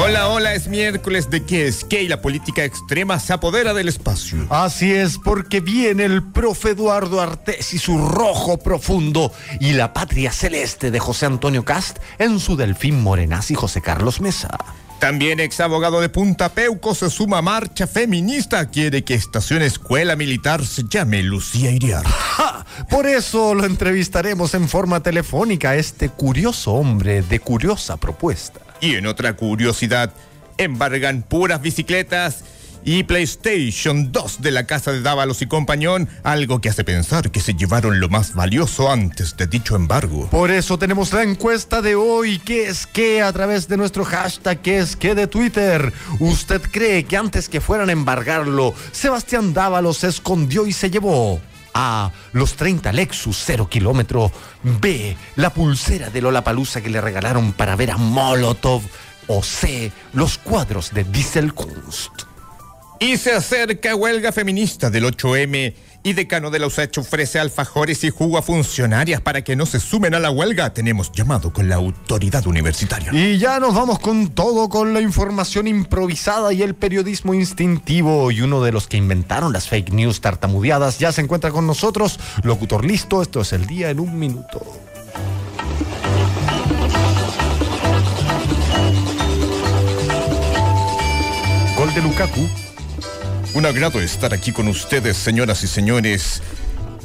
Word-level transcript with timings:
Hola, 0.00 0.28
hola, 0.28 0.54
es 0.54 0.68
miércoles 0.68 1.28
de 1.28 1.44
que 1.44 1.66
es 1.66 1.82
que 1.82 2.02
y 2.02 2.08
la 2.08 2.22
política 2.22 2.64
extrema 2.64 3.18
se 3.18 3.32
apodera 3.32 3.74
del 3.74 3.88
espacio. 3.88 4.46
Así 4.48 4.92
es, 4.92 5.18
porque 5.18 5.60
viene 5.60 6.04
el 6.04 6.22
profe 6.22 6.70
Eduardo 6.70 7.20
Artés 7.20 7.74
y 7.74 7.78
su 7.78 7.98
rojo 7.98 8.58
profundo 8.58 9.32
y 9.58 9.72
la 9.72 9.92
patria 9.92 10.30
celeste 10.30 10.92
de 10.92 11.00
José 11.00 11.26
Antonio 11.26 11.64
Cast 11.64 11.98
en 12.18 12.38
su 12.38 12.56
Delfín 12.56 13.02
Morenaz 13.02 13.50
y 13.50 13.56
José 13.56 13.80
Carlos 13.80 14.20
Mesa. 14.20 14.56
También 15.00 15.40
ex 15.40 15.60
abogado 15.60 16.00
de 16.00 16.08
Punta 16.08 16.48
Peuco 16.48 16.94
se 16.94 17.10
suma 17.10 17.38
a 17.38 17.42
marcha 17.42 17.86
feminista. 17.86 18.68
Quiere 18.68 19.04
que 19.04 19.14
estación 19.14 19.62
escuela 19.62 20.16
militar 20.16 20.64
se 20.64 20.84
llame 20.88 21.22
Lucía 21.22 21.70
Iriar. 21.70 22.04
¡Ja! 22.04 22.66
Por 22.90 23.06
eso 23.06 23.54
lo 23.54 23.64
entrevistaremos 23.64 24.54
en 24.54 24.68
forma 24.68 25.00
telefónica 25.00 25.70
a 25.70 25.76
este 25.76 26.08
curioso 26.08 26.72
hombre 26.72 27.22
de 27.22 27.40
curiosa 27.40 27.96
propuesta. 27.96 28.60
Y 28.80 28.94
en 28.94 29.06
otra 29.06 29.34
curiosidad, 29.34 30.12
embargan 30.56 31.22
puras 31.22 31.60
bicicletas 31.60 32.44
y 32.84 33.02
PlayStation 33.02 34.12
2 34.12 34.40
de 34.40 34.50
la 34.50 34.64
casa 34.64 34.92
de 34.92 35.02
Dávalos 35.02 35.42
y 35.42 35.46
compañón, 35.46 36.08
algo 36.22 36.60
que 36.60 36.68
hace 36.68 36.84
pensar 36.84 37.30
que 37.30 37.40
se 37.40 37.54
llevaron 37.54 38.00
lo 38.00 38.08
más 38.08 38.34
valioso 38.34 38.90
antes 38.90 39.36
de 39.36 39.46
dicho 39.46 39.76
embargo. 39.76 40.28
Por 40.30 40.50
eso 40.50 40.78
tenemos 40.78 41.12
la 41.12 41.22
encuesta 41.22 41.82
de 41.82 41.96
hoy, 41.96 42.38
que 42.38 42.68
es 42.68 42.86
que 42.86 43.20
a 43.20 43.32
través 43.32 43.68
de 43.68 43.76
nuestro 43.76 44.04
hashtag 44.04 44.60
que 44.60 44.78
es 44.78 44.96
que 44.96 45.14
de 45.14 45.26
Twitter. 45.26 45.92
¿Usted 46.20 46.62
cree 46.62 47.04
que 47.04 47.16
antes 47.16 47.48
que 47.48 47.60
fueran 47.60 47.88
a 47.88 47.92
embargarlo, 47.92 48.74
Sebastián 48.92 49.52
Dávalos 49.52 49.98
se 49.98 50.08
escondió 50.08 50.66
y 50.66 50.72
se 50.72 50.90
llevó? 50.90 51.40
A. 51.80 52.10
Los 52.32 52.54
30 52.54 52.92
Lexus 52.92 53.40
0 53.46 53.68
kilómetro. 53.70 54.32
B. 54.64 55.16
La 55.36 55.50
pulsera 55.50 56.10
de 56.10 56.20
Lola 56.20 56.42
Palusa 56.42 56.80
que 56.80 56.90
le 56.90 57.00
regalaron 57.00 57.52
para 57.52 57.76
ver 57.76 57.92
a 57.92 57.96
Molotov. 57.96 58.82
O 59.28 59.44
C. 59.44 59.92
Los 60.12 60.38
cuadros 60.38 60.92
de 60.92 61.04
Dieselkunst. 61.04 62.24
Y 62.98 63.16
se 63.16 63.32
acerca 63.32 63.94
huelga 63.94 64.32
feminista 64.32 64.90
del 64.90 65.04
8M 65.04 65.72
y 66.08 66.14
decano 66.14 66.50
de 66.50 66.58
la 66.58 66.66
USACH 66.66 66.98
ofrece 66.98 67.38
alfajores 67.38 68.02
y 68.02 68.08
jugo 68.08 68.38
a 68.38 68.42
funcionarias 68.42 69.20
para 69.20 69.42
que 69.42 69.56
no 69.56 69.66
se 69.66 69.78
sumen 69.78 70.14
a 70.14 70.18
la 70.18 70.30
huelga. 70.30 70.72
Tenemos 70.72 71.12
llamado 71.12 71.52
con 71.52 71.68
la 71.68 71.74
autoridad 71.74 72.46
universitaria. 72.46 73.12
Y 73.12 73.36
ya 73.36 73.60
nos 73.60 73.74
vamos 73.74 73.98
con 73.98 74.30
todo, 74.30 74.70
con 74.70 74.94
la 74.94 75.02
información 75.02 75.66
improvisada 75.66 76.54
y 76.54 76.62
el 76.62 76.74
periodismo 76.74 77.34
instintivo. 77.34 78.30
Y 78.30 78.40
uno 78.40 78.62
de 78.62 78.72
los 78.72 78.88
que 78.88 78.96
inventaron 78.96 79.52
las 79.52 79.68
fake 79.68 79.92
news 79.92 80.22
tartamudeadas 80.22 80.98
ya 80.98 81.12
se 81.12 81.20
encuentra 81.20 81.50
con 81.50 81.66
nosotros. 81.66 82.18
Locutor 82.42 82.86
listo, 82.86 83.20
esto 83.20 83.42
es 83.42 83.52
el 83.52 83.66
día 83.66 83.90
en 83.90 84.00
un 84.00 84.18
minuto. 84.18 84.62
Gol 91.76 91.94
de 91.94 92.00
Lukaku. 92.00 92.67
Un 93.54 93.64
agrado 93.64 94.00
estar 94.00 94.34
aquí 94.34 94.52
con 94.52 94.68
ustedes, 94.68 95.16
señoras 95.16 95.64
y 95.64 95.68
señores. 95.68 96.42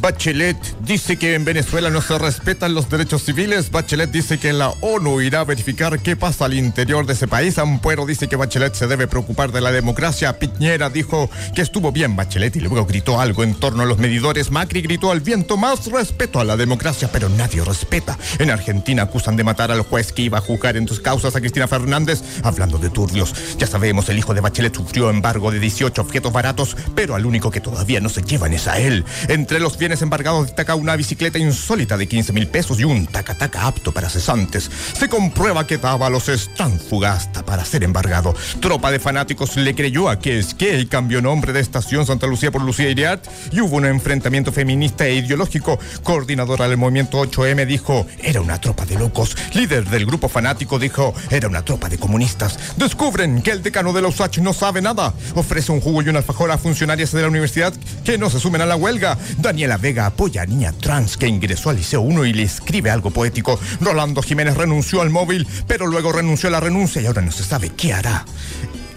Bachelet 0.04 0.58
dice 0.82 1.16
que 1.16 1.34
en 1.34 1.46
Venezuela 1.46 1.90
no 1.90 2.02
se 2.02 2.20
respetan 2.20 2.74
los 2.74 2.90
derechos 2.90 3.24
civiles. 3.24 3.72
Bachelet 3.72 4.12
dice 4.12 4.38
que 4.38 4.52
la 4.52 4.68
ONU 4.82 5.22
irá 5.22 5.40
a 5.40 5.44
verificar 5.46 5.98
qué 6.02 6.18
pasa 6.18 6.44
al 6.44 6.56
interior 6.56 7.06
de 7.06 7.14
ese 7.14 7.26
país. 7.26 7.58
Ampuero 7.58 8.06
dice 8.06 8.28
que 8.28 8.36
Bachelet 8.36 8.76
se 8.76 8.88
debe 8.88 9.08
preocupar 9.08 9.54
de 9.54 9.62
la 9.62 9.72
democracia. 9.72 10.38
Piñera 10.38 10.90
dijo 10.90 11.30
que 11.56 11.62
estuvo 11.62 11.94
bien 11.94 12.18
Bachelet 12.18 12.54
y 12.58 12.60
luego 12.60 12.86
gritó 12.86 13.22
algo 13.22 13.46
en 13.46 13.56
torno 13.56 13.84
a 13.84 13.86
los 13.86 13.98
medidores. 13.98 14.52
Macri 14.52 14.82
gritó 14.82 15.10
al 15.10 15.22
viento 15.22 15.56
más 15.56 15.86
respeto 15.86 16.42
a 16.42 16.44
la 16.44 16.58
democracia, 16.58 17.10
pero 17.10 17.30
nadie 17.30 17.64
respeta. 17.64 18.18
En 18.40 18.52
Argentina 18.52 19.04
acusan 19.04 19.38
de 19.38 19.46
matar 19.46 19.72
al 19.72 19.84
juez 19.84 20.12
que 20.12 20.24
iba 20.24 20.40
a 20.40 20.42
juzgar 20.42 20.76
en 20.76 20.86
sus 20.86 21.00
causas 21.00 21.34
a 21.38 21.40
Cristina 21.40 21.70
Fernández. 21.70 22.22
Hablando 22.44 22.78
de 22.78 22.90
turbios, 22.90 23.56
ya 23.58 23.68
sabemos, 23.68 24.10
el 24.10 24.18
hijo 24.18 24.34
de 24.34 24.42
Bachelet 24.42 24.76
sufrió 24.76 25.10
embargo 25.10 25.50
de 25.50 25.62
18 25.62 26.02
objetos 26.02 26.34
baratos, 26.34 26.76
pero 26.94 27.16
al 27.16 27.26
único 27.26 27.50
que 27.50 27.62
todavía 27.62 28.02
no 28.02 28.10
se 28.10 28.22
llevan 28.22 28.52
es 28.52 28.68
a 28.68 28.80
él. 28.80 29.06
Entre 29.30 29.62
los 29.62 29.78
bienes 29.78 29.93
embargados 30.02 30.48
destaca 30.48 30.76
una 30.76 30.96
bicicleta 30.96 31.38
insólita 31.38 31.98
de 31.98 32.08
15 32.08 32.34
mil 32.34 32.48
pesos 32.48 32.80
y 32.80 32.84
un 32.84 33.06
tacataca 33.06 33.68
apto 33.68 33.92
para 33.92 34.10
cesantes. 34.10 34.70
Se 34.98 35.08
comprueba 35.08 35.68
que 35.68 35.78
Dávalos 35.78 36.30
es 36.30 36.54
tan 36.56 36.80
fugasta 36.80 37.46
para 37.46 37.66
ser 37.66 37.84
embargado. 37.84 38.34
Tropa 38.60 38.92
de 38.92 39.00
fanáticos 39.00 39.56
le 39.58 39.76
creyó 39.76 40.10
a 40.10 40.20
que 40.20 40.40
es 40.40 40.54
que 40.54 40.80
y 40.80 40.86
cambió 40.86 41.22
nombre 41.22 41.54
de 41.54 41.60
Estación 41.60 42.06
Santa 42.06 42.28
Lucía 42.28 42.52
por 42.52 42.62
Lucía 42.62 42.90
Iriart 42.90 43.26
y 43.52 43.62
hubo 43.62 43.78
un 43.78 43.86
enfrentamiento 43.86 44.52
feminista 44.52 45.06
e 45.06 45.16
ideológico. 45.16 45.80
Coordinadora 46.04 46.68
del 46.68 46.78
movimiento 46.78 47.22
8M 47.22 47.66
dijo, 47.66 48.08
era 48.20 48.42
una 48.42 48.60
tropa 48.60 48.86
de 48.86 48.98
locos. 48.98 49.36
Líder 49.54 49.86
del 49.90 50.06
grupo 50.06 50.30
fanático 50.30 50.80
dijo, 50.80 51.14
era 51.30 51.48
una 51.48 51.64
tropa 51.64 51.90
de 51.90 51.98
comunistas. 51.98 52.58
Descubren 52.78 53.42
que 53.42 53.52
el 53.52 53.62
decano 53.62 53.94
de 53.94 54.02
la 54.02 54.08
USACH 54.08 54.40
no 54.40 54.54
sabe 54.54 54.82
nada. 54.82 55.14
Ofrece 55.36 55.72
un 55.72 55.82
jugo 55.82 56.02
y 56.02 56.10
un 56.10 56.18
alfajor 56.18 56.52
a 56.52 56.58
funcionarias 56.58 57.12
de 57.12 57.22
la 57.22 57.28
universidad 57.28 57.74
que 58.04 58.18
no 58.18 58.30
se 58.30 58.40
sumen 58.40 58.62
a 58.62 58.66
la 58.66 58.76
huelga. 58.76 59.18
Daniela 59.38 59.78
Vega 59.84 60.06
apoya 60.06 60.44
a 60.44 60.46
niña 60.46 60.72
trans 60.72 61.18
que 61.18 61.28
ingresó 61.28 61.70
al 61.70 61.76
Liceo 61.76 62.00
1 62.00 62.24
y 62.24 62.32
le 62.32 62.44
escribe 62.44 62.90
algo 62.90 63.12
poético. 63.12 63.60
Rolando 63.82 64.22
Jiménez 64.22 64.56
renunció 64.56 65.02
al 65.02 65.10
móvil, 65.10 65.46
pero 65.68 65.88
luego 65.88 66.14
renunció 66.14 66.48
a 66.48 66.54
la 66.54 66.62
renuncia 66.62 67.02
y 67.02 67.06
ahora 67.06 67.22
no 67.22 67.34
se 67.34 67.44
sabe 67.44 67.70
qué 67.70 67.92
hará. 67.92 68.24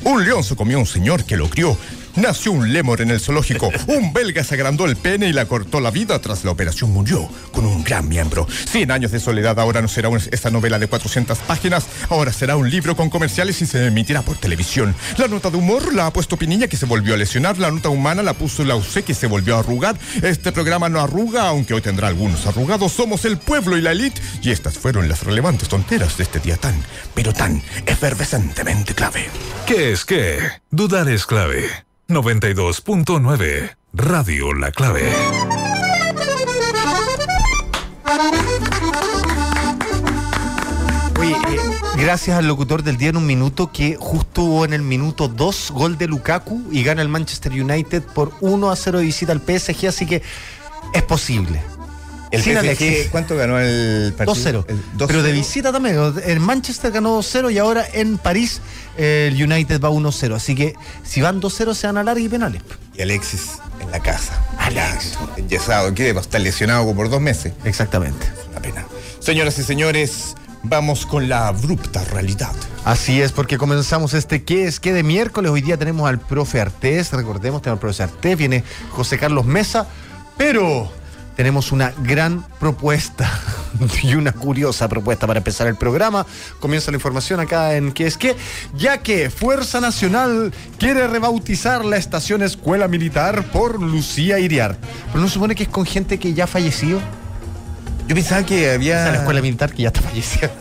Un 0.04 0.24
león 0.24 0.44
se 0.44 0.54
comió 0.54 0.76
a 0.76 0.80
un 0.80 0.86
señor 0.86 1.24
que 1.24 1.36
lo 1.36 1.50
crió. 1.50 1.76
Nació 2.16 2.52
un 2.52 2.72
lémur 2.72 3.02
en 3.02 3.10
el 3.10 3.20
zoológico. 3.20 3.70
Un 3.86 4.14
belga 4.14 4.42
se 4.42 4.54
agrandó 4.54 4.86
el 4.86 4.96
pene 4.96 5.28
y 5.28 5.34
la 5.34 5.44
cortó 5.44 5.80
la 5.80 5.90
vida. 5.90 6.18
Tras 6.18 6.44
la 6.44 6.50
operación 6.50 6.90
murió 6.90 7.28
con 7.52 7.66
un 7.66 7.84
gran 7.84 8.08
miembro. 8.08 8.46
Cien 8.48 8.90
años 8.90 9.10
de 9.10 9.20
soledad 9.20 9.60
ahora 9.60 9.82
no 9.82 9.88
será 9.88 10.08
esta 10.30 10.50
novela 10.50 10.78
de 10.78 10.86
400 10.88 11.38
páginas. 11.40 11.86
Ahora 12.08 12.32
será 12.32 12.56
un 12.56 12.70
libro 12.70 12.96
con 12.96 13.10
comerciales 13.10 13.60
y 13.60 13.66
se 13.66 13.86
emitirá 13.86 14.22
por 14.22 14.38
televisión. 14.38 14.94
La 15.18 15.28
nota 15.28 15.50
de 15.50 15.58
humor 15.58 15.92
la 15.92 16.06
ha 16.06 16.12
puesto 16.12 16.38
Pinilla 16.38 16.68
que 16.68 16.78
se 16.78 16.86
volvió 16.86 17.12
a 17.12 17.18
lesionar. 17.18 17.58
La 17.58 17.70
nota 17.70 17.90
humana 17.90 18.22
la 18.22 18.32
puso 18.32 18.64
la 18.64 18.76
UC 18.76 19.04
que 19.04 19.14
se 19.14 19.26
volvió 19.26 19.56
a 19.56 19.58
arrugar. 19.58 19.98
Este 20.22 20.52
programa 20.52 20.88
no 20.88 21.00
arruga, 21.00 21.48
aunque 21.48 21.74
hoy 21.74 21.82
tendrá 21.82 22.08
algunos 22.08 22.46
arrugados. 22.46 22.92
Somos 22.92 23.26
el 23.26 23.36
pueblo 23.36 23.76
y 23.76 23.82
la 23.82 23.92
elite. 23.92 24.22
Y 24.40 24.52
estas 24.52 24.78
fueron 24.78 25.06
las 25.08 25.22
relevantes 25.22 25.68
tonteras 25.68 26.16
de 26.16 26.22
este 26.22 26.40
día 26.40 26.56
tan, 26.56 26.82
pero 27.14 27.34
tan 27.34 27.62
efervescentemente 27.84 28.94
clave. 28.94 29.28
¿Qué 29.66 29.92
es 29.92 30.06
qué? 30.06 30.38
Dudar 30.70 31.08
es 31.10 31.26
clave. 31.26 31.85
92.9 32.08 33.76
Radio 33.92 34.54
La 34.54 34.70
Clave. 34.70 35.10
Oye, 41.18 41.32
eh, 41.32 41.60
gracias 41.96 42.38
al 42.38 42.46
locutor 42.46 42.84
del 42.84 42.96
día 42.96 43.08
en 43.08 43.16
un 43.16 43.26
minuto 43.26 43.72
que 43.72 43.96
justo 43.98 44.42
hubo 44.42 44.64
en 44.64 44.72
el 44.72 44.82
minuto 44.82 45.26
2 45.26 45.72
gol 45.72 45.98
de 45.98 46.06
Lukaku 46.06 46.68
y 46.70 46.84
gana 46.84 47.02
el 47.02 47.08
Manchester 47.08 47.50
United 47.50 48.04
por 48.04 48.32
1 48.40 48.70
a 48.70 48.76
0 48.76 48.98
de 48.98 49.04
visita 49.04 49.32
al 49.32 49.40
PSG, 49.40 49.88
así 49.88 50.06
que 50.06 50.22
es 50.92 51.02
posible. 51.02 51.60
El 52.30 52.42
Sin 52.42 52.54
PSG, 52.54 52.58
Alexis. 52.58 53.08
¿cuánto 53.10 53.36
ganó 53.36 53.58
el 53.60 54.12
partido? 54.16 54.64
2-0. 54.64 54.64
El 54.68 54.82
2-0. 54.98 55.06
Pero 55.06 55.22
de 55.22 55.32
visita 55.32 55.72
también. 55.72 56.14
En 56.24 56.42
Manchester 56.42 56.90
ganó 56.90 57.18
2-0 57.20 57.52
y 57.52 57.58
ahora 57.58 57.86
en 57.92 58.18
París 58.18 58.60
el 58.96 59.34
United 59.40 59.80
va 59.80 59.90
1-0. 59.90 60.34
Así 60.34 60.54
que 60.54 60.74
si 61.04 61.20
van 61.20 61.40
2-0 61.40 61.74
se 61.74 61.86
van 61.86 61.98
a 61.98 62.02
larga 62.02 62.20
y 62.20 62.28
penales. 62.28 62.62
Y 62.94 63.02
Alexis 63.02 63.58
en 63.80 63.90
la 63.90 64.00
casa. 64.00 64.40
Alex. 64.58 65.12
Ya, 65.12 65.42
Enyesado. 65.42 65.94
¿Qué? 65.94 66.12
Va 66.12 66.20
a 66.20 66.22
estar 66.22 66.40
lesionado 66.40 66.92
por 66.94 67.08
dos 67.10 67.20
meses. 67.20 67.52
Exactamente. 67.64 68.26
Una 68.50 68.60
pena. 68.60 68.86
Señoras 69.20 69.58
y 69.58 69.62
señores, 69.62 70.34
vamos 70.62 71.06
con 71.06 71.28
la 71.28 71.48
abrupta 71.48 72.04
realidad. 72.04 72.52
Así 72.84 73.20
es, 73.20 73.32
porque 73.32 73.58
comenzamos 73.58 74.14
este 74.14 74.44
¿Qué 74.44 74.66
es 74.66 74.78
qué 74.78 74.92
de 74.92 75.02
miércoles? 75.02 75.50
Hoy 75.50 75.60
día 75.60 75.76
tenemos 75.76 76.08
al 76.08 76.20
profe 76.20 76.60
Artés, 76.60 77.12
recordemos, 77.12 77.60
tenemos 77.62 77.78
al 77.78 77.80
profesor 77.80 78.08
Artés, 78.08 78.38
viene 78.38 78.62
José 78.90 79.18
Carlos 79.18 79.44
Mesa, 79.44 79.88
pero 80.36 80.90
tenemos 81.36 81.70
una 81.70 81.92
gran 82.02 82.44
propuesta 82.58 83.30
y 84.02 84.14
una 84.14 84.32
curiosa 84.32 84.88
propuesta 84.88 85.26
para 85.26 85.38
empezar 85.38 85.66
el 85.66 85.76
programa. 85.76 86.26
Comienza 86.60 86.90
la 86.90 86.96
información 86.96 87.40
acá 87.40 87.74
en 87.74 87.92
¿Qué 87.92 88.06
es 88.06 88.16
qué? 88.16 88.34
Ya 88.76 88.98
que 88.98 89.30
Fuerza 89.30 89.80
Nacional 89.80 90.52
quiere 90.78 91.06
rebautizar 91.06 91.84
la 91.84 91.96
estación 91.98 92.42
Escuela 92.42 92.88
Militar 92.88 93.44
por 93.52 93.80
Lucía 93.80 94.38
Iriar. 94.38 94.76
Pero 95.08 95.20
no 95.20 95.28
se 95.28 95.34
supone 95.34 95.54
que 95.54 95.64
es 95.64 95.68
con 95.68 95.84
gente 95.86 96.18
que 96.18 96.32
ya 96.34 96.44
ha 96.44 96.46
fallecido. 96.48 97.00
Yo 98.08 98.14
pensaba 98.14 98.44
que 98.46 98.70
había. 98.70 98.94
O 98.94 99.02
sea, 99.02 99.10
la 99.12 99.18
escuela 99.18 99.42
militar 99.42 99.72
que 99.74 99.82
ya 99.82 99.88
está 99.88 100.00
fallecida. 100.00 100.48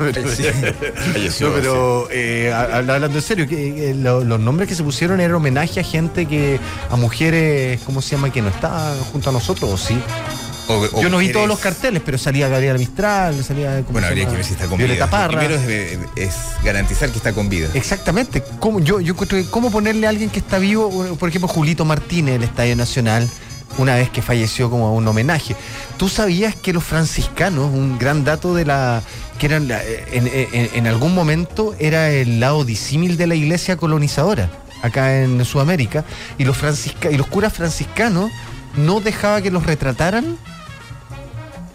Falleció, 1.14 1.50
No, 1.50 1.54
pero 1.56 2.08
eh, 2.12 2.52
a- 2.52 2.78
hablando 2.78 3.06
en 3.20 3.22
serio, 3.22 3.48
que, 3.48 3.92
eh, 3.92 3.94
lo- 3.94 4.24
los 4.24 4.40
nombres 4.40 4.68
que 4.68 4.74
se 4.74 4.82
pusieron 4.84 5.22
eran 5.22 5.36
homenaje 5.36 5.80
a 5.80 5.84
gente 5.84 6.26
que, 6.26 6.60
a 6.90 6.96
mujeres, 6.96 7.80
¿cómo 7.86 8.02
se 8.02 8.16
llama? 8.16 8.32
Que 8.32 8.42
no 8.42 8.50
estaban 8.50 8.98
junto 9.12 9.30
a 9.30 9.34
nosotros, 9.34 9.70
¿o 9.72 9.78
sí? 9.78 9.96
O- 10.68 11.02
Yo 11.02 11.10
no 11.10 11.18
vi 11.20 11.32
todos 11.32 11.48
los 11.48 11.60
carteles, 11.60 12.02
pero 12.06 12.18
salía 12.18 12.48
Gabriela 12.48 12.78
Mistral, 12.78 13.44
salía. 13.44 13.78
¿cómo 13.82 13.94
Bueno, 13.94 14.08
habría 14.08 14.26
que 14.28 14.36
ver 14.36 14.44
si 14.46 14.54
está 14.54 14.66
con 14.68 14.78
vida. 14.78 15.28
Primero 15.28 15.56
es, 15.56 16.00
es 16.16 16.36
garantizar 16.64 17.10
que 17.12 17.18
está 17.18 17.34
con 17.34 17.50
vida. 17.50 17.70
Exactamente. 17.74 18.44
¿Cómo, 18.60 18.80
yo, 18.80 19.00
yo 19.00 19.14
encuentro 19.14 19.38
que 19.38 19.50
cómo 19.50 19.72
ponerle 19.72 20.08
a 20.08 20.10
alguien 20.10 20.30
que 20.30 20.40
está 20.40 20.58
vivo, 20.58 21.16
por 21.20 21.30
ejemplo, 21.30 21.48
Julito 21.48 21.86
Martínez, 21.86 22.36
el 22.36 22.44
Estadio 22.44 22.76
Nacional, 22.76 23.30
una 23.78 23.96
vez 23.96 24.10
que 24.10 24.22
falleció 24.22 24.70
como 24.70 24.96
un 24.96 25.08
homenaje. 25.08 25.56
¿Tú 25.98 26.08
sabías 26.10 26.56
que 26.56 26.72
los 26.74 26.84
franciscanos, 26.84 27.66
un 27.74 27.98
gran 28.00 28.24
dato 28.24 28.56
de 28.56 28.66
la 28.66 29.02
que 29.38 29.48
eran 29.48 29.68
la- 29.68 29.84
en, 29.84 30.28
en- 30.28 30.70
en 30.74 30.88
algún 30.88 31.14
momento 31.14 31.76
era 31.78 32.10
el 32.10 32.40
lado 32.40 32.64
disímil 32.64 33.18
de 33.18 33.28
la 33.28 33.36
iglesia 33.36 33.76
colonizadora 33.76 34.50
acá 34.82 35.18
en 35.22 35.44
Sudamérica 35.44 36.06
y 36.38 36.46
los 36.46 36.56
francisca 36.56 37.12
y 37.12 37.18
los 37.18 37.28
curas 37.28 37.52
franciscanos 37.52 38.32
no 38.78 39.00
dejaba 39.00 39.42
que 39.42 39.52
los 39.52 39.66
retrataran 39.66 40.38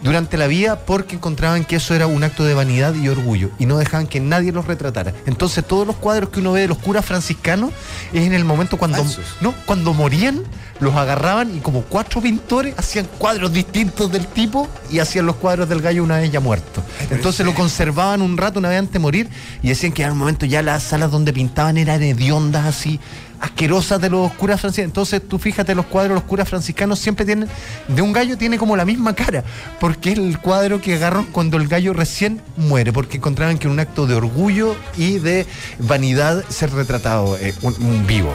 durante 0.01 0.37
la 0.37 0.47
vida 0.47 0.79
porque 0.79 1.15
encontraban 1.15 1.63
que 1.63 1.75
eso 1.75 1.93
era 1.93 2.07
un 2.07 2.23
acto 2.23 2.43
de 2.43 2.53
vanidad 2.53 2.93
y 2.95 3.07
orgullo 3.07 3.51
y 3.59 3.65
no 3.65 3.77
dejaban 3.77 4.07
que 4.07 4.19
nadie 4.19 4.51
los 4.51 4.65
retratara. 4.65 5.13
Entonces 5.25 5.65
todos 5.65 5.85
los 5.85 5.95
cuadros 5.95 6.29
que 6.29 6.39
uno 6.39 6.53
ve 6.53 6.61
de 6.61 6.67
los 6.67 6.77
curas 6.77 7.05
franciscanos 7.05 7.71
es 8.11 8.25
en 8.25 8.33
el 8.33 8.43
momento 8.43 8.77
cuando 8.77 8.97
Falsos. 8.97 9.25
no, 9.41 9.53
cuando 9.65 9.93
morían 9.93 10.43
los 10.79 10.95
agarraban 10.95 11.55
y 11.55 11.59
como 11.59 11.83
cuatro 11.83 12.21
pintores 12.21 12.73
hacían 12.77 13.07
cuadros 13.17 13.53
distintos 13.53 14.11
del 14.11 14.25
tipo 14.25 14.67
y 14.89 14.99
hacían 14.99 15.27
los 15.27 15.35
cuadros 15.35 15.69
del 15.69 15.81
gallo 15.81 16.03
una 16.03 16.17
vez 16.17 16.31
ya 16.31 16.39
muerto. 16.39 16.83
Entonces 17.11 17.45
lo 17.45 17.53
conservaban 17.53 18.21
un 18.21 18.37
rato 18.37 18.59
una 18.59 18.69
vez 18.69 18.79
antes 18.79 18.93
de 18.93 18.99
morir 18.99 19.29
y 19.61 19.69
decían 19.69 19.91
que 19.91 20.03
en 20.03 20.11
un 20.11 20.17
momento 20.17 20.45
ya 20.47 20.63
las 20.63 20.83
salas 20.83 21.11
donde 21.11 21.33
pintaban 21.33 21.77
eran 21.77 22.01
hediondas 22.01 22.65
así 22.65 22.99
asquerosas 23.41 23.99
de 23.99 24.09
los 24.09 24.31
curas 24.33 24.61
franciscanos. 24.61 24.89
Entonces 24.89 25.27
tú 25.27 25.37
fíjate 25.37 25.75
los 25.75 25.87
cuadros, 25.87 26.15
los 26.15 26.23
curas 26.23 26.47
franciscanos 26.47 26.99
siempre 26.99 27.25
tienen, 27.25 27.49
de 27.87 28.01
un 28.01 28.13
gallo 28.13 28.37
tiene 28.37 28.57
como 28.57 28.77
la 28.77 28.85
misma 28.85 29.13
cara, 29.13 29.43
porque 29.79 30.11
es 30.11 30.17
el 30.17 30.39
cuadro 30.39 30.79
que 30.79 30.95
agarran 30.95 31.25
cuando 31.25 31.57
el 31.57 31.67
gallo 31.67 31.93
recién 31.93 32.41
muere, 32.55 32.93
porque 32.93 33.17
encontraban 33.17 33.57
que 33.57 33.67
era 33.67 33.73
un 33.73 33.79
acto 33.79 34.07
de 34.07 34.15
orgullo 34.15 34.75
y 34.95 35.19
de 35.19 35.45
vanidad 35.79 36.43
ser 36.49 36.71
retratado 36.71 37.37
eh, 37.37 37.53
un 37.61 38.05
vivo. 38.07 38.33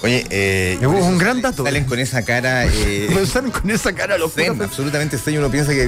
Oye, 0.00 0.24
eh, 0.30 0.74
Es 0.80 0.86
por 0.86 0.94
un 0.94 1.18
gran 1.18 1.42
dato. 1.42 1.64
Salen 1.64 1.84
con 1.84 1.98
esa 1.98 2.22
cara. 2.24 2.66
Eh, 2.66 3.10
Pensaron 3.14 3.50
con 3.50 3.68
esa 3.70 3.92
cara 3.92 4.16
los 4.16 4.32
zen, 4.32 4.60
absolutamente 4.62 5.18
zen. 5.18 5.38
Uno 5.38 5.50
piensa 5.50 5.72
que 5.72 5.82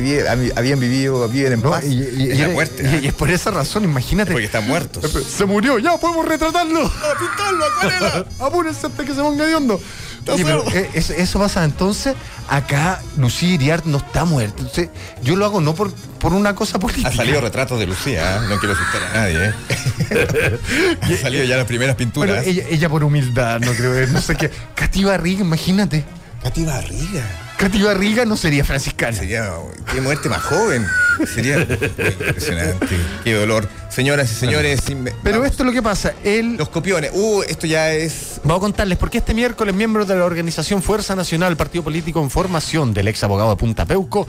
habían 0.56 0.80
vivido, 0.80 1.28
viven 1.28 1.52
en 1.52 1.60
No, 1.62 1.70
paz. 1.70 1.84
y, 1.84 1.94
y- 1.94 2.22
y- 2.32 2.34
la 2.34 2.48
y- 2.48 2.52
muerte. 2.52 2.82
y- 3.00 3.04
y 3.04 3.08
es 3.08 3.14
por 3.14 3.30
esa 3.30 3.50
razón, 3.52 3.84
imagínate. 3.84 4.32
Porque 4.32 4.46
están 4.46 4.66
muertos. 4.66 5.04
Se 5.28 5.44
murió, 5.44 5.78
ya 5.78 5.96
podemos 5.96 6.26
retratarlo. 6.26 6.80
¡A 6.86 7.18
pintarlo, 7.18 7.64
acuarela! 7.64 8.26
Apúrense 8.40 8.86
antes 8.86 9.06
que 9.06 9.14
se 9.14 9.20
ponga 9.20 9.44
hediondo. 9.46 9.80
Oye, 10.28 10.44
pero, 10.44 10.64
eh, 10.72 10.90
eso, 10.94 11.12
eso 11.14 11.38
pasa 11.38 11.64
entonces, 11.64 12.14
acá 12.48 13.00
Lucía 13.16 13.50
Iriart 13.54 13.84
no 13.86 13.98
está 13.98 14.24
muerta. 14.24 14.56
Entonces, 14.58 14.90
yo 15.22 15.36
lo 15.36 15.44
hago 15.44 15.60
no 15.60 15.74
por, 15.74 15.92
por 15.92 16.32
una 16.32 16.54
cosa 16.54 16.78
política. 16.78 17.08
Ha 17.08 17.12
salido 17.12 17.40
retratos 17.40 17.78
de 17.78 17.86
Lucía, 17.86 18.36
¿eh? 18.36 18.40
no 18.48 18.58
quiero 18.58 18.74
asustar 18.74 19.02
a 19.02 19.14
nadie. 19.14 19.46
¿eh? 19.46 20.58
Han 21.02 21.16
salido 21.18 21.44
ya 21.44 21.56
las 21.56 21.66
primeras 21.66 21.96
Bueno, 21.96 22.12
pinturas. 22.12 22.46
ella, 22.46 22.64
ella 22.68 22.88
por 22.88 23.04
humildad, 23.04 23.60
no 23.60 23.72
creo, 23.72 24.06
no 24.08 24.20
sé 24.20 24.36
qué. 24.36 24.50
Katy 24.74 25.04
Barriga, 25.04 25.40
imagínate. 25.40 26.04
Katy 26.42 26.64
Barriga. 26.64 27.24
Katy 27.60 27.82
Barriga 27.82 28.24
no 28.24 28.38
sería 28.38 28.64
franciscana. 28.64 29.14
Sería 29.14 29.50
qué 29.92 30.00
muerte 30.00 30.30
más 30.30 30.40
joven. 30.40 30.86
Sería 31.26 31.58
impresionante. 31.60 32.96
Qué 33.22 33.34
dolor. 33.34 33.68
Señoras 33.90 34.32
y 34.32 34.34
señores, 34.34 34.80
Pero 35.22 35.40
vamos. 35.40 35.50
esto 35.50 35.62
es 35.64 35.66
lo 35.66 35.72
que 35.74 35.82
pasa. 35.82 36.14
Él 36.24 36.56
los 36.56 36.70
copiones. 36.70 37.10
Uh, 37.12 37.42
esto 37.46 37.66
ya 37.66 37.92
es. 37.92 38.40
Vamos 38.44 38.60
a 38.60 38.60
contarles 38.62 38.96
porque 38.96 39.18
este 39.18 39.34
miércoles 39.34 39.74
miembros 39.74 40.08
de 40.08 40.16
la 40.16 40.24
organización 40.24 40.82
Fuerza 40.82 41.14
Nacional, 41.14 41.54
partido 41.58 41.84
político 41.84 42.22
en 42.22 42.30
formación 42.30 42.94
del 42.94 43.08
ex 43.08 43.22
abogado 43.24 43.50
de 43.50 43.56
Punta 43.56 43.84
Peuco, 43.84 44.26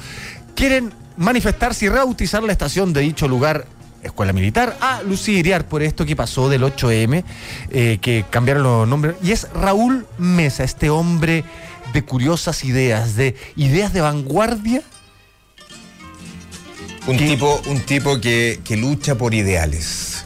quieren 0.54 0.92
manifestarse 1.16 1.86
y 1.86 1.90
rebautizar 1.90 2.44
la 2.44 2.52
estación 2.52 2.92
de 2.92 3.00
dicho 3.00 3.30
lugar. 3.30 3.66
Escuela 4.04 4.34
Militar 4.34 4.76
a 4.82 5.04
Lucía 5.04 5.38
Iriar 5.38 5.66
por 5.66 5.84
esto 5.84 6.08
que 6.08 6.16
pasó 6.16 6.50
del 6.50 6.64
8M, 6.64 7.24
eh, 7.70 8.00
que 8.02 8.26
cambiaron 8.30 8.64
los 8.64 8.88
nombres. 8.88 9.16
Y 9.22 9.32
es 9.32 9.48
Raúl 9.54 10.08
Mesa, 10.18 10.64
este 10.64 10.90
hombre 10.90 11.46
de 11.94 12.04
curiosas 12.04 12.64
ideas, 12.64 13.16
de 13.16 13.36
ideas 13.56 13.94
de 13.94 14.02
vanguardia. 14.02 14.82
Un 17.08 17.18
tipo, 17.18 17.62
un 17.68 17.82
tipo 17.82 18.22
que, 18.22 18.60
que 18.64 18.78
lucha 18.78 19.16
por 19.16 19.34
ideales. 19.34 20.24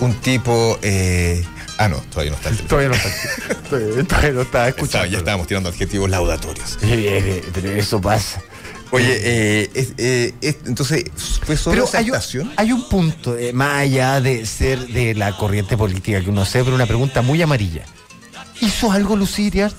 Un 0.00 0.14
tipo. 0.14 0.78
eh, 0.82 1.44
ah, 1.78 1.88
no, 1.88 1.98
todavía 1.98 2.32
no 2.32 2.36
está 2.36 2.48
el 2.50 2.56
Todavía 2.58 2.88
no 2.88 2.94
está, 2.96 3.60
todavía, 3.70 4.04
todavía 4.08 4.30
no 4.32 4.42
está 4.42 4.68
escuchando. 4.68 5.06
ya 5.06 5.18
estábamos 5.18 5.46
tirando 5.46 5.68
adjetivos 5.68 6.10
laudatorios. 6.10 6.78
Eh, 6.82 7.44
Pero 7.54 7.70
eso 7.72 8.00
pasa. 8.00 8.42
Oye, 8.90 9.18
eh, 9.20 9.70
es- 9.74 9.92
eh, 9.98 10.34
es- 10.40 10.56
entonces, 10.66 11.04
¿fue 11.44 11.56
solo 11.56 11.74
Pero 11.86 11.98
hay, 11.98 12.10
un- 12.10 12.16
estación? 12.16 12.52
hay 12.56 12.72
un 12.72 12.88
punto, 12.88 13.36
eh, 13.36 13.52
más 13.52 13.80
allá 13.82 14.20
de 14.20 14.46
ser 14.46 14.86
de 14.88 15.14
la 15.14 15.36
corriente 15.36 15.76
política 15.76 16.20
que 16.20 16.30
uno 16.30 16.44
sé, 16.44 16.62
pero 16.62 16.74
una 16.76 16.86
pregunta 16.86 17.20
muy 17.22 17.40
amarilla. 17.42 17.84
¿Hizo 18.60 18.90
algo 18.92 19.16
Lucía 19.16 19.70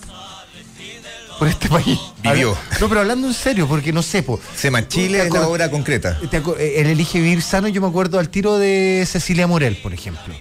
por 1.38 1.48
este 1.48 1.68
país? 1.70 2.00
Vivió. 2.24 2.58
No, 2.80 2.88
pero 2.90 3.02
hablando 3.02 3.28
en 3.28 3.34
serio, 3.34 3.68
porque 3.68 3.94
no 3.94 4.02
sé, 4.02 4.24
po, 4.24 4.40
Sema 4.56 4.88
Chile 4.88 5.26
es 5.26 5.32
la 5.32 5.48
obra 5.48 5.70
concreta. 5.70 6.20
eh, 6.60 6.74
el 6.82 6.88
Elige 6.88 7.20
Vivir 7.20 7.42
Sano, 7.42 7.68
yo 7.68 7.82
me 7.82 7.88
acuerdo 7.88 8.20
al 8.20 8.30
tiro 8.30 8.58
de 8.58 9.06
Cecilia 9.08 9.48
Morel, 9.48 9.78
por 9.78 9.94
ejemplo. 9.94 10.34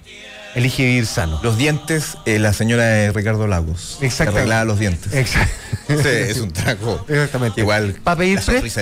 Elige 0.56 0.84
Vivir 0.84 1.06
Sano. 1.06 1.38
Los 1.42 1.56
dientes, 1.58 2.16
eh, 2.24 2.38
la 2.38 2.52
señora 2.52 2.84
de 2.84 3.12
Ricardo 3.12 3.46
Lagos. 3.46 3.98
Exactamente. 4.00 4.40
Arreglaba 4.40 4.64
los 4.64 4.78
dientes. 4.78 5.12
Exacto. 5.14 5.54
Sí, 5.86 5.94
es 6.08 6.38
un 6.38 6.50
trago. 6.52 7.04
Exactamente. 7.08 7.60
Igual. 7.60 7.94
Para 8.02 8.16
pedir, 8.16 8.40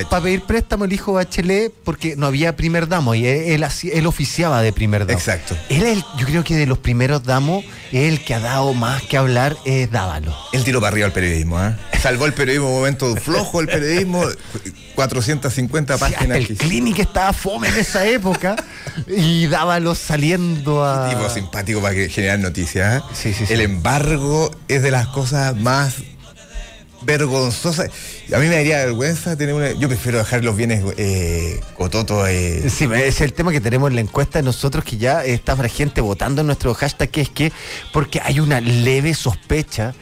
pa' 0.09 0.23
pedir 0.23 0.41
préstamo 0.41 0.87
el 0.87 0.93
hijo 0.95 1.13
Bachelet 1.13 1.71
porque 1.85 2.17
no 2.17 2.25
había 2.25 2.57
primer 2.57 2.89
damo 2.89 3.15
y 3.15 3.27
él, 3.27 3.63
él, 3.93 4.07
oficiaba 4.07 4.63
de 4.63 4.73
primer 4.73 5.05
damo. 5.05 5.19
Exacto. 5.19 5.55
Él 5.69 5.83
el- 5.85 6.03
yo 6.17 6.25
creo 6.25 6.43
que 6.45 6.57
de 6.57 6.65
los 6.65 6.79
primeros 6.79 7.23
damos, 7.23 7.63
el 7.93 8.25
que 8.25 8.33
ha 8.33 8.41
dado 8.41 8.73
más 8.73 9.03
que 9.03 9.19
hablar, 9.19 9.55
es 9.67 9.91
Dávalo. 9.91 10.35
Él 10.55 10.65
tiró 10.65 10.81
para 10.81 10.93
arriba 10.93 11.07
al 11.09 11.13
periodismo, 11.13 11.59
¿ah? 11.59 11.77
Salvó 12.01 12.25
el 12.25 12.33
periodismo 12.33 12.69
en 12.69 12.73
un 12.73 12.79
momento 12.81 13.15
flojo, 13.17 13.61
el 13.61 13.69
periodismo, 13.69 14.25
450 14.95 15.99
Sí, 15.99 16.05
hasta 16.05 16.17
páginas. 16.17 16.39
el 16.39 16.47
que- 16.47 16.55
Clinic 16.55 16.99
estaba 17.01 17.35
fome 17.35 17.69
en 17.69 17.77
esa 17.77 18.07
época 18.07 18.57
y 19.07 19.47
Dávalo 19.47 19.95
saliendo 19.95 20.83
a. 20.85 21.11
tipo 21.11 21.29
simpático 21.29 21.64
para 21.81 21.95
que- 21.95 22.09
generar 22.09 22.39
noticias. 22.39 23.03
Sí, 23.15 23.33
sí, 23.35 23.47
sí. 23.47 23.53
El 23.53 23.61
embargo 23.61 24.51
es 24.69 24.83
de 24.83 24.91
las 24.91 25.07
cosas 25.09 25.57
más 25.57 25.97
vergonzosas. 27.03 27.91
A 28.35 28.39
mí 28.39 28.47
me 28.47 28.57
daría 28.57 28.79
vergüenza 28.79 29.37
tener 29.37 29.55
una. 29.55 29.73
Yo 29.73 29.89
prefiero 29.89 30.19
dejar 30.19 30.43
los 30.45 30.57
bienes 30.57 30.83
eh, 30.97 31.61
cototos. 31.77 32.27
eh, 32.29 32.69
Sí, 32.71 32.89
es 32.95 33.21
el 33.21 33.33
tema 33.35 33.53
que 33.53 33.61
tenemos 33.61 33.91
en 33.91 33.97
la 33.97 34.01
encuesta 34.01 34.39
de 34.39 34.43
nosotros 34.45 34.85
que 34.85 34.97
ya 34.97 35.25
está 35.25 35.55
la 35.55 35.69
gente 35.69 36.01
votando 36.01 36.41
en 36.41 36.47
nuestro 36.47 36.73
hashtag, 36.75 37.11
que 37.11 37.21
es 37.21 37.29
que 37.29 37.53
porque 37.93 38.21
hay 38.25 38.41
una 38.41 38.61
leve 38.61 39.13
sospecha, 39.15 39.95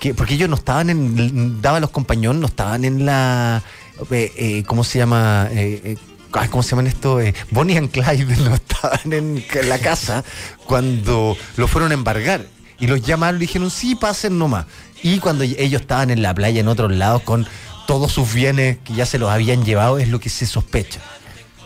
que 0.00 0.12
porque 0.14 0.34
ellos 0.34 0.48
no 0.50 0.56
estaban 0.56 0.90
en, 0.90 1.62
daba 1.62 1.80
los 1.80 1.90
compañones, 1.90 2.40
no 2.40 2.46
estaban 2.48 2.84
en 2.84 3.06
la, 3.06 3.62
eh, 4.10 4.32
eh, 4.36 4.62
¿cómo 4.66 4.84
se 4.84 4.98
llama? 4.98 5.48
Eh, 5.52 5.80
eh, 5.84 5.96
ay, 6.32 6.48
¿Cómo 6.48 6.62
se 6.62 6.70
llaman 6.70 6.86
esto? 6.86 7.20
Eh, 7.20 7.34
Bonnie 7.50 7.76
and 7.76 7.90
Clyde 7.90 8.36
no 8.44 8.54
estaban 8.54 9.12
en 9.12 9.44
la 9.68 9.78
casa 9.78 10.24
cuando 10.66 11.36
lo 11.56 11.68
fueron 11.68 11.90
a 11.90 11.94
embargar. 11.94 12.46
Y 12.78 12.86
los 12.86 13.02
llamaron 13.02 13.36
y 13.36 13.40
dijeron, 13.40 13.70
sí, 13.70 13.94
pasen 13.94 14.38
nomás. 14.38 14.66
Y 15.02 15.18
cuando 15.18 15.44
ellos 15.44 15.82
estaban 15.82 16.10
en 16.10 16.22
la 16.22 16.34
playa 16.34 16.60
en 16.60 16.68
otros 16.68 16.92
lados 16.92 17.22
con 17.22 17.46
todos 17.86 18.12
sus 18.12 18.32
bienes 18.32 18.78
que 18.84 18.94
ya 18.94 19.04
se 19.04 19.18
los 19.18 19.30
habían 19.30 19.64
llevado, 19.64 19.98
es 19.98 20.08
lo 20.08 20.18
que 20.20 20.30
se 20.30 20.46
sospecha. 20.46 21.00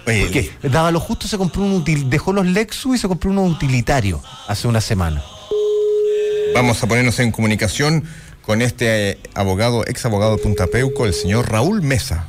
Porque 0.04 0.50
daba 0.62 0.90
lo 0.90 1.00
justo, 1.00 1.26
se 1.26 1.38
compró 1.38 1.62
un 1.62 1.73
util, 1.73 2.11
dejó 2.11 2.33
los 2.33 2.47
Lexus 2.47 2.97
y 2.97 2.99
se 2.99 3.09
compró 3.09 3.30
uno 3.30 3.44
utilitario 3.44 4.23
hace 4.49 4.68
una 4.68 4.80
semana. 4.80 5.23
Vamos 6.54 6.83
a 6.83 6.87
ponernos 6.87 7.18
en 7.21 7.33
comunicación 7.33 8.04
con 8.42 8.61
este 8.61 9.11
eh, 9.11 9.18
abogado, 9.35 9.85
ex 9.87 10.04
abogado 10.04 10.37
de 10.37 10.42
Punta 10.42 10.66
Peuco, 10.66 11.06
el 11.06 11.14
señor 11.14 11.50
Raúl 11.50 11.80
Mesa. 11.80 12.28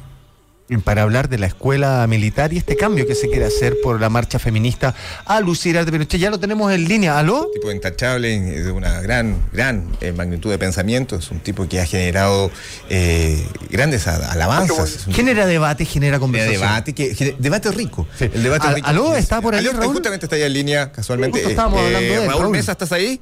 Para 0.84 1.04
hablar 1.04 1.30
de 1.30 1.38
la 1.38 1.46
escuela 1.46 2.08
militar 2.08 2.52
y 2.52 2.58
este 2.58 2.76
cambio 2.76 3.06
que 3.06 3.14
se 3.14 3.28
quiere 3.30 3.46
hacer 3.46 3.76
por 3.84 4.02
la 4.02 4.10
marcha 4.10 4.40
feminista 4.40 4.96
a 5.26 5.40
Lucía 5.40 5.86
de 5.86 5.92
Pinochet. 5.92 6.20
Ya 6.20 6.32
lo 6.32 6.40
tenemos 6.40 6.72
en 6.74 6.88
línea. 6.88 7.20
¿Aló? 7.20 7.52
tipo 7.54 7.70
intachable, 7.72 8.34
eh, 8.36 8.64
de 8.64 8.72
una 8.72 9.00
gran, 9.00 9.38
gran 9.54 9.96
eh, 10.02 10.12
magnitud 10.12 10.50
de 10.50 10.58
pensamiento. 10.58 11.18
Es 11.18 11.30
un 11.30 11.40
tipo 11.40 11.68
que 11.70 11.80
ha 11.82 11.86
generado 11.86 12.50
eh, 12.90 13.48
grandes 13.70 14.08
alabanzas. 14.08 15.06
Genera 15.12 15.46
debate, 15.46 15.86
genera 15.86 16.18
conversación. 16.18 16.62
debate, 16.62 16.94
que, 16.94 17.16
gener- 17.16 17.38
debate 17.38 17.72
rico. 17.72 18.08
Sí. 18.18 18.32
El 18.34 18.42
debate 18.42 18.74
rico. 18.74 18.88
aló, 18.88 19.16
¿está 19.16 19.42
por 19.42 19.54
ahí, 19.54 19.68
Raúl? 19.68 19.94
Justamente 19.94 20.26
está 20.26 20.36
ahí 20.36 20.42
en 20.44 20.54
línea, 20.54 20.92
casualmente. 20.92 21.38
Justo 21.38 21.50
estábamos 21.52 21.80
hablando 21.80 22.00
de 22.10 22.16
él, 22.16 22.28
Raúl, 22.28 22.42
Raúl. 22.42 22.52
Mesa, 22.52 22.72
¿estás 22.72 22.92
ahí? 22.92 23.22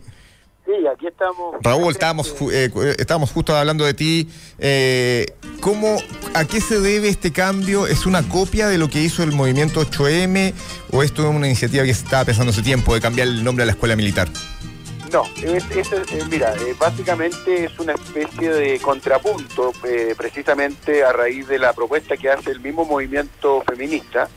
Sí, 0.65 0.72
aquí 0.88 1.08
estamos. 1.08 1.55
Raúl, 1.62 1.91
estábamos, 1.91 2.29
eh, 2.51 2.72
eh, 2.74 2.96
estábamos 2.98 3.32
justo 3.32 3.53
hablando 3.55 3.84
de 3.84 3.93
ti. 3.93 4.29
Eh, 4.60 5.25
¿cómo, 5.60 5.98
¿A 6.34 6.46
qué 6.46 6.62
se 6.62 6.79
debe 6.79 7.10
este 7.10 7.34
cambio? 7.34 7.86
¿Es 7.86 8.05
una 8.05 8.24
copia 8.29 8.67
de 8.70 8.77
lo 8.77 8.89
que 8.89 9.01
hizo 9.01 9.24
el 9.24 9.34
movimiento 9.34 9.82
8M 9.82 10.53
o 10.91 11.03
esto 11.03 11.24
es 11.29 11.36
una 11.36 11.48
iniciativa 11.48 11.84
que 11.84 11.93
se 11.93 12.05
estaba 12.05 12.24
pensando 12.24 12.51
hace 12.51 12.62
tiempo 12.62 12.93
de 12.93 13.01
cambiar 13.01 13.27
el 13.27 13.43
nombre 13.43 13.63
a 13.63 13.65
la 13.65 13.74
escuela 13.74 13.96
militar? 13.98 14.29
No, 15.12 15.25
es, 15.43 15.63
es- 15.75 15.91
eh, 15.91 16.24
mira, 16.32 16.53
básicamente 16.79 17.65
es 17.65 17.77
una 17.77 17.93
especie 17.93 18.50
de 18.50 18.79
contrapunto, 18.79 19.72
eh, 19.86 20.15
precisamente 20.17 21.03
a 21.03 21.12
raíz 21.12 21.48
de 21.50 21.60
la 21.60 21.74
propuesta 21.74 22.15
que 22.17 22.29
hace 22.29 22.51
el 22.51 22.62
mismo 22.62 22.86
movimiento 22.86 23.62
feminista 23.67 24.29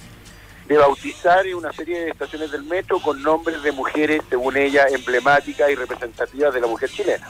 de 0.66 0.76
bautizar 0.76 1.46
una 1.54 1.72
serie 1.72 2.00
de 2.00 2.10
estaciones 2.10 2.50
del 2.50 2.64
metro 2.64 3.00
con 3.00 3.22
nombres 3.22 3.62
de 3.62 3.72
mujeres, 3.72 4.22
según 4.28 4.56
ella, 4.56 4.86
emblemáticas 4.88 5.70
y 5.70 5.74
representativas 5.74 6.52
de 6.52 6.60
la 6.60 6.66
mujer 6.66 6.90
chilena. 6.90 7.28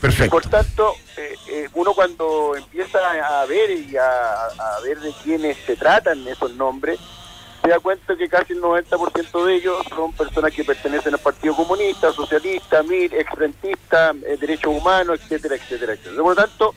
Perfecto. 0.00 0.30
Por 0.30 0.46
tanto, 0.46 0.94
eh, 1.16 1.34
eh, 1.48 1.68
uno 1.74 1.92
cuando 1.92 2.56
empieza 2.56 2.98
a 3.40 3.44
ver 3.46 3.70
y 3.70 3.96
a, 3.96 4.46
a 4.46 4.80
ver 4.82 4.98
de 5.00 5.12
quiénes 5.22 5.58
se 5.66 5.76
tratan 5.76 6.26
esos 6.26 6.54
nombres, 6.54 6.98
se 7.62 7.68
da 7.68 7.78
cuenta 7.78 8.16
que 8.16 8.28
casi 8.28 8.54
el 8.54 8.62
90% 8.62 9.44
de 9.44 9.54
ellos 9.54 9.86
son 9.88 10.12
personas 10.12 10.52
que 10.52 10.64
pertenecen 10.64 11.12
al 11.12 11.20
Partido 11.20 11.54
Comunista, 11.54 12.12
Socialista, 12.12 12.82
MIR, 12.82 13.14
exfrentista, 13.14 14.14
eh, 14.26 14.36
derechos 14.40 14.74
humanos, 14.74 15.20
etcétera, 15.22 15.56
etcétera, 15.56 15.92
etcétera. 15.92 16.22
Por 16.22 16.36
lo 16.36 16.42
tanto, 16.46 16.74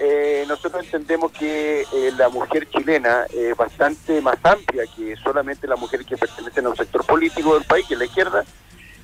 eh, 0.00 0.44
nosotros 0.46 0.84
entendemos 0.84 1.32
que 1.32 1.82
eh, 1.82 2.12
la 2.16 2.28
mujer 2.28 2.68
chilena 2.70 3.24
es 3.34 3.56
bastante 3.56 4.20
más 4.20 4.36
amplia 4.42 4.84
que 4.96 5.16
solamente 5.16 5.66
las 5.66 5.78
mujeres 5.78 6.06
que 6.06 6.16
pertenecen 6.16 6.66
a 6.66 6.70
un 6.70 6.76
sector 6.76 7.04
político 7.04 7.54
del 7.54 7.64
país, 7.64 7.86
que 7.86 7.94
es 7.94 7.98
la 8.00 8.06
izquierda, 8.06 8.44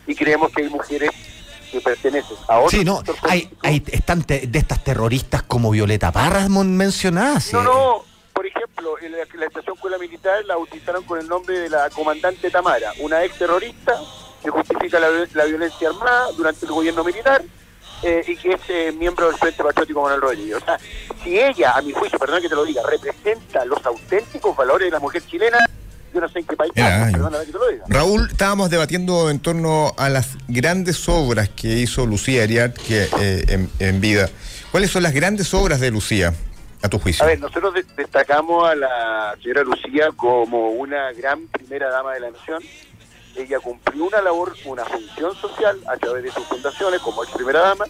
y 0.06 0.14
creemos 0.14 0.50
que 0.52 0.62
hay 0.62 0.68
mujeres 0.68 1.10
que 1.72 1.80
pertenecen 1.80 2.36
a 2.48 2.58
otro 2.58 2.70
Sí, 2.70 2.84
no, 2.84 2.98
sector 2.98 3.16
hay, 3.30 3.50
hay 3.62 3.82
están 3.90 4.22
te- 4.22 4.46
de 4.46 4.58
estas 4.58 4.84
terroristas 4.84 5.42
como 5.42 5.70
Violeta 5.70 6.12
Parra 6.12 6.48
mon- 6.48 6.76
mencionadas. 6.76 7.52
No, 7.52 7.60
sí. 7.60 7.64
no, 7.66 8.04
por 8.32 8.46
ejemplo, 8.46 8.94
en 9.00 9.12
la, 9.12 9.18
la 9.34 9.46
estación 9.46 9.74
escuela 9.74 9.98
militar 9.98 10.44
la 10.44 10.54
bautizaron 10.56 11.02
con 11.04 11.18
el 11.18 11.26
nombre 11.28 11.58
de 11.58 11.70
la 11.70 11.90
comandante 11.90 12.50
Tamara, 12.50 12.92
una 13.00 13.24
ex 13.24 13.36
terrorista 13.38 13.98
que 14.42 14.50
justifica 14.50 15.00
la, 15.00 15.08
la 15.32 15.44
violencia 15.46 15.88
armada 15.88 16.28
durante 16.36 16.66
el 16.66 16.72
gobierno 16.72 17.02
militar 17.02 17.42
eh, 18.04 18.24
y 18.28 18.36
que 18.36 18.52
es 18.52 18.60
eh, 18.68 18.92
miembro 18.98 19.26
del 19.28 19.36
Frente 19.36 19.62
Patriótico 19.62 20.02
Manuel 20.02 20.20
Rodríguez. 20.20 20.56
O 20.56 20.64
sea, 20.64 20.78
si 21.22 21.38
ella, 21.40 21.72
a 21.72 21.82
mi 21.82 21.92
juicio, 21.92 22.18
perdón 22.18 22.42
que 22.42 22.48
te 22.48 22.54
lo 22.54 22.64
diga, 22.64 22.82
representa 22.88 23.64
los 23.64 23.84
auténticos 23.86 24.56
valores 24.56 24.86
de 24.86 24.90
la 24.92 25.00
mujer 25.00 25.22
chilena, 25.26 25.58
yo 26.12 26.20
no 26.20 26.28
sé 26.28 26.38
en 26.40 26.46
qué 26.46 26.54
país 26.56 26.72
ay. 26.76 27.12
perdóname 27.12 27.44
que 27.46 27.52
te 27.52 27.58
lo 27.58 27.68
diga. 27.68 27.84
Raúl, 27.88 28.28
estábamos 28.30 28.70
debatiendo 28.70 29.30
en 29.30 29.40
torno 29.40 29.92
a 29.96 30.08
las 30.08 30.36
grandes 30.48 31.08
obras 31.08 31.48
que 31.48 31.68
hizo 31.78 32.06
Lucía 32.06 32.44
Ariad 32.44 32.72
que, 32.72 33.08
eh, 33.20 33.44
en, 33.48 33.70
en 33.80 34.00
vida. 34.00 34.28
¿Cuáles 34.70 34.90
son 34.90 35.02
las 35.02 35.12
grandes 35.12 35.52
obras 35.54 35.80
de 35.80 35.90
Lucía, 35.90 36.32
a 36.82 36.88
tu 36.88 36.98
juicio? 36.98 37.24
A 37.24 37.28
ver, 37.28 37.40
nosotros 37.40 37.74
de- 37.74 37.84
destacamos 37.96 38.68
a 38.68 38.74
la 38.76 39.34
señora 39.42 39.62
Lucía 39.64 40.10
como 40.16 40.70
una 40.70 41.12
gran 41.12 41.46
primera 41.48 41.90
dama 41.90 42.12
de 42.14 42.20
la 42.20 42.30
nación. 42.30 42.62
Ella 43.36 43.58
cumplió 43.60 44.04
una 44.04 44.20
labor, 44.20 44.54
una 44.64 44.84
función 44.84 45.34
social 45.36 45.78
a 45.86 45.96
través 45.96 46.24
de 46.24 46.30
sus 46.30 46.44
fundaciones 46.44 47.00
como 47.00 47.24
ex 47.24 47.32
primera 47.32 47.60
dama 47.60 47.84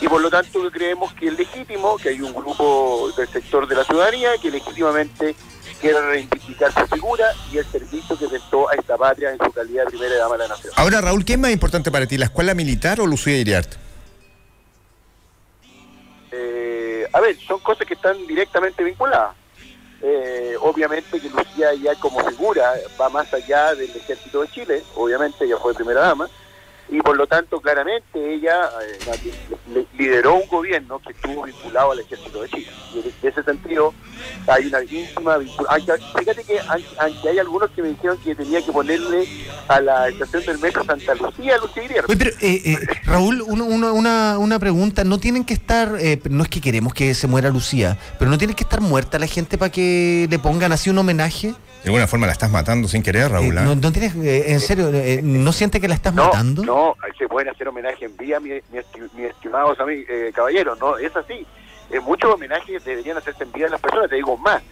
y 0.00 0.08
por 0.08 0.20
lo 0.20 0.30
tanto 0.30 0.70
creemos 0.70 1.12
que 1.14 1.28
es 1.28 1.38
legítimo 1.38 1.96
que 1.96 2.10
hay 2.10 2.20
un 2.20 2.34
grupo 2.34 3.10
del 3.16 3.28
sector 3.28 3.66
de 3.66 3.76
la 3.76 3.84
ciudadanía 3.84 4.32
que 4.40 4.50
legítimamente 4.50 5.34
quiere 5.80 6.00
reivindicar 6.00 6.72
su 6.72 6.86
figura 6.94 7.26
y 7.52 7.58
el 7.58 7.66
servicio 7.66 8.18
que 8.18 8.28
prestó 8.28 8.68
a 8.68 8.74
esta 8.74 8.96
patria 8.96 9.30
en 9.30 9.38
su 9.38 9.50
calidad 9.52 9.84
de 9.84 9.90
primera 9.90 10.16
dama 10.16 10.34
de 10.34 10.38
la 10.38 10.48
nación. 10.48 10.72
Ahora, 10.76 11.00
Raúl, 11.00 11.24
¿qué 11.24 11.34
es 11.34 11.38
más 11.38 11.50
importante 11.50 11.90
para 11.90 12.06
ti, 12.06 12.18
la 12.18 12.26
escuela 12.26 12.54
militar 12.54 13.00
o 13.00 13.06
Lucía 13.06 13.36
Iriart? 13.36 13.74
Eh, 16.30 17.06
a 17.12 17.20
ver, 17.20 17.36
son 17.46 17.60
cosas 17.60 17.86
que 17.86 17.94
están 17.94 18.26
directamente 18.26 18.82
vinculadas. 18.84 19.36
Eh, 20.04 20.56
obviamente 20.60 21.20
que 21.20 21.28
Lucía 21.28 21.72
ya 21.74 21.94
como 21.94 22.18
figura 22.24 22.72
va 23.00 23.08
más 23.08 23.32
allá 23.32 23.74
del 23.76 23.94
ejército 23.94 24.42
de 24.42 24.48
Chile, 24.48 24.82
obviamente 24.96 25.44
ella 25.44 25.56
fue 25.58 25.74
primera 25.74 26.00
dama, 26.00 26.28
y 26.92 27.00
por 27.00 27.16
lo 27.16 27.26
tanto 27.26 27.58
claramente 27.60 28.34
ella 28.34 28.68
eh, 28.82 29.28
li- 29.74 29.86
lideró 29.98 30.34
un 30.34 30.46
gobierno 30.48 30.98
que 31.00 31.12
estuvo 31.12 31.44
vinculado 31.44 31.92
al 31.92 32.00
ejército 32.00 32.42
de 32.42 32.48
Chile. 32.50 32.66
Y 32.94 32.98
en 32.98 33.12
ese 33.32 33.42
sentido 33.42 33.94
hay 34.46 34.66
una 34.66 34.82
íntima 34.84 35.38
vinculación. 35.38 35.98
Fíjate 36.18 36.44
que 36.44 36.58
aunque 36.98 37.28
hay 37.30 37.38
algunos 37.38 37.70
que 37.70 37.80
me 37.82 37.88
dijeron 37.88 38.18
que 38.18 38.34
tenía 38.34 38.60
que 38.64 38.70
ponerle 38.72 39.26
a 39.68 39.80
la 39.80 40.08
estación 40.08 40.44
del 40.44 40.58
metro 40.58 40.84
Santa 40.84 41.14
Lucía, 41.14 41.56
Lucía 41.56 41.82
Iriarte. 41.84 42.12
Oye, 42.12 42.18
pero, 42.24 42.30
eh, 42.42 42.62
eh, 42.72 42.78
Raúl, 43.04 43.42
uno- 43.46 43.64
uno- 43.64 43.94
una, 43.94 44.38
una 44.38 44.58
pregunta. 44.58 45.02
¿No 45.04 45.18
tienen 45.18 45.44
que 45.44 45.54
estar, 45.54 45.92
no 46.28 46.42
es 46.42 46.48
que 46.50 46.60
queremos 46.60 46.92
que 46.92 47.14
se 47.14 47.26
muera 47.26 47.48
Lucía, 47.48 47.96
pero 48.18 48.30
no 48.30 48.36
tiene 48.36 48.54
que 48.54 48.64
estar 48.64 48.82
muerta 48.82 49.18
la 49.18 49.26
gente 49.26 49.56
para 49.56 49.72
que 49.72 50.26
le 50.30 50.38
pongan 50.38 50.72
así 50.72 50.90
un 50.90 50.98
homenaje? 50.98 51.54
De 51.82 51.88
alguna 51.88 52.06
forma 52.06 52.26
la 52.26 52.32
estás 52.32 52.50
matando 52.50 52.86
sin 52.86 53.02
querer, 53.02 53.24
Eh, 53.24 53.28
Raúl. 53.28 53.58
¿ah? 53.58 53.62
no, 53.62 53.74
no 53.74 53.90
tienes, 53.92 54.14
eh, 54.16 54.52
en 54.52 54.60
serio, 54.60 54.90
eh, 54.94 55.20
¿no 55.22 55.52
siente 55.52 55.80
que 55.80 55.88
la 55.88 55.94
estás 55.94 56.14
No, 56.14 56.26
matando? 56.26 56.64
no, 56.64 56.96
se 57.18 57.26
pueden 57.28 57.48
hacer 57.48 57.66
homenaje 57.68 58.04
en 58.04 58.16
vía, 58.16 58.38
mi, 58.38 58.50
mi, 58.50 58.78
mi 59.14 59.24
estimados 59.24 59.78
amigos, 59.80 60.06
eh, 60.08 60.30
caballeros, 60.34 60.78
no, 60.78 60.96
es 60.96 61.14
así. 61.16 61.44
Eh, 61.90 61.98
muchos 62.00 62.32
homenajes 62.32 62.84
deberían 62.84 63.16
hacerse 63.16 63.42
en 63.42 63.52
vía 63.52 63.64
de 63.64 63.70
las 63.72 63.80
personas, 63.80 64.08
te 64.08 64.16
digo 64.16 64.36
más. 64.36 64.62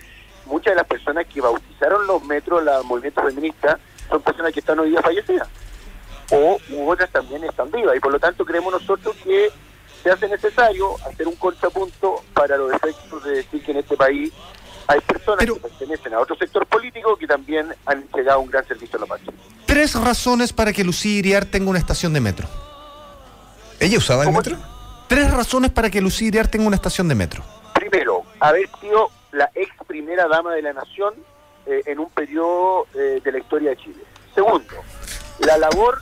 Muchas 0.47 0.73
de 0.73 0.76
las 0.76 0.87
personas 0.87 1.26
que 1.26 1.40
bautizaron 1.40 2.07
los 2.07 2.23
metros, 2.25 2.62
la 2.64 2.83
movimiento 2.83 3.23
feminista, 3.23 3.79
son 4.09 4.23
personas 4.23 4.52
que 4.52 4.61
están 4.61 4.79
hoy 4.79 4.90
día 4.90 5.02
fallecidas. 5.02 5.49
O 6.31 6.59
u 6.71 6.88
otras 6.90 7.11
también 7.11 7.43
están 7.45 7.71
vivas. 7.73 7.97
Y 7.97 8.00
por 8.00 8.12
lo 8.12 8.21
tanto 8.21 8.45
creemos 8.45 8.73
nosotros 8.73 9.17
que 9.25 9.49
se 10.02 10.11
hace 10.11 10.29
necesario 10.29 10.95
hacer 11.07 11.26
un 11.29 11.35
contrapunto 11.37 12.23
para 12.35 12.57
los 12.57 12.73
efectos 12.73 13.23
de 13.25 13.31
decir 13.33 13.62
que 13.64 13.73
en 13.73 13.79
este 13.79 13.97
país 13.97 14.33
hay 14.91 15.01
personas 15.03 15.39
Pero- 15.39 15.55
que 15.55 15.61
pertenecen 15.61 16.15
a 16.15 16.19
otro 16.19 16.35
sector 16.37 16.67
político 16.67 17.17
que 17.17 17.27
también 17.27 17.73
han 17.87 17.99
entregado 17.99 18.41
un 18.41 18.51
gran 18.51 18.67
servicio 18.67 18.99
a 18.99 19.03
la 19.03 19.07
patria. 19.07 19.33
Tres 19.65 19.95
razones 19.95 20.53
para 20.53 20.73
que 20.73 20.83
Lucía 20.83 21.19
Iriar 21.19 21.45
tenga 21.45 21.71
una 21.71 21.79
estación 21.79 22.13
de 22.13 22.21
metro. 22.21 22.49
¿Ella 23.79 23.99
usaba 23.99 24.25
el 24.25 24.33
metro? 24.33 24.57
Tres 25.07 25.31
razones 25.31 25.71
para 25.71 25.91
que 25.91 26.01
Lucía 26.01 26.27
Iriar 26.29 26.49
tenga 26.49 26.67
una 26.67 26.75
estación 26.77 27.07
de 27.07 27.15
metro. 27.15 27.45
primero, 27.75 28.25
haber 28.41 28.69
sido 28.81 29.11
la 29.33 29.49
ex 29.55 29.73
primera 29.87 30.27
dama 30.27 30.53
de 30.55 30.63
la 30.63 30.73
nación 30.73 31.15
eh, 31.67 31.83
en 31.87 31.99
un 32.01 32.11
periodo 32.11 32.87
eh, 32.95 33.21
de 33.23 33.33
la 33.33 33.39
historia 33.39 33.71
de 33.71 33.77
Chile. 33.77 34.03
Segundo, 34.35 34.75
la 35.39 35.57
labor, 35.57 36.01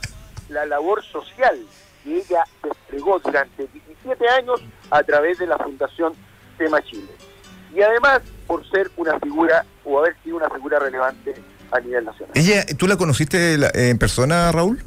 la 0.49 0.65
labor 0.65 1.03
social 1.03 1.59
que 2.03 2.17
ella 2.17 2.43
desplegó 2.63 3.19
durante 3.19 3.67
17 3.67 4.29
años 4.29 4.61
a 4.89 5.03
través 5.03 5.37
de 5.37 5.45
la 5.47 5.57
Fundación 5.57 6.13
Tema 6.57 6.81
Chile. 6.81 7.09
Y 7.75 7.81
además, 7.81 8.21
por 8.47 8.67
ser 8.69 8.89
una 8.97 9.19
figura 9.19 9.65
o 9.85 9.99
haber 9.99 10.15
sido 10.23 10.37
una 10.37 10.49
figura 10.49 10.79
relevante 10.79 11.35
a 11.71 11.79
nivel 11.79 12.05
nacional. 12.05 12.31
¿Ella, 12.35 12.65
¿Tú 12.77 12.87
la 12.87 12.97
conociste 12.97 13.57
la- 13.57 13.71
en 13.73 13.97
persona, 13.97 14.51
Raúl? 14.51 14.81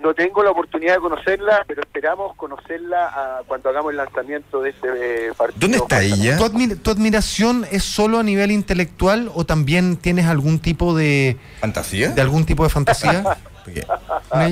No 0.00 0.14
tengo 0.14 0.44
la 0.44 0.50
oportunidad 0.52 0.94
de 0.94 1.00
conocerla, 1.00 1.64
pero 1.66 1.82
esperamos 1.82 2.36
conocerla 2.36 3.10
ah, 3.12 3.40
cuando 3.48 3.68
hagamos 3.70 3.90
el 3.90 3.96
lanzamiento 3.96 4.60
de 4.62 4.70
este 4.70 4.88
eh, 5.28 5.32
partido. 5.36 5.58
¿Dónde 5.60 5.78
está 5.78 6.02
ella? 6.02 6.36
¿Tu, 6.36 6.44
admi- 6.44 6.80
tu 6.80 6.90
admiración 6.92 7.66
es 7.72 7.82
solo 7.82 8.18
a 8.20 8.22
nivel 8.22 8.52
intelectual 8.52 9.28
o 9.34 9.44
también 9.44 9.96
tienes 9.96 10.26
algún 10.26 10.60
tipo 10.60 10.94
de, 10.96 11.36
¿Fantasía? 11.60 12.10
de 12.10 12.20
algún 12.22 12.46
tipo 12.46 12.62
de 12.62 12.70
fantasía? 12.70 13.24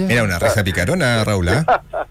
Mira, 0.08 0.24
una 0.24 0.38
risa 0.38 0.64
picarona, 0.64 1.22
Raúl. 1.24 1.48
¿ah? 1.48 1.82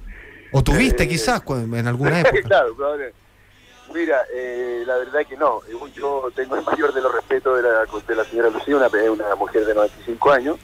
¿O 0.53 0.63
tuviste 0.63 1.05
quizás 1.07 1.41
en 1.73 1.87
alguna 1.87 2.19
época? 2.21 2.41
claro, 2.43 2.73
probablemente. 2.75 3.17
Mira, 3.95 4.17
eh, 4.33 4.83
la 4.85 4.97
verdad 4.97 5.21
que 5.27 5.37
no. 5.37 5.61
Eh, 5.69 5.91
Yo 5.95 6.29
tengo 6.35 6.55
el 6.57 6.63
mayor 6.65 6.93
de 6.93 7.01
los 7.01 7.13
respetos 7.15 7.55
de 7.57 7.63
la, 7.63 7.85
de 8.07 8.15
la 8.15 8.25
señora 8.25 8.49
Lucía, 8.49 8.75
una, 8.75 8.87
una 9.11 9.35
mujer 9.35 9.65
de 9.65 9.73
95 9.73 10.31
años, 10.31 10.57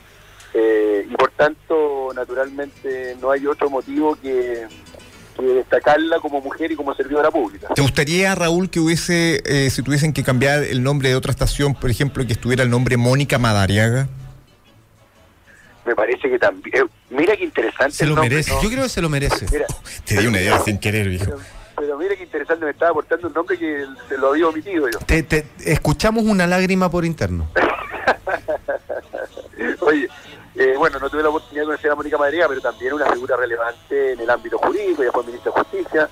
eh, 0.53 1.07
y 1.09 1.15
por 1.15 1.31
tanto, 1.31 2.09
naturalmente, 2.13 3.15
no 3.21 3.31
hay 3.31 3.47
otro 3.47 3.69
motivo 3.69 4.15
que, 4.21 4.67
que 5.37 5.43
destacarla 5.45 6.19
como 6.19 6.41
mujer 6.41 6.73
y 6.73 6.75
como 6.75 6.93
servidora 6.93 7.31
pública. 7.31 7.69
¿Te 7.73 7.81
gustaría, 7.81 8.35
Raúl, 8.35 8.69
que 8.69 8.81
hubiese, 8.81 9.41
eh, 9.45 9.69
si 9.69 9.81
tuviesen 9.81 10.11
que 10.11 10.23
cambiar 10.23 10.63
el 10.63 10.83
nombre 10.83 11.07
de 11.07 11.15
otra 11.15 11.31
estación, 11.31 11.73
por 11.73 11.89
ejemplo, 11.89 12.25
que 12.27 12.33
estuviera 12.33 12.63
el 12.63 12.69
nombre 12.69 12.97
Mónica 12.97 13.37
Madariaga? 13.39 14.09
Me 15.85 15.95
parece 15.95 16.29
que 16.29 16.37
también. 16.37 16.75
eh, 16.75 16.89
mira 17.09 17.35
qué 17.37 17.45
interesante. 17.45 17.93
Se 17.93 18.03
el 18.03 18.09
lo 18.09 18.15
nombre, 18.17 18.35
merece. 18.35 18.51
¿no? 18.51 18.61
Yo 18.61 18.69
creo 18.69 18.83
que 18.83 18.89
se 18.89 19.01
lo 19.01 19.09
merece. 19.09 19.45
Mira, 19.51 19.65
Te 20.05 20.19
di 20.19 20.27
una 20.27 20.41
idea 20.41 20.59
sin 20.59 20.77
querer, 20.77 21.07
viejo. 21.07 21.37
Pero, 21.75 21.97
mira 21.97 22.15
qué 22.15 22.23
interesante, 22.23 22.65
me 22.65 22.71
estaba 22.71 22.91
aportando 22.91 23.27
un 23.27 23.33
nombre 23.33 23.57
que 23.57 23.85
se 24.09 24.17
lo 24.17 24.29
había 24.29 24.47
omitido 24.47 24.89
yo. 24.89 24.99
Te, 24.99 25.23
te- 25.23 25.45
escuchamos 25.65 26.23
una 26.23 26.47
lágrima 26.47 26.89
por 26.89 27.05
interno. 27.05 27.47
Oye, 29.81 30.07
eh, 30.55 30.75
bueno, 30.77 30.99
no 30.99 31.09
tuve 31.09 31.23
la 31.23 31.29
oportunidad 31.29 31.63
de 31.63 31.67
conocer 31.67 31.91
a 31.91 31.95
Mónica 31.95 32.17
Madriga, 32.17 32.47
pero 32.47 32.61
también 32.61 32.93
una 32.93 33.05
figura 33.07 33.35
relevante 33.37 34.13
en 34.13 34.19
el 34.19 34.29
ámbito 34.29 34.57
jurídico, 34.57 35.03
ya 35.03 35.11
fue 35.11 35.23
ministra 35.23 35.51
de 35.55 35.61
Justicia, 35.61 36.09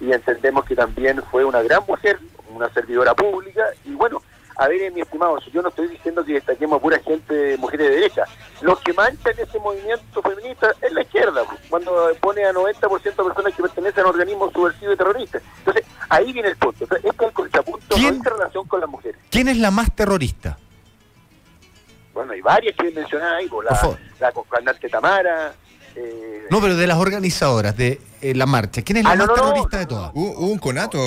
y 0.00 0.12
entendemos 0.12 0.64
que 0.64 0.76
también 0.76 1.22
fue 1.30 1.44
una 1.44 1.62
gran 1.62 1.82
mujer, 1.86 2.18
una 2.50 2.68
servidora 2.72 3.14
pública, 3.14 3.64
y 3.84 3.94
bueno, 3.94 4.22
a 4.60 4.66
ver, 4.68 4.82
eh, 4.82 4.90
mi 4.90 5.00
estimado, 5.00 5.38
yo 5.52 5.62
no 5.62 5.68
estoy 5.68 5.86
diciendo 5.88 6.24
que 6.24 6.32
destaquemos 6.34 6.78
a 6.78 6.82
pura 6.82 6.98
gente, 7.00 7.56
mujeres 7.58 7.88
de 7.90 7.94
derecha, 7.94 8.24
los 8.60 8.80
que 8.80 8.92
manchan 8.92 9.32
ese 9.38 9.58
movimiento 9.60 10.20
feminista 10.20 10.74
es 10.82 10.92
la 10.92 11.02
izquierda, 11.02 11.44
pues, 11.44 11.60
cuando 11.70 12.10
pone 12.20 12.44
a 12.44 12.52
90% 12.52 13.22
de 13.22 13.28
personas 13.28 13.54
que 13.54 13.62
pertenecen 13.62 14.04
a 14.04 14.08
organismos 14.08 14.52
subversivos 14.52 14.94
y 14.94 14.98
terroristas. 14.98 15.42
Entonces, 15.58 15.84
ahí 16.08 16.32
viene 16.32 16.48
el 16.48 16.56
punto, 16.56 16.84
este 16.84 16.96
es 16.98 17.04
el 17.04 17.32
contrapunto, 17.32 17.94
¿Quién? 17.96 18.18
no 18.18 18.24
relación 18.30 18.66
con 18.66 18.80
las 18.80 18.88
mujeres. 18.90 19.20
¿Quién 19.30 19.46
es 19.48 19.58
la 19.58 19.70
más 19.70 19.94
terrorista? 19.94 20.58
Bueno, 22.12 22.32
hay 22.32 22.40
varias 22.40 22.74
que 22.76 22.90
mencionar 22.90 23.34
ahí, 23.36 23.46
pues, 23.48 23.64
Por 23.68 23.72
la, 23.72 23.76
favor. 23.76 23.98
la 24.18 24.32
comandante 24.32 24.88
Tamara. 24.88 25.54
Eh, 25.94 26.46
No, 26.50 26.60
pero 26.60 26.74
de 26.76 26.86
las 26.88 26.98
organizadoras 26.98 27.76
de 27.76 28.00
eh, 28.20 28.34
la 28.34 28.46
marcha. 28.46 28.82
¿Quién 28.82 28.98
es 28.98 29.04
la 29.04 29.10
Ah, 29.12 29.14
más 29.14 29.26
no, 29.28 29.36
no, 29.36 29.42
terrorista 29.42 29.76
no, 29.76 29.80
de 29.80 29.86
todas? 29.86 30.10
Hubo, 30.14 30.30
hubo 30.32 30.46
un 30.52 30.58
conato. 30.58 30.98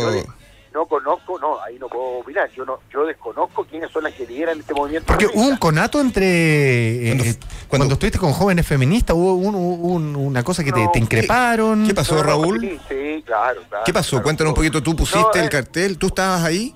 No, 0.74 0.80
no, 0.80 0.82
no 0.82 0.86
conozco, 0.88 1.40
no, 1.40 1.62
ahí 1.62 1.78
no 1.80 1.88
puedo 1.88 2.20
opinar. 2.20 2.50
Yo 2.52 2.66
no, 2.66 2.80
yo 2.92 3.06
desconozco 3.06 3.66
quiénes 3.66 3.92
son 3.92 4.04
las 4.04 4.14
que 4.14 4.26
lideran 4.26 4.60
este 4.60 4.74
movimiento. 4.74 5.08
Porque 5.08 5.28
hubo 5.34 5.48
un 5.48 5.58
conato 5.58 6.00
entre. 6.00 6.24
eh, 6.26 7.08
Cuando- 7.08 7.24
eh, 7.24 7.36
cuando- 7.40 7.68
cuando, 7.68 7.94
estuviste 7.94 8.20
con 8.20 8.32
jóvenes 8.34 8.66
feministas, 8.68 9.16
hubo 9.16 9.34
un- 9.36 9.56
un- 9.56 10.16
una 10.16 10.44
cosa 10.44 10.64
que 10.64 10.72
te, 10.72 10.84
No, 10.84 10.92
te 10.92 11.00
increparon. 11.00 11.86
¿Qué 11.86 11.94
pasó, 11.94 12.16
No, 12.16 12.22
no, 12.24 12.28
Raúl? 12.30 12.60
Sí, 12.62 12.80
sí, 12.90 13.24
claro, 13.26 13.62
claro, 13.70 13.84
¿Qué 13.86 13.94
pasó? 13.94 14.12
claro. 14.12 14.24
Cuéntanos 14.24 14.52
un 14.52 14.56
poquito. 14.56 14.82
Tú 14.82 14.96
pusiste 14.96 15.20
No, 15.20 15.32
el 15.34 15.46
eh, 15.46 15.50
cartel, 15.50 15.98
tú 15.98 16.08
estabas 16.08 16.44
ahí 16.44 16.74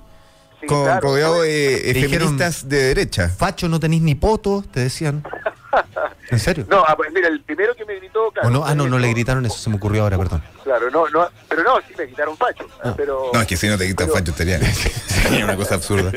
sí, 0.59 0.67
con, 0.67 0.83
claro, 0.83 1.01
rodeado 1.01 1.41
de 1.43 1.89
eh, 1.89 1.93
dijeron- 1.93 2.29
feministas 2.29 2.67
de 2.67 2.83
derecha. 2.83 3.29
Facho, 3.29 3.67
no 3.69 3.79
tenís 3.79 4.01
ni 4.01 4.15
poto, 4.15 4.63
te 4.71 4.81
decían. 4.81 5.23
¿En 6.29 6.39
serio? 6.39 6.65
No, 6.70 6.84
ah, 6.88 6.96
pues 6.98 7.12
mira, 7.13 7.27
el 7.27 7.41
primero 7.41 7.75
que 7.75 7.86
me 7.86 7.96
gritó, 7.96 8.32
claro. 8.32 8.48
¿O 8.48 8.51
no? 8.51 8.65
Ah, 8.65 8.74
no, 8.75 8.88
no 8.88 8.98
le 9.00 9.10
gritaron 9.10 9.46
eso, 9.46 9.58
se 9.58 9.70
me 9.70 9.75
ocurrió 9.75 10.03
ahora, 10.03 10.17
perdón. 10.17 10.44
Claro, 10.63 10.89
no, 10.89 11.08
no, 11.10 11.27
pero 11.48 11.63
no, 11.63 11.77
sí 11.88 11.94
me 11.98 12.05
gritaron 12.05 12.36
facho. 12.38 12.65
Pero, 12.98 13.29
No, 13.34 13.41
es 13.41 13.48
que 13.48 13.55
si 13.58 13.67
no 13.67 13.77
te 13.77 13.86
quitan 13.88 14.08
pero- 14.08 14.17
facho 14.20 14.32
estaría 14.32 14.60
sería 15.08 15.46
una 15.46 15.55
cosa 15.55 15.75
absurda. 15.75 16.12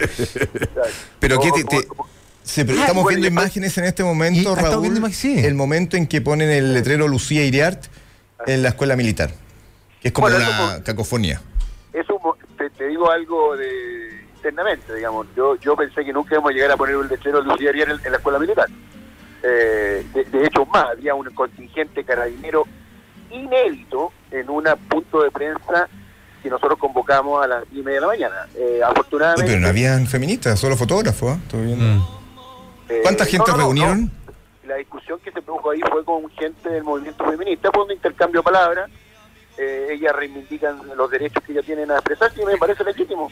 Pero 1.20 1.40
¿qué 1.40 1.52
te, 1.52 1.64
te- 1.64 1.86
como- 1.86 2.06
Sí, 2.42 2.64
pero 2.64 2.78
Ah, 2.78 2.82
estamos 2.82 3.02
bueno, 3.04 3.20
viendo 3.20 3.26
y- 3.26 3.42
imágenes 3.42 3.76
en 3.76 3.84
este 3.84 4.02
momento, 4.02 4.48
ah, 4.50 4.52
estamos 4.52 4.70
Raúl. 4.70 4.80
viendo 4.82 4.98
imágenes, 5.00 5.18
sí. 5.18 5.38
El 5.44 5.54
momento 5.54 5.98
en 5.98 6.06
que 6.06 6.22
ponen 6.22 6.48
el 6.50 6.72
letrero 6.72 7.06
Lucía 7.06 7.44
Iriart 7.44 7.84
en 8.46 8.62
la 8.62 8.70
escuela 8.70 8.96
militar. 8.96 9.30
Que 10.00 10.08
es 10.08 10.14
como 10.14 10.28
Bueno, 10.30 10.46
una 10.48 10.82
cacofonía. 10.82 11.42
eso 11.92 12.18
te, 12.56 12.70
te 12.70 12.86
digo 12.88 13.10
algo 13.10 13.54
de 13.56 14.22
internamente, 14.36 14.94
digamos. 14.94 15.26
Yo 15.36 15.56
yo 15.56 15.76
pensé 15.76 16.02
que 16.06 16.12
nunca 16.12 16.34
íbamos 16.36 16.52
a 16.52 16.54
llegar 16.54 16.70
a 16.70 16.76
poner 16.78 16.96
un 16.96 17.06
letrero 17.08 17.42
Lucía 17.42 17.70
en, 17.70 17.90
en 18.02 18.12
la 18.12 18.16
escuela 18.16 18.38
militar. 18.38 18.66
Eh, 19.42 20.04
de, 20.14 20.24
de 20.24 20.46
hecho, 20.46 20.66
más, 20.66 20.86
había 20.92 21.14
un 21.14 21.26
contingente 21.34 22.04
carabinero 22.04 22.64
inédito 23.30 24.12
en 24.30 24.48
un 24.50 24.64
punto 24.88 25.22
de 25.22 25.30
prensa 25.30 25.88
que 26.42 26.48
nosotros 26.50 26.78
convocamos 26.78 27.42
a 27.44 27.48
las 27.48 27.70
10 27.70 27.80
y 27.80 27.84
media 27.84 27.96
de 27.96 28.00
la 28.00 28.06
mañana. 28.06 28.46
Eh, 28.54 28.78
No, 28.80 28.86
afortunadamente... 28.86 29.50
pero 29.50 29.60
no 29.60 29.68
habían 29.68 30.06
feministas, 30.06 30.58
solo 30.58 30.76
fotógrafos. 30.76 31.36
¿eh? 31.52 31.56
Mm. 31.56 32.00
eh, 32.88 33.00
¿Cuánta 33.02 33.24
gente 33.24 33.50
no, 33.50 33.56
reunieron? 33.56 34.04
no. 34.04 34.10
La 34.68 34.76
discusión 34.76 35.18
que 35.24 35.32
se 35.32 35.40
produjo 35.40 35.70
ahí 35.70 35.80
fue 35.90 36.04
con 36.04 36.28
gente 36.30 36.68
del 36.68 36.84
movimiento 36.84 37.24
feminista, 37.24 37.70
fue 37.72 37.84
un 37.84 37.92
intercambio 37.92 38.40
de 38.40 38.44
palabras. 38.44 38.90
Eh, 39.56 39.88
ellas 39.92 40.14
reivindican 40.14 40.78
los 40.96 41.10
derechos 41.10 41.42
que 41.42 41.52
ellas 41.52 41.64
tienen 41.64 41.90
a 41.90 41.94
expresarse 41.94 42.40
y 42.40 42.44
me 42.44 42.56
parece 42.58 42.84
legítimo. 42.84 43.30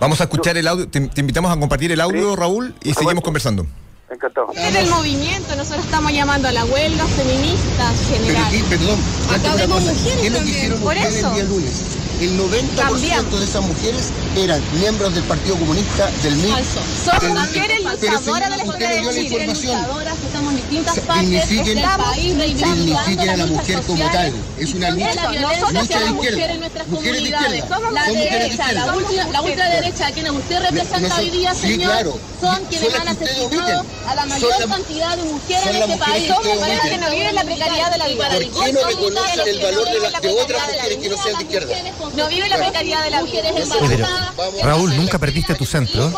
Vamos 0.00 0.20
a 0.20 0.24
escuchar 0.24 0.56
el 0.56 0.66
audio. 0.68 0.88
Te, 0.88 1.00
te 1.08 1.20
invitamos 1.20 1.50
a 1.54 1.58
compartir 1.58 1.90
el 1.92 2.00
audio, 2.00 2.30
Sí. 2.30 2.36
Raúl, 2.36 2.74
y 2.82 2.94
seguimos 2.94 3.16
supuesto. 3.16 3.66
Conversando. 4.08 4.52
Encantado. 4.52 4.52
Es 4.54 4.74
del 4.74 4.86
movimiento, 4.90 5.56
nosotros 5.56 5.84
estamos 5.84 6.12
llamando 6.12 6.48
a 6.48 6.52
la 6.52 6.64
huelga 6.64 7.04
feminista 7.06 7.92
Pero 8.08 8.24
general. 8.24 8.44
aquí, 8.46 8.62
perdón, 8.68 8.98
Acá 9.34 9.54
vemos 9.56 9.82
mujeres 9.82 10.02
¿Qué 10.20 10.26
es 10.26 10.32
lo 10.32 10.38
que 10.38 10.44
también, 10.44 10.56
hicieron 10.56 10.80
por 10.80 10.96
eso. 10.96 11.28
el 11.28 11.34
día 11.34 11.44
lunes? 11.44 11.82
El 12.20 12.36
90% 12.36 12.74
Cambiamos. 12.76 13.38
de 13.38 13.44
esas 13.46 13.62
mujeres 13.62 14.08
eran 14.36 14.60
miembros 14.80 15.14
del 15.14 15.22
Partido 15.22 15.54
Comunista, 15.56 16.10
del. 16.22 16.34
Somos 16.40 17.20
Pero- 17.20 17.34
mujeres 17.34 17.78
luchadoras 17.84 18.50
de 18.50 18.56
la 18.56 18.64
historia 18.64 18.88
de 18.88 19.02
la 19.02 19.12
Chile. 19.12 19.46
luchadoras 19.46 20.14
que 20.18 20.26
estamos 20.26 20.50
en 20.52 20.56
distintas 20.56 20.98
partes 21.00 21.44
signifiquen- 21.44 21.74
del 21.76 21.84
país 21.96 22.34
signifiquen 22.58 23.30
a 23.30 23.36
la 23.36 23.46
mujer 23.46 23.82
como 23.86 24.10
tal. 24.10 24.32
Es 24.58 24.74
una 24.74 24.90
lucha- 24.90 25.14
nosotros 25.14 25.72
lucha 25.72 25.78
de 25.78 25.84
izquierda. 25.84 26.10
mujeres 26.12 26.58
Mujeres 26.88 27.22
de 27.22 27.28
izquierda. 27.28 27.68
Somos 27.76 27.92
la 27.92 28.04
Son 28.06 28.14
derecha, 28.14 28.38
la, 28.38 28.46
izquierda. 28.48 28.94
ultra- 28.96 29.28
la 29.30 29.42
ultraderecha, 29.42 30.06
a 30.06 30.10
quienes 30.12 30.32
usted 30.32 30.60
representa 30.60 31.08
son- 31.10 31.18
hoy 31.20 31.30
día, 31.30 31.54
sí, 31.54 31.60
señor, 31.60 31.90
claro. 31.92 32.18
son 32.40 32.64
quienes 32.64 32.92
Son 32.92 33.00
han 33.00 33.08
asesinado 33.08 33.84
a 34.08 34.14
la 34.14 34.20
Son 34.22 34.28
mayor 34.30 34.68
cantidad 34.68 35.16
de 35.16 35.22
mujeres 35.24 35.62
son 35.64 35.76
en 35.76 35.82
este 35.82 35.96
país. 35.98 36.24
que 36.26 36.32
ustedes 36.32 36.36
Somos 36.42 36.58
mujeres 36.58 36.80
omiten. 36.80 36.90
que 37.00 37.04
no 37.06 37.10
viven 37.12 37.34
la 37.34 37.44
precariedad 37.44 37.90
de 37.92 37.98
la 37.98 38.08
vida. 38.08 38.28
¿Por 38.28 38.38
qué 38.64 38.72
no 38.72 38.80
reconocen 38.88 39.48
el 39.48 39.58
valor 39.60 39.84
de, 39.88 40.00
la- 40.00 40.20
de 40.20 40.28
otras 40.28 40.62
mujeres 40.66 40.96
que 40.98 41.08
no 41.08 41.22
sean 41.22 41.36
de 41.38 41.42
izquierda? 41.44 41.74
No 42.16 42.28
vive 42.28 42.48
la 42.48 42.56
precariedad 42.56 43.04
de 43.04 43.10
la 43.10 43.22
vida. 43.22 43.42
Mujeres 43.42 43.70
embarazadas, 43.72 44.36
vamos- 44.36 44.62
Raúl, 44.62 44.96
nunca 44.96 45.18
perdiste 45.18 45.54
tu 45.54 45.64
centro. 45.64 46.10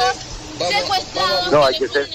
Secuestrados, 0.58 1.52
No, 1.52 1.64
hay 1.64 1.78
que 1.78 1.88
ser-. 1.88 2.08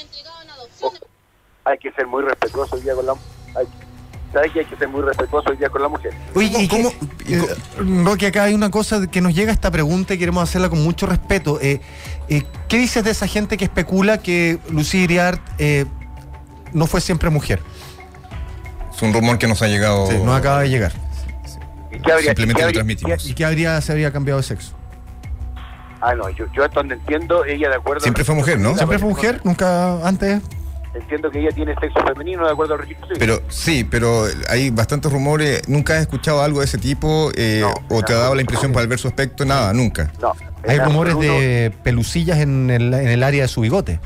Hay 1.65 1.77
que 1.79 1.91
muy 2.05 2.23
respetuoso 2.23 2.75
hoy 2.75 2.81
día 2.81 2.93
con 2.93 3.05
la 3.07 3.13
hay, 3.55 3.65
¿sabes 4.31 4.51
que 4.51 4.59
hay 4.59 4.65
que 4.65 4.75
ser 4.75 4.87
muy 4.87 5.01
respetuoso 5.01 5.49
hoy 5.49 5.57
día 5.57 5.67
con 5.69 5.81
la 5.81 5.87
mujer? 5.87 6.13
Oye, 6.35 6.61
¿y 6.61 6.67
¿Cómo- 6.67 6.91
eh, 7.27 7.55
Roque, 8.03 8.27
acá 8.27 8.43
hay 8.43 8.53
una 8.53 8.69
cosa 8.69 9.07
que 9.07 9.19
nos 9.19 9.33
llega 9.33 9.51
esta 9.51 9.71
pregunta 9.71 10.13
y 10.13 10.19
queremos 10.19 10.43
hacerla 10.47 10.69
con 10.69 10.83
mucho 10.83 11.07
respeto. 11.07 11.59
Eh, 11.59 11.81
eh, 12.29 12.43
¿Qué 12.67 12.77
dices 12.77 13.03
de 13.03 13.09
esa 13.11 13.27
gente 13.27 13.57
que 13.57 13.65
especula 13.65 14.19
que 14.19 14.59
Lucía 14.69 15.01
Iriart 15.01 15.41
eh, 15.57 15.85
no 16.71 16.85
fue 16.85 17.01
siempre 17.01 17.31
mujer? 17.31 17.61
Es 18.95 19.01
un 19.01 19.11
rumor 19.11 19.39
que 19.39 19.47
nos 19.47 19.61
ha 19.63 19.67
llegado. 19.67 20.05
Sí, 20.07 20.17
no 20.23 20.35
acaba 20.35 20.61
de 20.61 20.69
llegar. 20.69 20.93
¿Y 21.95 21.99
qué 22.01 22.11
habría, 22.11 22.27
Simplemente 22.29 22.53
qué 22.53 22.61
lo 22.61 22.65
habría- 22.67 22.73
transmitimos. 22.73 23.29
¿Y 23.29 23.33
que 23.33 23.45
habría, 23.45 23.81
se 23.81 23.91
habría 23.91 24.11
cambiado 24.11 24.39
de 24.39 24.43
sexo? 24.43 24.73
Ah, 26.01 26.13
no, 26.13 26.29
yo, 26.29 26.45
yo 26.53 26.63
hasta 26.63 26.81
donde 26.81 26.95
entiendo, 26.95 27.45
ella 27.45 27.69
de 27.69 27.75
acuerdo... 27.75 28.01
Siempre 28.01 28.23
fue 28.23 28.35
mujer, 28.35 28.59
¿no? 28.59 28.75
¿Siempre 28.75 28.99
fue 28.99 29.07
mujer? 29.09 29.41
¿Nunca 29.43 30.05
antes? 30.07 30.41
Entiendo 30.93 31.29
que 31.31 31.39
ella 31.39 31.49
tiene 31.53 31.73
sexo 31.81 31.99
femenino 32.05 32.45
de 32.45 32.51
acuerdo 32.53 32.75
al 32.75 32.79
registro 32.81 33.07
civil. 33.07 33.19
Pero 33.19 33.41
sí, 33.49 33.83
pero 33.83 34.25
hay 34.49 34.69
bastantes 34.69 35.11
rumores. 35.11 35.67
¿Nunca 35.67 35.95
has 35.95 36.01
escuchado 36.01 36.41
algo 36.41 36.59
de 36.59 36.65
ese 36.65 36.77
tipo? 36.77 37.31
eh, 37.35 37.59
No, 37.61 37.73
¿O 37.97 38.01
te 38.03 38.13
ha 38.13 38.15
no. 38.17 38.21
dado 38.21 38.35
la 38.35 38.41
impresión 38.41 38.71
por 38.71 38.85
ver 38.87 38.99
su 38.99 39.07
aspecto? 39.07 39.43
Nada, 39.45 39.73
nunca. 39.73 40.11
no, 40.21 40.31
Hay 40.67 40.79
rumores 40.79 41.17
de 41.19 41.73
pelucillas 41.83 42.37
en 42.39 42.69
el, 42.69 42.93
en 42.93 43.07
el 43.09 43.23
área 43.23 43.41
de 43.43 43.47
su 43.49 43.61
bigote. 43.61 43.99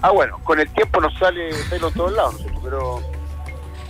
Ah, 0.00 0.10
bueno, 0.12 0.38
con 0.44 0.60
el 0.60 0.68
tiempo 0.70 1.00
nos 1.00 1.14
sale 1.18 1.50
pelo 1.70 1.88
en 1.88 1.94
todos 1.94 2.12
lados, 2.12 2.34
nosotros, 2.34 2.60
pero, 2.62 3.02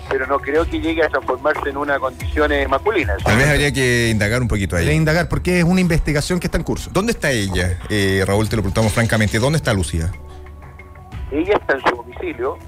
pero 0.09 0.27
no 0.27 0.39
creo 0.39 0.65
que 0.65 0.81
llegue 0.81 1.03
a 1.03 1.09
transformarse 1.09 1.71
en 1.71 1.77
una 1.77 1.99
condición 1.99 2.53
eh, 2.53 2.67
masculina. 2.69 3.17
Tal 3.25 3.37
vez 3.37 3.49
habría 3.49 3.73
que 3.73 4.11
indagar 4.11 4.43
un 4.43 4.49
poquito 4.49 4.77
ahí. 4.77 4.91
indagar 4.91 5.29
porque 5.29 5.59
es 5.59 5.65
una 5.65 5.81
investigación 5.81 6.41
que 6.41 6.47
está 6.47 6.59
en 6.59 6.65
curso. 6.65 6.91
¿Dónde 6.93 7.13
está 7.13 7.31
ella? 7.31 7.79
Eh, 7.89 8.23
Raúl, 8.27 8.49
te 8.49 8.57
lo 8.57 8.63
preguntamos 8.63 8.93
francamente. 8.93 9.39
¿Dónde 9.39 9.57
está 9.57 9.73
Lucía? 9.73 10.13
Ella 11.31 11.55
está 11.55 11.75
en 11.75 11.81
su 11.83 11.97
domicilio, 11.97 12.59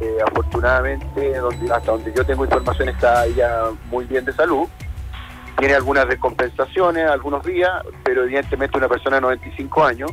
eh, 0.00 0.18
afortunadamente, 0.26 1.38
donde, 1.38 1.72
hasta 1.72 1.92
donde 1.92 2.12
yo 2.16 2.24
tengo 2.24 2.44
información, 2.44 2.88
está 2.88 3.26
ella 3.26 3.64
muy 3.90 4.04
bien 4.06 4.24
de 4.24 4.32
salud. 4.32 4.68
Tiene 5.58 5.74
algunas 5.74 6.08
descompensaciones, 6.08 7.06
algunos 7.06 7.44
días, 7.44 7.70
pero 8.02 8.24
evidentemente 8.24 8.78
una 8.78 8.88
persona 8.88 9.16
de 9.16 9.22
95 9.22 9.84
años. 9.84 10.10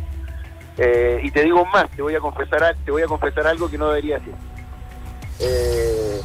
Eh, 0.77 1.21
y 1.23 1.31
te 1.31 1.43
digo 1.43 1.65
más, 1.65 1.89
te 1.91 2.01
voy 2.01 2.15
a 2.15 2.19
confesar, 2.19 2.75
te 2.85 2.91
voy 2.91 3.01
a 3.01 3.07
confesar 3.07 3.47
algo 3.47 3.69
que 3.69 3.77
no 3.77 3.87
debería 3.87 4.19
decir. 4.19 4.35
Eh, 5.39 6.21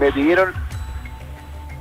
me 0.00 0.10
pidieron 0.12 0.52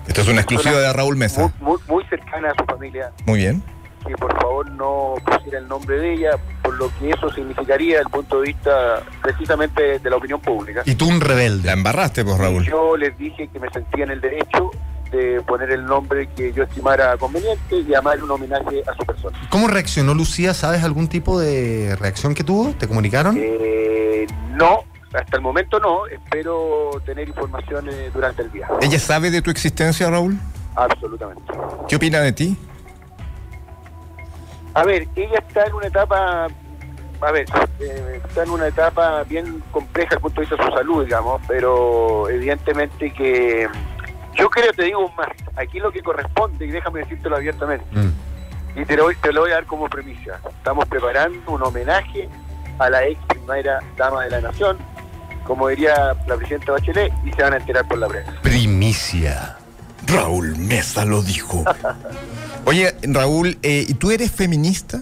Esto 0.08 0.22
es 0.22 0.28
una 0.28 0.42
exclusiva 0.42 0.78
de 0.80 0.94
Raúl 0.94 1.16
Mesa. 1.16 1.52
muy, 1.60 1.78
muy, 1.78 1.78
muy 1.88 2.04
cercana 2.06 2.50
a 2.52 2.56
su 2.60 2.66
familia 2.66 3.12
Muy 3.26 3.40
bien. 3.40 3.64
que 4.08 4.16
por 4.16 4.34
favor 4.42 4.70
no 4.72 5.16
pusiera 5.26 5.60
el 5.60 5.68
nombre 5.68 5.98
de 6.00 6.14
ella, 6.14 6.32
por 6.64 6.76
lo 6.76 6.90
que 7.00 7.10
eso 7.12 7.30
significaría 7.34 7.98
desde 7.98 8.04
el 8.04 8.10
punto 8.10 8.42
de 8.42 8.48
vista 8.48 9.04
precisamente 9.22 10.00
de 10.00 10.10
la 10.10 10.16
opinión 10.18 10.40
pública. 10.42 10.84
Y 10.86 10.96
tú 10.96 11.08
un 11.08 11.20
rebelde. 11.22 11.66
La 11.68 11.74
embarraste, 11.74 12.24
pues, 12.24 12.38
Y 12.38 12.42
Raúl. 12.42 12.66
yo 12.66 12.96
les 12.98 13.18
dije 13.18 13.48
que 13.52 13.60
me 13.60 13.70
sentía 13.70 14.06
en 14.06 14.12
el 14.12 14.22
derecho 14.22 14.72
de 15.12 15.42
poner 15.42 15.72
el 15.72 15.86
nombre 15.86 16.30
que 16.36 16.54
yo 16.54 16.64
estimara 16.64 17.18
conveniente 17.18 17.76
y 17.78 17.84
llamar 17.84 18.24
un 18.24 18.30
homenaje 18.32 18.84
a 18.88 18.94
su 18.96 19.04
persona. 19.06 19.38
¿Cómo 19.50 19.68
reaccionó 19.68 20.14
Lucía? 20.14 20.54
¿Sabes 20.54 20.84
algún 20.84 21.08
tipo 21.08 21.40
de 21.40 21.96
reacción 22.00 22.36
que 22.36 22.44
tuvo? 22.44 22.72
¿Te 22.76 22.88
comunicaron? 22.88 23.36
Eh, 23.40 24.28
no, 24.52 24.84
hasta 25.14 25.38
el 25.38 25.42
momento 25.42 25.80
no, 25.80 26.06
espero 26.08 26.92
tener 27.06 27.28
información 27.28 27.90
eh, 27.90 28.12
durante 28.14 28.44
el 28.44 28.52
día. 28.52 28.68
¿Ella 28.82 29.00
sabe 29.00 29.32
de 29.32 29.42
tu 29.42 29.50
existencia, 29.50 30.10
Raúl? 30.10 30.38
Absolutamente. 30.76 31.52
¿Qué 31.88 31.96
opina 31.96 32.20
de 32.22 32.32
ti? 32.32 32.58
A 34.74 34.84
ver, 34.84 35.08
ella 35.16 35.40
está 35.48 35.66
en 35.66 35.74
una 35.74 35.88
etapa, 35.88 36.48
a 37.22 37.32
ver, 37.32 37.46
eh, 37.80 38.22
está 38.26 38.44
en 38.44 38.52
una 38.52 38.68
etapa 38.68 39.24
bien 39.24 39.64
compleja 39.72 40.10
desde 40.10 40.16
el 40.18 40.22
punto 40.22 40.42
de 40.42 40.48
vista 40.48 40.64
de 40.64 40.70
su 40.70 40.78
salud, 40.78 41.04
digamos, 41.04 41.42
pero 41.48 42.30
evidentemente 42.30 43.12
que 43.12 43.68
yo 44.36 44.50
creo, 44.50 44.72
te 44.74 44.84
digo 44.84 45.12
más, 45.18 45.28
aquí 45.56 45.80
lo 45.80 45.92
que 45.92 46.02
corresponde, 46.02 46.66
y 46.66 46.70
déjame 46.72 47.00
decírtelo 47.00 47.36
abiertamente, 47.36 47.86
Mm. 47.92 48.80
y 48.80 48.86
te 48.86 48.96
lo, 48.96 49.06
voy- 49.06 49.16
te 49.16 49.34
lo 49.34 49.42
voy 49.42 49.52
a 49.52 49.56
dar 49.56 49.66
como 49.66 49.90
premisa, 49.90 50.40
estamos 50.50 50.86
preparando 50.88 51.52
un 51.52 51.64
homenaje 51.64 52.30
a 52.78 52.90
la 52.90 53.04
ex 53.06 53.20
primera 53.26 53.80
dama 53.98 54.24
de 54.26 54.30
la 54.30 54.42
nación, 54.42 54.78
como 55.46 55.68
diría 55.68 56.16
la 56.28 56.36
presidenta 56.36 56.72
Bachelet, 56.74 57.12
y 57.26 57.32
se 57.32 57.42
van 57.42 57.54
a 57.54 57.58
enterar 57.58 57.88
por 57.88 57.98
la 57.98 58.08
prensa. 58.08 58.34
Primicia. 58.42 59.58
Raúl 60.06 60.56
Mesa 60.58 61.06
lo 61.06 61.22
dijo. 61.22 61.64
Oye, 62.66 62.96
Raúl, 63.04 63.58
eh, 63.62 63.86
¿y 63.88 63.94
tú 63.94 64.12
eres 64.12 64.32
feminista? 64.32 65.02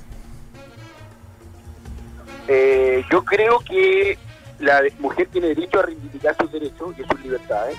Eh, 2.48 3.04
yo 3.12 3.24
creo 3.24 3.60
que 3.60 4.18
la 4.60 4.82
mujer 5.00 5.28
tiene 5.32 5.48
derecho 5.48 5.80
a 5.80 5.84
reivindicar 5.84 6.36
sus 6.40 6.52
derechos 6.52 6.96
y 6.98 7.04
sus 7.04 7.22
libertades, 7.22 7.78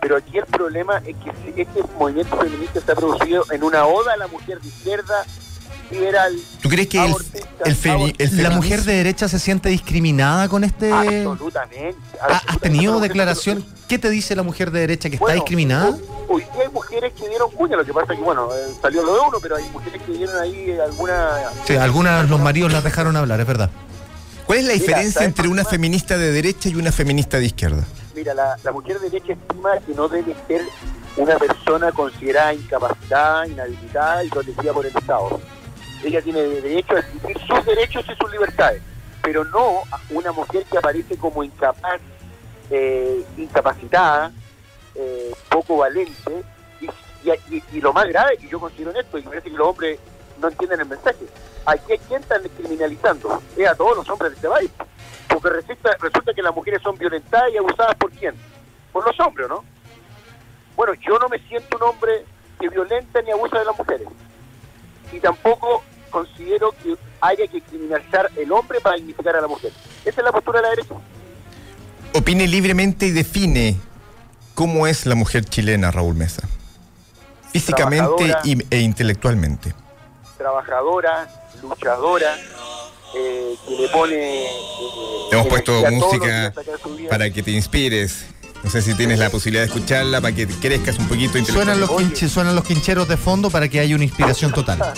pero 0.00 0.16
aquí 0.16 0.38
el 0.38 0.46
problema 0.46 0.98
es 0.98 1.16
que 1.16 1.62
este 1.62 1.82
movimiento 1.98 2.36
feminista 2.36 2.78
está 2.78 2.94
producido 2.94 3.44
en 3.50 3.62
una 3.62 3.86
oda 3.86 4.12
a 4.12 4.16
la 4.16 4.26
mujer 4.26 4.60
de 4.60 4.68
izquierda, 4.68 5.24
liberal, 5.92 6.36
¿Tú 6.62 6.68
crees 6.68 6.88
que 6.88 7.04
el, 7.04 7.14
el, 7.64 7.76
femi- 7.76 8.14
el 8.18 8.42
¿La 8.42 8.50
mujer 8.50 8.82
de 8.82 8.94
derecha 8.94 9.28
se 9.28 9.38
siente 9.38 9.68
discriminada 9.68 10.48
con 10.48 10.64
este...? 10.64 10.92
absolutamente. 10.92 11.96
¿Ha- 12.20 12.26
¿Has 12.26 12.32
absolutamente. 12.32 12.60
tenido 12.68 13.00
declaración? 13.00 13.64
¿Qué 13.88 13.98
te 13.98 14.10
dice 14.10 14.34
la 14.34 14.42
mujer 14.42 14.70
de 14.70 14.80
derecha 14.80 15.08
que 15.10 15.16
está 15.16 15.24
Bueno, 15.26 15.40
discriminada? 15.40 15.88
Un, 15.90 16.02
hoy 16.28 16.42
día 16.54 16.62
hay 16.62 16.68
mujeres 16.72 17.12
que 17.12 17.28
dieron 17.28 17.50
cuña, 17.50 17.76
lo 17.76 17.84
que 17.84 17.92
pasa 17.92 18.12
es 18.12 18.18
que, 18.18 18.24
bueno, 18.24 18.48
eh, 18.54 18.72
salió 18.80 19.02
lo 19.04 19.14
de 19.14 19.20
uno, 19.20 19.38
pero 19.42 19.56
hay 19.56 19.64
mujeres 19.70 20.00
que 20.02 20.12
dieron 20.12 20.36
ahí 20.40 20.78
alguna... 20.78 21.28
Sí, 21.66 21.76
algunas 21.76 22.28
los 22.28 22.40
maridos 22.40 22.72
las 22.72 22.82
dejaron 22.84 23.16
hablar, 23.16 23.40
es 23.40 23.46
verdad. 23.46 23.70
¿Cuál 24.46 24.58
es 24.58 24.64
la 24.64 24.72
Mira, 24.72 24.80
diferencia 24.80 25.12
¿sabes 25.20 25.28
entre 25.28 25.48
una 25.48 25.64
feminista 25.64 26.16
de 26.18 26.32
derecha 26.32 26.68
y 26.68 26.74
una 26.74 26.90
feminista 26.92 27.38
de 27.38 27.46
izquierda? 27.46 27.84
Mira, 28.14 28.34
la, 28.34 28.56
la 28.62 28.72
mujer 28.72 28.98
de 29.00 29.08
derecha 29.10 29.32
estima 29.34 29.78
que 29.86 29.94
no 29.94 30.08
debe 30.08 30.34
ser 30.48 30.62
una 31.16 31.36
persona 31.36 31.92
considerada 31.92 32.52
incapacitada, 32.54 33.46
inhabilitada 33.46 34.24
y 34.24 34.28
protegida 34.28 34.72
por 34.72 34.84
el 34.86 34.96
Estado. 34.96 35.40
Ella 36.04 36.20
tiene 36.20 36.40
derecho 36.40 36.96
a 36.96 37.00
exigir 37.00 37.38
sus 37.46 37.64
derechos 37.64 38.04
y 38.08 38.14
sus 38.14 38.32
libertades, 38.32 38.82
pero 39.22 39.44
no 39.44 39.82
una 40.10 40.32
mujer 40.32 40.64
que 40.70 40.78
aparece 40.78 41.16
como 41.16 41.44
incapaz, 41.44 42.00
eh, 42.70 43.24
incapacitada, 43.36 44.32
eh, 44.94 45.32
poco 45.48 45.78
valente. 45.78 46.42
Y, 46.80 47.80
lo 47.80 47.92
más 47.92 48.08
grave 48.08 48.36
que 48.36 48.48
yo 48.48 48.58
considero 48.58 48.90
en 48.90 48.96
esto, 48.96 49.16
y 49.16 49.22
me 49.22 49.28
parece 49.28 49.50
que 49.50 49.56
los 49.56 49.68
hombres 49.68 49.98
no 50.40 50.48
entienden 50.48 50.80
el 50.80 50.86
mensaje, 50.86 51.24
aquí 51.64 51.92
a 51.92 51.98
quién 51.98 52.20
están 52.20 52.42
criminalizando, 52.56 53.40
es 53.56 53.68
a 53.68 53.76
todos 53.76 53.96
los 53.96 54.08
hombres 54.08 54.32
de 54.32 54.36
este 54.36 54.48
país. 54.48 54.70
Porque 55.28 55.50
resulta, 55.50 55.96
resulta 56.00 56.34
que 56.34 56.42
las 56.42 56.54
mujeres 56.54 56.82
son 56.82 56.96
violentadas 56.98 57.52
y 57.52 57.58
abusadas 57.58 57.94
por 57.94 58.10
quién? 58.10 58.34
Por 58.92 59.06
los 59.06 59.18
hombres, 59.20 59.48
¿no? 59.48 59.64
Bueno, 60.74 60.94
yo 60.94 61.16
no 61.18 61.28
me 61.28 61.38
siento 61.38 61.76
un 61.76 61.84
hombre 61.84 62.24
que 62.58 62.68
violenta 62.68 63.22
ni 63.22 63.30
abusa 63.30 63.60
de 63.60 63.64
las 63.66 63.78
mujeres. 63.78 64.08
Y 65.12 65.20
tampoco 65.20 65.84
considero 66.12 66.72
que 66.82 66.94
haya 67.20 67.46
que 67.48 67.60
criminalizar 67.60 68.30
el 68.36 68.52
hombre 68.52 68.80
para 68.80 68.94
dignificar 68.96 69.34
a 69.34 69.40
la 69.40 69.48
mujer. 69.48 69.72
Esa 70.04 70.20
es 70.20 70.24
la 70.24 70.30
postura 70.30 70.60
de 70.60 70.62
la 70.62 70.70
derecha. 70.70 70.94
Opine 72.14 72.46
libremente 72.46 73.06
y 73.06 73.10
define 73.10 73.80
cómo 74.54 74.86
es 74.86 75.06
la 75.06 75.14
mujer 75.16 75.44
chilena, 75.44 75.90
Raúl 75.90 76.14
Mesa. 76.14 76.46
Físicamente 77.52 78.34
e 78.70 78.78
intelectualmente. 78.80 79.74
Trabajadora, 80.38 81.28
luchadora, 81.62 82.36
eh, 83.14 83.54
que 83.66 83.74
le 83.82 83.88
pone... 83.88 84.44
eh, 84.44 84.48
Hemos 85.32 85.46
puesto 85.48 85.72
música 85.90 86.52
para 87.10 87.30
que 87.30 87.42
te 87.42 87.50
inspires. 87.50 88.26
No 88.62 88.70
sé 88.70 88.80
si 88.80 88.94
tienes 88.94 89.18
la 89.18 89.28
posibilidad 89.28 89.62
de 89.64 89.66
escucharla 89.66 90.20
para 90.20 90.34
que 90.34 90.46
crezcas 90.46 90.96
un 90.98 91.08
poquito 91.08 91.44
Suenan 91.44 91.80
los, 91.80 91.90
quinche- 91.90 92.28
suenan 92.28 92.54
los 92.54 92.64
quincheros 92.64 93.08
de 93.08 93.16
fondo 93.16 93.50
para 93.50 93.68
que 93.68 93.80
haya 93.80 93.94
una 93.96 94.04
inspiración 94.04 94.52
total. 94.52 94.78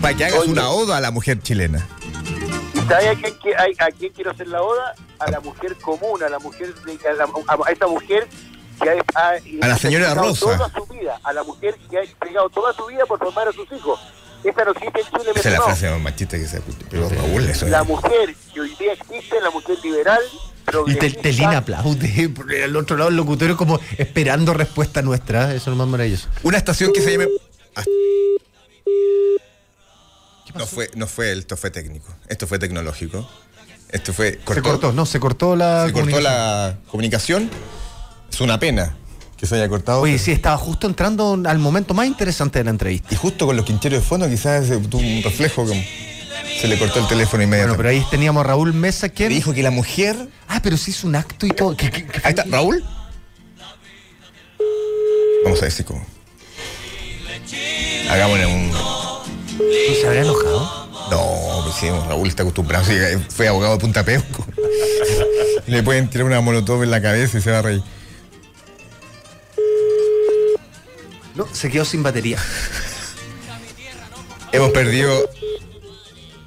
Para 0.00 0.14
que 0.16 0.24
hagas 0.24 0.40
Oye. 0.40 0.52
una 0.52 0.70
oda 0.70 0.96
a 0.96 1.00
la 1.00 1.10
mujer 1.10 1.40
chilena. 1.42 1.86
¿Y 2.74 2.78
sabe 2.88 3.08
a 3.08 3.12
a, 3.12 3.86
a 3.86 3.90
quién 3.90 4.12
quiero 4.12 4.30
hacer 4.30 4.48
la 4.48 4.62
oda? 4.62 4.94
A 5.18 5.30
la 5.30 5.40
mujer 5.40 5.76
común, 5.76 6.22
a 6.22 6.28
la 6.28 6.38
mujer, 6.38 6.74
de- 6.74 7.08
a, 7.08 7.12
la- 7.12 7.24
a- 7.24 7.68
a 7.68 7.70
esa 7.72 7.86
mujer 7.86 8.26
que 8.82 8.88
ha, 8.88 8.94
ha- 9.14 9.34
A 9.62 9.68
la 9.68 9.76
señora 9.78 10.14
Rosa. 10.14 10.46
Toda 10.56 10.70
su 10.72 10.86
vida, 10.86 11.20
a 11.22 11.32
la 11.32 11.42
mujer 11.44 11.76
que 11.90 11.98
ha 11.98 12.02
entregado 12.02 12.48
toda 12.48 12.72
su 12.72 12.86
vida 12.86 13.04
por 13.06 13.18
formar 13.18 13.48
a 13.48 13.52
sus 13.52 13.70
hijos. 13.72 14.00
Esa 14.42 14.64
no 14.64 14.70
existe 14.70 15.00
en 15.00 15.06
Chile, 15.06 15.30
Esa 15.36 15.48
es 15.50 15.54
la 15.58 15.62
frase 15.62 15.90
más 15.90 16.00
machista 16.00 16.38
que 16.38 16.46
se. 16.46 16.62
Pero 16.88 17.08
Raúl, 17.10 17.44
eso 17.50 17.66
es. 17.66 17.70
La 17.70 17.84
mujer 17.84 18.34
que 18.54 18.60
hoy 18.62 18.74
día 18.76 18.94
existe, 18.94 19.38
la 19.42 19.50
mujer 19.50 19.76
liberal, 19.84 20.22
Y 20.32 20.64
Tel- 20.64 20.72
progresista, 20.72 21.22
Telín 21.22 21.44
aplaude, 21.50 22.28
porque 22.34 22.64
al 22.64 22.74
otro 22.74 22.96
lado 22.96 23.10
el 23.10 23.16
locutorio 23.16 23.54
como 23.58 23.78
esperando 23.98 24.54
respuesta 24.54 25.02
nuestra. 25.02 25.48
Eso 25.54 25.56
es 25.56 25.66
lo 25.66 25.76
más 25.76 25.88
maravilloso. 25.88 26.28
Una 26.42 26.56
estación 26.56 26.90
que 26.94 27.02
se 27.02 27.12
llame. 27.12 27.26
No 30.54 30.66
fue, 30.66 30.90
no 30.96 31.06
fue 31.06 31.32
esto 31.32 31.56
fue 31.56 31.70
técnico. 31.70 32.12
Esto 32.28 32.46
fue 32.46 32.58
tecnológico. 32.58 33.28
Esto 33.90 34.12
fue. 34.12 34.38
Se 34.54 34.62
cortó, 34.62 34.92
no, 34.92 35.06
se 35.06 35.18
cortó 35.20 35.56
la 35.56 35.86
se 35.86 35.92
cortó 35.92 36.10
comunicación. 36.10 36.24
la 36.24 36.76
comunicación. 36.90 37.50
Es 38.32 38.40
una 38.40 38.58
pena 38.60 38.96
que 39.36 39.46
se 39.46 39.54
haya 39.56 39.68
cortado. 39.68 40.00
Oye, 40.02 40.18
sí, 40.18 40.30
estaba 40.32 40.56
justo 40.58 40.86
entrando 40.86 41.40
al 41.46 41.58
momento 41.58 41.94
más 41.94 42.06
interesante 42.06 42.58
de 42.60 42.64
la 42.64 42.70
entrevista. 42.70 43.08
Y 43.12 43.16
justo 43.16 43.46
con 43.46 43.56
los 43.56 43.64
quincheros 43.64 44.00
de 44.00 44.06
fondo, 44.06 44.28
quizás 44.28 44.66
tuvo 44.88 45.00
un 45.02 45.22
reflejo 45.22 45.66
que 45.66 45.86
se 46.60 46.68
le 46.68 46.78
cortó 46.78 47.00
el 47.00 47.08
teléfono 47.08 47.38
Bueno, 47.38 47.44
inmediatamente. 47.44 47.76
pero 47.78 47.88
ahí 47.88 48.04
teníamos 48.10 48.42
a 48.44 48.48
Raúl 48.48 48.72
Mesa, 48.74 49.08
que 49.08 49.28
dijo 49.28 49.52
que 49.52 49.62
la 49.62 49.70
mujer. 49.70 50.28
Ah, 50.46 50.60
pero 50.62 50.76
sí 50.76 50.90
hizo 50.92 51.06
un 51.08 51.16
acto 51.16 51.46
y 51.46 51.50
todo. 51.50 51.76
¿Qué- 51.76 51.90
qué- 51.90 52.06
qué 52.06 52.20
fue? 52.20 52.28
Ahí 52.28 52.30
está, 52.30 52.44
Raúl. 52.44 52.84
Vamos 55.44 55.62
a 55.62 55.70
si 55.70 55.82
como. 55.84 56.04
Hagámosle 58.10 58.46
un. 58.46 58.70
¿Se 60.00 60.06
habría 60.06 60.22
enojado? 60.22 60.88
No, 61.10 61.62
pues 61.64 61.76
sí, 61.76 61.88
Raúl 62.08 62.28
está 62.28 62.42
acostumbrado. 62.42 62.84
sí, 62.84 62.92
eh, 62.94 63.18
fue 63.34 63.48
abogado 63.48 63.74
de 63.74 63.80
Punta 63.80 64.04
Peuco. 64.04 64.46
Le 65.66 65.82
pueden 65.82 66.08
tirar 66.08 66.26
una 66.26 66.40
molotov 66.40 66.82
en 66.82 66.90
la 66.90 67.02
cabeza 67.02 67.38
y 67.38 67.40
se 67.42 67.50
va 67.50 67.58
a 67.58 67.62
reír. 67.62 67.82
No, 71.34 71.46
se 71.52 71.70
quedó 71.70 71.84
sin 71.84 72.02
batería. 72.02 72.38
Hemos 74.52 74.70
perdido 74.70 75.28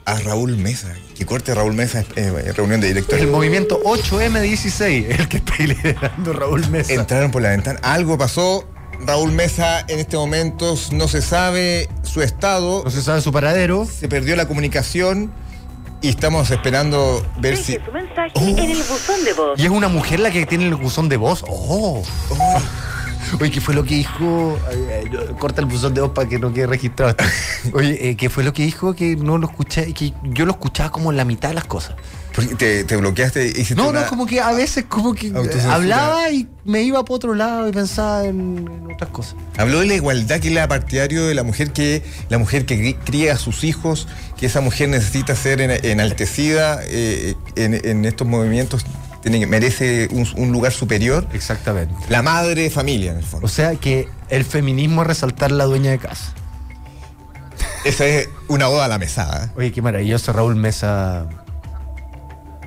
a 0.06 0.20
Raúl 0.20 0.58
Mesa. 0.58 0.94
Que 1.16 1.26
corte 1.26 1.54
Raúl 1.54 1.74
Mesa, 1.74 2.04
eh, 2.16 2.52
reunión 2.56 2.82
de 2.82 2.88
El 2.88 2.94
directores. 2.96 3.28
movimiento 3.28 3.80
8M16, 3.84 5.20
el 5.20 5.30
que 5.30 5.38
está 5.38 5.54
liderando 5.60 6.34
Raúl 6.34 6.68
Mesa. 6.70 6.94
Entraron 6.94 7.32
por 7.32 7.42
la 7.42 7.50
ventana. 7.50 7.80
Algo 7.84 8.18
pasó. 8.18 8.68
Raúl 9.00 9.32
Mesa 9.32 9.82
en 9.88 10.00
este 10.00 10.18
momento 10.18 10.76
no 10.92 11.08
se 11.08 11.22
sabe 11.22 11.90
su 12.04 12.22
estado. 12.22 12.84
No 12.84 12.92
se 12.92 13.02
sabe 13.02 13.22
su 13.22 13.32
paradero. 13.32 13.86
Se 13.86 14.08
perdió 14.08 14.36
la 14.36 14.48
comunicación 14.48 15.32
y 16.02 16.10
estamos 16.10 16.52
esperando 16.52 17.26
ver 17.40 17.58
si. 17.58 17.74
Deje 17.74 17.86
su 17.86 17.92
mensaje 17.92 18.32
en 18.36 18.60
el 18.60 18.78
buzón 18.78 19.24
de 19.24 19.34
voz. 19.34 19.60
Y 19.60 19.64
es 19.64 19.70
una 19.70 19.88
mujer 19.88 20.20
la 20.20 20.32
que 20.32 20.46
tiene 20.46 20.66
el 20.68 20.76
buzón 20.76 21.10
de 21.10 21.18
voz. 21.18 21.44
¡Oh! 21.48 22.04
Oye, 23.40 23.52
¿qué 23.52 23.62
fue 23.62 23.74
lo 23.74 23.84
que 23.84 23.96
dijo? 23.96 24.58
Ay, 24.70 24.78
ay, 25.00 25.10
no, 25.10 25.38
corta 25.38 25.62
el 25.62 25.68
buzón 25.68 25.94
de 25.94 26.02
voz 26.02 26.12
para 26.12 26.28
que 26.30 26.40
no 26.40 26.54
quede 26.54 26.68
registrado. 26.68 27.16
Oye, 27.74 28.10
eh, 28.10 28.16
¿qué 28.16 28.30
fue 28.30 28.44
lo 28.44 28.54
que 28.54 28.64
dijo? 28.64 28.94
Que 28.96 29.16
no 29.16 29.38
lo 29.38 29.48
escuché, 29.48 29.92
que 29.94 30.14
yo 30.24 30.46
lo 30.46 30.52
escuchaba 30.52 30.92
como 30.92 31.12
en 31.12 31.18
la 31.18 31.26
mitad 31.26 31.50
de 31.50 31.56
las 31.56 31.66
cosas. 31.66 31.96
Porque 32.36 32.56
te, 32.56 32.84
te 32.84 32.96
bloqueaste. 32.96 33.46
hiciste 33.48 33.76
No, 33.76 33.90
una- 33.90 34.02
no, 34.02 34.08
como 34.08 34.26
que 34.26 34.40
a 34.42 34.52
veces 34.54 34.86
como 34.90 35.14
que 35.14 35.32
hablaba 35.70 36.32
y 36.32 36.48
me 36.66 36.82
iba 36.82 37.04
para 37.06 37.16
otro 37.16 37.36
lado 37.36 37.70
y 37.70 37.72
pensaba 37.72 38.26
en, 38.26 38.58
en 38.68 38.92
otras 38.94 39.12
cosas. 39.12 39.36
Habló 39.58 39.82
de 39.82 39.86
la 39.86 39.94
igualdad 39.94 40.40
que 40.40 40.52
era 40.52 40.68
partidario 40.68 41.26
de 41.28 41.36
la 41.36 41.44
mujer 41.44 41.72
que 41.72 42.02
la 42.30 42.40
mujer 42.40 42.66
que 42.66 42.96
cría 43.04 43.34
a 43.34 43.38
sus 43.38 43.64
hijos, 43.64 44.08
que 44.36 44.48
esa 44.48 44.62
mujer 44.62 44.90
necesita 44.90 45.36
ser 45.36 45.62
en- 45.62 45.86
enaltecida 45.86 46.80
eh, 46.86 47.36
en, 47.56 47.74
en 47.86 48.04
estos 48.06 48.28
movimientos, 48.28 48.84
tiene, 49.24 49.48
merece 49.48 50.08
un, 50.12 50.28
un 50.36 50.52
lugar 50.52 50.72
superior. 50.72 51.28
Exactamente. 51.34 51.96
La 52.10 52.22
madre 52.22 52.62
de 52.64 52.70
familia, 52.70 53.12
en 53.12 53.18
el 53.18 53.24
fondo. 53.24 53.46
O 53.46 53.50
sea 53.50 53.76
que 53.76 54.08
el 54.30 54.46
feminismo 54.46 55.02
es 55.02 55.08
resaltar 55.08 55.52
la 55.52 55.64
dueña 55.66 55.90
de 55.92 55.98
casa. 56.00 56.34
Esa 57.86 58.06
es 58.06 58.30
una 58.48 58.70
oda 58.70 58.86
a 58.86 58.88
la 58.88 58.98
mesada. 59.00 59.52
Oye, 59.56 59.72
qué 59.72 59.82
maravilloso 59.82 60.32
Raúl 60.32 60.56
Mesa. 60.56 61.28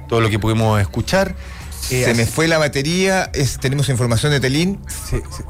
Todo 0.09 0.21
lo 0.21 0.29
que 0.31 0.39
pudimos 0.39 0.81
escuchar. 0.81 1.35
Eh, 1.91 2.05
Se 2.05 2.15
me 2.15 2.27
fue 2.27 2.49
la 2.49 2.59
batería, 2.59 3.31
es- 3.33 3.59
tenemos 3.59 3.89
información 3.89 4.33
de 4.33 4.41
Telín. 4.41 4.81
Sí, 4.89 5.21
sí. 5.37 5.43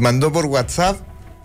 Mandó 0.00 0.30
por 0.32 0.46
WhatsApp 0.46 0.96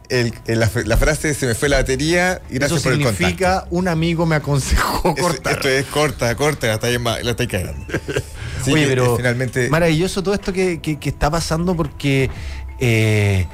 el- 0.09 0.33
el- 0.45 0.59
la, 0.59 0.69
la 0.85 0.97
frase 0.97 1.33
se 1.33 1.47
me 1.47 1.55
fue 1.55 1.69
la 1.69 1.77
batería 1.77 2.41
y 2.49 2.55
gracias 2.55 2.79
Eso 2.79 2.83
por 2.83 2.93
el 2.93 2.99
contacto. 2.99 3.17
significa 3.17 3.65
un 3.71 3.87
amigo 3.87 4.25
me 4.25 4.35
aconsejó 4.35 5.13
Es- 5.15 5.21
cortar. 5.21 5.53
Esto 5.55 5.69
es 5.69 5.85
corta, 5.87 6.35
corta, 6.35 6.67
la 6.67 6.73
estáis 6.75 6.99
la 7.01 7.31
estáis 7.31 7.49
cagando. 7.49 7.85
Oye, 8.71 8.83
que, 8.83 8.87
pero 8.89 9.13
eh, 9.13 9.17
finalmente. 9.17 9.69
maravilloso 9.69 10.21
todo 10.23 10.33
esto 10.33 10.53
que, 10.53 10.79
que- 10.79 10.97
que 10.99 11.09
está 11.09 11.29
pasando 11.31 11.75
porque 11.75 12.29
eh, 12.79 13.45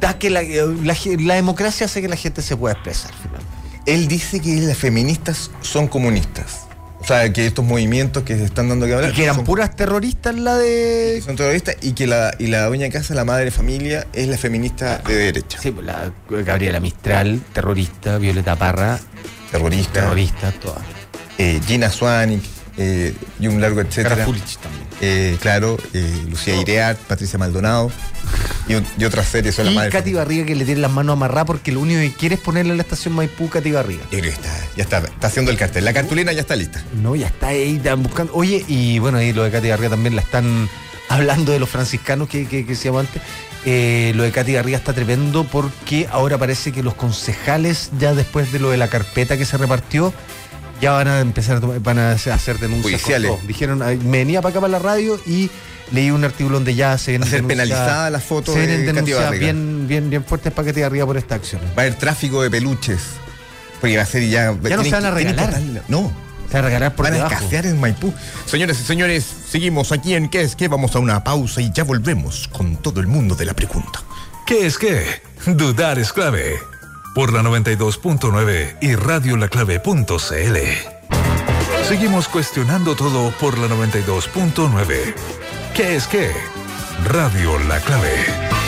da 0.00 0.18
que 0.18 0.30
la, 0.30 0.42
la 0.42 0.94
ge- 0.94 1.16
la 1.18 1.34
democracia 1.34 1.86
hace 1.86 2.00
que 2.02 2.08
la 2.08 2.16
gente 2.16 2.42
se 2.42 2.56
pueda 2.56 2.74
expresar. 2.74 3.10
finalmente. 3.20 3.50
Él 3.86 4.08
dice 4.08 4.40
que 4.40 4.54
las 4.60 4.76
feministas 4.76 5.50
son 5.62 5.88
comunistas. 5.88 6.66
O 7.00 7.04
sea, 7.06 7.32
que 7.32 7.46
estos 7.46 7.64
movimientos 7.64 8.24
que 8.24 8.36
se 8.36 8.44
están 8.44 8.68
dando 8.68 8.84
que 8.84 8.92
hablar 8.92 9.10
Y 9.10 9.14
que 9.14 9.22
eran 9.22 9.36
son, 9.36 9.44
puras 9.46 9.74
terroristas 9.74 10.34
la 10.34 10.56
de... 10.58 11.22
son 11.24 11.34
terroristas 11.34 11.76
y 11.80 11.92
que 11.92 12.06
la, 12.06 12.34
y 12.38 12.48
la 12.48 12.66
dueña 12.66 12.84
de 12.84 12.90
casa, 12.90 13.14
la 13.14 13.24
madre 13.24 13.46
de 13.46 13.50
familia, 13.50 14.06
es 14.12 14.28
la 14.28 14.36
feminista 14.36 14.98
de 14.98 15.14
derecha. 15.14 15.58
Sí, 15.62 15.70
pues 15.70 15.86
la 15.86 16.12
Gabriela 16.28 16.78
Mistral, 16.78 17.40
terrorista, 17.54 18.18
Violeta 18.18 18.54
Parra, 18.56 19.00
Terrorista. 19.50 19.92
terrorista, 19.94 20.52
todas. 20.52 20.82
eh, 21.38 21.58
Gina 21.66 21.88
Swanik 21.90 22.42
eh, 22.82 23.14
y 23.38 23.46
un 23.46 23.60
largo 23.60 23.80
etcétera. 23.82 24.26
Eh, 25.02 25.36
claro, 25.40 25.76
eh, 25.94 26.24
Lucía 26.28 26.56
Ireart, 26.60 26.98
Patricia 27.00 27.38
Maldonado 27.38 27.90
y, 28.68 28.74
un- 28.74 28.86
y 28.98 29.04
otras 29.04 29.26
series 29.28 29.54
son 29.54 29.66
las 29.66 29.74
madres. 29.74 29.92
Katy 29.92 30.12
Barriga 30.14 30.44
que 30.46 30.54
le 30.54 30.64
tiene 30.64 30.80
las 30.80 30.90
manos 30.90 31.12
amarradas 31.14 31.46
porque 31.46 31.72
lo 31.72 31.80
único 31.80 32.00
que 32.00 32.12
quiere 32.12 32.34
es 32.36 32.40
ponerle 32.40 32.72
en 32.72 32.76
la 32.78 32.82
estación 32.82 33.14
Maipú 33.14 33.48
Katy 33.48 33.70
Barriga. 33.72 34.02
Yo 34.10 34.18
creo 34.18 34.22
que 34.22 34.28
está, 34.30 34.50
ya 34.76 34.82
está, 34.84 34.98
está 34.98 35.26
haciendo 35.26 35.50
el 35.50 35.56
cartel. 35.58 35.84
La 35.84 35.92
cartulina 35.92 36.32
ya 36.32 36.40
está 36.40 36.56
lista. 36.56 36.82
No, 37.02 37.16
ya 37.16 37.26
está 37.28 37.48
ahí, 37.48 37.76
están 37.76 38.02
buscando. 38.02 38.32
Oye, 38.34 38.64
y 38.66 38.98
bueno, 38.98 39.18
ahí 39.18 39.32
lo 39.32 39.42
de 39.44 39.50
Katy 39.50 39.68
Garriga 39.68 39.90
también 39.90 40.16
la 40.16 40.22
están 40.22 40.68
hablando 41.08 41.52
de 41.52 41.58
los 41.60 41.68
franciscanos 41.68 42.28
que, 42.28 42.46
que, 42.46 42.64
que 42.64 42.72
decíamos 42.72 43.00
antes. 43.06 43.20
Eh, 43.66 44.12
lo 44.16 44.22
de 44.22 44.32
Katy 44.32 44.52
Garriga 44.52 44.78
está 44.78 44.92
tremendo 44.94 45.44
porque 45.44 46.08
ahora 46.10 46.38
parece 46.38 46.72
que 46.72 46.82
los 46.82 46.94
concejales, 46.94 47.90
ya 47.98 48.14
después 48.14 48.52
de 48.52 48.58
lo 48.58 48.70
de 48.70 48.76
la 48.78 48.88
carpeta 48.88 49.36
que 49.36 49.44
se 49.44 49.56
repartió, 49.58 50.14
ya 50.80 50.92
van 50.92 51.08
a 51.08 51.20
empezar 51.20 51.56
a, 51.56 51.60
tomar- 51.60 51.80
van 51.80 51.98
a 51.98 52.12
hacer 52.12 52.58
denuncias. 52.58 53.00
Judiciales. 53.02 53.30
con. 53.30 53.46
Dijeron, 53.46 53.78
me 53.78 54.18
venía 54.18 54.40
para 54.42 54.50
acá 54.50 54.60
para 54.60 54.70
la 54.72 54.78
radio 54.78 55.20
y 55.26 55.50
leí 55.92 56.10
un 56.10 56.24
artículo 56.24 56.54
donde 56.56 56.74
ya 56.74 56.96
se 56.98 57.12
vienen 57.12 57.26
Va 57.26 57.28
a 57.28 57.30
ser 57.30 57.42
denuncias- 57.42 57.68
penalizada 57.68 58.10
la 58.10 58.20
foto 58.20 58.52
se 58.52 58.60
de 58.60 58.66
vienen 58.66 58.86
Katy 58.86 58.96
denuncias 59.10 59.30
bien, 59.38 59.86
bien, 59.88 60.10
bien 60.10 60.24
fuertes 60.24 60.52
para 60.52 60.66
que 60.66 60.72
te 60.72 60.84
arriba 60.84 61.06
por 61.06 61.16
esta 61.16 61.34
acción. 61.34 61.60
Va 61.76 61.82
a 61.82 61.86
haber 61.86 61.94
tráfico 61.96 62.42
de 62.42 62.50
peluches. 62.50 63.00
Porque 63.80 63.96
va 63.96 64.02
a 64.02 64.06
ser 64.06 64.28
ya. 64.28 64.54
Ya 64.62 64.76
no 64.76 64.84
se 64.84 64.90
van 64.90 65.06
a 65.06 65.10
regalar. 65.10 65.58
No. 65.88 66.12
Se 66.48 66.54
va 66.54 66.58
a 66.58 66.62
regalar 66.62 66.94
por 66.96 67.04
Van 67.08 67.14
a 67.14 67.26
escasear 67.28 67.64
en 67.64 67.80
Maipú. 67.80 68.12
Señores 68.44 68.80
y 68.80 68.84
señores, 68.84 69.24
seguimos 69.48 69.92
aquí 69.92 70.14
en 70.14 70.28
¿Qué 70.28 70.42
es 70.42 70.54
qué? 70.56 70.68
Vamos 70.68 70.94
a 70.96 70.98
una 70.98 71.22
pausa 71.24 71.60
y 71.62 71.70
ya 71.72 71.84
volvemos 71.84 72.48
con 72.48 72.76
todo 72.76 73.00
el 73.00 73.06
mundo 73.06 73.34
de 73.36 73.44
la 73.46 73.54
pregunta. 73.54 74.02
¿Qué 74.46 74.66
es 74.66 74.76
qué? 74.76 75.22
Dudar 75.46 75.98
es 75.98 76.12
clave. 76.12 76.58
Por 77.14 77.32
la 77.32 77.42
92.9 77.42 78.76
y 78.80 78.94
radiolaclave.cl. 78.94 80.56
Seguimos 81.84 82.28
cuestionando 82.28 82.94
todo 82.94 83.32
por 83.40 83.58
la 83.58 83.66
92.9. 83.68 85.14
¿Qué 85.74 85.96
es 85.96 86.06
qué? 86.06 86.32
Radio 87.04 87.58
La 87.68 87.80
Clave. 87.80 88.59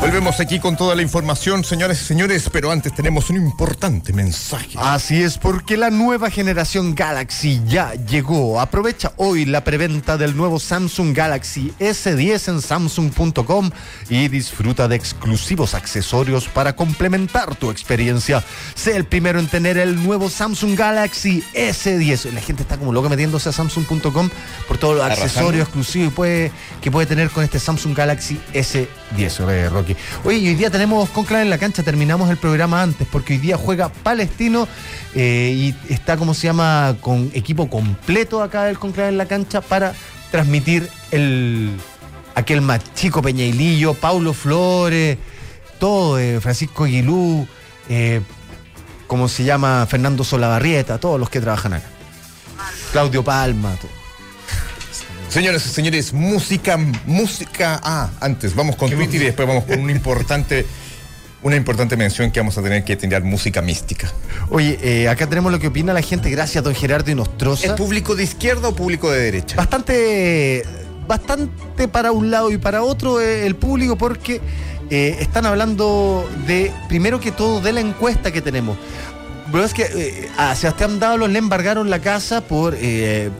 Volvemos 0.00 0.38
aquí 0.40 0.60
con 0.60 0.76
toda 0.76 0.94
la 0.94 1.02
información, 1.02 1.64
señores 1.64 2.00
y 2.00 2.04
señores, 2.04 2.48
pero 2.52 2.70
antes 2.70 2.94
tenemos 2.94 3.28
un 3.28 3.36
importante 3.36 4.12
mensaje. 4.12 4.76
Así 4.76 5.22
es, 5.22 5.36
porque 5.36 5.76
la 5.76 5.90
nueva 5.90 6.30
generación 6.30 6.94
Galaxy 6.94 7.60
ya 7.66 7.94
llegó. 7.94 8.60
Aprovecha 8.60 9.12
hoy 9.16 9.46
la 9.46 9.64
preventa 9.64 10.16
del 10.16 10.36
nuevo 10.36 10.60
Samsung 10.60 11.12
Galaxy 11.14 11.72
S10 11.80 12.48
en 12.48 12.62
samsung.com 12.62 13.70
y 14.08 14.28
disfruta 14.28 14.86
de 14.86 14.96
exclusivos 14.96 15.74
accesorios 15.74 16.46
para 16.46 16.76
complementar 16.76 17.56
tu 17.56 17.70
experiencia. 17.70 18.44
Sé 18.74 18.96
el 18.96 19.06
primero 19.06 19.40
en 19.40 19.48
tener 19.48 19.76
el 19.76 20.02
nuevo 20.04 20.30
Samsung 20.30 20.76
Galaxy 20.76 21.42
S10. 21.54 22.30
La 22.32 22.40
gente 22.40 22.62
está 22.62 22.76
como 22.78 22.92
loca 22.92 23.08
metiéndose 23.08 23.48
a 23.48 23.52
samsung.com 23.52 24.30
por 24.68 24.78
todos 24.78 24.96
los 24.96 25.04
Arrasando. 25.04 25.24
accesorios 25.24 25.62
exclusivos 25.64 26.10
que 26.10 26.14
puede, 26.14 26.52
que 26.80 26.90
puede 26.90 27.06
tener 27.06 27.30
con 27.30 27.42
este 27.42 27.58
Samsung 27.58 27.96
Galaxy 27.96 28.40
S10, 28.54 29.40
Rocky. 29.86 29.96
Oye, 30.24 30.48
hoy 30.48 30.54
día 30.54 30.70
tenemos 30.70 31.08
Conclave 31.10 31.42
en 31.42 31.50
la 31.50 31.58
cancha, 31.58 31.82
terminamos 31.82 32.30
el 32.30 32.36
programa 32.36 32.82
antes, 32.82 33.06
porque 33.10 33.34
hoy 33.34 33.38
día 33.38 33.56
juega 33.56 33.88
Palestino 33.88 34.66
eh, 35.14 35.74
y 35.88 35.92
está, 35.92 36.16
como 36.16 36.34
se 36.34 36.46
llama, 36.46 36.96
con 37.00 37.30
equipo 37.34 37.68
completo 37.68 38.42
acá 38.42 38.68
el 38.68 38.78
Conclave 38.78 39.10
en 39.10 39.18
la 39.18 39.26
cancha 39.26 39.60
para 39.60 39.94
transmitir 40.30 40.88
el 41.10 41.70
aquel 42.34 42.60
más 42.60 42.80
chico 42.94 43.22
Peñailillo, 43.22 43.94
Paulo 43.94 44.34
Flores, 44.34 45.16
todo, 45.78 46.18
eh, 46.18 46.40
Francisco 46.40 46.84
Aguilú, 46.84 47.46
eh, 47.88 48.20
como 49.06 49.28
se 49.28 49.44
llama, 49.44 49.86
Fernando 49.86 50.24
Solabarrieta, 50.24 50.98
todos 50.98 51.18
los 51.18 51.30
que 51.30 51.40
trabajan 51.40 51.74
acá. 51.74 51.86
Claudio 52.92 53.22
Palma, 53.22 53.74
todo. 53.80 54.05
Señoras 55.36 55.66
y 55.66 55.68
señores, 55.68 56.14
música, 56.14 56.78
música. 57.04 57.78
Ah, 57.82 58.08
antes 58.20 58.54
vamos 58.54 58.74
con 58.74 58.88
Twitter 58.88 59.20
y 59.20 59.24
después 59.26 59.46
vamos 59.46 59.64
con 59.64 59.80
un 59.80 59.90
importante, 59.90 60.64
una 61.42 61.56
importante 61.56 61.94
mención 61.94 62.30
que 62.30 62.40
vamos 62.40 62.56
a 62.56 62.62
tener 62.62 62.84
que 62.84 62.96
tener 62.96 63.22
música 63.22 63.60
mística. 63.60 64.10
Oye, 64.48 64.78
eh, 64.80 65.10
acá 65.10 65.28
tenemos 65.28 65.52
lo 65.52 65.58
que 65.58 65.66
opina 65.66 65.92
la 65.92 66.00
gente. 66.00 66.30
Gracias, 66.30 66.64
don 66.64 66.74
Gerardo 66.74 67.08
¿Es 67.08 67.12
Inostroza. 67.12 67.76
público 67.76 68.16
de 68.16 68.24
izquierda 68.24 68.68
o 68.68 68.74
público 68.74 69.10
de 69.10 69.20
derecha? 69.20 69.56
Bastante, 69.56 70.64
bastante 71.06 71.86
para 71.86 72.12
un 72.12 72.30
lado 72.30 72.50
y 72.50 72.56
para 72.56 72.82
otro 72.82 73.20
eh, 73.20 73.46
el 73.46 73.56
público 73.56 73.98
porque 73.98 74.40
eh, 74.88 75.18
están 75.20 75.44
hablando 75.44 76.26
de, 76.46 76.72
primero 76.88 77.20
que 77.20 77.30
todo, 77.30 77.60
de 77.60 77.74
la 77.74 77.80
encuesta 77.80 78.32
que 78.32 78.40
tenemos. 78.40 78.78
Pero 79.50 79.64
es 79.64 79.74
que 79.74 79.82
eh, 79.82 80.28
a 80.36 80.54
Sebastián 80.54 80.98
Dávalos 80.98 81.30
le 81.30 81.38
embargaron 81.38 81.88
la 81.88 82.00
casa 82.00 82.40
por, 82.40 82.74
eh, 82.76 83.30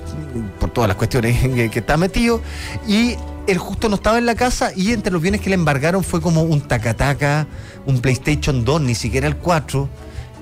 por 0.60 0.70
todas 0.70 0.88
las 0.88 0.96
cuestiones 0.96 1.40
que, 1.54 1.70
que 1.70 1.78
está 1.78 1.96
metido 1.96 2.40
y 2.86 3.16
él 3.46 3.58
justo 3.58 3.88
no 3.88 3.96
estaba 3.96 4.18
en 4.18 4.26
la 4.26 4.34
casa 4.34 4.72
y 4.74 4.92
entre 4.92 5.12
los 5.12 5.22
bienes 5.22 5.40
que 5.40 5.50
le 5.50 5.54
embargaron 5.54 6.02
fue 6.02 6.20
como 6.20 6.42
un 6.42 6.60
tacataca, 6.60 7.46
un 7.86 8.00
PlayStation 8.00 8.64
2, 8.64 8.80
ni 8.82 8.94
siquiera 8.94 9.26
el 9.28 9.36
4, 9.36 9.88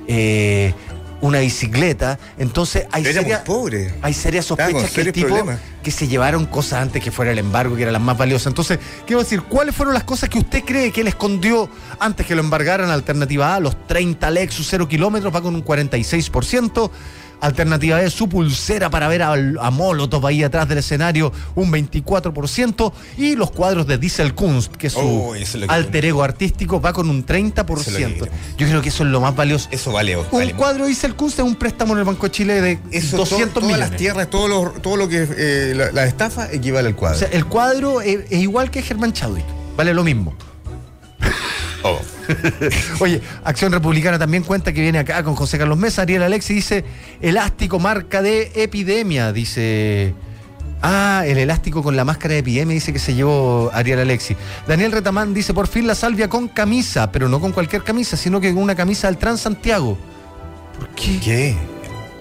eh, 0.09 0.75
una 1.21 1.39
bicicleta. 1.41 2.19
Entonces 2.39 2.87
hay 2.93 3.03
Era 3.05 3.21
muy 3.23 3.31
seria- 3.31 3.45
pobre. 3.45 3.95
hay 4.03 4.15
serias 4.15 4.45
sospechas 4.47 4.91
que 4.91 5.01
el 5.01 5.13
tipo 5.13 5.29
problemas. 5.29 5.59
que 5.83 5.91
se 5.91 6.09
llevaron 6.09 6.47
cosas 6.47 6.81
antes 6.83 7.03
que 7.03 7.11
fuera 7.11 7.33
el 7.33 7.39
embargo, 7.39 7.77
que 7.77 7.83
eran 7.83 7.93
las 7.93 8.03
más 8.03 8.17
valiosas. 8.17 8.49
Entonces, 8.49 8.79
quiero 9.07 9.23
decir, 9.23 9.43
¿cuáles 9.43 9.75
fueron 9.75 9.95
las 9.95 10.05
cosas 10.05 10.29
que 10.29 10.39
usted 10.39 10.65
cree 10.65 10.91
que 10.93 11.03
él 11.03 11.09
escondió 11.09 11.69
antes 11.99 12.27
que 12.27 12.35
lo 12.35 12.41
embargaran? 12.41 12.91
Alternativa 12.91 13.55
A, 13.55 13.61
los 13.61 13.87
30 13.87 14.31
Lexus 14.31 14.67
0 14.69 14.89
kilómetros, 14.89 15.35
va 15.35 15.41
con 15.43 15.55
un 15.55 15.63
46%. 15.65 16.91
Alternativa 17.41 17.99
B, 17.99 18.09
su 18.11 18.29
pulsera 18.29 18.89
para 18.91 19.09
ver 19.09 19.23
al- 19.23 19.59
a, 19.61 19.71
Molotov 19.71 20.27
ahí 20.27 20.43
atrás 20.43 20.69
del 20.69 20.79
escenario, 20.79 21.33
un 21.55 21.71
24%. 21.71 22.93
Y 23.19 23.37
los 23.37 23.51
cuadros 23.51 23.87
de 23.87 23.99
Diesel 23.99 24.35
Kunst, 24.35 24.75
que 24.77 24.87
es 24.87 24.93
su 24.95 25.01
Oh, 25.01 25.35
es 25.35 25.55
alter 25.69 26.05
ego 26.07 26.23
artístico, 26.23 26.81
va 26.81 26.93
con 26.93 27.11
un 27.11 27.25
30%. 27.27 27.81
Eso 27.81 27.91
es 27.91 28.01
lo 28.01 28.09
que 28.09 28.15
queremos. 28.15 28.29
Yo 28.57 28.67
creo 28.67 28.83
que 28.83 28.89
eso 28.89 29.03
es 29.05 29.11
lo 29.11 29.21
más 29.21 29.37
valioso. 29.37 29.69
Eso 29.71 29.93
vale. 29.93 30.17
Un 30.17 30.25
vale 30.33 30.55
cuadro 30.55 30.85
de 30.85 30.89
Diesel 30.89 31.15
Kunst 31.15 31.39
es 31.39 31.45
un 31.45 31.57
préstamo 31.57 31.93
en 31.93 31.99
el 32.01 32.05
Banco 32.05 32.27
de 32.27 32.33
Chile 32.33 32.61
de 32.61 32.79
Eso, 32.91 33.17
200 33.19 33.49
to- 33.49 33.55
todas 33.61 33.67
millones. 33.69 33.91
las 33.91 33.99
tierras, 33.99 34.31
todo 34.31 34.49
lo, 34.49 34.71
todo 34.81 34.97
lo 34.97 35.09
que 35.09 35.27
eh, 35.37 35.73
la, 35.77 35.93
la 35.93 36.05
estafa 36.07 36.51
equivale 36.53 36.89
al 36.89 36.95
O 36.95 36.97
cuadro. 36.97 37.19
sea, 37.19 37.29
el 37.29 37.45
cuadro 37.47 38.01
es, 38.01 38.21
es 38.31 38.39
igual 38.41 38.71
que 38.71 38.81
Germán 38.83 39.13
Chadwick. 39.13 39.45
Vale 39.77 39.93
lo 39.93 40.05
mismo. 40.05 40.35
Oh. 41.83 41.99
Oye, 43.01 43.21
Acción 43.45 43.73
Republicana 43.73 44.19
también 44.19 44.43
cuenta 44.43 44.73
que 44.73 44.81
viene 44.81 44.99
acá 44.99 45.23
con 45.23 45.35
José 45.35 45.59
Carlos 45.59 45.79
Mesa. 45.79 46.03
Ariel 46.03 46.23
Alexi 46.23 46.55
dice: 46.55 46.85
elástico 47.21 47.79
marca 47.79 48.23
de 48.23 48.53
epidemia. 48.55 49.33
Dice. 49.33 50.15
Ah, 50.87 51.23
el 51.27 51.39
elástico 51.39 51.83
con 51.83 51.97
la 51.97 52.05
máscara 52.05 52.35
de 52.35 52.41
epidemia 52.41 52.75
dice 52.75 52.93
que 52.93 52.99
se 52.99 53.15
llevó 53.15 53.71
Ariel 53.73 54.01
Alexi. 54.01 54.37
Daniel 54.67 54.93
Retamán 54.93 55.33
dice: 55.33 55.55
por 55.55 55.67
fin 55.67 55.87
la 55.87 55.95
salvia 55.95 56.29
con 56.29 56.49
camisa, 56.49 57.11
pero 57.11 57.29
no 57.29 57.41
con 57.41 57.53
cualquier 57.53 57.83
camisa, 57.83 58.17
sino 58.17 58.41
que 58.41 58.53
con 58.53 58.63
una 58.63 58.75
camisa 58.75 59.07
del 59.09 59.17
Transantiago. 59.17 59.97
¿Por 60.79 60.89
qué? 60.91 61.19
¿Qué? 61.21 61.74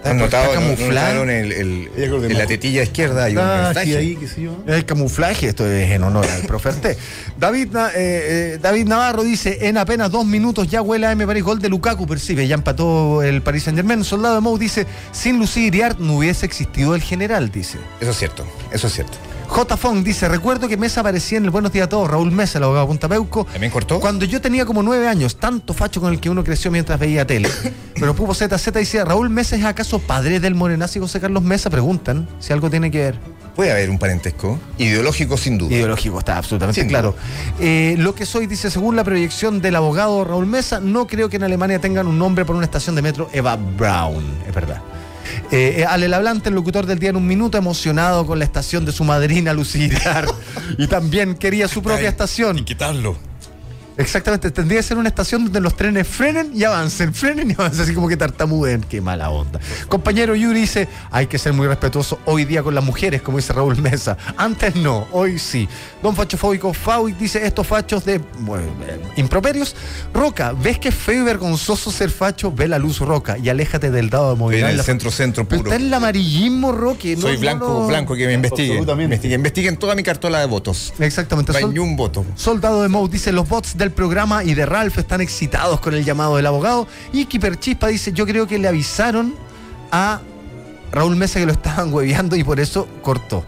Está- 0.03 0.11
¿Han 0.11 0.17
notado, 0.17 0.43
está 0.47 0.59
no- 0.59 0.67
no 0.67 0.75
camuflado. 0.75 1.23
el, 1.23 1.51
el- 1.53 1.89
en 1.95 2.37
la 2.37 2.45
tetilla 2.45 2.83
izquierda 2.83 3.23
hay 3.23 3.33
un 3.37 3.39
Ah, 3.41 3.61
mensaje. 3.67 3.85
sí, 3.85 3.95
ahí, 3.95 4.15
qué 4.17 4.27
sé 4.27 4.41
yo. 4.41 4.57
El 4.67 4.83
camuflaje, 4.85 5.47
esto 5.47 5.65
es 5.65 5.89
en 5.91 6.03
honor 6.03 6.25
al 6.29 6.41
profe 6.41 6.69
Arte. 6.69 6.97
David, 7.39 7.73
eh, 7.73 7.91
eh, 7.95 8.59
David 8.61 8.85
Navarro 8.85 9.23
dice, 9.23 9.59
en 9.67 9.77
apenas 9.77 10.11
dos 10.11 10.25
minutos 10.25 10.67
ya 10.67 10.81
huele 10.81 11.07
a 11.07 11.13
M 11.13 11.25
París 11.25 11.43
gol 11.43 11.59
de 11.61 11.69
Lukaku, 11.69 12.05
percibe, 12.05 12.45
ya 12.47 12.55
empató 12.55 13.23
el 13.23 13.41
Paris 13.41 13.63
Saint 13.63 13.77
Germain. 13.77 14.03
Soldado 14.03 14.35
de 14.35 14.41
Mou 14.41 14.57
dice, 14.57 14.85
sin 15.13 15.39
Lucy 15.39 15.67
Iriart 15.67 15.99
no 15.99 16.17
hubiese 16.17 16.45
existido 16.45 16.95
el 16.95 17.01
general, 17.01 17.49
dice. 17.49 17.77
Eso 18.01 18.11
es 18.11 18.17
cierto, 18.17 18.45
eso 18.73 18.87
es 18.87 18.93
cierto. 18.93 19.17
J. 19.53 19.77
Fong 19.77 20.03
dice, 20.03 20.27
recuerdo 20.27 20.67
que 20.67 20.77
Mesa 20.77 21.01
aparecía 21.01 21.37
en 21.37 21.45
el 21.45 21.51
Buenos 21.51 21.71
Días 21.71 21.85
a 21.85 21.89
Todos, 21.89 22.09
Raúl 22.09 22.31
Mesa, 22.31 22.57
el 22.57 22.63
abogado 22.63 22.87
de 22.87 22.89
Punta 22.89 23.07
Peuco. 23.07 23.45
¿También 23.45 23.71
cortó? 23.71 23.99
Cuando 23.99 24.25
yo 24.25 24.41
tenía 24.41 24.65
como 24.65 24.81
nueve 24.81 25.07
años, 25.07 25.35
tanto 25.35 25.75
facho 25.75 26.01
con 26.01 26.11
el 26.11 26.19
que 26.19 26.27
uno 26.27 26.43
creció 26.43 26.71
mientras 26.71 26.99
veía 26.99 27.27
tele. 27.27 27.47
Pero 27.93 28.15
Pupo 28.15 28.33
ZZ 28.33 28.73
dice, 28.73 29.05
Raúl 29.05 29.29
Mesa 29.29 29.55
es 29.55 29.63
acaso 29.63 29.99
padre 29.99 30.39
del 30.39 30.55
morenazo 30.55 30.97
y 30.97 31.01
José 31.03 31.21
Carlos 31.21 31.43
Mesa, 31.43 31.69
preguntan 31.69 32.27
si 32.39 32.51
algo 32.51 32.71
tiene 32.71 32.89
que 32.89 32.97
ver. 32.97 33.19
Puede 33.55 33.71
haber 33.71 33.91
un 33.91 33.99
parentesco 33.99 34.57
ideológico 34.79 35.37
sin 35.37 35.59
duda. 35.59 35.71
Ideológico, 35.71 36.17
está 36.17 36.35
absolutamente 36.37 36.81
Sin 36.81 36.89
claro. 36.89 37.15
Eh, 37.59 37.93
lo 37.99 38.15
que 38.15 38.25
soy, 38.25 38.47
dice, 38.47 38.71
según 38.71 38.95
la 38.95 39.03
proyección 39.03 39.61
del 39.61 39.75
abogado 39.75 40.23
Raúl 40.23 40.47
Mesa, 40.47 40.79
no 40.79 41.05
creo 41.05 41.29
que 41.29 41.35
en 41.35 41.43
Alemania 41.43 41.79
tengan 41.79 42.07
un 42.07 42.17
nombre 42.17 42.43
por 42.43 42.55
una 42.55 42.65
estación 42.65 42.95
de 42.95 43.03
metro, 43.03 43.29
Eva 43.31 43.55
Braun, 43.55 44.25
es 44.47 44.55
verdad. 44.55 44.81
Eh, 45.51 45.75
eh, 45.79 45.85
Ale 45.85 46.07
Lablante, 46.07 46.49
el 46.49 46.55
locutor 46.55 46.85
del 46.85 46.99
día 46.99 47.09
en 47.09 47.15
un 47.15 47.27
minuto, 47.27 47.57
emocionado 47.57 48.25
con 48.25 48.39
la 48.39 48.45
estación 48.45 48.85
de 48.85 48.91
su 48.91 49.03
madrina 49.03 49.53
Lucilar. 49.53 50.25
y 50.77 50.87
también 50.87 51.35
quería 51.35 51.67
su 51.67 51.81
propia 51.81 52.09
estación. 52.09 52.63
quitarlo. 52.63 53.17
Exactamente, 53.95 54.49
tendría 54.49 54.79
que 54.79 54.83
ser 54.83 54.97
una 54.97 55.09
estación 55.09 55.43
donde 55.43 55.61
los 55.61 55.75
trenes 55.75 56.07
frenen 56.07 56.51
y 56.53 56.63
avancen, 56.63 57.13
frenen 57.13 57.51
y 57.51 57.53
avancen, 57.53 57.81
así 57.81 57.93
como 57.93 58.07
que 58.07 58.17
tartamuden. 58.17 58.81
Qué 58.81 59.01
mala 59.01 59.29
onda. 59.29 59.59
Compañero 59.87 60.35
Yuri 60.35 60.61
dice, 60.61 60.87
hay 61.11 61.27
que 61.27 61.37
ser 61.37 61.53
muy 61.53 61.67
respetuoso 61.67 62.19
hoy 62.25 62.45
día 62.45 62.63
con 62.63 62.73
las 62.73 62.83
mujeres, 62.83 63.21
como 63.21 63.37
dice 63.37 63.53
Raúl 63.53 63.79
Mesa. 63.81 64.17
Antes 64.35 64.75
no, 64.75 65.07
hoy 65.11 65.37
sí. 65.37 65.69
Don 66.03 66.13
Fachofóbico 66.15 66.73
Fauic 66.73 67.17
dice, 67.17 67.45
estos 67.47 67.65
fachos 67.65 68.03
de 68.03 68.19
bueno, 68.39 68.65
improperios. 69.15 69.73
Roca, 70.13 70.51
¿ves 70.51 70.77
que 70.77 70.89
es 70.89 70.95
feo 70.95 71.21
y 71.21 71.23
vergonzoso 71.23 71.89
ser 71.91 72.09
facho? 72.09 72.51
Ve 72.51 72.67
la 72.67 72.77
luz, 72.77 72.99
Roca, 72.99 73.37
y 73.37 73.47
aléjate 73.47 73.89
del 73.89 74.09
dado 74.09 74.27
de 74.27 74.33
En 74.33 74.39
movilidad. 74.39 74.69
el 74.71 74.77
La- 74.77 74.83
centro 74.83 75.09
centro 75.11 75.47
puro. 75.47 75.63
está 75.63 75.75
en 75.77 75.83
el 75.83 75.93
amarillismo, 75.93 76.73
Roque. 76.73 77.15
no- 77.15 77.21
Soy 77.21 77.37
blanco, 77.37 77.67
no. 77.67 77.87
blanco, 77.87 78.15
que 78.15 78.27
me 78.27 78.33
investiguen. 78.33 78.71
Absolutamente. 78.71 79.15
Investiguen, 79.15 79.39
investiguen 79.39 79.77
toda 79.77 79.95
mi 79.95 80.03
cartola 80.03 80.39
de 80.41 80.45
votos. 80.45 80.93
Exactamente. 80.99 81.53
No 81.53 81.57
hay 81.57 81.63
Sol- 81.63 81.73
ni 81.73 81.79
un 81.79 81.95
voto. 81.95 82.25
Soldado 82.35 82.81
de 82.83 82.89
Moe 82.89 83.07
dice, 83.07 83.31
los 83.31 83.47
bots 83.47 83.77
del 83.77 83.91
programa 83.91 84.43
y 84.43 84.53
de 84.55 84.65
Ralph 84.65 84.97
están 84.97 85.21
excitados 85.21 85.79
con 85.79 85.93
el 85.93 86.03
llamado 86.03 86.35
del 86.35 86.45
abogado. 86.47 86.85
Y 87.13 87.25
Kiper 87.25 87.57
Chispa 87.57 87.87
dice, 87.87 88.11
yo 88.11 88.25
creo 88.25 88.45
que 88.45 88.59
le 88.59 88.67
avisaron 88.67 89.35
a 89.89 90.19
Raúl 90.91 91.15
Mesa 91.15 91.39
que 91.39 91.45
lo 91.45 91.53
estaban 91.53 91.93
hueveando 91.93 92.35
y 92.35 92.43
por 92.43 92.59
eso 92.59 92.89
cortó. 93.01 93.45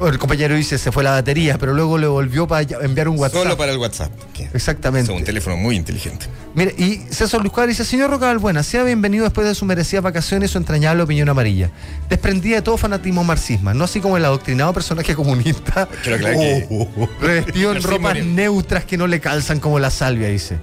El 0.00 0.18
compañero 0.18 0.54
dice 0.54 0.78
se 0.78 0.90
fue 0.90 1.04
la 1.04 1.10
batería, 1.12 1.58
pero 1.58 1.74
luego 1.74 1.98
le 1.98 2.06
volvió 2.06 2.46
para 2.48 2.66
enviar 2.82 3.08
un 3.08 3.18
WhatsApp. 3.18 3.42
Solo 3.42 3.56
para 3.56 3.72
el 3.72 3.78
WhatsApp. 3.78 4.10
Exactamente. 4.54 5.12
Es 5.12 5.18
un 5.18 5.24
teléfono 5.24 5.56
muy 5.56 5.76
inteligente. 5.76 6.26
Mire, 6.54 6.74
y 6.78 7.02
César 7.10 7.42
Luzcar 7.42 7.68
dice, 7.68 7.84
señor 7.84 8.10
Roca 8.10 8.32
Buena, 8.38 8.62
sea 8.62 8.82
bienvenido 8.82 9.24
después 9.24 9.46
de 9.46 9.54
sus 9.54 9.68
merecidas 9.68 10.02
vacaciones 10.02 10.50
y 10.50 10.52
su 10.52 10.58
entrañable 10.58 11.02
opinión 11.02 11.28
amarilla. 11.28 11.70
Desprendida 12.08 12.56
de 12.56 12.62
todo 12.62 12.76
fanatismo 12.78 13.22
marxismo, 13.24 13.74
no 13.74 13.84
así 13.84 14.00
como 14.00 14.16
el 14.16 14.24
adoctrinado 14.24 14.72
personaje 14.72 15.14
comunista, 15.14 15.86
Quiero 16.02 16.16
aclarar 16.16 16.36
que- 16.38 16.88
revestido 17.20 17.72
en 17.72 17.82
ropas 17.82 18.24
neutras 18.24 18.84
que 18.84 18.96
no 18.96 19.06
le 19.06 19.20
calzan 19.20 19.60
como 19.60 19.78
la 19.78 19.90
salvia, 19.90 20.28
dice. 20.28 20.56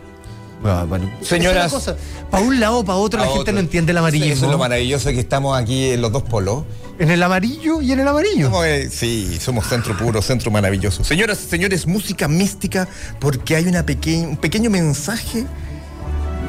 Bueno, 0.61 0.87
bueno, 0.87 1.11
Señoras- 1.21 1.71
es. 1.73 1.93
Para 2.31 2.43
un 2.43 2.59
lado 2.59 2.79
o 2.79 2.85
para 2.85 2.97
otro, 2.97 3.19
la 3.19 3.25
gente 3.27 3.41
otro. 3.41 3.53
no 3.53 3.59
entiende 3.59 3.91
el 3.91 3.97
amarillismo. 3.99 4.33
Eso 4.33 4.45
es 4.45 4.51
lo 4.51 4.57
maravilloso 4.57 5.09
que 5.11 5.19
estamos 5.19 5.57
aquí 5.57 5.91
en 5.91 6.01
los 6.01 6.11
dos 6.11 6.23
polos. 6.23 6.63
En 6.99 7.11
el 7.11 7.21
amarillo 7.21 7.79
y 7.81 7.91
en 7.91 7.99
el 7.99 8.07
amarillo. 8.07 8.45
Somos, 8.47 8.65
eh, 8.65 8.89
sí, 8.91 9.37
somos 9.39 9.67
centro 9.67 9.95
puro, 9.95 10.19
centro 10.21 10.49
maravilloso. 10.49 11.03
Señoras 11.03 11.39
y 11.45 11.49
señores, 11.49 11.85
música 11.85 12.27
mística 12.27 12.87
porque 13.19 13.55
hay 13.55 13.65
una 13.67 13.85
peque- 13.85 14.25
un 14.27 14.35
pequeño 14.37 14.69
mensaje 14.71 15.45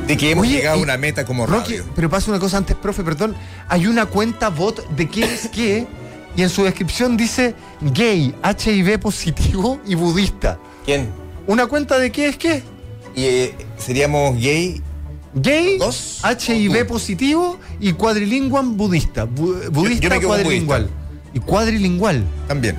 de 0.07 0.17
que 0.17 0.31
hemos 0.31 0.47
Oye, 0.47 0.57
llegado 0.57 0.77
a 0.77 0.81
y- 0.81 0.83
una 0.83 0.97
meta 0.97 1.27
como 1.27 1.45
Rocky, 1.47 1.77
radio. 1.77 1.85
pero 1.95 2.09
pasa 2.09 2.31
una 2.31 2.41
cosa 2.41 2.57
antes, 2.57 2.75
profe, 2.77 3.05
perdón. 3.05 3.37
Hay 3.69 3.87
una 3.87 4.07
cuenta 4.07 4.49
bot 4.49 4.89
de 4.97 5.07
qué 5.09 5.23
es 5.25 5.49
qué 5.49 5.87
y 6.35 6.43
en 6.43 6.49
su 6.49 6.65
descripción 6.65 7.17
dice 7.19 7.55
gay, 7.83 8.35
HIV 8.43 8.99
positivo 8.99 9.81
y 9.87 9.95
budista. 9.97 10.59
¿Quién? 10.87 11.11
¿Una 11.47 11.67
cuenta 11.67 11.99
de 11.99 12.11
qué 12.11 12.29
es 12.29 12.37
qué? 12.39 12.63
Y 13.19 13.25
eh, 13.25 13.55
seríamos 13.79 14.39
gay. 14.41 14.81
Gay, 15.35 15.77
Dos. 15.79 16.21
HIV 16.25 16.87
positivo 16.87 17.59
y 17.81 17.93
cuadrilingual 17.93 18.67
budista. 18.69 19.27
Bu- 19.27 19.71
budista 19.71 20.19
yo 20.21 20.29
cuadrilingual. 20.29 20.89
Y 21.35 21.41
cuadrilingual. 21.41 22.25
También. 22.47 22.77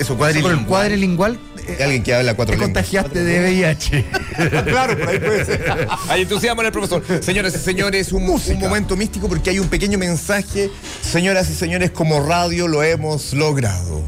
Eso, 0.00 0.16
Por 0.16 0.30
el 0.30 0.34
cuadrilingual. 0.42 0.66
cuadrilingual 0.66 1.38
eh, 1.68 1.78
alguien 1.84 2.02
que 2.02 2.12
habla 2.12 2.34
cuatro 2.34 2.56
te 2.56 2.60
lenguas. 2.60 2.74
contagiaste 2.74 3.22
de 3.22 3.40
VIH. 3.40 4.04
claro, 4.64 4.98
por 4.98 5.08
ahí 5.08 5.18
puede 5.20 5.44
ser. 5.44 5.86
Hay 6.08 6.22
entusiasmo 6.22 6.60
en 6.62 6.66
el 6.66 6.72
profesor. 6.72 7.04
Señoras 7.22 7.54
y 7.54 7.58
señores, 7.58 8.12
un, 8.12 8.24
un 8.28 8.58
momento 8.58 8.96
místico 8.96 9.28
porque 9.28 9.50
hay 9.50 9.60
un 9.60 9.68
pequeño 9.68 9.96
mensaje. 9.96 10.70
Señoras 11.02 11.48
y 11.50 11.54
señores, 11.54 11.92
como 11.92 12.18
radio 12.20 12.66
lo 12.66 12.82
hemos 12.82 13.32
logrado. 13.32 14.02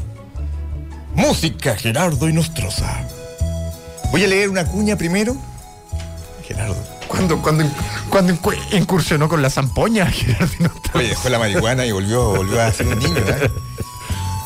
Música, 1.15 1.75
Gerardo 1.77 2.27
y 2.27 2.33
Nostroza. 2.33 3.07
Voy 4.15 4.23
a 4.23 4.27
leer 4.29 4.49
una 4.49 4.63
cuña 4.65 4.95
primero. 4.95 5.35
Gerardo. 6.47 6.77
cuando, 7.09 7.41
cuando, 7.41 7.65
cuando 8.09 8.33
incu- 8.33 8.55
incursionó 8.71 9.27
con 9.27 9.41
la 9.41 9.49
zampoña, 9.49 10.05
Gerardo, 10.09 10.53
no 10.61 10.71
Oye, 10.93 11.09
dejó 11.09 11.27
la 11.27 11.37
marihuana 11.37 11.85
y 11.85 11.91
volvió, 11.91 12.29
volvió 12.29 12.61
a 12.61 12.71
ser 12.71 12.87
un 12.87 12.97
niño, 12.97 13.17
¿eh? 13.17 13.49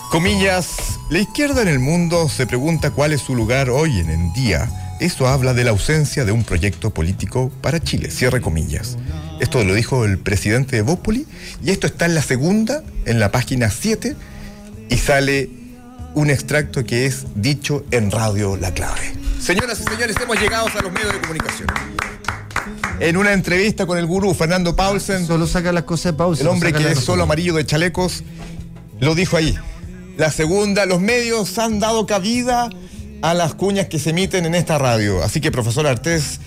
Comillas, 0.10 0.97
la 1.12 1.19
izquierda 1.19 1.62
en 1.62 1.67
el 1.67 1.77
mundo 1.77 2.29
se 2.29 2.47
pregunta 2.47 2.89
cuál 2.89 3.13
es 3.13 3.21
su 3.21 3.36
lugar 3.36 3.69
hoy 3.69 3.99
en 3.99 4.10
el 4.10 4.34
día. 4.34 4.67
Eso 4.99 5.27
habla 5.27 5.53
de 5.53 5.63
la 5.63 5.69
ausencia 5.69 6.25
de 6.25 6.32
un 6.32 6.43
proyecto 6.43 6.89
político 6.89 7.51
para 7.62 7.79
Chile. 7.79 8.10
Cierre 8.10 8.41
comillas. 8.41 8.97
Esto 9.39 9.63
lo 9.63 9.75
dijo 9.75 10.03
el 10.03 10.17
presidente 10.17 10.77
de 10.77 10.82
Bópoli 10.82 11.27
y 11.63 11.69
esto 11.69 11.86
está 11.86 12.08
en 12.08 12.15
la 12.15 12.23
segunda, 12.23 12.82
en 13.05 13.19
la 13.19 13.32
página 13.32 13.69
7, 13.69 14.15
y 14.89 14.97
sale 14.97 15.47
un 16.15 16.32
extracto 16.32 16.84
que 16.86 17.05
es 17.05 17.25
dicho 17.36 17.86
en 17.91 18.10
Radio 18.10 18.58
La 18.58 18.73
Clave. 18.73 19.13
Señoras 19.39 19.80
y 19.80 19.84
señores, 19.84 20.15
hemos 20.21 20.39
llegado 20.39 20.67
a 20.67 20.82
los 20.82 20.91
medios 20.91 21.13
de 21.13 21.19
comunicación. 21.21 21.67
En 22.99 23.17
una 23.17 23.32
entrevista 23.32 23.86
con 23.86 23.97
el 23.97 24.06
gurú 24.06 24.34
Fernando 24.34 24.75
Paulsen, 24.75 25.25
Solo 25.25 25.47
saca 25.47 25.71
las 25.71 25.84
cosas 25.84 26.15
de 26.17 26.41
el 26.41 26.47
hombre 26.47 26.73
que 26.73 26.91
es 26.91 26.99
solo 26.99 27.23
amarillo 27.23 27.54
de 27.54 27.65
chalecos 27.65 28.23
lo 28.99 29.15
dijo 29.15 29.38
ahí. 29.38 29.58
La 30.17 30.32
segunda, 30.32 30.86
los 30.86 30.99
medios 30.99 31.58
han 31.58 31.80
dado 31.80 32.06
cabida 32.06 32.69
a 33.21 33.34
las 33.34 33.56
cuñas 33.56 33.88
que 33.88 33.99
se 33.99 34.10
emiten 34.10 34.45
en 34.45 34.56
esta 34.56 34.78
radio. 34.78 35.23
Así 35.23 35.39
que, 35.39 35.52
profesor 35.52 35.88
Artés, 35.88 36.41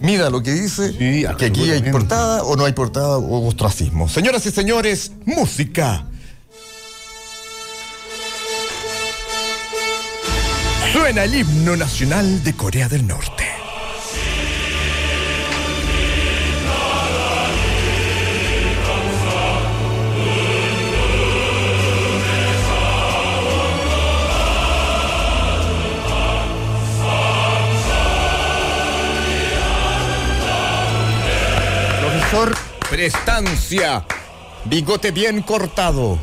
mida 0.00 0.30
lo 0.30 0.42
que 0.42 0.52
dice, 0.52 0.92
Sí, 0.92 1.24
que 1.36 1.46
aquí 1.46 1.70
hay 1.70 1.82
portada 1.90 2.44
o 2.44 2.56
no 2.56 2.64
hay 2.64 2.72
portada 2.72 3.18
o 3.18 3.46
ostracismo. 3.48 4.08
Señoras 4.08 4.46
y 4.46 4.52
señores, 4.52 5.12
música. 5.26 6.06
Suena 10.92 11.22
el 11.22 11.36
himno 11.36 11.76
nacional 11.76 12.42
de 12.42 12.56
Corea 12.56 12.88
del 12.88 13.06
Norte. 13.06 13.44
Profesor, 32.00 32.56
Prestancia, 32.90 34.04
bigote 34.64 35.12
bien 35.12 35.42
cortado, 35.42 36.18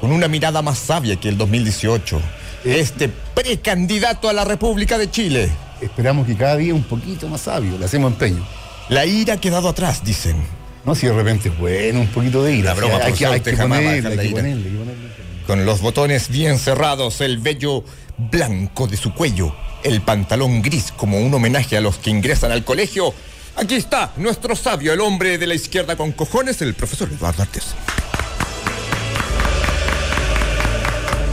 con 0.00 0.10
una 0.10 0.26
mirada 0.26 0.62
más 0.62 0.78
sabia 0.78 1.20
que 1.20 1.28
el 1.28 1.36
2018. 1.36 2.39
Este 2.64 3.08
precandidato 3.34 4.28
a 4.28 4.32
la 4.32 4.44
República 4.44 4.98
de 4.98 5.10
Chile. 5.10 5.50
Esperamos 5.80 6.26
que 6.26 6.36
cada 6.36 6.56
día 6.56 6.74
un 6.74 6.82
poquito 6.82 7.26
más 7.28 7.42
sabio, 7.42 7.78
le 7.78 7.86
hacemos 7.86 8.12
empeño. 8.12 8.46
La 8.90 9.06
ira 9.06 9.34
ha 9.34 9.40
quedado 9.40 9.68
atrás, 9.68 10.04
dicen. 10.04 10.36
No, 10.84 10.94
si 10.94 11.06
de 11.06 11.12
repente 11.12 11.48
es 11.48 11.58
bueno, 11.58 12.00
un 12.00 12.08
poquito 12.08 12.42
de 12.42 12.54
ira. 12.54 12.70
La 12.70 12.74
broma, 12.74 12.98
hay, 13.02 13.12
que, 13.12 13.56
ponerle. 13.56 14.70
Con 15.46 15.64
los 15.64 15.80
botones 15.80 16.28
bien 16.28 16.58
cerrados, 16.58 17.20
el 17.20 17.38
vello 17.38 17.82
blanco 18.18 18.86
de 18.86 18.96
su 18.96 19.14
cuello, 19.14 19.54
el 19.82 20.02
pantalón 20.02 20.60
gris 20.60 20.92
como 20.94 21.18
un 21.18 21.32
homenaje 21.32 21.76
a 21.76 21.80
los 21.80 21.96
que 21.96 22.10
ingresan 22.10 22.52
al 22.52 22.64
colegio. 22.64 23.14
Aquí 23.56 23.74
está 23.74 24.12
nuestro 24.16 24.54
sabio, 24.54 24.92
el 24.92 25.00
hombre 25.00 25.38
de 25.38 25.46
la 25.46 25.54
izquierda 25.54 25.96
con 25.96 26.12
cojones, 26.12 26.60
el 26.62 26.74
profesor 26.74 27.08
Eduardo 27.10 27.42
Artés. 27.42 27.74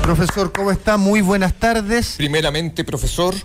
Profesor, 0.08 0.54
¿cómo 0.54 0.72
está? 0.72 0.96
Muy 0.96 1.20
buenas 1.20 1.54
tardes. 1.54 2.14
Primeramente, 2.16 2.86
profesor, 2.86 3.36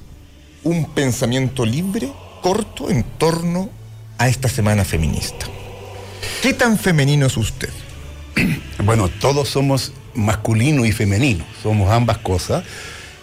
un 0.62 0.84
pensamiento 0.92 1.66
libre, 1.66 2.08
corto, 2.40 2.88
en 2.88 3.02
torno 3.02 3.68
a 4.16 4.28
esta 4.28 4.48
semana 4.48 4.84
feminista. 4.84 5.46
¿Qué 6.40 6.54
tan 6.54 6.78
femenino 6.78 7.26
es 7.26 7.36
usted? 7.36 7.70
Bueno, 8.84 9.08
todos 9.08 9.48
somos 9.48 9.92
masculino 10.14 10.84
y 10.84 10.92
femenino, 10.92 11.44
somos 11.64 11.90
ambas 11.90 12.18
cosas. 12.18 12.62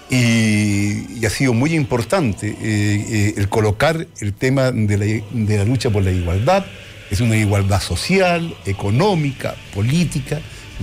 Y, 0.09 1.19
y 1.19 1.25
ha 1.25 1.29
sido 1.29 1.53
muy 1.53 1.75
importante 1.75 2.49
eh, 2.49 2.55
eh, 2.61 3.33
el 3.37 3.47
colocar 3.47 4.05
el 4.19 4.33
tema 4.33 4.71
de 4.71 4.97
la, 4.97 5.05
de 5.05 5.57
la 5.57 5.63
lucha 5.63 5.89
por 5.89 6.03
la 6.03 6.11
igualdad. 6.11 6.65
Es 7.09 7.21
una 7.21 7.37
igualdad 7.37 7.81
social, 7.81 8.53
económica, 8.65 9.55
política, 9.73 10.41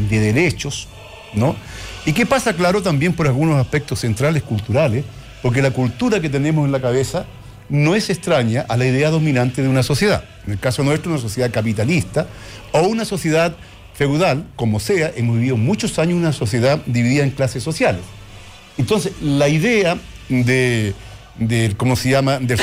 de 0.09 0.21
derechos, 0.21 0.89
¿no? 1.35 1.55
¿Y 2.07 2.13
qué 2.13 2.25
pasa, 2.25 2.53
claro, 2.53 2.83
también 2.83 3.13
por 3.13 3.27
algunos 3.27 3.61
aspectos 3.61 3.99
centrales 3.99 4.45
culturales? 4.45 5.05
Porque 5.43 5.61
la 5.61 5.73
cultura 5.73 6.21
que 6.21 6.31
tenemos 6.31 6.65
en 6.65 6.71
la 6.71 6.81
cabeza 6.81 7.27
no 7.69 7.97
es 7.97 8.11
extraña 8.11 8.65
a 8.69 8.77
la 8.77 8.87
idea 8.87 9.11
dominante 9.11 9.61
de 9.61 9.69
una 9.69 9.83
sociedad. 9.83 10.25
En 10.47 10.53
el 10.53 10.59
caso 10.61 10.85
nuestro, 10.85 11.11
una 11.11 11.21
sociedad 11.21 11.51
capitalista 11.51 12.29
o 12.71 12.83
una 12.83 13.05
sociedad 13.05 13.57
feudal, 13.95 14.47
como 14.55 14.79
sea, 14.79 15.13
hemos 15.17 15.37
vivido 15.37 15.57
muchos 15.57 15.99
años 15.99 16.17
una 16.17 16.33
sociedad 16.33 16.81
dividida 16.87 17.25
en 17.25 17.31
clases 17.31 17.65
sociales. 17.65 18.03
Entonces, 18.79 19.13
la 19.21 19.49
idea 19.49 19.99
de, 20.29 20.95
de 21.39 21.75
¿cómo 21.77 21.97
se 21.97 22.11
llama?, 22.11 22.39
de 22.39 22.57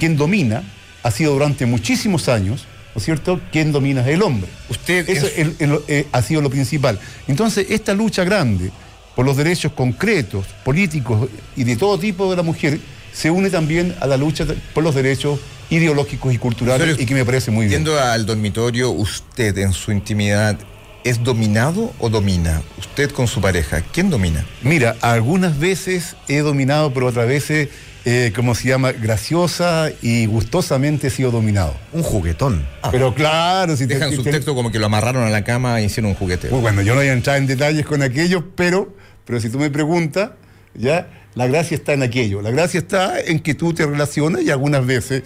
quién 0.00 0.16
domina, 0.16 0.64
ha 1.04 1.10
sido 1.12 1.32
durante 1.32 1.64
muchísimos 1.64 2.28
años, 2.28 2.66
¿no 2.94 2.98
es 2.98 3.04
cierto?, 3.04 3.40
quién 3.52 3.72
domina 3.72 4.06
el 4.08 4.22
hombre. 4.22 4.48
Usted 4.68 5.08
Eso 5.08 5.26
es- 5.26 5.38
el- 5.38 5.54
el- 5.58 5.80
eh, 5.88 6.06
ha 6.12 6.22
sido 6.22 6.40
lo 6.42 6.50
principal. 6.50 6.98
Entonces, 7.28 7.66
esta 7.70 7.94
lucha 7.94 8.24
grande 8.24 8.70
por 9.14 9.24
los 9.26 9.36
derechos 9.36 9.72
concretos, 9.72 10.46
políticos 10.64 11.28
y 11.56 11.64
de 11.64 11.76
todo 11.76 11.98
tipo 11.98 12.30
de 12.30 12.36
la 12.36 12.42
mujer, 12.42 12.78
se 13.12 13.30
une 13.30 13.50
también 13.50 13.94
a 14.00 14.06
la 14.06 14.16
lucha 14.16 14.46
por 14.72 14.82
los 14.84 14.94
derechos 14.94 15.38
ideológicos 15.68 16.32
y 16.34 16.38
culturales 16.38 16.98
y 16.98 17.06
que 17.06 17.14
me 17.14 17.24
parece 17.24 17.50
muy 17.50 17.66
bien. 17.66 17.78
Yendo 17.84 17.98
al 18.00 18.26
dormitorio, 18.26 18.90
usted 18.90 19.56
en 19.58 19.72
su 19.72 19.92
intimidad, 19.92 20.56
¿es 21.04 21.22
dominado 21.22 21.92
o 21.98 22.08
domina? 22.08 22.62
Usted 22.78 23.10
con 23.10 23.26
su 23.28 23.40
pareja, 23.40 23.82
¿quién 23.92 24.10
domina? 24.10 24.44
Mira, 24.62 24.96
algunas 25.00 25.58
veces 25.58 26.16
he 26.28 26.38
dominado, 26.38 26.92
pero 26.92 27.06
otras 27.06 27.26
veces, 27.28 27.68
eh, 28.04 28.32
como 28.34 28.54
se 28.54 28.68
llama, 28.68 28.92
graciosa 28.92 29.90
y 30.02 30.26
gustosamente 30.26 31.08
he 31.08 31.10
sido 31.10 31.30
dominado. 31.30 31.74
Un 31.92 32.02
juguetón. 32.02 32.66
Pero 32.90 33.14
claro, 33.14 33.76
si 33.76 33.86
te- 33.86 33.94
Dejan 33.94 34.14
su 34.14 34.22
te- 34.22 34.30
texto 34.32 34.54
como 34.54 34.70
que 34.72 34.78
lo 34.78 34.86
amarraron 34.86 35.22
a 35.24 35.30
la 35.30 35.44
cama 35.44 35.80
e 35.80 35.84
hicieron 35.84 36.10
un 36.10 36.16
juguete. 36.16 36.48
Pues 36.48 36.62
bueno, 36.62 36.82
yo 36.82 36.94
no 36.94 37.00
voy 37.00 37.08
a 37.08 37.12
entrar 37.12 37.36
en 37.36 37.46
detalles 37.46 37.84
con 37.86 38.02
aquello, 38.02 38.44
pero, 38.56 38.94
pero 39.24 39.40
si 39.40 39.50
tú 39.50 39.58
me 39.58 39.70
preguntas, 39.70 40.30
ya, 40.74 41.08
la 41.34 41.46
gracia 41.46 41.76
está 41.76 41.92
en 41.92 42.02
aquello. 42.02 42.40
La 42.42 42.50
gracia 42.50 42.78
está 42.80 43.20
en 43.20 43.38
que 43.40 43.54
tú 43.54 43.72
te 43.74 43.84
relacionas 43.86 44.42
y 44.42 44.50
algunas 44.50 44.84
veces 44.86 45.22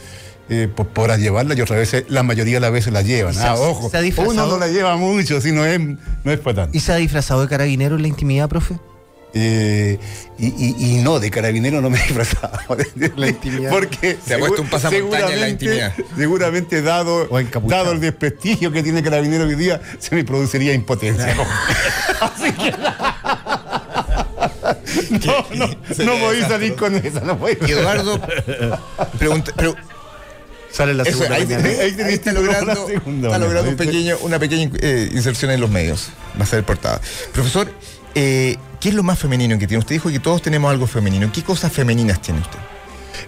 eh, 0.51 0.69
pues, 0.75 0.89
podrás 0.93 1.21
llevarla 1.21 1.55
y 1.55 1.61
otras 1.63 1.79
veces, 1.79 2.05
la 2.09 2.23
mayoría 2.23 2.55
de 2.55 2.61
las 2.61 2.73
veces 2.73 2.93
la 2.93 3.01
llevan. 3.03 3.33
¿Y 3.33 3.37
se 3.37 3.43
Ah, 3.45 3.55
ojo, 3.55 3.91
uno 4.19 4.47
no 4.47 4.59
la 4.59 4.69
lleva 4.69 4.97
mucho, 4.97 5.41
si 5.41 5.53
no 5.53 5.65
es, 5.65 5.81
no 5.81 6.31
es 6.33 6.39
para 6.41 6.57
tanto. 6.65 6.77
¿Y 6.77 6.81
se 6.81 6.93
ha 6.93 6.97
disfrazado 6.97 7.41
de 7.43 7.49
carabinero 7.49 7.97
en 7.97 8.03
la 8.03 8.09
intimidad, 8.09 8.49
profe? 8.49 8.75
Eh, 9.35 9.99
y, 10.39 10.47
y- 10.47 10.77
y 10.79 11.03
no, 11.03 11.19
de 11.21 11.31
carabinero 11.31 11.81
no 11.81 11.91
me 11.91 11.99
he 12.01 12.03
disfrazado. 12.03 12.59
La 13.17 13.29
intimidad. 13.29 13.71
Porque 13.71 14.17
Se 14.25 14.35
ha 14.35 14.39
puesto 14.39 14.63
un 14.63 14.69
pasamontaña 14.69 15.07
en 15.33 15.41
la 15.41 15.47
seguramente- 15.49 15.65
intimidad. 15.65 15.93
Seguramente 16.17 16.83
dado, 16.83 17.29
dado 17.69 17.93
el 17.93 18.01
desprestigio 18.01 18.71
que 18.73 18.83
tiene 18.83 19.03
carabinero 19.03 19.45
hoy 19.45 19.55
día, 19.57 19.81
se 19.99 20.15
me 20.15 20.25
produciría 20.25 20.73
impotencia. 20.73 21.35
Así 22.21 22.53
que. 22.53 22.75
No, 25.11 25.47
no, 25.55 25.67
no 26.05 26.19
podéis 26.21 26.47
salir 26.47 26.75
con 26.77 26.95
esa, 26.95 27.21
no 27.21 27.39
podéis. 27.39 27.59
Eduardo, 27.63 28.21
pregunta, 29.19 29.53
pero 29.57 29.75
Sale 30.71 30.95
la 30.95 31.03
eso, 31.05 31.19
segunda 31.19 31.37
ahí, 31.37 31.45
mañana. 31.47 31.69
ahí- 31.69 31.81
ahí 31.81 31.93
tenés 31.93 32.13
está 32.15 32.33
logrando, 32.33 32.67
la 32.75 32.87
segunda, 32.87 33.29
está 33.29 33.39
logrando 33.39 33.71
un 33.71 33.77
pequeño, 33.77 34.17
una 34.23 34.39
pequeña 34.39 34.71
eh, 34.81 35.09
inserción 35.13 35.51
en 35.53 35.61
los 35.61 35.71
medios. 35.71 36.09
Va 36.39 36.45
a 36.45 36.47
ser 36.47 36.65
portada. 36.65 37.01
Profesor, 37.33 37.71
eh, 38.15 38.57
¿qué 38.81 38.89
es 38.91 38.95
lo 38.95 39.03
más 39.03 39.19
femenino 39.19 39.59
que 39.59 39.67
tiene? 39.67 39.79
Usted 39.81 39.95
dijo 39.97 40.11
que 40.11 40.19
todos 40.21 40.43
tenemos 40.43 40.71
algo 40.71 40.87
femenino. 40.87 41.31
¿Qué 41.33 41.43
cosas 41.43 41.73
femeninas 41.73 42.21
tiene 42.21 42.41
usted? 42.41 42.59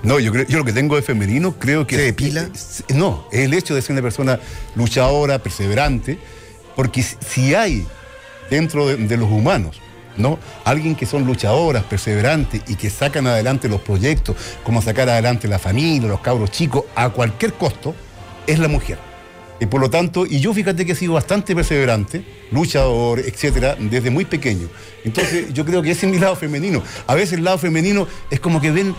No, 0.03 0.19
yo, 0.19 0.33
creo, 0.33 0.47
yo 0.47 0.59
lo 0.59 0.65
que 0.65 0.73
tengo 0.73 0.97
de 0.97 1.03
femenino 1.03 1.53
creo 1.59 1.87
que... 1.87 1.97
¿Se 1.97 2.03
depila? 2.03 2.49
es- 2.53 2.85
no, 2.95 3.27
es 3.33 3.41
el 3.41 3.55
hecho 3.55 3.75
de 3.75 3.83
ser 3.83 3.93
una 3.93 4.03
persona 4.03 4.39
luchadora, 4.75 5.39
perseverante, 5.39 6.19
porque 6.75 7.03
si- 7.03 7.17
si 7.27 7.55
hay 7.55 7.87
dentro 8.51 8.87
de, 8.87 8.97
de 8.97 9.17
los 9.17 9.31
humanos, 9.31 9.81
¿no? 10.17 10.39
Alguien 10.65 10.95
que 10.97 11.07
son 11.07 11.25
luchadoras, 11.25 11.85
perseverantes 11.85 12.63
y 12.69 12.75
que 12.77 12.91
sacan 12.91 13.27
adelante 13.27 13.69
los 13.69 13.81
proyectos, 13.81 14.37
como 14.65 14.83
sacar 14.83 15.09
adelante 15.09 15.49
la 15.49 15.59
familia, 15.59 16.09
los 16.09 16.21
cabros 16.21 16.51
chicos, 16.51 16.85
a 16.95 17.09
cualquier 17.11 17.55
costo, 17.55 17.95
es 18.47 18.59
la 18.59 18.69
mujer. 18.69 18.99
Y 19.59 19.67
por 19.67 19.81
lo 19.81 19.89
tanto, 19.89 20.27
y 20.27 20.41
yo 20.41 20.53
fíjate 20.53 20.85
que 20.85 20.93
he 20.93 20.95
sido 20.95 21.15
bastante 21.15 21.55
perseverante, 21.55 22.23
luchador, 22.51 23.21
etcétera, 23.21 23.77
desde 23.79 24.11
muy 24.11 24.27
pequeño. 24.27 24.69
Entonces, 25.05 25.53
yo 25.53 25.65
creo 25.65 25.83
que 25.83 25.93
ese 25.93 26.07
es 26.07 26.13
mi 26.13 26.19
lado 26.19 26.37
femenino. 26.37 26.83
A 27.07 27.15
veces 27.15 27.35
el 27.39 27.45
lado 27.45 27.57
femenino 27.57 28.07
es 28.31 28.39
como 28.39 28.61
que 28.61 28.71
ven, 28.71 28.95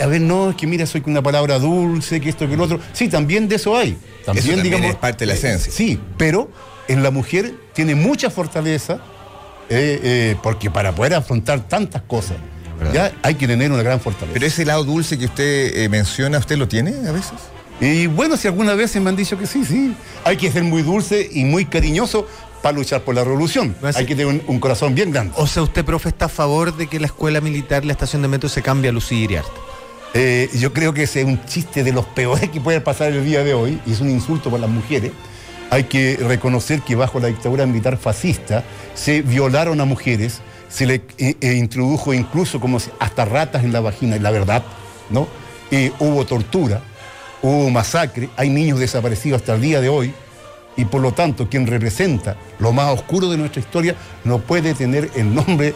a 0.00 0.06
ver, 0.06 0.20
no, 0.20 0.50
es 0.50 0.56
que 0.56 0.66
mira, 0.66 0.84
soy 0.84 1.02
una 1.06 1.22
palabra 1.22 1.58
dulce, 1.58 2.20
que 2.20 2.28
esto, 2.28 2.46
que 2.48 2.56
lo 2.56 2.64
otro. 2.64 2.80
Sí, 2.92 3.08
también 3.08 3.48
de 3.48 3.56
eso 3.56 3.76
hay. 3.76 3.96
También, 4.26 4.46
también 4.46 4.62
digamos. 4.62 4.90
es 4.90 4.96
parte 4.96 5.20
de 5.20 5.26
la 5.26 5.34
eh, 5.34 5.36
esencia. 5.36 5.72
Sí, 5.72 5.98
pero 6.18 6.50
en 6.86 7.02
la 7.02 7.10
mujer 7.10 7.54
tiene 7.72 7.94
mucha 7.94 8.28
fortaleza, 8.28 9.00
eh, 9.70 10.00
eh, 10.02 10.36
porque 10.42 10.70
para 10.70 10.94
poder 10.94 11.14
afrontar 11.14 11.66
tantas 11.66 12.02
cosas, 12.02 12.36
ya 12.92 13.12
hay 13.22 13.36
que 13.36 13.46
tener 13.46 13.72
una 13.72 13.82
gran 13.82 14.00
fortaleza. 14.00 14.34
Pero 14.34 14.44
ese 14.44 14.66
lado 14.66 14.84
dulce 14.84 15.16
que 15.16 15.24
usted 15.24 15.88
menciona, 15.88 16.36
¿usted 16.38 16.58
lo 16.58 16.68
tiene 16.68 17.08
a 17.08 17.12
veces? 17.12 17.38
Y 17.80 18.06
bueno, 18.06 18.36
si 18.36 18.48
alguna 18.48 18.74
vez 18.74 18.94
me 18.96 19.08
han 19.10 19.16
dicho 19.16 19.36
que 19.36 19.46
sí, 19.46 19.64
sí. 19.64 19.94
Hay 20.24 20.36
que 20.36 20.50
ser 20.50 20.62
muy 20.62 20.82
dulce 20.82 21.28
y 21.32 21.44
muy 21.44 21.64
cariñoso 21.64 22.26
para 22.62 22.76
luchar 22.76 23.02
por 23.02 23.14
la 23.14 23.24
revolución. 23.24 23.74
Sí. 23.80 23.86
Hay 23.96 24.06
que 24.06 24.14
tener 24.14 24.26
un, 24.26 24.42
un 24.46 24.60
corazón 24.60 24.94
bien 24.94 25.10
grande. 25.10 25.34
O 25.36 25.46
sea, 25.46 25.62
usted, 25.62 25.84
profe, 25.84 26.08
está 26.08 26.26
a 26.26 26.28
favor 26.28 26.76
de 26.76 26.86
que 26.86 26.98
la 27.00 27.06
escuela 27.06 27.40
militar, 27.40 27.84
la 27.84 27.92
estación 27.92 28.22
de 28.22 28.28
metro, 28.28 28.48
se 28.48 28.62
cambie 28.62 28.90
a 28.90 28.92
Lucía 28.92 29.18
Iriarte. 29.18 29.50
Eh, 30.14 30.48
yo 30.54 30.72
creo 30.72 30.94
que 30.94 31.02
ese 31.02 31.22
es 31.22 31.26
un 31.26 31.44
chiste 31.44 31.82
de 31.82 31.92
los 31.92 32.06
peores 32.06 32.48
que 32.48 32.60
puede 32.60 32.80
pasar 32.80 33.12
el 33.12 33.24
día 33.24 33.42
de 33.42 33.52
hoy 33.52 33.80
y 33.84 33.92
es 33.92 34.00
un 34.00 34.08
insulto 34.10 34.48
para 34.48 34.62
las 34.62 34.70
mujeres. 34.70 35.10
Hay 35.70 35.84
que 35.84 36.16
reconocer 36.16 36.82
que 36.82 36.94
bajo 36.94 37.18
la 37.18 37.26
dictadura 37.26 37.66
militar 37.66 37.96
fascista 37.96 38.62
se 38.94 39.22
violaron 39.22 39.80
a 39.80 39.84
mujeres, 39.84 40.40
se 40.68 40.86
le 40.86 41.02
eh, 41.18 41.34
eh, 41.40 41.54
introdujo 41.54 42.14
incluso 42.14 42.60
como 42.60 42.78
hasta 43.00 43.24
ratas 43.24 43.64
en 43.64 43.72
la 43.72 43.80
vagina, 43.80 44.14
y 44.14 44.20
la 44.20 44.30
verdad, 44.30 44.62
¿no? 45.10 45.26
Eh, 45.72 45.90
hubo 45.98 46.24
tortura, 46.24 46.80
hubo 47.44 47.68
masacre, 47.70 48.30
hay 48.36 48.48
niños 48.48 48.78
desaparecidos 48.78 49.40
hasta 49.40 49.54
el 49.54 49.60
día 49.60 49.80
de 49.80 49.90
hoy 49.90 50.14
y 50.76 50.86
por 50.86 51.02
lo 51.02 51.12
tanto 51.12 51.48
quien 51.48 51.66
representa 51.66 52.36
lo 52.58 52.72
más 52.72 52.90
oscuro 52.90 53.30
de 53.30 53.36
nuestra 53.36 53.60
historia 53.60 53.94
no 54.24 54.38
puede 54.38 54.74
tener 54.74 55.10
el 55.14 55.34
nombre 55.34 55.74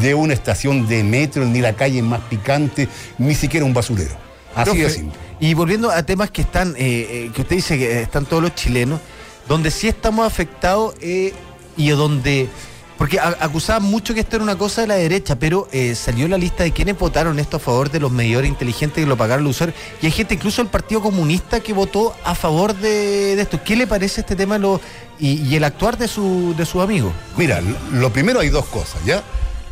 de 0.00 0.14
una 0.14 0.32
estación 0.32 0.88
de 0.88 1.04
metro, 1.04 1.44
ni 1.44 1.60
la 1.60 1.74
calle 1.74 2.02
más 2.02 2.20
picante, 2.22 2.88
ni 3.18 3.34
siquiera 3.34 3.66
un 3.66 3.74
basurero. 3.74 4.14
Así 4.54 4.70
Profe, 4.70 4.82
de 4.82 4.90
simple. 4.90 5.18
Y 5.40 5.54
volviendo 5.54 5.90
a 5.90 6.02
temas 6.02 6.30
que 6.30 6.42
están, 6.42 6.74
eh, 6.76 6.76
eh, 6.78 7.30
que 7.34 7.42
usted 7.42 7.56
dice 7.56 7.78
que 7.78 8.02
están 8.02 8.24
todos 8.24 8.42
los 8.42 8.54
chilenos, 8.54 9.00
donde 9.46 9.70
sí 9.70 9.88
estamos 9.88 10.26
afectados 10.26 10.94
eh, 11.00 11.32
y 11.76 11.90
donde. 11.90 12.48
Porque 13.00 13.18
acusaban 13.18 13.84
mucho 13.84 14.12
que 14.12 14.20
esto 14.20 14.36
era 14.36 14.42
una 14.42 14.58
cosa 14.58 14.82
de 14.82 14.86
la 14.86 14.96
derecha, 14.96 15.38
pero 15.38 15.66
eh, 15.72 15.94
salió 15.94 16.28
la 16.28 16.36
lista 16.36 16.64
de 16.64 16.72
quienes 16.72 16.98
votaron 16.98 17.38
esto 17.38 17.56
a 17.56 17.58
favor 17.58 17.90
de 17.90 17.98
los 17.98 18.12
medidores 18.12 18.50
inteligentes 18.50 19.02
que 19.02 19.08
lo 19.08 19.16
pagaron 19.16 19.42
los 19.42 19.56
usuarios. 19.56 19.78
Y 20.02 20.06
hay 20.06 20.12
gente, 20.12 20.34
incluso 20.34 20.60
el 20.60 20.68
Partido 20.68 21.00
Comunista, 21.00 21.60
que 21.60 21.72
votó 21.72 22.14
a 22.24 22.34
favor 22.34 22.74
de, 22.74 23.40
esto. 23.40 23.58
¿Qué 23.64 23.74
le 23.74 23.86
parece 23.86 24.20
este 24.20 24.36
tema 24.36 24.60
y, 25.18 25.54
el 25.56 25.64
actuar 25.64 25.96
de 25.96 26.08
su, 26.08 26.54
de 26.58 26.66
sus 26.66 26.82
amigos? 26.82 27.14
Mira, 27.38 27.62
lo 27.90 28.12
primero 28.12 28.40
hay 28.40 28.50
dos 28.50 28.66
cosas, 28.66 29.02
¿ya? 29.06 29.24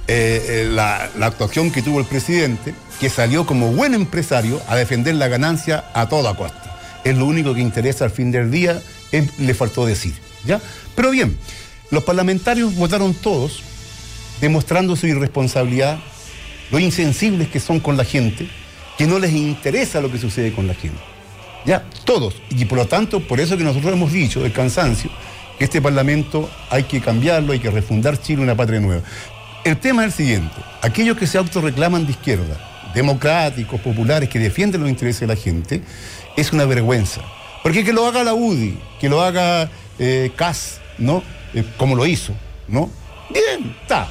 Eh, 0.06 0.46
eh, 0.48 0.68
la, 0.70 1.10
actuación 1.20 1.70
que 1.70 1.82
tuvo 1.82 2.00
el 2.00 2.06
presidente, 2.06 2.72
que 2.98 3.10
salió 3.10 3.44
como 3.44 3.72
buen 3.72 3.92
empresario 3.92 4.58
a 4.68 4.74
defender 4.74 5.16
la 5.16 5.28
ganancia 5.28 5.84
a 5.92 6.08
toda 6.08 6.34
costa. 6.34 6.80
Es 7.04 7.14
lo 7.14 7.26
único 7.26 7.52
que 7.52 7.60
interesa 7.60 8.06
al 8.06 8.10
fin 8.10 8.32
del 8.32 8.50
día, 8.50 8.80
le 9.36 9.52
faltó 9.52 9.84
decir, 9.84 10.14
¿ya? 10.46 10.62
Pero 10.94 11.10
bien, 11.10 11.36
los 11.90 12.04
parlamentarios 12.04 12.74
votaron 12.74 13.14
todos 13.14 13.62
demostrando 14.40 14.94
su 14.96 15.06
irresponsabilidad, 15.06 15.98
lo 16.70 16.78
insensibles 16.78 17.48
que 17.48 17.60
son 17.60 17.80
con 17.80 17.96
la 17.96 18.04
gente, 18.04 18.48
que 18.96 19.06
no 19.06 19.18
les 19.18 19.32
interesa 19.32 20.00
lo 20.00 20.10
que 20.10 20.18
sucede 20.18 20.52
con 20.52 20.66
la 20.66 20.74
gente. 20.74 20.98
Ya, 21.64 21.84
todos. 22.04 22.34
Y 22.50 22.64
por 22.66 22.78
lo 22.78 22.86
tanto, 22.86 23.20
por 23.20 23.40
eso 23.40 23.56
que 23.56 23.64
nosotros 23.64 23.92
hemos 23.92 24.12
dicho, 24.12 24.44
el 24.44 24.52
cansancio, 24.52 25.10
que 25.58 25.64
este 25.64 25.82
Parlamento 25.82 26.48
hay 26.70 26.84
que 26.84 27.00
cambiarlo, 27.00 27.52
hay 27.52 27.58
que 27.58 27.70
refundar 27.70 28.20
Chile 28.20 28.42
una 28.42 28.56
patria 28.56 28.80
nueva. 28.80 29.02
El 29.64 29.76
tema 29.76 30.04
es 30.04 30.12
el 30.12 30.26
siguiente, 30.26 30.56
aquellos 30.82 31.16
que 31.16 31.26
se 31.26 31.36
autorreclaman 31.36 32.06
de 32.06 32.12
izquierda, 32.12 32.90
democráticos, 32.94 33.80
populares, 33.80 34.28
que 34.28 34.38
defienden 34.38 34.80
los 34.80 34.90
intereses 34.90 35.20
de 35.20 35.26
la 35.26 35.36
gente, 35.36 35.82
es 36.36 36.52
una 36.52 36.64
vergüenza. 36.64 37.20
Porque 37.62 37.84
que 37.84 37.92
lo 37.92 38.06
haga 38.06 38.22
la 38.24 38.34
UDI, 38.34 38.78
que 39.00 39.08
lo 39.08 39.20
haga 39.20 39.68
eh, 39.98 40.30
CAS, 40.36 40.80
¿no? 40.96 41.22
Eh, 41.54 41.64
como 41.76 41.94
lo 41.96 42.06
hizo, 42.06 42.32
¿no? 42.66 42.90
Bien, 43.30 43.74
está. 43.82 44.08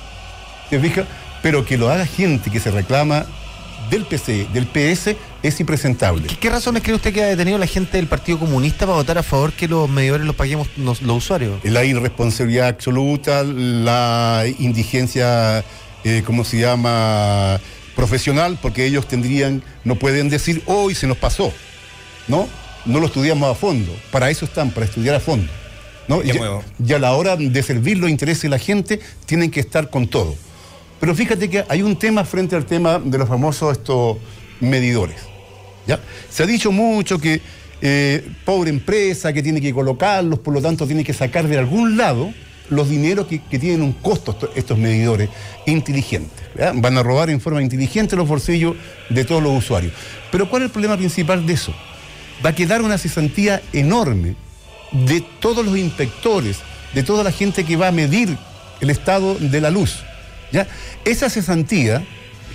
¿Te 0.70 0.80
fijas? 0.80 1.06
Pero 1.42 1.66
que 1.66 1.78
lo 1.78 1.90
haga 1.90 2.06
gente 2.06 2.50
que 2.52 2.60
se 2.60 2.72
reclama 2.72 3.26
del 3.90 4.06
PC, 4.06 4.48
del 4.54 4.66
PS, 4.68 5.16
es 5.44 5.60
impresentable. 5.60 6.28
¿Qué, 6.28 6.36
qué 6.36 6.50
razones 6.50 6.84
cree 6.84 6.96
usted 6.96 7.14
que 7.14 7.24
ha 7.24 7.28
detenido 7.28 7.58
la 7.58 7.68
gente 7.68 7.98
del 7.98 8.08
Partido 8.08 8.38
Comunista 8.40 8.86
para 8.86 8.98
votar 8.98 9.18
a 9.18 9.24
favor 9.24 9.54
que 9.54 9.68
los 9.68 9.88
medidores 9.90 10.26
los 10.26 10.36
paguemos 10.36 10.68
nos- 10.78 11.02
los 11.02 11.18
usuarios? 11.18 11.64
La 11.64 11.86
irresponsabilidad 11.86 12.68
absoluta, 12.68 13.44
la 13.44 14.44
indigencia, 14.60 15.64
eh, 16.04 16.24
¿cómo 16.26 16.44
se 16.44 16.60
llama? 16.60 17.60
Profesional, 17.96 18.60
porque 18.62 18.86
ellos 18.86 19.08
tendrían, 19.08 19.64
no 19.84 19.96
pueden 19.96 20.30
decir, 20.30 20.62
hoy 20.66 20.94
se 20.94 21.08
nos 21.08 21.18
pasó, 21.18 21.54
¿no? 22.28 22.48
No 22.86 23.00
lo 23.00 23.06
estudiamos 23.08 23.50
a 23.50 23.56
fondo. 23.56 23.92
Para 24.12 24.30
eso 24.30 24.46
están, 24.46 24.72
para 24.72 24.86
estudiar 24.86 25.16
a 25.16 25.20
fondo. 25.20 25.52
¿No? 26.08 26.22
Y, 26.24 26.94
a 26.94 27.00
la 27.00 27.14
hora 27.14 27.36
de 27.36 27.64
servir 27.64 27.98
los 27.98 28.10
intereses 28.10 28.44
de 28.44 28.50
la 28.50 28.60
gente, 28.60 29.00
tienen 29.26 29.52
que 29.52 29.60
estar 29.60 29.90
con 29.90 30.08
todo. 30.08 30.36
Pero 31.00 31.14
fíjate 31.14 31.50
que 31.50 31.64
hay 31.70 31.82
un 31.82 31.98
tema 31.98 32.24
frente 32.26 32.56
al 32.56 32.66
tema 32.66 33.00
de 33.00 33.18
los 33.18 33.28
famosos 33.28 33.78
estos 33.78 34.18
medidores. 34.60 35.18
¿ya? 35.86 36.00
Se 36.30 36.44
ha 36.44 36.46
dicho 36.46 36.72
mucho 36.72 37.20
que 37.20 37.40
eh, 37.82 38.28
pobre 38.46 38.70
empresa 38.72 39.32
que 39.32 39.44
tiene 39.44 39.62
que 39.62 39.72
colocarlos, 39.74 40.40
por 40.40 40.54
lo 40.54 40.62
tanto 40.62 40.88
tiene 40.88 41.04
que 41.04 41.14
sacar 41.14 41.48
de 41.48 41.58
algún 41.58 41.98
lado 41.98 42.34
los 42.70 42.90
dineros 42.90 43.28
que, 43.28 43.42
que 43.44 43.60
tienen 43.60 43.82
un 43.82 43.94
costo 43.94 44.32
esto- 44.32 44.52
estos 44.56 44.78
medidores 44.78 45.30
inteligentes. 45.68 46.44
Van 46.74 46.98
a 46.98 47.04
robar 47.04 47.30
en 47.30 47.40
forma 47.40 47.62
inteligente 47.62 48.16
los 48.16 48.28
bolsillos 48.28 48.76
de 49.10 49.24
todos 49.24 49.42
los 49.44 49.56
usuarios. 49.58 49.94
Pero 50.32 50.50
¿cuál 50.50 50.64
es 50.64 50.66
el 50.66 50.72
problema 50.72 50.98
principal 50.98 51.46
de 51.46 51.54
eso? 51.54 51.74
Va 52.46 52.50
a 52.50 52.56
quedar 52.56 52.82
una 52.82 52.98
cesantía 52.98 53.62
enorme 53.72 54.36
de 54.92 55.22
todos 55.22 55.66
los 55.66 55.78
inspectores, 55.78 56.60
de 56.94 57.04
toda 57.04 57.24
la 57.24 57.32
gente 57.32 57.64
que 57.64 57.76
va 57.76 57.88
a 57.88 57.92
medir 57.92 58.38
el 58.80 58.90
estado 58.90 59.36
de 59.36 59.62
la 59.62 59.70
luz. 59.70 59.98
¿ya? 60.52 60.68
Esa 61.06 61.30
cesantía, 61.30 62.04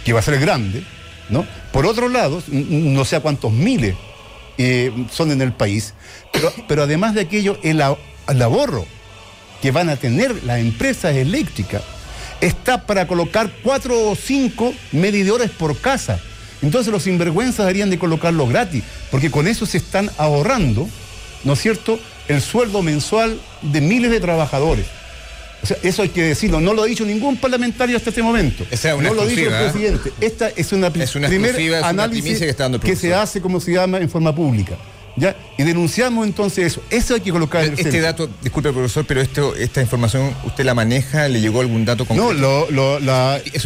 que 0.05 0.13
va 0.13 0.21
a 0.21 0.23
ser 0.23 0.39
grande, 0.41 0.85
¿no? 1.29 1.47
Por 1.73 1.87
otro 1.87 2.09
lado, 2.09 2.43
no 2.49 3.05
sé 3.05 3.17
a 3.17 3.21
cuántos 3.21 3.53
miles 3.53 3.95
eh, 4.59 4.93
son 5.11 5.31
en 5.31 5.41
el 5.41 5.53
país, 5.53 5.95
pero, 6.33 6.53
pero 6.69 6.83
además 6.83 7.15
de 7.15 7.23
aquello, 7.23 7.59
el, 7.63 7.83
el 8.29 8.43
ahorro 8.43 8.87
que 9.61 9.71
van 9.71 9.89
a 9.89 9.97
tener 9.97 10.43
las 10.45 10.59
empresas 10.59 11.15
eléctricas 11.15 11.83
está 12.41 12.85
para 12.87 13.07
colocar 13.07 13.51
cuatro 13.63 14.11
o 14.11 14.17
cinco 14.17 14.75
medidores 14.91 15.51
por 15.51 15.79
casa. 15.79 16.19
Entonces 16.61 16.93
los 16.93 17.05
sinvergüenzas 17.05 17.59
deberían 17.59 17.91
de 17.91 17.99
colocarlo 17.99 18.47
gratis, 18.47 18.83
porque 19.11 19.31
con 19.31 19.49
eso 19.49 19.65
se 19.67 19.79
están 19.79 20.11
ahorrando, 20.19 20.89
¿no 21.45 21.53
es 21.55 21.61
cierto?, 21.61 21.99
el 22.29 22.41
sueldo 22.41 22.83
mensual 22.83 23.39
de 23.63 23.81
miles 23.81 24.11
de 24.11 24.21
trabajadores. 24.21 24.87
O 25.63 25.67
sea, 25.67 25.77
eso 25.83 26.03
hay 26.03 26.09
que 26.09 26.23
decirlo. 26.23 26.61
No 26.61 26.75
lo 26.75 26.83
ha 26.83 26.87
dicho 26.87 27.05
ningún 27.05 27.37
parlamentario 27.37 27.97
hasta 27.97 28.11
este 28.11 28.23
momento. 28.23 28.65
Esa 28.71 28.91
es 28.91 28.95
una 28.97 29.09
no 29.11 29.15
lo 29.15 29.27
dijo 29.27 29.43
el 29.43 29.47
exclusiva, 29.49 29.61
¿eh? 29.61 29.71
presidente. 29.99 30.13
Esta 30.27 30.49
es 30.49 30.73
una, 30.73 30.89
Es 30.89 31.15
una 31.15 31.29
primer 31.29 31.55
es 31.61 31.83
análisis 31.85 32.39
que 32.41 32.49
está 32.49 32.65
dando 32.65 32.79
el 32.79 32.83
que 32.83 32.97
se 32.97 33.15
hace, 33.15 33.41
como 33.41 33.61
se 33.61 33.73
llama, 33.73 33.99
en 33.99 34.09
forma 34.11 34.35
pública. 34.35 34.77
¿ya? 35.15 35.37
Y 35.59 35.63
denunciamos 35.63 36.27
entonces 36.27 36.67
eso. 36.67 36.83
Eso 36.91 37.15
hay 37.15 37.21
que 37.21 37.31
colocar 37.31 37.63
en 37.65 37.73
el 37.75 37.79
Este 37.79 37.93
centro. 37.93 38.07
dato, 38.07 38.31
disculpe 38.43 38.73
profesor, 38.73 39.05
pero 39.07 39.21
esto, 39.21 39.55
esta 39.55 39.81
información 39.83 40.35
usted 40.45 40.65
la 40.65 40.75
maneja, 40.75 41.29
¿le 41.29 41.41
llegó 41.41 41.61
algún 41.61 41.85
dato 41.85 42.07
concreto? 42.07 42.33
No, 42.33 42.39
lo, 42.41 42.71
lo- 42.71 42.99
la- 42.99 43.41
¿Es 43.53 43.63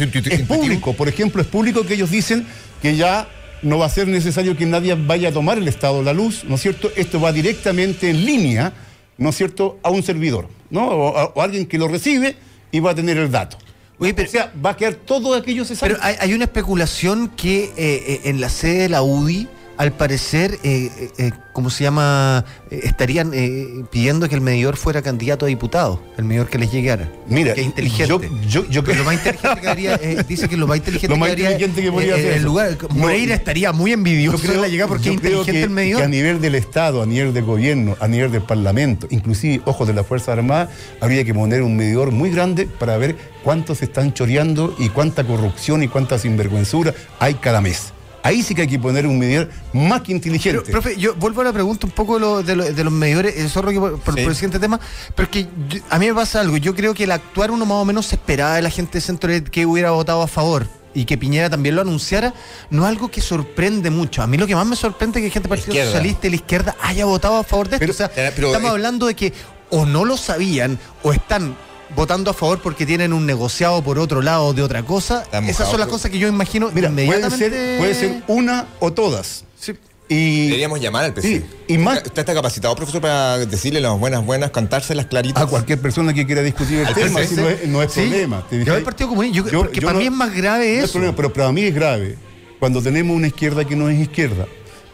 público. 0.47 0.93
Por 0.93 1.07
ejemplo, 1.07 1.41
es 1.41 1.47
público 1.47 1.83
que 1.85 1.93
ellos 1.95 2.11
dicen 2.11 2.45
que 2.81 2.95
ya 2.95 3.27
no 3.61 3.77
va 3.77 3.85
a 3.85 3.89
ser 3.89 4.07
necesario 4.07 4.55
que 4.55 4.65
nadie 4.65 4.95
vaya 4.95 5.29
a 5.29 5.31
tomar 5.31 5.57
el 5.57 5.67
estado 5.67 5.99
de 5.99 6.03
la 6.03 6.13
luz, 6.13 6.43
¿no 6.47 6.55
es 6.55 6.61
cierto? 6.61 6.91
Esto 6.95 7.19
va 7.19 7.31
directamente 7.31 8.09
en 8.09 8.25
línea, 8.25 8.73
¿no 9.17 9.29
es 9.29 9.35
cierto?, 9.35 9.79
a 9.83 9.89
un 9.89 10.03
servidor, 10.03 10.47
¿no? 10.69 10.87
O, 10.87 11.17
a- 11.17 11.25
o 11.35 11.41
alguien 11.41 11.65
que 11.65 11.77
lo 11.77 11.87
recibe 11.87 12.35
y 12.71 12.79
va 12.79 12.91
a 12.91 12.95
tener 12.95 13.17
el 13.17 13.31
dato. 13.31 13.57
Oye, 13.99 14.13
pero- 14.13 14.27
o 14.29 14.31
sea, 14.31 14.51
va 14.63 14.71
a 14.71 14.77
quedar 14.77 14.93
todo 14.95 15.33
aquello. 15.33 15.63
Pero 15.79 15.97
hay, 16.01 16.15
hay 16.19 16.33
una 16.33 16.43
especulación 16.43 17.29
que 17.29 17.63
eh, 17.65 17.71
eh, 17.77 18.21
en 18.25 18.39
la 18.39 18.49
sede 18.49 18.83
de 18.83 18.89
la 18.89 19.01
UDI, 19.01 19.47
al 19.77 19.93
parecer, 19.93 20.57
eh, 20.63 20.89
eh, 20.97 21.09
eh, 21.17 21.31
¿cómo 21.53 21.69
se 21.69 21.83
llama? 21.83 22.43
Estarían 22.71 23.31
eh, 23.33 23.83
pidiendo 23.91 24.27
que 24.27 24.35
el 24.35 24.41
medidor 24.41 24.75
fuera 24.75 25.01
candidato 25.01 25.45
a 25.45 25.47
diputado, 25.49 26.01
el 26.17 26.25
medidor 26.25 26.49
que 26.49 26.57
les 26.57 26.71
llegara. 26.71 27.11
Mira, 27.27 27.53
que 27.53 27.61
es 27.61 27.67
inteligente. 27.67 28.07
yo- 28.07 28.21
yo- 28.47 28.67
yo 28.69 28.83
creo- 28.83 28.97
lo 28.97 29.03
más 29.03 29.13
inteligente 29.15 29.61
que 29.61 29.67
haría, 29.69 29.97
dice 30.27 30.49
que 30.49 30.57
lo 30.57 30.65
más 30.67 30.77
inteligente 30.77 31.07
Lo 31.13 31.17
más 31.17 31.29
que 31.35 31.41
inteligente 31.41 31.81
que 31.81 31.91
podría 31.91 32.15
hacer 32.15 32.33
el 32.33 32.43
lugar, 32.43 32.77
No, 32.81 32.95
Moreira 32.95 33.35
estaría 33.35 33.71
muy 33.71 33.93
envidioso 33.93 34.37
de 34.51 34.57
la 34.57 34.67
llegada 34.67 34.87
porque 34.89 35.09
es 35.09 35.15
yo 35.15 35.21
creo 35.21 35.31
inteligente 35.41 35.51
que, 35.59 35.63
el 35.63 35.69
medidor. 35.69 35.99
que 36.01 36.05
a 36.05 36.09
nivel 36.09 36.41
del 36.41 36.55
Estado, 36.55 37.01
a 37.03 37.05
nivel 37.05 37.33
del 37.33 37.43
gobierno, 37.45 37.95
a 37.99 38.07
nivel 38.07 38.31
del 38.31 38.41
Parlamento, 38.41 39.07
inclusive, 39.11 39.61
ojos 39.65 39.87
de 39.87 39.93
las 39.93 40.05
Fuerzas 40.07 40.29
Armadas, 40.29 40.69
habría 41.01 41.23
que 41.23 41.33
poner 41.33 41.61
un 41.61 41.75
medidor 41.77 42.11
muy 42.11 42.31
grande 42.31 42.65
para 42.67 42.97
ver 42.97 43.15
cuántos 43.43 43.77
se 43.77 43.85
están 43.85 44.13
choreando 44.13 44.75
y 44.79 44.89
cuánta 44.89 45.23
corrupción 45.23 45.83
y 45.83 45.87
cuánta 45.87 46.17
sinvergüenzura 46.17 46.93
hay 47.19 47.35
cada 47.35 47.61
mes. 47.61 47.93
Ahí 48.27 48.43
sí 48.43 48.53
que 48.53 48.63
hay 48.63 48.67
que 48.67 48.77
poner 48.79 49.07
un 49.07 49.17
medidor 49.17 49.49
más 49.73 50.01
que 50.01 50.11
inteligente. 50.11 50.61
Pero, 50.65 50.71
profe, 50.81 50.97
yo 50.97 51.15
vuelvo 51.15 51.41
a 51.41 51.45
la 51.45 51.53
pregunta 51.53 51.87
un 51.87 51.93
poco 51.93 52.15
de, 52.15 52.19
lo- 52.19 52.43
de 52.43 52.55
lo- 52.55 52.65
de 52.73 52.83
los 52.83 52.91
medidores, 52.93 53.35
eh, 53.37 53.47
zorro, 53.47 53.71
que 53.71 53.79
por, 53.79 53.99
por- 53.99 54.15
Sí. 54.15 54.21
por 54.21 54.31
el 54.31 54.35
siguiente 54.35 54.59
tema, 54.59 54.79
pero 55.15 55.25
es 55.25 55.29
que 55.29 55.43
yo- 55.69 55.81
a 55.89 55.97
mí 55.97 56.07
me 56.07 56.13
pasa 56.13 56.41
algo. 56.41 56.57
Yo 56.57 56.75
creo 56.75 56.93
que 56.93 57.05
el 57.05 57.11
actuar 57.11 57.51
uno 57.51 57.65
más 57.65 57.77
o 57.77 57.85
menos 57.85 58.05
se 58.07 58.15
esperaba 58.15 58.55
de 58.55 58.61
la 58.61 58.69
gente 58.69 58.97
de 58.97 59.01
centro 59.01 59.29
que 59.51 59.65
hubiera 59.65 59.91
votado 59.91 60.21
a 60.21 60.27
favor 60.27 60.67
y 60.93 61.05
que 61.05 61.17
Piñera 61.17 61.49
también 61.49 61.75
lo 61.75 61.81
anunciara, 61.81 62.33
no 62.71 62.83
es 62.83 62.89
algo 62.89 63.09
que 63.09 63.21
sorprende 63.21 63.89
mucho. 63.91 64.21
A 64.23 64.27
mí 64.27 64.35
lo 64.37 64.47
que 64.47 64.55
más 64.55 64.65
me 64.65 64.75
sorprende 64.75 65.19
es 65.19 65.25
que 65.25 65.31
gente 65.31 65.47
del 65.47 65.59
Partido. 65.59 65.85
Socialista 65.85 66.27
y 66.27 66.29
la 66.31 66.35
izquierda 66.37 66.75
haya 66.81 67.05
votado 67.05 67.37
a 67.37 67.43
favor 67.43 67.69
de 67.69 67.75
esto. 67.75 67.79
Pero- 67.81 67.93
o 67.93 67.95
sea, 67.95 68.09
pero- 68.35 68.47
estamos 68.47 68.67
eh, 68.69 68.71
hablando 68.71 69.05
de 69.07 69.15
que 69.15 69.31
o 69.69 69.85
no 69.85 70.05
lo 70.05 70.17
sabían 70.17 70.79
o 71.03 71.11
están 71.13 71.55
votando 71.95 72.31
a 72.31 72.33
favor 72.33 72.59
porque 72.61 72.85
tienen 72.85 73.13
un 73.13 73.25
negociado 73.25 73.81
por 73.83 73.97
otro 73.99 74.21
lado 74.21 74.53
de 74.53 74.61
otra 74.61 74.83
cosa. 74.83 75.23
Estamos 75.23 75.49
Esas 75.51 75.69
son 75.69 75.79
las 75.79 75.89
cosas 75.89 76.11
que 76.11 76.19
yo 76.19 76.27
imagino 76.27 76.69
Mira, 76.73 76.89
puede 76.91 77.29
ser, 77.31 77.77
puede 77.79 77.93
ser 77.95 78.23
una 78.27 78.65
o 78.79 78.91
todas. 78.93 79.43
Sí. 79.59 79.73
Y 80.09 80.45
Deberíamos 80.45 80.79
llamar 80.79 81.03
al 81.05 81.13
PC. 81.13 81.27
Sí, 81.27 81.45
y 81.67 81.77
más- 81.77 81.97
¿Usted 81.97 82.19
está 82.19 82.33
capacitado, 82.33 82.73
profesor, 82.75 83.01
para 83.01 83.39
decirle 83.39 83.81
las 83.81 83.99
buenas, 83.99 84.25
buenas, 84.25 84.51
cantárselas 84.51 85.07
claritas? 85.07 85.43
a 85.43 85.47
cualquier 85.47 85.81
persona 85.81 86.13
que 86.13 86.25
quiera 86.25 86.41
discutir 86.41 86.79
el 86.79 86.93
tema, 86.93 87.23
si 87.25 87.35
no 87.35 87.49
es, 87.49 87.67
no 87.67 87.83
es 87.83 87.91
Sí. 87.91 88.01
problema. 88.01 88.45
¿te 88.49 88.63
Yo 88.63 88.73
al 88.73 88.83
Partido 88.83 89.09
Comunista, 89.09 89.35
yo- 89.37 89.49
Yo- 89.49 89.59
porque 89.63 89.81
yo 89.81 89.87
para 89.87 89.93
no- 89.95 89.99
mí 89.99 90.05
es 90.05 90.11
más 90.13 90.33
grave 90.33 90.65
No 90.65 90.77
es 90.77 90.83
eso. 90.85 90.93
problema, 90.93 91.15
pero 91.15 91.33
para 91.33 91.51
mí 91.51 91.63
es 91.63 91.75
grave 91.75 92.15
cuando 92.59 92.81
tenemos 92.81 93.17
una 93.17 93.27
izquierda 93.27 93.65
que 93.65 93.75
no 93.75 93.89
es 93.89 93.99
izquierda. 93.99 94.45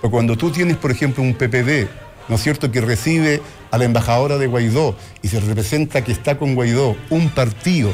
O 0.02 0.10
cuando 0.10 0.36
tú 0.36 0.50
tienes, 0.52 0.78
por 0.78 0.90
ejemplo, 0.90 1.22
un 1.24 1.34
PPD, 1.36 1.88
¿no 2.30 2.36
es 2.36 2.42
cierto?, 2.44 2.72
que 2.72 2.82
recibe 2.82 3.42
a 3.72 3.78
la 3.78 3.86
embajadora 3.86 4.38
de 4.38 4.48
Guaidó 4.48 4.96
y 5.22 5.28
se 5.28 5.40
representa 5.40 6.04
que 6.04 6.12
está 6.12 6.38
con 6.38 6.56
Guaidó 6.56 6.96
un 7.10 7.30
partido, 7.30 7.94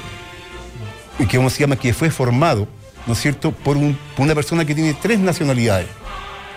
y 1.17 1.25
que 1.25 1.37
¿cómo 1.37 1.49
se 1.49 1.59
llama?, 1.59 1.75
que 1.75 1.93
fue 1.93 2.09
formado, 2.11 2.67
¿no 3.07 3.13
es 3.13 3.19
cierto?, 3.19 3.51
por, 3.51 3.77
un- 3.77 3.97
por 4.15 4.25
una 4.25 4.35
persona 4.35 4.65
que 4.65 4.75
tiene 4.75 4.93
tres 4.93 5.19
nacionalidades. 5.19 5.87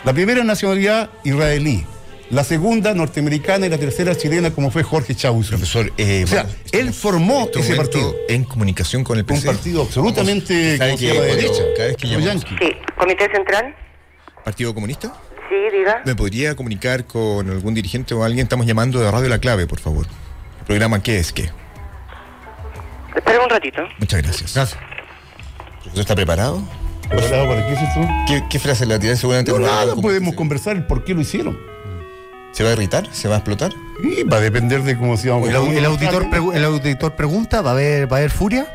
La 0.04 0.12
primera 0.12 0.42
nacionalidad 0.44 1.10
israelí, 1.24 1.84
la 2.30 2.44
segunda 2.44 2.94
norteamericana 2.94 3.66
y 3.66 3.68
la 3.68 3.78
tercera 3.78 4.16
chilena, 4.16 4.50
como 4.50 4.70
fue 4.70 4.82
Jorge 4.82 5.14
Chauzo. 5.14 5.50
Profesor, 5.50 5.92
eh, 5.98 6.22
O 6.24 6.26
sea, 6.26 6.44
bueno, 6.44 6.58
él 6.72 6.92
formó 6.94 7.42
este 7.44 7.60
ese 7.60 7.76
partido. 7.76 8.14
En 8.28 8.44
comunicación 8.44 9.04
con 9.04 9.18
el 9.18 9.22
Un 9.22 9.26
PC. 9.28 9.46
partido 9.46 9.82
absolutamente 9.82 10.78
¿Sabe 10.78 10.90
¿cómo 10.92 10.98
se 10.98 11.06
que 11.06 11.12
llama? 11.14 11.26
de 11.26 11.36
derecha. 11.36 11.62
cada 11.76 11.88
vez 11.88 11.96
que 11.98 12.08
como 12.08 12.20
llamamos-. 12.20 12.44
Sí, 12.58 12.72
Comité 12.98 13.28
Central. 13.32 13.76
¿Partido 14.44 14.74
Comunista? 14.74 15.12
Sí, 15.52 15.76
diga. 15.76 16.00
¿Me 16.06 16.14
podría 16.14 16.54
comunicar 16.56 17.04
con 17.04 17.50
algún 17.50 17.74
dirigente 17.74 18.14
o 18.14 18.24
alguien? 18.24 18.44
Estamos 18.44 18.64
llamando 18.64 19.00
de 19.00 19.10
Radio 19.10 19.28
La 19.28 19.38
Clave, 19.38 19.66
por 19.66 19.80
favor. 19.80 20.06
¿El 20.60 20.64
programa 20.64 21.02
qué 21.02 21.18
es 21.18 21.30
qué? 21.30 21.50
Espera 23.14 23.42
un 23.44 23.50
ratito. 23.50 23.82
Muchas 23.98 24.22
gracias. 24.22 24.54
Gracias. 24.54 24.80
¿Profesor 25.82 26.00
está 26.00 26.14
preparado? 26.14 26.62
¿Preparado 27.06 27.48
para 27.48 27.66
qué 27.66 27.72
es? 27.74 27.80
¿Qué, 28.26 28.44
qué 28.48 28.58
frase 28.58 28.86
le 28.86 28.94
va 28.94 28.96
a 28.96 29.00
tirar? 29.00 29.16
Seguramente 29.18 29.52
No, 29.52 29.58
no 29.58 29.66
la 29.66 29.72
nada, 29.72 29.94
podemos 29.96 30.34
conversar 30.34 30.74
el 30.76 30.86
por 30.86 31.04
qué 31.04 31.12
lo 31.12 31.20
hicieron. 31.20 31.58
¿Se 32.52 32.64
va 32.64 32.70
a 32.70 32.72
irritar? 32.72 33.06
¿Se 33.12 33.28
va 33.28 33.34
a 33.34 33.38
explotar? 33.38 33.72
Y 34.02 34.22
va 34.22 34.38
a 34.38 34.40
depender 34.40 34.82
de 34.84 34.96
cómo 34.96 35.18
se 35.18 35.28
llama. 35.28 35.46
El, 35.48 35.56
au- 35.56 35.70
el 35.76 35.84
auditor 35.84 36.30
pregu- 36.30 36.54
el 36.54 36.64
auditor 36.64 37.14
pregunta, 37.14 37.60
¿va 37.60 37.70
a 37.70 37.72
haber, 37.74 38.10
va 38.10 38.16
a 38.16 38.20
haber 38.20 38.30
furia? 38.30 38.66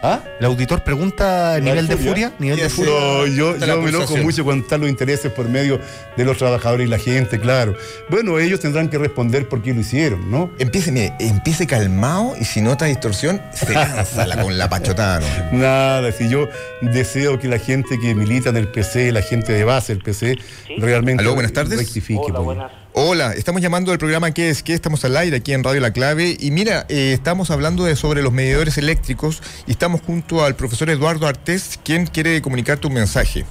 ¿Ah? 0.00 0.22
El 0.38 0.46
auditor 0.46 0.84
pregunta 0.84 1.24
¿Va 1.24 1.54
a 1.54 1.60
nivel 1.60 1.88
de 1.88 1.96
furia, 1.96 2.10
furia? 2.10 2.32
nivel 2.38 2.58
de 2.60 2.68
furia. 2.68 2.92
No, 2.92 3.26
yo, 3.26 3.56
yo 3.56 3.66
me 3.82 3.88
enojo 3.88 4.04
pulsación. 4.04 4.22
mucho 4.22 4.44
cuando 4.44 4.62
están 4.62 4.80
los 4.80 4.88
intereses 4.88 5.32
por 5.32 5.48
medio 5.48 5.80
de 6.16 6.24
los 6.24 6.38
trabajadores 6.38 6.86
y 6.86 6.90
la 6.90 6.98
gente, 6.98 7.40
claro. 7.40 7.74
Bueno, 8.08 8.38
ellos 8.38 8.60
tendrán 8.60 8.88
que 8.88 8.96
responder 8.98 9.48
por 9.48 9.60
qué 9.60 9.74
lo 9.74 9.80
hicieron, 9.80 10.30
¿no? 10.30 10.52
Empiece, 10.60 10.92
mire, 10.92 11.14
empiece 11.18 11.66
calmado 11.66 12.34
y 12.40 12.44
si 12.44 12.60
nota 12.60 12.84
distorsión, 12.84 13.42
se 13.52 13.72
lanza 13.74 14.24
la- 14.26 14.40
con 14.40 14.56
la 14.56 14.68
pachotada. 14.68 15.20
¿no? 15.50 15.58
Nada, 15.58 16.12
si 16.12 16.28
yo 16.28 16.48
deseo 16.80 17.40
que 17.40 17.48
la 17.48 17.58
gente 17.58 17.98
que 17.98 18.14
milita 18.14 18.50
en 18.50 18.56
el 18.58 18.68
PC, 18.68 19.10
la 19.10 19.22
gente 19.22 19.52
de 19.52 19.64
base 19.64 19.94
del 19.94 20.02
PC, 20.04 20.36
realmente 20.78 21.22
Aló, 21.24 21.34
buenas 21.34 21.52
tardes. 21.52 21.76
rectifique. 21.76 22.20
Hola, 22.22 22.34
pues. 22.36 22.44
buenas. 22.44 22.72
Hola, 23.00 23.32
estamos 23.34 23.62
llamando 23.62 23.92
del 23.92 23.98
programa 24.00 24.32
¿Qué 24.32 24.48
es 24.50 24.64
qué? 24.64 24.74
Estamos 24.74 25.04
al 25.04 25.16
aire 25.16 25.36
aquí 25.36 25.52
en 25.52 25.62
Radio 25.62 25.80
La 25.80 25.92
Clave. 25.92 26.36
Y 26.40 26.50
mira, 26.50 26.84
eh, 26.88 27.12
estamos 27.12 27.48
hablando 27.52 27.84
de, 27.84 27.94
sobre 27.94 28.22
los 28.22 28.32
medidores 28.32 28.76
eléctricos 28.76 29.40
y 29.68 29.70
estamos 29.70 30.00
junto 30.00 30.44
al 30.44 30.56
profesor 30.56 30.90
Eduardo 30.90 31.28
Artés, 31.28 31.78
quien 31.84 32.06
quiere 32.08 32.42
comunicarte 32.42 32.88
un 32.88 32.94
mensaje. 32.94 33.44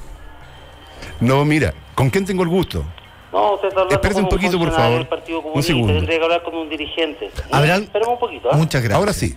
No, 1.22 1.46
mira, 1.46 1.74
¿con 1.96 2.10
quién 2.10 2.26
tengo 2.26 2.44
el 2.44 2.50
gusto? 2.50 2.84
No, 3.32 3.54
usted 3.54 3.70
está 3.70 3.82
hablando 3.84 3.96
Espérate 3.96 4.20
un 4.22 4.28
poquito, 4.30 4.58
por 4.60 4.74
favor. 4.74 4.98
del 4.98 5.08
Partido 5.08 5.40
Un 5.40 5.64
segundo. 5.64 5.94
Tendría 5.94 6.18
que 6.18 6.24
hablar 6.26 6.44
con 6.44 6.54
un 6.54 6.70
dirigente. 6.70 7.32
¿Habrá- 7.50 7.78
Esperemos 7.78 8.16
un 8.16 8.20
poquito, 8.20 8.50
¿ah? 8.52 8.58
Muchas 8.58 8.82
gracias. 8.84 9.00
Ahora 9.00 9.14
sí. 9.14 9.34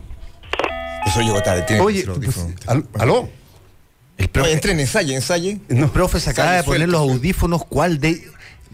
Eso 1.06 1.20
llegó 1.20 1.40
tarde. 1.40 1.62
tiene 1.62 1.82
Oye, 1.82 2.04
pues, 2.04 2.36
al- 2.66 2.84
¿aló? 2.98 3.28
El 4.18 4.24
Oye, 4.24 4.28
profe, 4.28 4.52
entren, 4.52 4.80
ensaye, 4.80 5.14
ensaye. 5.14 5.60
el 5.68 5.88
profe 5.88 6.18
se 6.18 6.30
acaba 6.30 6.52
de 6.54 6.64
poner 6.64 6.80
suelto, 6.80 6.98
los 6.98 7.00
audífonos. 7.14 7.64
¿Cuál, 7.64 8.00
de, 8.00 8.20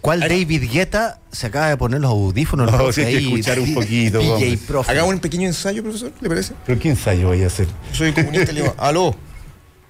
cuál 0.06 0.20
David 0.20 0.70
Guetta 0.70 1.18
se 1.32 1.48
acaba 1.48 1.68
de 1.68 1.76
poner 1.76 2.00
los 2.00 2.12
audífonos? 2.12 2.70
No, 2.70 2.92
sí 2.92 3.00
hay 3.00 3.14
que 3.14 3.24
escuchar 3.24 3.58
un 3.58 3.74
poquito, 3.74 4.18
DJ 4.20 4.32
hombre. 4.32 4.58
profe. 4.58 4.92
Hagamos 4.92 5.14
un 5.14 5.20
pequeño 5.20 5.48
ensayo, 5.48 5.82
profesor, 5.82 6.12
¿le 6.20 6.28
parece? 6.28 6.54
¿Pero 6.64 6.78
qué 6.78 6.90
ensayo 6.90 7.26
voy 7.26 7.42
a 7.42 7.48
hacer? 7.48 7.66
Yo 7.66 7.94
soy 7.96 8.12
comunista, 8.12 8.52
le 8.52 8.62
digo, 8.62 8.74
aló. 8.78 9.16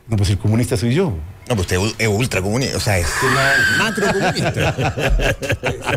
No, 0.09 0.17
pues 0.17 0.31
el 0.31 0.39
comunista 0.39 0.75
soy 0.79 0.95
yo. 0.95 1.13
No, 1.49 1.55
pues 1.55 1.61
usted 1.73 1.79
es 1.99 2.09
ultra 2.09 2.43
comunista, 2.43 2.77
o 2.77 2.81
sea, 2.81 2.99
es 2.99 3.07
macro 3.79 4.07
comunista. 4.13 4.95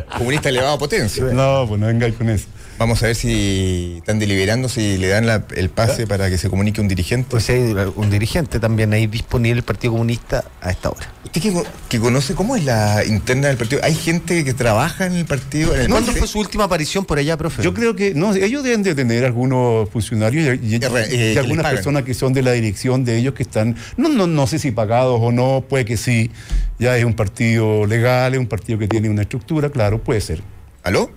comunista 0.18 0.50
elevado 0.50 0.74
a 0.76 0.78
potencia. 0.80 1.24
No, 1.26 1.66
pues 1.68 1.80
no 1.80 1.88
vengáis 1.88 2.16
con 2.16 2.30
eso. 2.30 2.46
Vamos 2.78 3.04
a 3.04 3.08
ver 3.08 3.16
si 3.16 3.96
están 3.98 4.20
deliberando, 4.20 4.70
si 4.70 4.98
le 4.98 5.10
dan 5.10 5.28
la- 5.28 5.44
el 5.56 5.70
pase 5.70 6.08
para 6.08 6.30
que 6.30 6.38
se 6.38 6.50
comunique 6.50 6.80
un 6.80 6.88
dirigente. 6.88 7.28
Pues 7.30 7.50
hay 7.50 7.74
un 7.96 8.10
dirigente 8.10 8.58
también 8.60 8.94
ahí 8.94 9.06
disponible 9.08 9.58
el 9.60 9.64
Partido 9.66 9.92
Comunista 9.94 10.46
a 10.62 10.72
esta 10.72 10.90
hora. 10.90 11.12
Usted 11.26 11.42
que, 11.42 11.64
que 11.90 12.00
conoce 12.00 12.36
cómo 12.36 12.56
es 12.56 12.64
la 12.64 13.04
interna 13.06 13.50
del 13.50 13.58
partido, 13.58 13.82
¿hay 13.84 13.94
gente 13.94 14.46
que 14.46 14.54
trabaja 14.54 15.06
en 15.08 15.14
el 15.16 15.26
partido? 15.26 15.76
En 15.76 15.82
el 15.82 15.90
¿Cuándo 15.90 16.14
fue 16.14 16.26
su 16.26 16.40
última 16.40 16.64
aparición 16.64 17.04
por 17.04 17.20
allá, 17.20 17.36
profe? 17.36 17.62
Yo 17.62 17.74
creo 17.74 17.96
que, 17.98 18.14
no, 18.16 18.34
ellos 18.34 18.64
deben 18.64 18.82
de 18.82 18.96
tener 18.96 19.26
algunos 19.26 19.90
funcionarios 19.90 20.58
y, 20.64 20.76
y- 20.76 20.80
Eh, 20.80 21.34
y 21.36 21.38
algunas 21.38 21.66
personas 21.72 22.04
que 22.04 22.14
son 22.14 22.32
de 22.32 22.42
la 22.44 22.54
dirección 22.54 23.04
de 23.04 23.18
ellos 23.18 23.34
que 23.34 23.44
están, 23.44 23.76
no, 23.98 24.08
no, 24.08 24.26
no 24.26 24.48
sé 24.48 24.58
si 24.58 24.72
pagados 24.72 25.20
o 25.22 25.32
no, 25.34 25.39
puede 25.68 25.86
que 25.86 25.98
sí. 25.98 26.32
Ya 26.78 26.98
es 26.98 27.04
un 27.04 27.14
partido 27.14 27.86
legal, 27.86 28.34
es 28.34 28.40
un 28.40 28.48
partido 28.48 28.80
que 28.80 28.88
tiene 28.88 29.10
una 29.10 29.24
estructura, 29.24 29.70
claro, 29.70 30.02
puede 30.02 30.22
ser. 30.22 30.42
¿Aló? 30.84 31.12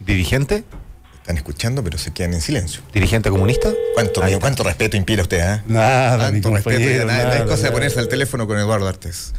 ¿Dirigente? 0.00 0.64
Están 1.14 1.36
escuchando, 1.36 1.82
pero 1.82 1.98
se 1.98 2.12
quedan 2.12 2.34
en 2.34 2.40
silencio. 2.40 2.82
¿Dirigente 2.92 3.30
comunista? 3.30 3.72
¿Cuánto, 3.94 4.22
mío, 4.22 4.38
cuánto 4.38 4.62
respeto 4.62 4.96
inspira 4.96 5.22
usted, 5.22 5.40
ah? 5.40 5.64
Nada, 5.66 6.30
mi 6.30 6.40
compañero, 6.40 7.04
nada, 7.04 7.24
no 7.24 7.30
hay 7.32 7.38
nada, 7.38 7.44
cosa 7.44 7.56
de 7.56 7.62
nada. 7.62 7.72
ponerse 7.74 7.98
al 7.98 8.08
teléfono 8.08 8.46
con 8.46 8.58
Eduardo 8.58 8.86
Artes. 8.86 9.34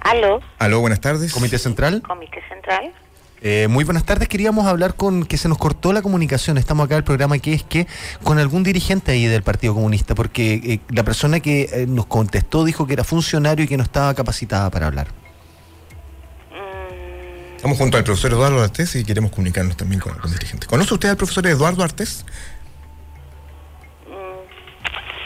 Aló, 0.00 0.40
Aló, 0.58 0.80
buenas 0.80 1.00
tardes. 1.00 1.32
¿Comité 1.32 1.58
Central? 1.58 2.00
Comité 2.00 2.40
Central. 2.48 2.94
Eh, 3.40 3.68
muy 3.68 3.84
buenas 3.84 4.04
tardes, 4.04 4.26
queríamos 4.28 4.66
hablar 4.66 4.96
con 4.96 5.24
que 5.24 5.38
se 5.38 5.48
nos 5.48 5.58
cortó 5.58 5.92
la 5.92 6.02
comunicación, 6.02 6.58
estamos 6.58 6.86
acá 6.86 6.94
en 6.94 6.98
el 6.98 7.04
programa 7.04 7.38
que 7.38 7.52
es 7.54 7.62
que 7.62 7.86
con 8.24 8.38
algún 8.40 8.64
dirigente 8.64 9.12
ahí 9.12 9.26
del 9.26 9.44
Partido 9.44 9.74
Comunista, 9.74 10.16
porque 10.16 10.54
eh, 10.54 10.80
la 10.90 11.04
persona 11.04 11.38
que 11.38 11.68
eh, 11.72 11.86
nos 11.86 12.06
contestó 12.06 12.64
dijo 12.64 12.86
que 12.88 12.94
era 12.94 13.04
funcionario 13.04 13.64
y 13.64 13.68
que 13.68 13.76
no 13.76 13.84
estaba 13.84 14.12
capacitada 14.14 14.70
para 14.70 14.88
hablar. 14.88 15.08
Estamos 17.56 17.78
junto 17.78 17.96
al 17.96 18.04
profesor 18.04 18.32
Eduardo 18.32 18.62
Artés 18.62 18.94
y 18.96 19.04
queremos 19.04 19.30
comunicarnos 19.30 19.76
también 19.76 20.00
con 20.00 20.12
algún 20.12 20.32
dirigente. 20.32 20.66
¿Conoce 20.66 20.94
usted 20.94 21.08
al 21.10 21.16
profesor 21.16 21.46
Eduardo 21.46 21.82
Artés? 21.84 22.24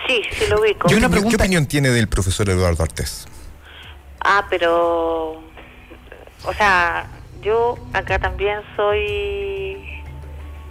Sí, 0.07 0.21
sí 0.39 0.45
lo 0.51 0.61
ubico. 0.61 0.89
Yo 0.89 0.89
¿Qué, 0.89 0.97
una 0.97 1.07
opinión- 1.07 1.11
pregunta- 1.11 1.37
¿Qué 1.39 1.43
opinión 1.45 1.67
tiene 1.67 1.89
del 1.91 2.09
profesor 2.09 2.49
Eduardo 2.51 2.83
Artés? 2.83 3.27
Ah, 4.21 4.45
pero 4.51 5.43
O 6.45 6.53
sea, 6.57 7.07
yo 7.43 7.77
acá 7.93 8.19
también 8.19 8.59
soy 8.77 9.77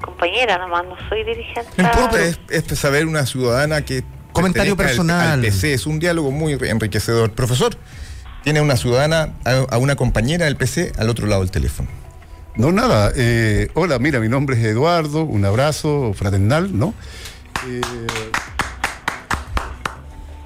compañera 0.01 0.57
nomás, 0.57 0.83
no 0.85 0.95
soy 1.09 1.23
dirigente. 1.23 1.69
No 1.77 1.83
importa, 1.85 2.23
es, 2.23 2.39
es 2.49 2.79
saber 2.79 3.05
una 3.05 3.25
ciudadana 3.25 3.83
que. 3.83 4.03
Comentario 4.33 4.71
al- 4.73 4.77
personal. 4.77 5.29
Al, 5.31 5.41
PC, 5.41 5.73
es 5.73 5.85
un 5.85 5.99
diálogo 5.99 6.31
muy 6.31 6.53
enriquecedor. 6.53 7.33
Profesor, 7.33 7.75
tiene 8.43 8.61
una 8.61 8.77
ciudadana, 8.77 9.33
a, 9.45 9.65
a 9.75 9.77
una 9.77 9.95
compañera 9.95 10.45
del 10.45 10.55
PC 10.55 10.93
al 10.97 11.09
otro 11.09 11.27
lado 11.27 11.41
del 11.41 11.51
teléfono. 11.51 11.89
No, 12.55 12.71
nada. 12.71 13.11
eh, 13.15 13.69
hola, 13.75 13.99
mira, 13.99 14.19
mi 14.19 14.29
nombre 14.29 14.57
es 14.57 14.63
Eduardo, 14.65 15.23
un 15.23 15.43
abrazo 15.45 16.13
fraternal, 16.15 16.77
¿no? 16.77 16.93
Eh, 17.67 17.81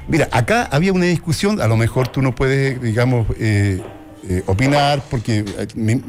mira, 0.08 0.28
acá 0.32 0.68
había 0.72 0.94
una 0.94 1.06
discusión, 1.06 1.62
a 1.62 1.68
lo 1.68 1.78
mejor 1.78 2.08
tú 2.08 2.22
no 2.22 2.34
puedes, 2.36 2.82
digamos, 2.82 3.28
eh, 3.40 3.82
eh, 4.30 4.44
opinar, 4.48 5.04
porque 5.10 5.40
eh, 5.58 5.68
me, 5.76 6.02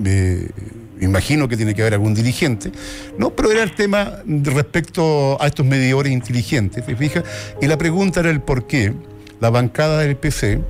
imagino 1.00 1.46
que 1.48 1.56
tiene 1.56 1.74
que 1.74 1.82
haber 1.82 1.94
algún 1.94 2.14
dirigente, 2.14 2.72
¿no? 3.18 3.30
Pero 3.30 3.50
era 3.52 3.62
el 3.62 3.74
tema 3.74 4.18
respecto 4.26 5.40
a 5.42 5.46
estos 5.46 5.66
medidores 5.66 6.12
inteligentes, 6.12 6.84
¿te 6.86 6.96
fijas? 6.96 7.24
Y 7.60 7.66
la 7.66 7.76
pregunta 7.76 8.20
era 8.20 8.30
el 8.30 8.40
por 8.40 8.66
qué 8.66 8.92
la 9.40 9.50
bancada 9.50 9.98
del 10.00 10.16
PC 10.16 10.60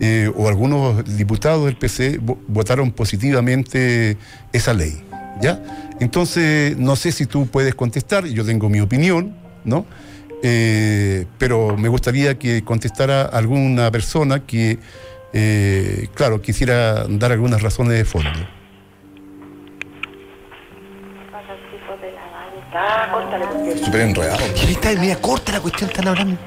eh, 0.00 0.30
o 0.36 0.48
algunos 0.48 1.16
diputados 1.16 1.64
del 1.64 1.76
PC 1.76 2.20
vo- 2.20 2.36
votaron 2.48 2.92
positivamente 2.92 4.16
esa 4.52 4.74
ley. 4.74 5.02
¿Ya? 5.40 5.60
Entonces, 6.00 6.76
no 6.76 6.94
sé 6.94 7.10
si 7.10 7.26
tú 7.26 7.46
puedes 7.46 7.74
contestar, 7.74 8.24
yo 8.26 8.44
tengo 8.44 8.68
mi 8.68 8.80
opinión, 8.80 9.34
¿no? 9.64 9.84
Pero 11.38 11.76
me 11.76 11.88
gustaría 11.88 12.38
que 12.38 12.62
contestara 12.62 13.22
alguna 13.22 13.90
persona 13.90 14.40
que, 14.40 14.78
eh, 15.36 16.08
claro, 16.14 16.40
quisiera 16.40 17.06
dar 17.08 17.32
algunas 17.32 17.60
razones 17.60 17.98
de 17.98 18.04
fondo. 18.04 18.30
Súper 23.84 24.00
enredado. 24.02 24.44
Mira, 25.00 25.16
corta 25.16 25.52
la 25.52 25.60
cuestión, 25.60 25.90
están 25.90 26.06
hablando. 26.06 26.38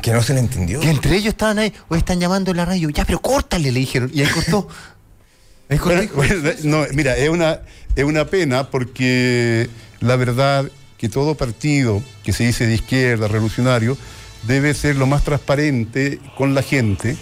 Que 0.00 0.12
no 0.12 0.22
se 0.22 0.34
le 0.34 0.40
entendió. 0.40 0.78
Que 0.78 0.90
entre 0.90 1.16
ellos 1.16 1.28
estaban 1.28 1.58
ahí, 1.58 1.72
o 1.88 1.96
están 1.96 2.20
llamando 2.20 2.52
en 2.52 2.58
la 2.58 2.64
radio. 2.66 2.88
Ya, 2.90 3.04
pero 3.04 3.18
córtale, 3.18 3.72
le 3.72 3.80
dijeron. 3.80 4.10
Y 4.14 4.22
ahí 4.22 4.28
cortó. 4.28 4.68
Ahí 5.68 5.78
cortó. 5.78 5.96
Bueno, 6.14 6.38
bueno, 6.38 6.52
no, 6.62 6.86
mira, 6.92 7.16
es 7.16 7.28
una, 7.28 7.62
es 7.96 8.04
una 8.04 8.26
pena 8.26 8.70
porque 8.70 9.68
la 9.98 10.14
verdad 10.14 10.70
que 10.98 11.08
todo 11.08 11.34
partido 11.34 12.00
que 12.22 12.32
se 12.32 12.44
dice 12.44 12.68
de 12.68 12.74
izquierda, 12.76 13.26
revolucionario, 13.26 13.98
debe 14.44 14.72
ser 14.74 14.94
lo 14.94 15.06
más 15.06 15.24
transparente 15.24 16.20
con 16.36 16.54
la 16.54 16.62
gente 16.62 17.16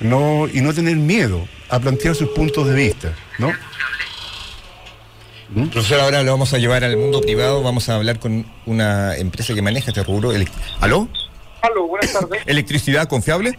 no, 0.00 0.48
y 0.52 0.60
no 0.60 0.72
tener 0.74 0.96
miedo 0.96 1.46
a 1.68 1.78
plantear 1.78 2.14
sus 2.14 2.30
puntos 2.30 2.66
de 2.66 2.74
vista. 2.74 3.14
¿no? 3.38 3.52
Profesor, 5.72 6.00
ahora 6.00 6.22
lo 6.22 6.30
vamos 6.30 6.52
a 6.54 6.58
llevar 6.58 6.84
al 6.84 6.96
mundo 6.96 7.20
privado. 7.20 7.62
Vamos 7.62 7.88
a 7.88 7.96
hablar 7.96 8.18
con 8.18 8.46
una 8.66 9.16
empresa 9.16 9.54
que 9.54 9.62
maneja 9.62 9.90
este 9.90 10.02
rubro. 10.02 10.30
¿Aló? 10.80 11.08
Aló, 11.62 11.86
buenas 11.86 12.12
tardes. 12.12 12.42
¿Electricidad 12.46 13.08
confiable? 13.08 13.58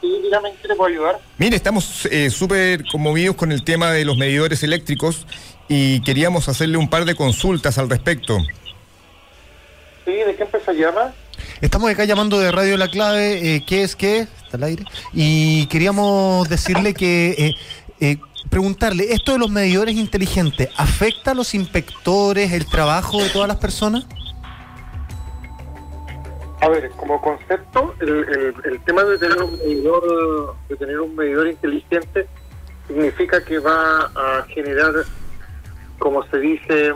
Sí, 0.00 0.20
dígame 0.22 0.52
qué 0.60 0.68
le 0.68 0.76
puedo 0.76 0.90
ayudar. 0.90 1.18
Mire, 1.38 1.56
estamos 1.56 2.06
eh, 2.06 2.28
súper 2.28 2.84
conmovidos 2.90 3.36
con 3.36 3.52
el 3.52 3.64
tema 3.64 3.90
de 3.90 4.04
los 4.04 4.18
medidores 4.18 4.62
eléctricos 4.62 5.26
y 5.66 6.02
queríamos 6.02 6.48
hacerle 6.48 6.76
un 6.76 6.88
par 6.88 7.06
de 7.06 7.14
consultas 7.14 7.78
al 7.78 7.88
respecto. 7.88 8.38
Sí, 10.04 10.12
¿de 10.12 10.36
qué 10.36 10.42
empresa 10.42 10.72
llama? 10.74 11.14
Estamos 11.60 11.90
acá 11.90 12.04
llamando 12.04 12.38
de 12.38 12.52
Radio 12.52 12.76
La 12.76 12.88
Clave, 12.88 13.56
eh, 13.56 13.64
¿qué 13.66 13.82
es 13.82 13.96
qué? 13.96 14.20
Está 14.20 14.56
al 14.56 14.64
aire. 14.64 14.84
Y 15.12 15.66
queríamos 15.68 16.48
decirle 16.48 16.94
que, 16.94 17.30
eh, 17.30 17.54
eh, 18.00 18.16
preguntarle, 18.50 19.12
¿esto 19.12 19.32
de 19.32 19.38
los 19.38 19.50
medidores 19.50 19.94
inteligentes 19.94 20.68
afecta 20.76 21.30
a 21.30 21.34
los 21.34 21.54
inspectores, 21.54 22.52
el 22.52 22.66
trabajo 22.66 23.22
de 23.22 23.30
todas 23.30 23.48
las 23.48 23.56
personas? 23.58 24.04
A 26.60 26.68
ver, 26.68 26.90
como 26.96 27.20
concepto, 27.20 27.94
el, 28.00 28.08
el- 28.08 28.54
el 28.72 28.80
tema 28.84 29.02
de 29.04 29.18
tener 29.18 29.42
un 29.42 29.52
medidor, 29.58 30.56
de 30.68 30.76
tener 30.76 31.00
un 31.00 31.14
medidor 31.14 31.46
inteligente 31.48 32.26
significa 32.88 33.42
que 33.44 33.58
va 33.58 34.10
a 34.14 34.44
generar, 34.48 34.92
como 35.98 36.22
se 36.28 36.38
dice, 36.38 36.92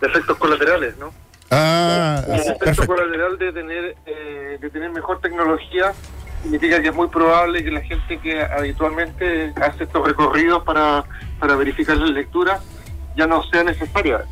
efectos 0.00 0.36
colaterales, 0.38 0.96
¿no? 0.98 1.12
Ah, 1.54 2.22
El 2.28 2.40
efecto 2.40 2.86
colateral 2.86 3.38
de 3.38 3.52
tener, 3.52 3.96
eh, 4.06 4.58
de 4.58 4.70
tener 4.70 4.90
mejor 4.90 5.20
tecnología 5.20 5.92
significa 6.42 6.80
que 6.80 6.88
es 6.88 6.94
muy 6.94 7.08
probable 7.08 7.62
que 7.62 7.70
la 7.70 7.82
gente 7.82 8.18
que 8.18 8.42
habitualmente 8.42 9.52
hace 9.60 9.84
estos 9.84 10.06
recorridos 10.06 10.64
para, 10.64 11.04
para 11.38 11.54
verificar 11.56 11.96
las 11.98 12.10
lecturas 12.10 12.60
ya 13.16 13.26
no 13.26 13.42
sea 13.44 13.64
necesaria. 13.64 14.24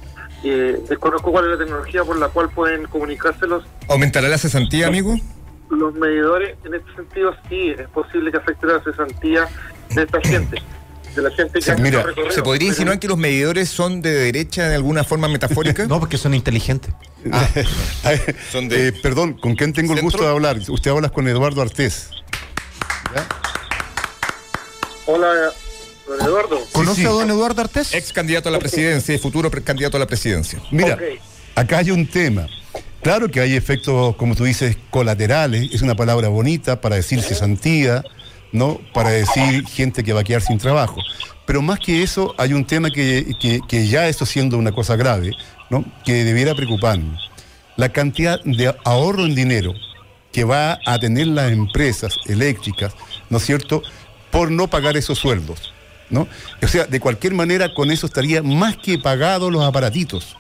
Eh, 0.43 0.81
desconozco 0.89 1.31
cuál 1.31 1.45
es 1.45 1.51
la 1.59 1.65
tecnología 1.65 2.03
por 2.03 2.19
la 2.19 2.29
cual 2.29 2.49
pueden 2.49 2.87
comunicarse 2.87 3.47
los, 3.47 3.65
¿Aumentará 3.89 4.27
la 4.29 4.39
cesantía, 4.39 4.87
amigo? 4.87 5.15
los 5.69 5.95
medidores. 5.95 6.57
En 6.65 6.75
este 6.75 6.93
sentido, 6.97 7.35
sí, 7.49 7.75
es 7.79 7.87
posible 7.89 8.33
que 8.33 8.39
afecte 8.39 8.67
la 8.67 8.83
cesantía 8.83 9.47
de 9.91 10.03
esta 10.03 10.21
gente, 10.25 10.63
de 11.15 11.23
la 11.23 11.31
gente 11.31 11.59
que 11.59 11.63
Se, 11.63 11.77
mira. 11.77 12.05
¿se 12.31 12.43
podría 12.43 12.59
Pero- 12.61 12.65
insinuar 12.67 12.99
que 12.99 13.09
los 13.09 13.19
medidores 13.19 13.69
son 13.69 14.01
de 14.03 14.13
derecha 14.13 14.69
de 14.69 14.75
alguna 14.77 15.05
forma 15.05 15.29
metafórica? 15.29 15.85
No, 15.89 15.99
porque 16.01 16.19
son 16.19 16.35
inteligentes. 16.35 16.93
Son 18.53 18.69
de- 18.69 18.89
Eh, 18.89 18.93
perdón, 18.93 19.35
¿con 19.35 19.55
quién 19.55 19.73
tengo 19.73 19.93
el 19.95 20.01
gusto 20.01 20.23
de 20.23 20.29
hablar? 20.31 20.59
Usted 20.69 20.91
habla 20.91 21.11
con 21.11 21.29
Eduardo 21.29 21.61
Artés. 21.63 22.09
Hola, 25.07 25.53
don 26.07 26.21
Eduardo. 26.21 26.67
¿Conoce 26.73 27.01
sí. 27.03 27.07
a 27.07 27.11
don 27.11 27.29
Eduardo 27.31 27.61
Artés? 27.63 27.93
Ex 27.95 28.13
candidato 28.13 28.49
a 28.49 28.53
la 28.53 28.59
presidencia 28.59 29.15
y 29.15 29.19
futuro 29.19 29.51
candidato 29.51 29.97
a 29.97 30.01
la 30.01 30.07
presidencia. 30.07 30.61
Mira, 30.71 30.99
acá 31.55 31.79
hay 31.79 31.91
un 31.91 32.07
tema. 32.07 32.47
Claro 33.03 33.31
que 33.31 33.41
hay 33.41 33.57
efectos, 33.57 34.15
como 34.17 34.35
tú 34.37 34.45
dices, 34.45 34.77
colaterales, 34.91 35.73
es 35.73 35.83
una 35.83 35.95
palabra 35.97 36.29
bonita 36.29 36.81
para 36.81 36.97
decir 36.97 37.23
cesantía, 37.23 38.05
¿no? 38.53 38.81
Para 38.93 39.11
decir 39.11 39.67
gente 39.67 40.03
que 40.03 40.13
va 40.13 40.21
a 40.21 40.25
quedar 40.25 40.43
sin 40.43 40.59
trabajo. 40.59 40.97
Pero 41.47 41.63
más 41.63 41.81
que 41.81 42.03
eso, 42.03 42.35
hay 42.39 42.53
un 42.53 42.65
tema 42.65 42.91
que, 42.91 43.35
que- 43.69 43.87
ya 43.89 44.07
eso 44.09 44.25
siendo 44.27 44.57
una 44.59 44.73
cosa 44.73 44.97
grave, 44.97 45.33
¿no? 45.69 45.85
Que 46.05 46.25
debiera 46.25 46.55
preocuparnos. 46.55 47.29
La 47.77 47.89
cantidad 47.91 48.41
de 48.45 48.75
ahorro 48.85 49.25
en 49.25 49.35
dinero 49.35 49.73
que 50.33 50.45
va 50.45 50.79
a 50.87 50.99
tener 50.99 51.27
las 51.29 51.51
empresas 51.51 52.17
eléctricas, 52.27 52.95
¿no 53.31 53.39
es 53.39 53.45
cierto?, 53.45 53.83
por 54.31 54.51
no 54.53 54.69
pagar 54.69 54.97
esos 54.97 55.19
sueldos, 55.19 55.73
¿no? 56.09 56.29
O 56.63 56.69
sea, 56.69 56.85
de 56.85 57.01
cualquier 57.01 57.35
manera, 57.35 57.75
con 57.75 57.91
eso 57.91 58.07
estaría 58.07 58.43
más 58.43 58.77
que 58.77 58.97
pagados 58.99 59.51
los 59.51 59.65
aparatitos. 59.65 60.37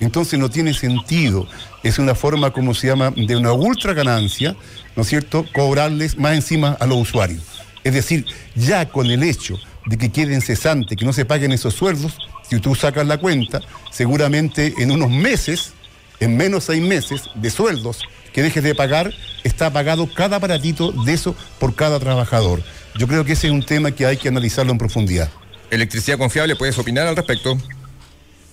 Entonces 0.00 0.38
no 0.38 0.48
tiene 0.48 0.74
sentido. 0.74 1.46
Es 1.82 1.98
una 1.98 2.14
forma, 2.14 2.52
como 2.52 2.74
se 2.74 2.86
llama, 2.86 3.12
de 3.16 3.36
una 3.36 3.52
ultra 3.52 3.94
ganancia, 3.94 4.56
¿no 4.96 5.02
es 5.02 5.08
cierto?, 5.08 5.44
cobrarles 5.52 6.18
más 6.18 6.34
encima 6.34 6.76
a 6.78 6.86
los 6.86 6.98
usuarios. 6.98 7.42
Es 7.84 7.94
decir, 7.94 8.26
ya 8.54 8.88
con 8.88 9.06
el 9.06 9.22
hecho 9.22 9.58
de 9.86 9.96
que 9.96 10.10
queden 10.10 10.42
cesantes, 10.42 10.96
que 10.96 11.04
no 11.04 11.12
se 11.12 11.24
paguen 11.24 11.52
esos 11.52 11.74
sueldos, 11.74 12.18
si 12.48 12.60
tú 12.60 12.74
sacas 12.74 13.06
la 13.06 13.18
cuenta, 13.18 13.60
seguramente 13.90 14.74
en 14.78 14.90
unos 14.90 15.10
meses, 15.10 15.72
en 16.20 16.36
menos 16.36 16.64
seis 16.64 16.82
meses 16.82 17.22
de 17.34 17.50
sueldos 17.50 18.00
que 18.32 18.42
dejes 18.42 18.62
de 18.62 18.74
pagar, 18.74 19.12
está 19.44 19.72
pagado 19.72 20.08
cada 20.12 20.36
aparatito 20.36 20.92
de 20.92 21.12
eso 21.12 21.34
por 21.58 21.74
cada 21.74 21.98
trabajador. 21.98 22.62
Yo 22.96 23.06
creo 23.06 23.24
que 23.24 23.32
ese 23.32 23.46
es 23.46 23.52
un 23.52 23.62
tema 23.62 23.92
que 23.92 24.06
hay 24.06 24.16
que 24.16 24.28
analizarlo 24.28 24.72
en 24.72 24.78
profundidad. 24.78 25.30
Electricidad 25.70 26.18
confiable, 26.18 26.56
¿puedes 26.56 26.78
opinar 26.78 27.06
al 27.06 27.16
respecto? 27.16 27.58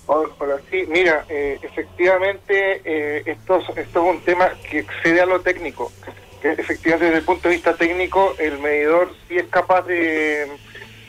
Hola, 0.07 0.57
sí, 0.69 0.83
mira, 0.87 1.25
eh, 1.29 1.57
efectivamente 1.63 2.81
eh, 2.85 3.23
esto, 3.25 3.57
es- 3.57 3.77
esto 3.77 4.03
es 4.09 4.15
un 4.17 4.21
tema 4.21 4.51
que 4.69 4.79
excede 4.79 5.21
a 5.21 5.25
lo 5.25 5.41
técnico. 5.41 5.91
Que 6.41 6.51
efectivamente 6.51 7.05
desde 7.05 7.19
el 7.19 7.23
punto 7.25 7.49
de 7.49 7.55
vista 7.55 7.75
técnico 7.75 8.35
el 8.37 8.59
medidor 8.59 9.11
sí 9.27 9.37
es 9.37 9.47
capaz 9.47 9.81
de, 9.87 10.47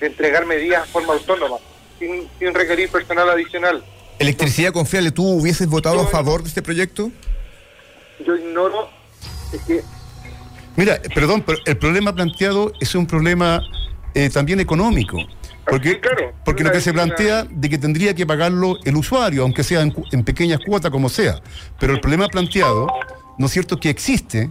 de 0.01 0.07
entregar 0.07 0.47
medidas 0.47 0.87
de 0.87 0.93
forma 0.93 1.13
autónoma, 1.13 1.57
sin, 1.99 2.27
sin 2.39 2.55
requerir 2.55 2.89
personal 2.91 3.29
adicional. 3.29 3.85
Electricidad 4.19 4.73
confiable, 4.73 5.11
¿tú 5.11 5.25
hubieses 5.29 5.67
votado 5.69 6.01
a 6.01 6.07
favor 6.07 6.43
de 6.43 6.49
este 6.49 6.63
proyecto? 6.63 7.11
Yo 8.27 8.35
ignoro 8.35 8.89
es 9.53 9.61
que 9.63 9.83
Mira, 10.77 11.01
perdón, 11.15 11.43
pero 11.43 11.59
el 11.67 11.77
problema 11.79 12.15
planteado 12.15 12.73
es 12.81 12.95
un 12.95 13.07
problema 13.07 13.61
eh, 14.15 14.29
también 14.31 14.61
económico. 14.61 15.19
Porque, 15.69 15.91
Sí, 15.91 15.97
claro. 16.01 16.33
porque 16.45 16.63
lo 16.65 16.71
que 16.73 16.81
se 16.81 16.93
plantea 16.93 17.45
de 17.51 17.69
que 17.69 17.79
tendría 17.79 18.15
que 18.15 18.25
pagarlo 18.27 18.77
el 18.85 18.97
usuario, 18.97 19.43
aunque 19.43 19.65
sea 19.65 19.81
en, 19.83 19.91
cu- 19.91 20.05
en 20.13 20.23
pequeñas 20.25 20.61
cuotas 20.65 20.91
como 20.91 21.09
sea. 21.09 21.41
Pero 21.81 21.93
el 21.95 22.01
problema 22.01 22.29
planteado, 22.29 22.87
¿no 23.39 23.47
es 23.47 23.53
cierto?, 23.53 23.79
que 23.79 23.91
existe 23.91 24.51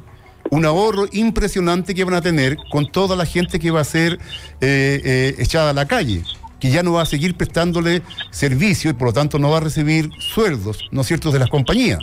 un 0.52 0.66
ahorro 0.66 1.06
impresionante 1.12 1.96
que 1.96 2.04
van 2.04 2.14
a 2.16 2.22
tener 2.22 2.58
con 2.72 2.92
toda 2.92 3.16
la 3.16 3.26
gente 3.26 3.60
que 3.60 3.72
va 3.72 3.82
a 3.82 3.86
ser 3.86 4.14
eh, 4.62 5.02
eh, 5.04 5.36
echada 5.40 5.72
a 5.72 5.74
la 5.74 5.86
calle, 5.88 6.22
que 6.60 6.70
ya 6.70 6.84
no 6.84 6.94
va 6.94 7.02
a 7.02 7.06
seguir 7.06 7.36
prestándole 7.36 8.02
servicio 8.32 8.92
y 8.92 8.94
por 8.94 9.08
lo 9.08 9.14
tanto 9.14 9.40
no 9.40 9.50
va 9.50 9.58
a 9.58 9.62
recibir 9.62 10.10
sueldos, 10.20 10.80
¿no 10.92 11.02
es 11.02 11.08
cierto?, 11.08 11.32
de 11.32 11.40
las 11.40 11.50
compañías. 11.50 12.00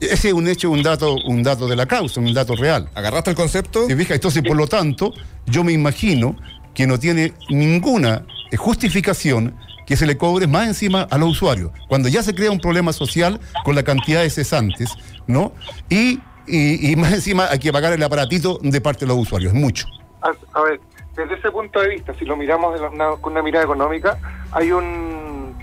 Ese 0.00 0.28
es 0.28 0.34
un 0.34 0.46
hecho, 0.46 0.70
un 0.70 0.82
dato, 0.82 1.14
un 1.26 1.42
dato 1.42 1.66
de 1.66 1.74
la 1.76 1.86
causa, 1.86 2.20
un 2.20 2.34
dato 2.34 2.54
real. 2.54 2.90
¿Agarraste 2.94 3.30
el 3.30 3.36
concepto? 3.36 3.86
¿Te 3.86 3.96
fijas? 3.96 4.16
Entonces, 4.16 4.42
por 4.42 4.56
lo 4.56 4.66
tanto, 4.66 5.14
yo 5.46 5.64
me 5.64 5.72
imagino 5.72 6.36
que 6.76 6.86
no 6.86 6.98
tiene 7.00 7.32
ninguna 7.48 8.24
eh, 8.52 8.56
justificación 8.56 9.56
que 9.86 9.96
se 9.96 10.04
le 10.06 10.16
cobre 10.18 10.46
más 10.46 10.66
encima 10.68 11.02
a 11.10 11.16
los 11.18 11.30
usuarios. 11.30 11.70
Cuando 11.88 12.08
ya 12.08 12.22
se 12.22 12.34
crea 12.34 12.50
un 12.50 12.60
problema 12.60 12.92
social 12.92 13.40
con 13.64 13.74
la 13.74 13.82
cantidad 13.82 14.20
de 14.20 14.30
cesantes, 14.30 14.92
¿no? 15.26 15.52
Y, 15.88 16.20
y- 16.46 16.94
más 16.96 17.12
encima 17.12 17.46
hay 17.50 17.58
que 17.58 17.72
pagar 17.72 17.92
el 17.92 18.02
aparatito 18.02 18.58
de 18.62 18.80
parte 18.80 19.00
de 19.00 19.06
los 19.08 19.16
usuarios, 19.18 19.52
es 19.54 19.58
mucho. 19.58 19.86
A, 20.20 20.60
ver, 20.62 20.80
desde 21.16 21.34
ese 21.34 21.50
punto 21.50 21.80
de 21.80 21.88
vista, 21.88 22.12
si 22.18 22.24
lo 22.24 22.36
miramos 22.36 22.78
con 23.20 23.32
una 23.32 23.42
mirada 23.42 23.64
económica, 23.64 24.18
hay 24.52 24.70
un... 24.72 25.54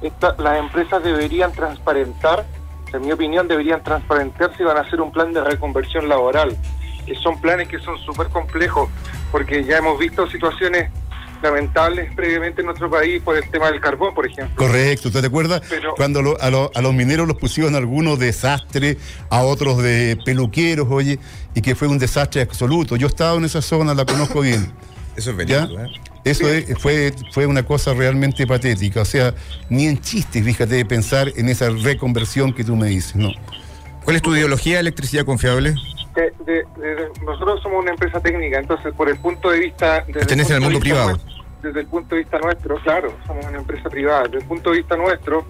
esta- 0.00 0.34
las 0.38 0.58
empresas 0.58 1.02
deberían 1.02 1.52
transparentar, 1.52 2.46
en 2.92 3.02
mi 3.02 3.12
opinión, 3.12 3.46
deberían 3.48 3.82
transparentar 3.82 4.56
si 4.56 4.62
van 4.62 4.76
a 4.76 4.80
hacer 4.82 5.00
un 5.00 5.10
plan 5.12 5.32
de 5.32 5.42
reconversión 5.42 6.08
laboral, 6.08 6.56
que 7.04 7.14
son 7.16 7.40
planes 7.40 7.66
que 7.68 7.78
son 7.80 7.98
súper 7.98 8.28
complejos, 8.28 8.88
porque 9.32 9.64
ya 9.64 9.78
hemos 9.78 9.98
visto 9.98 10.30
situaciones 10.30 10.90
lamentables 11.42 12.12
previamente 12.14 12.60
en 12.60 12.66
nuestro 12.66 12.88
país 12.88 13.20
por 13.20 13.36
el 13.36 13.48
tema 13.50 13.68
del 13.70 13.80
carbón, 13.80 14.14
por 14.14 14.26
ejemplo. 14.26 14.54
Correcto, 14.54 15.10
¿tú 15.10 15.20
te 15.20 15.26
acuerdas? 15.26 15.60
Pero- 15.68 15.94
Cuando 15.96 16.22
lo- 16.22 16.40
a, 16.40 16.50
lo- 16.50 16.70
a 16.72 16.80
los 16.80 16.94
mineros 16.94 17.26
los 17.26 17.36
pusieron 17.36 17.74
algunos 17.74 18.18
desastre, 18.20 18.96
a 19.28 19.42
otros 19.42 19.82
de 19.82 20.16
peluqueros, 20.24 20.86
oye, 20.88 21.18
y 21.54 21.60
que 21.62 21.74
fue 21.74 21.88
un 21.88 21.98
desastre 21.98 22.42
absoluto. 22.42 22.94
Yo 22.94 23.08
he 23.08 23.10
estado 23.10 23.38
en 23.38 23.44
esa 23.44 23.60
zona, 23.60 23.92
la 23.94 24.04
conozco 24.04 24.40
bien. 24.42 24.70
Eso 25.16 25.30
es 25.32 25.36
verídico, 25.36 25.80
¿eh? 25.80 25.88
Eso 26.24 26.48
es- 26.48 26.78
fue, 26.78 27.12
fue 27.32 27.46
una 27.46 27.64
cosa 27.64 27.92
realmente 27.92 28.46
patética. 28.46 29.00
O 29.00 29.04
sea, 29.04 29.34
ni 29.68 29.86
en 29.88 30.00
chistes, 30.00 30.44
fíjate, 30.44 30.76
de 30.76 30.84
pensar 30.84 31.32
en 31.36 31.48
esa 31.48 31.70
reconversión 31.70 32.52
que 32.52 32.62
tú 32.62 32.76
me 32.76 32.86
dices, 32.86 33.16
¿no? 33.16 33.30
¿Cuál 34.04 34.14
es 34.16 34.22
tu 34.22 34.34
ideología 34.34 34.74
de 34.74 34.80
electricidad 34.80 35.24
confiable? 35.24 35.74
De- 36.14 36.32
de- 36.44 36.64
de- 36.76 37.08
nosotros 37.24 37.62
somos 37.62 37.82
una 37.82 37.92
empresa 37.92 38.20
técnica, 38.20 38.58
entonces 38.58 38.92
por 38.94 39.08
el 39.08 39.16
punto 39.18 39.50
de 39.50 39.60
vista... 39.60 39.98
el 40.06 40.12
Pertenece 40.12 40.54
al 40.54 40.60
punto 40.60 40.70
mundo 40.72 40.78
de 40.78 40.80
privado. 40.80 41.08
nuestro- 41.10 41.32
desde 41.62 41.80
el 41.80 41.86
punto 41.86 42.14
de 42.16 42.20
vista 42.22 42.38
nuestro, 42.38 42.76
claro, 42.82 43.14
somos 43.26 43.46
una 43.46 43.58
empresa 43.58 43.88
privada. 43.88 44.24
Desde 44.24 44.38
el 44.38 44.44
punto 44.44 44.70
de 44.72 44.76
vista 44.78 44.96
nuestro, 44.96 45.46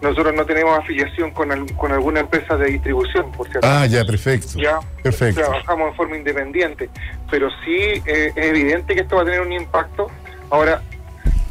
nosotros 0.00 0.34
no 0.34 0.46
tenemos 0.46 0.78
afiliación 0.78 1.30
con, 1.32 1.52
al- 1.52 1.76
con 1.76 1.92
alguna 1.92 2.20
empresa 2.20 2.56
de 2.56 2.66
distribución, 2.70 3.30
por 3.32 3.46
cierto. 3.48 3.68
Ah, 3.70 3.84
ya, 3.86 4.04
perfecto. 4.04 4.58
Ya, 4.58 4.80
Perfecto. 5.02 5.42
trabajamos 5.42 5.90
en 5.90 5.94
forma 5.96 6.16
independiente, 6.16 6.88
pero 7.30 7.50
sí 7.64 7.76
eh, 8.06 8.32
es 8.34 8.44
evidente 8.46 8.94
que 8.94 9.02
esto 9.02 9.16
va 9.16 9.22
a 9.22 9.24
tener 9.26 9.42
un 9.42 9.52
impacto. 9.52 10.10
Ahora, 10.48 10.80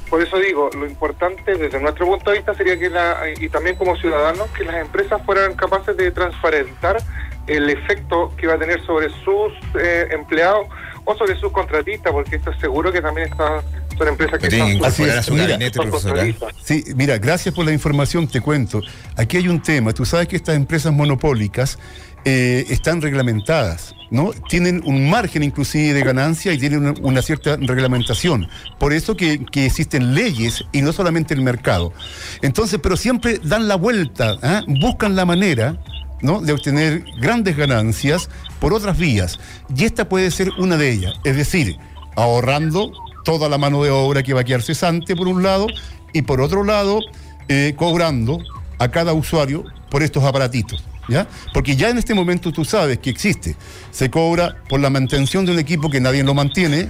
por 0.09 0.21
eso 0.23 0.37
digo, 0.39 0.71
lo 0.75 0.87
importante 0.87 1.55
desde 1.55 1.79
nuestro 1.79 2.07
punto 2.07 2.31
de 2.31 2.37
vista 2.37 2.55
sería 2.55 2.79
que, 2.79 2.89
la, 2.89 3.19
y 3.39 3.47
también 3.49 3.75
como 3.75 3.95
ciudadanos, 3.95 4.49
que 4.57 4.63
las 4.65 4.77
empresas 4.77 5.21
fueran 5.23 5.53
capaces 5.53 5.95
de 5.95 6.09
transparentar 6.09 6.97
el 7.49 7.69
efecto 7.69 8.33
que 8.37 8.47
va 8.47 8.53
a 8.53 8.59
tener 8.59 8.85
sobre 8.85 9.09
sus 9.23 9.53
eh, 9.79 10.07
empleados 10.11 10.67
o 11.05 11.15
sobre 11.15 11.35
sus 11.39 11.51
contratistas, 11.51 12.13
porque 12.13 12.35
esto 12.35 12.51
es 12.51 12.59
seguro 12.59 12.91
que 12.91 13.01
también 13.01 13.29
está, 13.31 13.63
son 13.97 14.07
empresas 14.07 14.39
que 14.39 14.47
están... 14.47 14.69
incorporar 14.69 15.17
a 15.17 15.23
su 15.23 15.33
Mira, 15.33 15.47
gabinete, 15.47 15.79
contratistas. 15.79 16.55
Sí, 16.63 16.83
mira, 16.95 17.17
gracias 17.17 17.53
por 17.55 17.65
la 17.65 17.73
información, 17.73 18.27
te 18.27 18.41
cuento. 18.41 18.81
Aquí 19.15 19.37
hay 19.37 19.47
un 19.47 19.61
tema, 19.61 19.91
tú 19.93 20.05
sabes 20.05 20.27
que 20.27 20.35
estas 20.35 20.55
empresas 20.55 20.93
monopólicas 20.93 21.79
eh, 22.25 22.65
están 22.69 23.01
reglamentadas, 23.01 23.95
¿no? 24.11 24.31
Tienen 24.49 24.83
un 24.85 25.09
margen 25.09 25.41
inclusive 25.41 25.93
de 25.93 26.03
ganancia 26.03 26.53
y 26.53 26.59
tienen 26.59 26.79
una, 26.79 26.93
una 27.01 27.21
cierta 27.23 27.55
reglamentación. 27.59 28.47
Por 28.77 28.93
eso 28.93 29.15
que, 29.15 29.45
que 29.45 29.65
existen 29.65 30.13
leyes 30.13 30.65
y 30.71 30.81
no 30.83 30.93
solamente 30.93 31.33
el 31.33 31.41
mercado. 31.41 31.91
Entonces, 32.43 32.79
pero 32.83 32.97
siempre 32.97 33.39
dan 33.41 33.67
la 33.67 33.75
vuelta, 33.75 34.37
¿ah? 34.43 34.63
buscan 34.67 35.15
la 35.15 35.25
manera 35.25 35.79
¿no? 36.21 36.41
de 36.41 36.53
obtener 36.53 37.03
grandes 37.19 37.55
ganancias 37.57 38.29
por 38.59 38.73
otras 38.73 38.97
vías. 38.97 39.39
Y 39.75 39.85
esta 39.85 40.07
puede 40.07 40.31
ser 40.31 40.51
una 40.57 40.77
de 40.77 40.91
ellas. 40.91 41.13
Es 41.23 41.35
decir, 41.35 41.77
ahorrando 42.15 42.91
toda 43.23 43.49
la 43.49 43.57
mano 43.57 43.83
de 43.83 43.89
obra 43.89 44.23
que 44.23 44.33
va 44.33 44.41
a 44.41 44.43
quedar 44.43 44.61
cesante 44.61 45.15
por 45.15 45.27
un 45.27 45.43
lado 45.43 45.67
y 46.13 46.21
por 46.21 46.41
otro 46.41 46.63
lado 46.63 46.99
eh, 47.47 47.73
cobrando 47.75 48.39
a 48.77 48.89
cada 48.89 49.13
usuario 49.13 49.63
por 49.89 50.03
estos 50.03 50.23
aparatitos. 50.23 50.83
¿Ya? 51.07 51.27
Porque 51.55 51.75
ya 51.75 51.89
en 51.89 51.97
este 51.97 52.13
momento 52.13 52.51
tú 52.51 52.63
sabes 52.63 52.99
que 52.99 53.09
existe. 53.09 53.55
Se 53.89 54.11
cobra 54.11 54.57
por 54.69 54.79
la 54.79 54.91
mantención 54.91 55.43
de 55.43 55.53
un 55.53 55.59
equipo 55.59 55.89
que 55.89 55.99
nadie 55.99 56.23
lo 56.23 56.35
mantiene, 56.35 56.87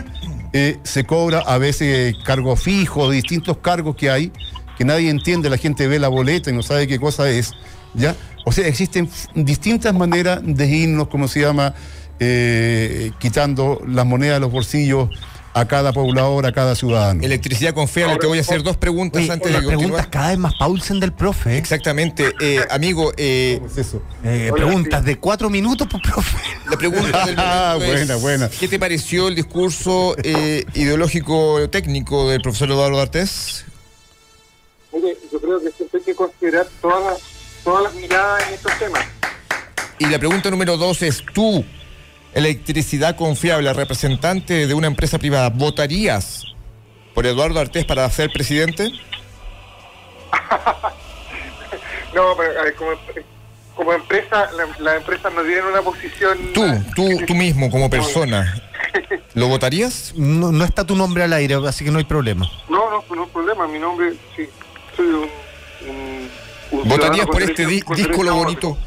eh, 0.52 0.78
se 0.84 1.06
cobra 1.06 1.40
a 1.40 1.58
veces 1.58 2.16
cargos 2.26 2.62
fijos, 2.62 3.14
distintos 3.14 3.60
cargos 3.60 3.96
que 3.96 4.10
hay, 4.10 4.34
que 4.78 4.84
nadie 4.84 5.10
entiende, 5.10 5.50
la 5.50 5.58
gente 5.58 5.88
ve 5.88 6.00
la 6.00 6.10
boleta 6.10 6.50
y 6.50 6.54
no 6.54 6.64
sabe 6.64 6.86
qué 6.86 7.00
cosa 7.00 7.30
es. 7.30 7.54
¿Ya? 8.00 8.16
O 8.46 8.52
sea, 8.52 8.68
existen 8.68 9.10
distintas 9.36 9.94
maneras 9.94 10.40
de 10.44 10.68
irnos, 10.68 11.08
como 11.10 11.28
se 11.28 11.42
llama, 11.42 11.76
eh, 12.20 13.12
quitando 13.20 13.82
las 13.88 14.06
monedas 14.06 14.38
de 14.38 14.40
los 14.40 14.52
bolsillos 14.52 15.10
a 15.54 15.66
cada 15.68 15.92
poblador, 15.94 16.46
a 16.46 16.52
cada 16.52 16.76
ciudadano. 16.76 17.24
Electricidad 17.24 17.74
confiable, 17.74 18.18
te 18.18 18.28
voy 18.28 18.38
a 18.38 18.42
hacer 18.42 18.64
dos 18.64 18.78
preguntas 18.78 19.22
Oye, 19.24 19.32
antes 19.32 19.52
las 19.52 19.62
de 19.62 19.68
preguntas 19.68 19.92
continuar. 19.92 20.10
cada 20.12 20.30
vez 20.30 20.38
más 20.38 20.54
Paulsen 20.56 21.00
del 21.00 21.12
profe. 21.12 21.56
¿eh? 21.56 21.58
Exactamente, 21.58 22.34
eh, 22.40 22.60
amigo, 22.70 23.12
eh, 23.18 23.56
¿Cómo 23.60 23.72
es 23.72 23.78
eso? 23.78 24.02
Eh, 24.24 24.52
preguntas 24.54 25.04
de 25.04 25.18
cuatro 25.18 25.50
minutos, 25.50 25.88
pues, 25.90 26.04
profe. 26.04 26.38
la 26.70 26.78
pregunta 26.78 27.26
del 27.26 27.36
Ah, 27.40 27.78
es, 27.82 27.86
buena, 27.88 28.16
buena. 28.18 28.50
¿Qué 28.50 28.68
te 28.68 28.80
pareció 28.80 29.28
el 29.28 29.36
discurso 29.36 30.16
eh, 30.24 30.66
ideológico 30.76 31.68
técnico 31.70 32.30
del 32.30 32.42
profesor 32.42 32.70
Eduardo 32.70 33.02
Artés? 33.02 33.66
Mire, 34.94 35.18
yo 35.32 35.40
creo 35.40 35.60
que 35.62 35.72
siempre 35.72 36.00
hay 36.00 36.06
que 36.06 36.16
considerar 36.16 36.68
todas 36.82 37.04
las, 37.04 37.22
todas 37.64 37.84
las 37.84 37.94
miradas 37.96 38.48
en 38.48 38.54
estos 38.54 38.78
temas. 38.80 39.06
Y 40.00 40.06
la 40.06 40.18
pregunta 40.20 40.50
número 40.50 40.78
dos 40.78 41.02
es, 41.02 41.24
¿tú, 41.34 41.66
electricidad 42.34 43.16
confiable, 43.16 43.72
representante 43.74 44.66
de 44.68 44.74
una 44.74 44.88
empresa 44.88 45.18
privada, 45.20 45.50
votarías 45.50 46.44
por 47.14 47.26
Eduardo 47.26 47.60
Artés 47.60 47.86
para 47.86 48.10
ser 48.10 48.30
presidente? 48.32 48.90
No, 52.14 52.36
pero 52.36 52.60
a 52.60 52.64
ver, 52.64 52.74
como, 52.76 52.92
como 53.76 53.94
empresa, 53.94 54.50
la- 54.58 54.68
las 54.84 54.98
empresas 54.98 55.32
no 55.32 55.44
tienen 55.44 55.64
una 55.66 55.82
posición... 55.84 56.38
Tú, 56.56 56.66
tú, 56.96 57.08
tú 57.28 57.36
mismo 57.36 57.70
como 57.70 57.88
persona, 57.88 58.56
¿lo 59.36 59.48
votarías? 59.48 60.14
No, 60.16 60.52
no 60.52 60.66
está 60.66 60.84
tu 60.84 60.96
nombre 60.96 61.24
al 61.24 61.34
aire, 61.34 61.56
así 61.68 61.86
que 61.86 61.92
no 61.92 62.00
hay 62.00 62.06
problema. 62.06 62.50
No, 62.68 62.90
no, 62.90 63.04
no 63.16 63.24
hay 63.26 63.30
problema. 63.30 63.68
Mi 63.68 63.78
nombre, 63.78 64.16
sí, 64.36 64.50
soy 64.98 65.06
un 65.88 66.30
¿Votarías 66.72 67.26
por 67.28 67.42
este 67.42 67.66
di- 67.66 67.82
disco 67.96 68.24
lo 68.24 68.36
bonito? 68.36 68.78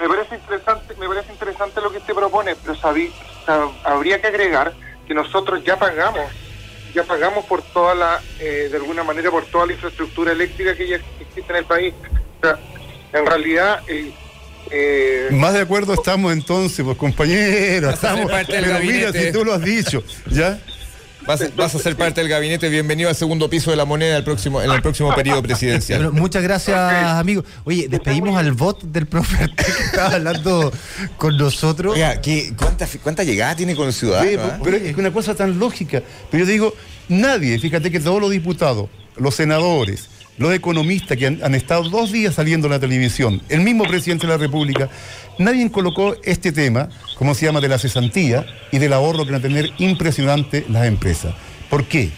Me 0.00 0.08
parece 0.08 0.34
interesante, 0.34 0.94
me 0.98 1.06
parece 1.08 1.32
interesante 1.32 1.80
lo 1.80 1.90
que 1.92 1.98
usted 1.98 2.14
propone, 2.14 2.56
pero 2.56 2.74
sabí, 2.76 3.12
sab- 3.46 3.72
habría 3.84 4.20
que 4.20 4.26
agregar 4.28 4.72
que 5.06 5.14
nosotros 5.14 5.62
ya 5.64 5.78
pagamos, 5.78 6.30
ya 6.94 7.04
pagamos 7.04 7.44
por 7.46 7.62
toda 7.62 7.94
la, 7.94 8.20
eh, 8.40 8.68
de 8.70 8.76
alguna 8.76 9.04
manera, 9.04 9.30
por 9.30 9.44
toda 9.46 9.66
la 9.66 9.72
infraestructura 9.74 10.32
eléctrica 10.32 10.74
que 10.76 10.88
ya 10.88 10.96
existe 11.20 11.50
en 11.52 11.56
el 11.56 11.64
país. 11.64 11.94
O 12.40 12.46
sea, 12.46 12.58
en 13.12 13.26
realidad, 13.26 13.80
eh, 13.88 14.12
eh, 14.70 15.28
Más 15.32 15.52
de 15.52 15.60
acuerdo 15.60 15.92
estamos 15.94 16.32
entonces, 16.32 16.84
pues 16.84 16.96
compañeros. 16.96 17.94
Estamos, 17.94 18.30
pero 18.48 18.78
mira, 18.80 19.12
si 19.12 19.30
tú 19.32 19.44
lo 19.44 19.52
has 19.54 19.62
dicho, 19.62 20.02
¿ya? 20.30 20.58
Vas, 21.26 21.40
a- 21.40 21.48
vas 21.56 21.74
a 21.74 21.78
ser 21.78 21.96
parte 21.96 22.20
del 22.20 22.28
gabinete. 22.28 22.68
Bienvenido 22.68 23.08
al 23.08 23.14
segundo 23.14 23.48
piso 23.48 23.70
de 23.70 23.76
la 23.76 23.84
moneda 23.84 24.16
el 24.16 24.24
próximo, 24.24 24.60
en 24.60 24.70
el 24.70 24.82
próximo 24.82 25.14
periodo 25.14 25.42
presidencial. 25.42 26.10
Muchas 26.12 26.42
gracias, 26.42 26.76
amigo. 26.78 27.44
Oye, 27.64 27.86
despedimos 27.88 28.36
al 28.36 28.52
bot 28.52 28.82
del 28.82 29.06
profe 29.06 29.48
que 29.56 29.70
estaba 29.84 30.14
hablando 30.16 30.72
con 31.18 31.36
nosotros. 31.36 31.94
Oiga, 31.94 32.20
¿qué, 32.20 32.52
cuánta, 32.56 32.88
¿cuánta 33.02 33.22
llegada 33.24 33.54
tiene 33.54 33.76
con 33.76 33.86
el 33.86 33.92
ciudadano? 33.92 34.28
Sí, 34.30 34.36
ah? 34.40 34.58
pero 34.64 34.76
es 34.76 34.96
una 34.96 35.12
cosa 35.12 35.34
tan 35.34 35.58
lógica. 35.58 36.02
Pero 36.30 36.44
yo 36.44 36.50
digo, 36.50 36.74
nadie, 37.08 37.58
fíjate 37.58 37.90
que 37.90 38.00
todos 38.00 38.20
los 38.20 38.30
diputados, 38.30 38.88
los 39.16 39.34
senadores, 39.34 40.08
los 40.38 40.52
economistas 40.54 41.16
que 41.16 41.26
han, 41.26 41.54
estado 41.54 41.88
dos 41.88 42.12
días 42.12 42.34
saliendo 42.34 42.66
en 42.66 42.72
la 42.72 42.80
televisión, 42.80 43.42
el 43.48 43.60
mismo 43.60 43.84
presidente 43.84 44.26
de 44.26 44.32
la 44.32 44.38
República, 44.38 44.88
nadie 45.38 45.70
colocó 45.70 46.16
este 46.24 46.52
tema, 46.52 46.88
como 47.16 47.34
se 47.34 47.46
llama, 47.46 47.60
de 47.60 47.68
la 47.68 47.78
cesantía 47.78 48.46
y 48.70 48.78
del 48.78 48.92
ahorro 48.92 49.24
que 49.24 49.32
van 49.32 49.40
a 49.40 49.42
tener 49.42 49.72
impresionante 49.78 50.64
las 50.68 50.86
empresas. 50.86 51.34
¿Por 51.68 51.84
qué? 51.84 52.10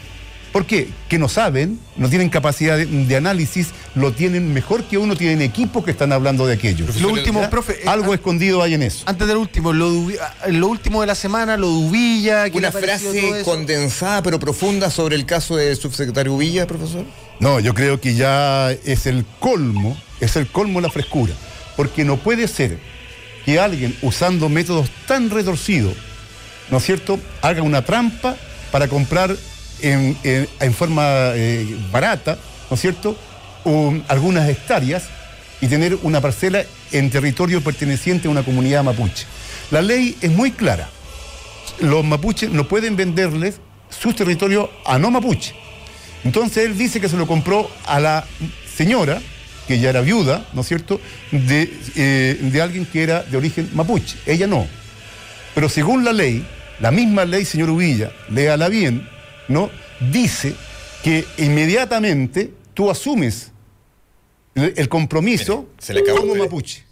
¿Por 0.54 0.66
qué? 0.66 0.88
Que 1.08 1.18
no 1.18 1.28
saben, 1.28 1.80
no 1.96 2.08
tienen 2.08 2.28
capacidad 2.28 2.76
de, 2.76 2.86
de 2.86 3.16
análisis, 3.16 3.70
lo 3.96 4.12
tienen 4.12 4.54
mejor 4.54 4.84
que 4.84 4.96
uno, 4.98 5.16
tienen 5.16 5.42
equipos 5.42 5.84
que 5.84 5.90
están 5.90 6.12
hablando 6.12 6.46
de 6.46 6.54
aquello. 6.54 6.86
Lo 7.00 7.08
último, 7.08 7.50
profe, 7.50 7.72
eh, 7.82 7.88
Algo 7.88 8.12
an- 8.12 8.18
escondido 8.20 8.62
hay 8.62 8.74
en 8.74 8.84
eso. 8.84 9.02
Antes 9.06 9.26
del 9.26 9.36
último, 9.36 9.72
lo, 9.72 9.90
ah, 10.22 10.46
lo 10.50 10.68
último 10.68 11.00
de 11.00 11.08
la 11.08 11.16
semana, 11.16 11.56
lo 11.56 11.66
de 11.66 11.74
Uvilla. 11.74 12.48
¿qué 12.50 12.58
Una 12.58 12.70
frase 12.70 13.42
condensada 13.44 14.22
pero 14.22 14.38
profunda 14.38 14.90
sobre 14.92 15.16
el 15.16 15.26
caso 15.26 15.56
del 15.56 15.76
subsecretario 15.76 16.38
Villa, 16.38 16.68
profesor. 16.68 17.04
No, 17.40 17.58
yo 17.58 17.74
creo 17.74 18.00
que 18.00 18.14
ya 18.14 18.70
es 18.70 19.06
el 19.06 19.26
colmo, 19.40 20.00
es 20.20 20.36
el 20.36 20.46
colmo 20.46 20.80
la 20.80 20.88
frescura, 20.88 21.32
porque 21.76 22.04
no 22.04 22.16
puede 22.18 22.46
ser 22.46 22.78
que 23.44 23.58
alguien 23.58 23.96
usando 24.02 24.48
métodos 24.48 24.88
tan 25.08 25.30
retorcidos, 25.30 25.94
¿no 26.70 26.78
es 26.78 26.84
cierto?, 26.84 27.18
haga 27.42 27.62
una 27.62 27.82
trampa 27.84 28.36
para 28.70 28.86
comprar 28.86 29.36
en, 29.82 30.74
forma 30.74 31.32
eh, 31.34 31.76
barata, 31.92 32.38
¿no 32.70 32.74
es 32.74 32.80
cierto?, 32.80 33.16
un- 33.64 34.04
algunas 34.08 34.48
hectáreas 34.48 35.04
y 35.60 35.68
tener 35.68 35.98
una 36.02 36.20
parcela 36.20 36.64
en 36.92 37.10
territorio 37.10 37.62
perteneciente 37.62 38.28
a 38.28 38.30
una 38.30 38.42
comunidad 38.42 38.84
mapuche. 38.84 39.26
La 39.70 39.80
ley 39.82 40.16
es 40.20 40.30
muy 40.30 40.50
clara 40.52 40.88
los 41.80 42.04
mapuches 42.04 42.50
no 42.50 42.68
pueden 42.68 42.94
venderles 42.94 43.56
sus 43.88 44.14
territorios 44.14 44.68
a 44.86 44.96
no 44.98 45.10
mapuche. 45.10 45.54
Entonces 46.22 46.66
él 46.66 46.78
dice 46.78 47.00
que 47.00 47.08
se 47.08 47.16
lo 47.16 47.26
compró 47.26 47.68
a 47.86 47.98
la 47.98 48.24
señora, 48.76 49.20
que 49.66 49.80
ya 49.80 49.90
era 49.90 50.00
viuda, 50.00 50.46
¿no 50.52 50.60
es 50.60 50.68
cierto?, 50.68 51.00
de, 51.32 51.72
eh, 51.96 52.38
de 52.40 52.62
alguien 52.62 52.86
que 52.86 53.02
era 53.02 53.22
de 53.24 53.36
origen 53.36 53.70
mapuche. 53.74 54.16
Ella 54.24 54.46
no. 54.46 54.68
Pero 55.54 55.68
según 55.68 56.04
la 56.04 56.12
ley, 56.12 56.46
la 56.80 56.92
misma 56.92 57.24
ley, 57.24 57.44
señor 57.44 57.70
Uvilla, 57.70 58.12
léala 58.30 58.68
bien, 58.68 59.08
¿no? 59.48 59.70
Dice 60.12 60.54
que 61.02 61.24
inmediatamente 61.38 62.52
tú 62.74 62.90
asumes 62.90 63.50
el, 64.54 64.74
el 64.76 64.88
compromiso 64.88 65.68
se 65.78 65.94
le 65.94 66.00
acabó 66.00 66.20
como 66.20 66.34
mapuche. 66.36 66.84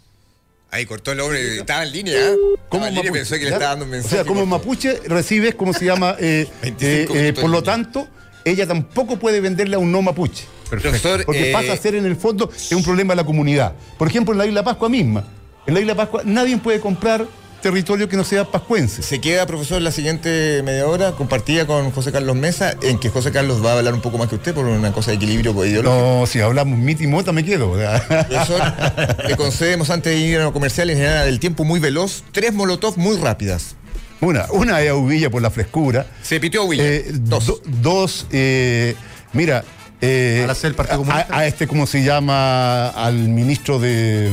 Ahí 0.71 0.85
cortó 0.87 1.11
el 1.11 1.19
hombre, 1.19 1.57
estaba 1.57 1.83
en 1.83 1.91
línea. 1.91 2.15
¿eh? 2.19 2.35
Estaba 2.63 2.87
en 2.87 2.95
línea 2.95 3.09
y 3.11 3.13
pensó 3.13 3.35
que 3.35 3.41
le 3.41 3.51
estaba 3.51 3.69
dando 3.71 3.85
un 3.85 3.91
O 3.91 3.93
mensaje. 3.93 4.15
sea, 4.15 4.25
como 4.25 4.43
mapuche 4.45 4.99
recibes, 5.05 5.53
¿cómo 5.55 5.71
se 5.71 5.85
llama? 5.85 6.15
Eh, 6.19 6.47
25 6.63 7.13
eh, 7.15 7.27
eh, 7.27 7.33
por 7.33 7.49
lo 7.51 7.61
tanto, 7.61 8.07
ella 8.43 8.65
tampoco 8.65 9.17
puede 9.17 9.39
venderle 9.39 9.75
a 9.75 9.79
un 9.79 9.91
no 9.91 10.01
mapuche. 10.01 10.45
Profesor, 10.69 11.23
Porque 11.25 11.49
eh, 11.51 11.53
pasa 11.53 11.73
a 11.73 11.77
ser 11.77 11.93
en 11.93 12.05
el 12.05 12.15
fondo 12.15 12.49
es 12.51 12.71
un 12.71 12.83
problema 12.83 13.13
de 13.13 13.17
la 13.17 13.23
comunidad. 13.25 13.73
Por 13.99 14.07
ejemplo, 14.07 14.33
en 14.33 14.39
la 14.39 14.47
isla 14.47 14.63
Pascua 14.63 14.89
misma. 14.89 15.23
En 15.67 15.75
la 15.75 15.79
isla 15.79 15.93
Pascua 15.93 16.23
nadie 16.25 16.57
puede 16.57 16.79
comprar 16.79 17.27
territorio 17.63 18.07
que 18.09 18.17
no 18.17 18.23
sea 18.23 18.43
pascuense. 18.45 19.01
Se 19.01 19.19
queda, 19.21 19.47
profesor, 19.47 19.81
la 19.81 19.91
siguiente 19.91 20.61
media 20.63 20.85
hora 20.85 21.13
compartida 21.13 21.65
con 21.65 21.89
José 21.91 22.11
Carlos 22.11 22.35
Mesa, 22.35 22.75
en 22.83 22.99
que 22.99 23.09
José 23.09 23.31
Carlos 23.31 23.65
va 23.65 23.71
a 23.73 23.77
hablar 23.79 23.93
un 23.95 24.01
poco 24.01 24.17
más 24.19 24.27
que 24.29 24.35
usted 24.35 24.53
por 24.53 24.65
una 24.65 24.91
cosa 24.91 25.11
de 25.11 25.17
equilibrio 25.17 25.51
ideológico. 25.65 26.19
No, 26.19 26.25
si 26.27 26.41
hablamos 26.41 26.77
mit 26.77 27.01
y 27.01 27.07
mota 27.07 27.31
me 27.31 27.43
quedo. 27.43 27.75
le 29.27 29.35
concedemos 29.37 29.89
antes 29.89 30.13
de 30.13 30.19
ir 30.19 30.39
a 30.39 30.43
los 30.43 30.51
comerciales, 30.51 30.97
en 30.97 31.03
general, 31.03 31.27
el 31.27 31.39
tiempo 31.39 31.63
muy 31.63 31.79
veloz, 31.79 32.23
tres 32.31 32.53
molotov 32.53 32.97
muy 32.97 33.17
rápidas. 33.17 33.75
Una, 34.21 34.45
una 34.51 34.81
es 34.81 34.89
a 34.89 34.95
Uvilla 34.95 35.29
por 35.29 35.41
la 35.41 35.49
frescura. 35.49 36.05
Se 36.21 36.39
pitió 36.39 36.65
Huilla. 36.65 36.83
Eh, 36.85 37.05
do- 37.13 37.61
dos, 37.81 38.27
eh, 38.31 38.95
mira, 39.33 39.63
eh, 40.01 40.41
Al 40.43 40.49
hacer 40.49 40.69
el 40.71 40.75
Partido 40.75 41.03
a, 41.09 41.25
a 41.29 41.47
este, 41.47 41.65
¿cómo 41.67 41.87
se 41.87 42.03
llama? 42.03 42.89
Al 42.89 43.15
ministro 43.15 43.79
de, 43.79 44.29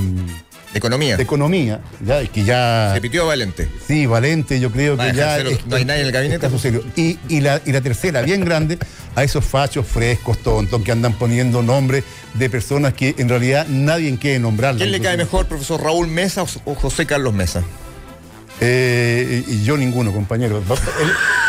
De 0.72 0.78
economía. 0.78 1.16
de 1.16 1.22
Economía, 1.24 1.80
ya, 2.04 2.24
que 2.26 2.44
ya... 2.44 2.92
Se 2.94 3.00
pitió 3.00 3.26
Valente. 3.26 3.68
Sí, 3.88 4.06
Valente, 4.06 4.60
yo 4.60 4.70
creo 4.70 4.96
Va 4.96 5.10
que 5.10 5.16
ya. 5.16 5.38
es- 5.40 5.66
no 5.66 5.74
hay 5.76 5.84
nadie 5.84 6.02
en 6.02 6.06
el 6.06 6.12
gabinete. 6.12 6.40
caso 6.40 6.58
serio. 6.60 6.84
Y, 6.94 7.18
y 7.28 7.40
la, 7.40 7.60
y 7.66 7.72
la 7.72 7.80
tercera, 7.80 8.22
bien 8.22 8.44
grande, 8.44 8.78
a 9.16 9.24
esos 9.24 9.44
fachos 9.44 9.84
frescos, 9.86 10.38
tontos, 10.38 10.80
que 10.82 10.92
andan 10.92 11.14
poniendo 11.14 11.60
nombres 11.62 12.04
de 12.34 12.48
personas 12.48 12.94
que 12.94 13.16
en 13.18 13.28
realidad 13.28 13.66
nadie 13.68 14.16
quiere 14.16 14.38
nombrarlas. 14.38 14.78
¿Quién 14.80 14.92
le 14.92 15.00
cae 15.00 15.16
mejor, 15.16 15.46
profesor 15.46 15.82
Raúl 15.82 16.06
Mesa 16.06 16.44
o 16.64 16.74
José 16.76 17.04
Carlos 17.04 17.34
Mesa? 17.34 17.62
Eh, 18.60 19.42
y 19.48 19.64
yo 19.64 19.76
ninguno, 19.76 20.12
compañero. 20.12 20.62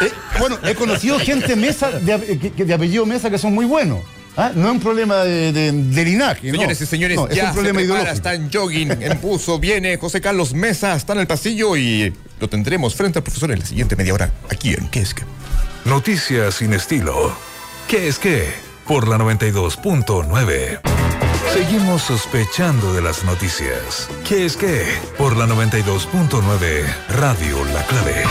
Eh, 0.02 0.12
bueno, 0.40 0.58
he 0.64 0.74
conocido 0.74 1.20
gente 1.20 1.56
mesa 1.56 1.92
de, 1.92 2.18
de 2.56 2.74
apellido 2.74 3.06
Mesa 3.06 3.30
que 3.30 3.38
son 3.38 3.54
muy 3.54 3.66
buenos. 3.66 4.00
¿Ah? 4.38 4.52
No 4.56 4.68
es 4.68 4.72
un 4.74 4.80
problema 4.80 5.18
de, 5.24 5.52
de- 5.52 5.72
de 5.72 6.06
linaje. 6.06 6.48
no. 6.52 6.54
Señores 6.58 6.82
y 6.82 6.86
señores, 6.86 7.18
No, 7.18 7.28
es 7.28 7.36
ya 7.36 7.46
un 7.50 7.54
problema 7.54 7.80
se 7.80 7.86
prepara, 7.86 8.02
ideológico. 8.12 8.30
está 8.30 8.34
en 8.36 8.52
jogging, 8.52 8.92
en 9.04 9.22
buzo, 9.22 9.60
viene 9.60 9.98
José 9.98 10.22
Carlos 10.22 10.54
Mesa, 10.54 10.96
está 10.96 11.14
en 11.14 11.20
el 11.20 11.28
pasillo 11.28 11.76
y 11.78 12.14
lo 12.40 12.48
tendremos 12.50 12.96
frente 12.96 13.20
al 13.20 13.24
profesor 13.24 13.52
en 13.52 13.60
la 13.60 13.66
siguiente 13.66 13.96
media 13.96 14.14
hora, 14.14 14.32
aquí 14.50 14.74
en 14.74 14.88
¿Qué 14.90 15.02
es 15.02 15.14
que? 15.14 15.24
Noticias 15.86 16.56
sin 16.56 16.74
estilo. 16.74 17.34
¿Qué 17.88 18.08
es 18.08 18.20
qué? 18.20 18.48
Por 18.88 19.08
la 19.08 19.18
92.9. 19.18 20.80
Seguimos 21.54 22.04
sospechando 22.04 22.94
de 22.94 23.02
las 23.02 23.24
noticias. 23.24 24.08
¿Qué 24.28 24.46
es 24.46 24.56
qué? 24.56 24.86
Por 25.18 25.36
la 25.38 25.48
92.9 25.48 26.86
Radio 27.10 27.66
La 27.74 27.84
Clave. 27.86 28.24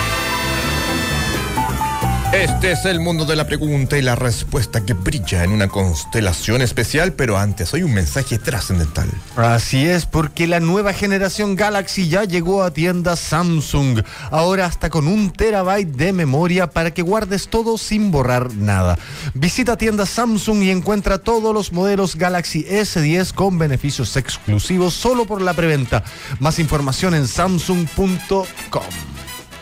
Este 2.32 2.70
es 2.70 2.84
el 2.84 3.00
mundo 3.00 3.24
de 3.24 3.34
la 3.34 3.44
pregunta 3.44 3.98
y 3.98 4.02
la 4.02 4.14
respuesta 4.14 4.86
que 4.86 4.92
brilla 4.94 5.42
en 5.42 5.50
una 5.50 5.66
constelación 5.66 6.62
especial, 6.62 7.12
pero 7.12 7.36
antes 7.36 7.74
hay 7.74 7.82
un 7.82 7.92
mensaje 7.92 8.38
trascendental. 8.38 9.10
Así 9.34 9.84
es, 9.84 10.06
porque 10.06 10.46
la 10.46 10.60
nueva 10.60 10.92
generación 10.92 11.56
Galaxy 11.56 12.08
ya 12.08 12.22
llegó 12.22 12.62
a 12.62 12.70
tiendas 12.70 13.18
Samsung. 13.18 14.04
Ahora 14.30 14.66
hasta 14.66 14.90
con 14.90 15.08
un 15.08 15.32
terabyte 15.32 15.88
de 15.88 16.12
memoria 16.12 16.70
para 16.70 16.92
que 16.94 17.02
guardes 17.02 17.48
todo 17.48 17.76
sin 17.76 18.12
borrar 18.12 18.54
nada. 18.54 18.96
Visita 19.34 19.76
tiendas 19.76 20.10
Samsung 20.10 20.62
y 20.62 20.70
encuentra 20.70 21.18
todos 21.18 21.52
los 21.52 21.72
modelos 21.72 22.14
Galaxy 22.14 22.64
S10 22.64 23.34
con 23.34 23.58
beneficios 23.58 24.16
exclusivos 24.16 24.94
solo 24.94 25.24
por 25.24 25.42
la 25.42 25.54
preventa. 25.54 26.04
Más 26.38 26.60
información 26.60 27.16
en 27.16 27.26
samsung.com. 27.26 28.84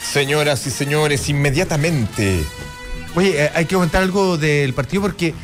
Señoras 0.00 0.66
y 0.66 0.70
señores, 0.70 1.28
inmediatamente. 1.28 2.44
Oye, 3.14 3.44
eh, 3.44 3.50
hay 3.54 3.64
que 3.66 3.74
comentar 3.74 4.02
algo 4.02 4.38
del 4.38 4.74
partido 4.74 5.02
porque 5.02 5.34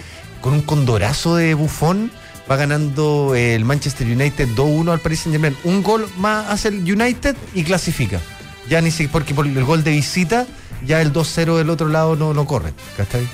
con 0.40 0.54
un 0.54 0.62
condorazo 0.62 1.36
de 1.36 1.54
bufón 1.54 2.10
va 2.50 2.56
ganando 2.56 3.34
el 3.34 3.64
Manchester 3.64 4.06
United 4.06 4.48
2-1 4.54 4.92
al 4.92 5.00
Paris 5.00 5.20
Saint 5.20 5.32
Germain. 5.34 5.56
Un 5.64 5.82
gol 5.82 6.08
más 6.18 6.50
hace 6.50 6.68
el 6.68 6.80
United 6.80 7.36
y 7.54 7.64
clasifica. 7.64 8.20
Ya 8.68 8.80
ni 8.80 8.90
siquiera, 8.90 9.12
porque 9.12 9.34
por 9.34 9.46
el 9.46 9.64
gol 9.64 9.84
de 9.84 9.90
visita, 9.90 10.46
ya 10.86 11.00
el 11.00 11.12
2-0 11.12 11.56
del 11.56 11.70
otro 11.70 11.88
lado 11.88 12.16
no, 12.16 12.34
no 12.34 12.46
corre. 12.46 12.72
¿Cachai? 12.96 13.26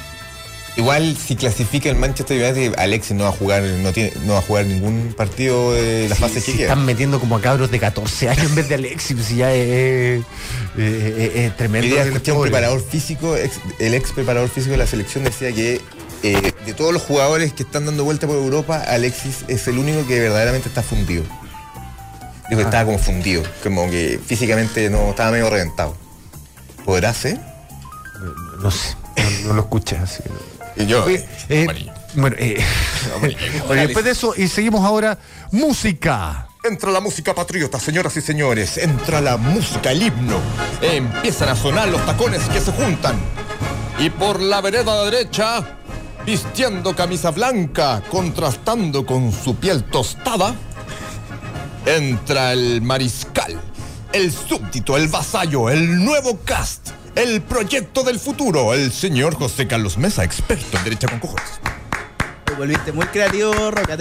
Igual 0.76 1.16
si 1.16 1.34
clasifica 1.36 1.88
el 1.90 1.96
Manchester 1.96 2.40
United, 2.42 2.78
Alexis 2.78 3.16
no 3.16 3.24
va 3.24 3.30
a 3.30 3.32
jugar, 3.32 3.62
no 3.62 3.92
tiene, 3.92 4.12
no 4.24 4.34
va 4.34 4.38
a 4.38 4.42
jugar 4.42 4.66
ningún 4.66 5.12
partido 5.16 5.72
de 5.72 6.08
las 6.08 6.18
fases 6.18 6.44
que 6.44 6.52
Si 6.52 6.56
queda. 6.58 6.68
están 6.68 6.84
metiendo 6.86 7.18
como 7.20 7.36
a 7.36 7.40
cabros 7.40 7.70
de 7.70 7.80
14 7.80 8.28
años 8.30 8.46
en 8.46 8.54
vez 8.54 8.68
de 8.68 8.76
Alexis, 8.76 9.16
pues 9.16 9.28
ya 9.36 9.52
es, 9.52 9.68
es- 10.18 10.24
es- 10.78 11.34
es 11.36 11.56
tremendo. 11.56 12.00
Escuché 12.00 12.32
un 12.32 12.42
preparador 12.42 12.80
físico, 12.82 13.36
ex- 13.36 13.58
el 13.80 13.94
ex 13.94 14.12
preparador 14.12 14.48
físico 14.48 14.70
de 14.72 14.78
la 14.78 14.86
selección 14.86 15.24
decía 15.24 15.52
que 15.52 15.80
eh, 16.22 16.52
de 16.66 16.74
todos 16.74 16.92
los 16.92 17.02
jugadores 17.02 17.52
que 17.52 17.62
están 17.64 17.86
dando 17.86 18.04
vuelta 18.04 18.26
por 18.26 18.36
Europa, 18.36 18.82
Alexis 18.86 19.38
es 19.48 19.66
el 19.68 19.78
único 19.78 20.06
que 20.06 20.20
verdaderamente 20.20 20.68
está 20.68 20.82
fundido. 20.82 21.22
Dijo 22.48 22.58
que 22.58 22.62
Ah. 22.62 22.68
estaba 22.68 22.84
como 22.84 22.98
fundido, 22.98 23.42
como 23.62 23.90
que 23.90 24.20
físicamente 24.24 24.88
no 24.90 25.10
estaba 25.10 25.30
medio 25.32 25.48
reventado. 25.50 25.96
¿Podrá 26.84 27.12
ser? 27.14 27.40
No 28.62 28.70
sé, 28.70 28.94
no, 29.42 29.48
no 29.48 29.54
lo 29.54 29.62
escuché 29.62 29.96
así. 29.96 30.22
Y 30.76 30.86
yo, 30.86 31.04
Oye, 31.04 31.26
eh, 31.48 31.66
bueno, 32.14 32.36
eh, 32.38 32.62
oye, 33.68 33.80
después 33.86 34.04
de 34.04 34.12
eso, 34.12 34.34
y 34.36 34.48
seguimos 34.48 34.84
ahora, 34.84 35.18
música. 35.52 36.46
Entra 36.62 36.90
la 36.90 37.00
música 37.00 37.34
patriota, 37.34 37.80
señoras 37.80 38.16
y 38.18 38.20
señores. 38.20 38.76
Entra 38.76 39.20
la 39.22 39.38
música, 39.38 39.92
el 39.92 40.02
himno. 40.02 40.38
Empiezan 40.82 41.48
a 41.48 41.56
sonar 41.56 41.88
los 41.88 42.04
tacones 42.04 42.42
que 42.50 42.60
se 42.60 42.70
juntan. 42.72 43.16
Y 43.98 44.10
por 44.10 44.40
la 44.40 44.60
vereda 44.60 45.04
derecha, 45.04 45.78
vistiendo 46.26 46.94
camisa 46.94 47.30
blanca, 47.30 48.02
contrastando 48.10 49.06
con 49.06 49.32
su 49.32 49.56
piel 49.56 49.84
tostada, 49.84 50.54
entra 51.86 52.52
el 52.52 52.82
mariscal, 52.82 53.58
el 54.12 54.30
súbdito, 54.30 54.96
el 54.96 55.08
vasallo, 55.08 55.70
el 55.70 56.04
nuevo 56.04 56.38
cast, 56.44 56.90
el 57.14 57.42
proyecto 57.42 58.02
del 58.02 58.18
futuro, 58.18 58.74
el 58.74 58.92
señor 58.92 59.34
José 59.34 59.66
Carlos 59.66 59.98
Mesa, 59.98 60.24
experto 60.24 60.76
en 60.78 60.84
derecha 60.84 61.08
con 61.08 61.20
cojones. 61.20 61.60
Te 62.44 62.54
volviste 62.54 62.92
muy 62.92 63.06
creativo, 63.06 63.52
Roca. 63.70 63.96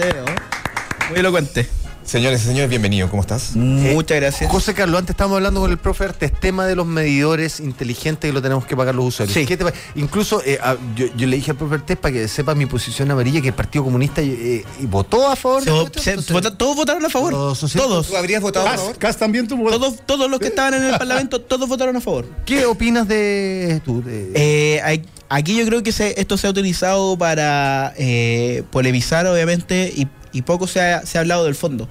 Muy 1.10 1.18
elocuente. 1.18 1.79
Señores 2.04 2.42
y 2.42 2.46
señores, 2.46 2.68
bienvenido, 2.70 3.08
¿cómo 3.08 3.22
estás? 3.22 3.54
Muchas 3.54 4.16
gracias. 4.18 4.50
José 4.50 4.74
Carlos, 4.74 4.98
antes 4.98 5.10
estábamos 5.12 5.36
hablando 5.36 5.60
con 5.60 5.70
el 5.70 5.78
profe 5.78 6.04
Artes, 6.04 6.32
tema 6.40 6.66
de 6.66 6.74
los 6.74 6.84
medidores 6.86 7.60
inteligentes 7.60 8.28
que 8.28 8.32
lo 8.32 8.42
tenemos 8.42 8.64
que 8.66 8.74
pagar 8.76 8.94
los 8.96 9.04
usuarios. 9.04 9.34
Sí. 9.34 9.46
¿Qué 9.46 9.56
te 9.56 9.64
Incluso 9.94 10.42
eh, 10.44 10.58
a- 10.60 10.76
yo, 10.96 11.06
yo 11.16 11.26
le 11.28 11.36
dije 11.36 11.52
al 11.52 11.56
profe 11.58 11.76
Artes 11.76 11.96
para 11.98 12.12
que 12.14 12.26
sepa 12.26 12.54
mi 12.56 12.66
posición 12.66 13.10
amarilla 13.12 13.40
que 13.40 13.48
el 13.48 13.54
Partido 13.54 13.84
Comunista 13.84 14.22
eh, 14.22 14.64
y 14.80 14.86
votó 14.86 15.28
a 15.30 15.36
favor 15.36 15.62
Se 15.62 15.70
de 15.70 15.76
se- 15.76 16.10
entonces- 16.12 16.32
vota- 16.32 16.56
todos 16.56 16.74
votaron 16.74 17.04
a 17.04 17.10
favor. 17.10 17.32
Socialistas- 17.54 17.76
Todos. 17.88 18.06
¿Tú 18.08 18.16
habrías 18.16 18.42
votado 18.42 18.66
a 18.66 18.76
favor? 18.76 18.96
Cas 18.98 19.16
también 19.16 19.46
tuvo. 19.46 19.70
Todos, 19.70 19.94
todos 20.04 20.28
los 20.28 20.40
que 20.40 20.48
estaban 20.48 20.74
en 20.74 20.84
el 20.84 20.98
Parlamento, 20.98 21.40
todos 21.42 21.68
votaron 21.68 21.96
a 21.96 22.00
favor. 22.00 22.26
¿Qué 22.44 22.64
opinas 22.64 23.06
de 23.06 23.80
tú? 23.84 24.02
de- 24.02 24.32
Eh, 24.34 24.80
hay- 24.82 25.04
aquí 25.28 25.56
yo 25.56 25.64
creo 25.66 25.82
que 25.84 25.92
se- 25.92 26.18
esto 26.18 26.36
se 26.36 26.46
ha 26.48 26.50
utilizado 26.50 27.16
para 27.16 27.92
eh, 27.98 28.64
polemizar, 28.72 29.26
obviamente, 29.26 29.92
y, 29.94 30.08
y 30.32 30.42
poco 30.42 30.66
se 30.66 30.80
ha, 30.80 31.04
se 31.06 31.18
ha 31.18 31.22
hablado 31.22 31.44
del 31.44 31.54
fondo. 31.54 31.88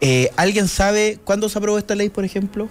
Eh, 0.00 0.30
¿Alguien 0.36 0.68
sabe 0.68 1.18
cuándo 1.24 1.48
se 1.48 1.58
aprobó 1.58 1.78
esta 1.78 1.94
ley, 1.94 2.08
por 2.10 2.24
ejemplo? 2.24 2.68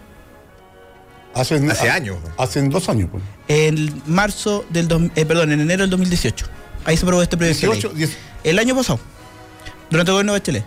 Hace, 1.34 1.56
Hace 1.70 1.90
años. 1.90 2.18
Hace 2.38 2.62
dos 2.70 2.88
años. 2.88 3.10
Pues. 3.12 3.24
En 3.48 4.02
marzo 4.06 4.66
del... 4.70 4.88
dos- 4.88 5.02
eh, 5.16 5.26
perdón, 5.26 5.52
en 5.52 5.60
enero 5.62 5.82
del 5.84 5.90
2018. 5.90 6.46
Ahí 6.86 6.96
se 6.96 7.04
aprobó 7.04 7.22
este 7.22 7.36
proyecto 7.36 7.68
de 7.68 7.74
18, 7.74 7.88
ley. 7.90 7.98
10. 8.06 8.18
El 8.46 8.60
año 8.60 8.76
pasado, 8.76 9.00
durante 9.90 10.12
el 10.12 10.14
gobierno 10.14 10.34
de 10.34 10.40
Bachelet. 10.40 10.66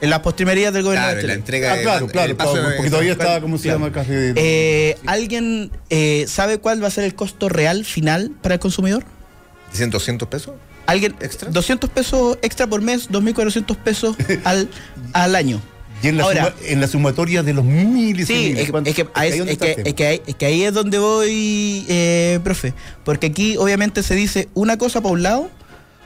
En 0.00 0.08
las 0.10 0.20
postrimerías 0.20 0.72
del 0.72 0.82
gobierno 0.82 1.06
Claro, 1.06 1.16
de 1.16 1.22
la 1.22 1.28
Bachelet. 1.34 1.38
entrega 1.38 1.72
Ah, 1.72 1.76
de- 1.76 1.82
claro, 1.82 2.04
el 2.06 2.12
claro, 2.12 2.36
claro, 2.36 2.52
de- 2.68 2.76
porque 2.76 2.90
todavía 2.90 3.12
está, 3.12 3.40
¿cómo 3.40 3.58
se 3.58 3.68
llama? 3.68 3.90
Casi 3.90 4.10
de- 4.12 4.32
Eh, 4.36 4.98
¿Alguien 5.06 5.70
eh, 5.90 6.26
sabe 6.28 6.58
cuál 6.58 6.82
va 6.82 6.88
a 6.88 6.90
ser 6.90 7.04
el 7.04 7.14
costo 7.14 7.48
real 7.48 7.84
final 7.84 8.30
para 8.42 8.54
el 8.54 8.60
consumidor? 8.60 9.04
¿Dicen 9.72 9.90
200 9.90 10.28
pesos? 10.28 10.54
¿Alguien? 10.86 11.14
¿Extra? 11.20 11.50
200 11.50 11.90
pesos 11.90 12.38
extra 12.42 12.66
por 12.66 12.82
mes, 12.82 13.10
2.400 13.10 13.76
pesos 13.76 14.16
al, 14.44 14.68
al 15.12 15.34
año. 15.34 15.60
y 16.02 16.08
en 16.08 16.18
la, 16.18 16.24
Ahora- 16.24 16.44
suma- 16.56 16.68
en 16.68 16.80
la 16.80 16.86
sumatoria 16.88 17.42
de 17.42 17.54
los 17.54 17.64
miles 17.64 18.28
y 18.28 18.32
Sí, 18.34 18.42
miles. 18.48 18.64
es, 18.64 18.70
¿Cuánto- 18.70 18.90
es 18.90 18.96
que, 18.96 19.02
es 19.02 19.94
que 19.94 20.06
ahí, 20.06 20.20
es 20.26 20.34
que 20.34 20.46
ahí 20.46 20.62
es 20.64 20.74
donde 20.74 20.98
voy, 20.98 21.86
eh, 21.88 22.40
profe. 22.44 22.74
Porque 23.04 23.28
aquí 23.28 23.56
obviamente 23.56 24.02
se 24.02 24.14
dice 24.14 24.48
una 24.54 24.76
cosa 24.76 25.00
para 25.00 25.12
un 25.14 25.22
lado, 25.22 25.50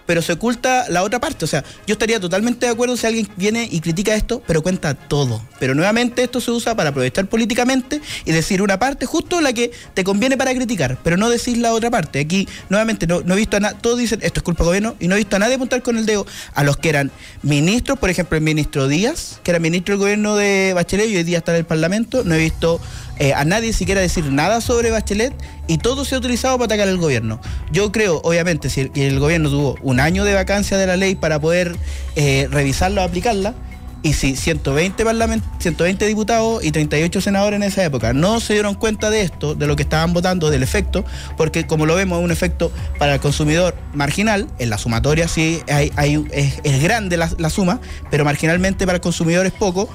pero 0.09 0.23
se 0.23 0.33
oculta 0.33 0.87
la 0.89 1.03
otra 1.03 1.21
parte. 1.21 1.45
O 1.45 1.49
sea, 1.49 1.63
yo 1.87 1.93
estaría 1.93 2.19
totalmente 2.19 2.65
de 2.65 2.73
acuerdo 2.73 2.97
si 2.97 3.07
alguien 3.07 3.29
viene 3.37 3.69
y 3.71 3.81
critica 3.81 4.15
esto, 4.15 4.43
pero 4.47 4.63
cuenta 4.63 4.95
todo. 4.95 5.43
Pero 5.61 5.75
nuevamente 5.75 6.23
esto 6.23 6.41
se 6.41 6.51
usa 6.51 6.75
para 6.75 6.89
aprovechar 6.89 7.27
políticamente 7.27 8.01
y 8.25 8.33
decir 8.33 8.63
una 8.63 8.79
parte 8.79 9.05
justo 9.05 9.43
la 9.43 9.53
que 9.53 9.71
te 9.93 10.05
conviene 10.05 10.39
para 10.39 10.55
criticar, 10.55 10.97
pero 11.05 11.19
no 11.19 11.29
decir 11.29 11.59
la 11.59 11.75
otra 11.75 11.91
parte. 11.91 12.21
Aquí 12.21 12.49
nuevamente 12.71 13.07
no, 13.07 13.21
he 13.21 13.37
visto 13.37 13.59
a 13.59 13.61
nadie, 13.61 13.77
todos 13.83 13.99
dicen 13.99 14.21
esto 14.23 14.41
es 14.41 14.45
culpa 14.45 14.65
del 14.65 14.69
gobierno 14.69 14.97
y 14.99 15.09
no 15.09 15.15
he 15.15 15.19
visto 15.19 15.37
a 15.37 15.41
nadie 15.41 15.57
apuntar 15.57 15.83
con 15.83 15.99
el 15.99 16.07
dedo 16.07 16.27
a 16.55 16.65
los 16.65 16.79
que 16.79 16.89
eran 16.89 17.11
ministros, 17.43 17.99
por 17.99 18.09
ejemplo 18.09 18.39
el 18.39 18.45
ministro 18.45 18.89
Díaz, 18.89 19.41
que 19.43 19.51
era 19.51 19.61
ministro 19.61 19.93
del 19.93 20.01
gobierno 20.01 20.37
de 20.37 20.73
Bachelet 20.75 21.11
y 21.11 21.17
hoy 21.19 21.25
día 21.25 21.37
está 21.37 21.53
en 21.53 21.59
el 21.59 21.67
Parlamento. 21.67 22.25
No 22.25 22.35
he 22.35 22.39
visto 22.39 22.81
eh, 23.19 23.35
a 23.35 23.45
nadie 23.45 23.73
siquiera 23.73 24.01
decir 24.01 24.25
nada 24.27 24.61
sobre 24.61 24.91
Bachelet 24.91 25.35
y 25.66 25.79
todo 25.79 26.05
se 26.05 26.14
ha 26.14 26.19
utilizado 26.19 26.57
para 26.57 26.66
atacar 26.66 26.89
al 26.89 26.99
gobierno. 26.99 27.41
Yo 27.73 27.93
creo, 27.93 28.21
obviamente, 28.25 28.71
si 28.71 28.91
el, 28.95 29.19
gobierno 29.19 29.51
tuvo 29.51 29.77
un 29.83 30.01
año 30.01 30.25
de 30.25 30.35
vacancia 30.35 30.77
de 30.77 30.87
la 30.87 30.97
ley 30.97 31.14
para 31.14 31.41
poder 31.41 31.77
eh, 32.16 32.49
revisarla 32.51 33.05
aplicarla, 33.05 33.55
y 34.01 34.12
si 34.12 34.37
120, 34.37 35.05
parlament 35.05 35.43
120 35.59 36.07
diputados 36.07 36.64
y 36.64 36.71
38 36.71 37.21
senadores 37.21 37.57
en 37.57 37.64
esa 37.64 37.85
época 37.85 38.12
no 38.12 38.39
se 38.39 38.53
dieron 38.53 38.75
cuenta 38.77 39.11
de 39.11 39.23
esto, 39.23 39.57
de 39.57 39.66
lo 39.66 39.75
que 39.75 39.83
estaban 39.83 40.12
votando, 40.12 40.51
del 40.51 40.62
efecto, 40.62 41.05
porque 41.37 41.66
como 41.66 41.85
lo 41.85 41.97
vemos 41.97 42.21
es 42.21 42.25
un 42.25 42.31
efecto 42.31 42.71
para 43.01 43.14
el 43.14 43.21
consumidor 43.21 43.75
marginal, 43.95 44.47
en 44.61 44.71
la 44.71 44.79
sumatoria 44.79 45.27
sí 45.27 45.61
hay, 45.69 45.91
hay- 45.97 46.25
es, 46.31 46.61
es 46.62 46.81
grande 46.81 47.16
la, 47.16 47.29
la 47.39 47.51
suma, 47.51 47.81
pero 48.09 48.25
marginalmente 48.25 48.87
para 48.87 48.97
el 48.97 49.03
consumidor 49.03 49.47
es 49.47 49.53
poco. 49.53 49.89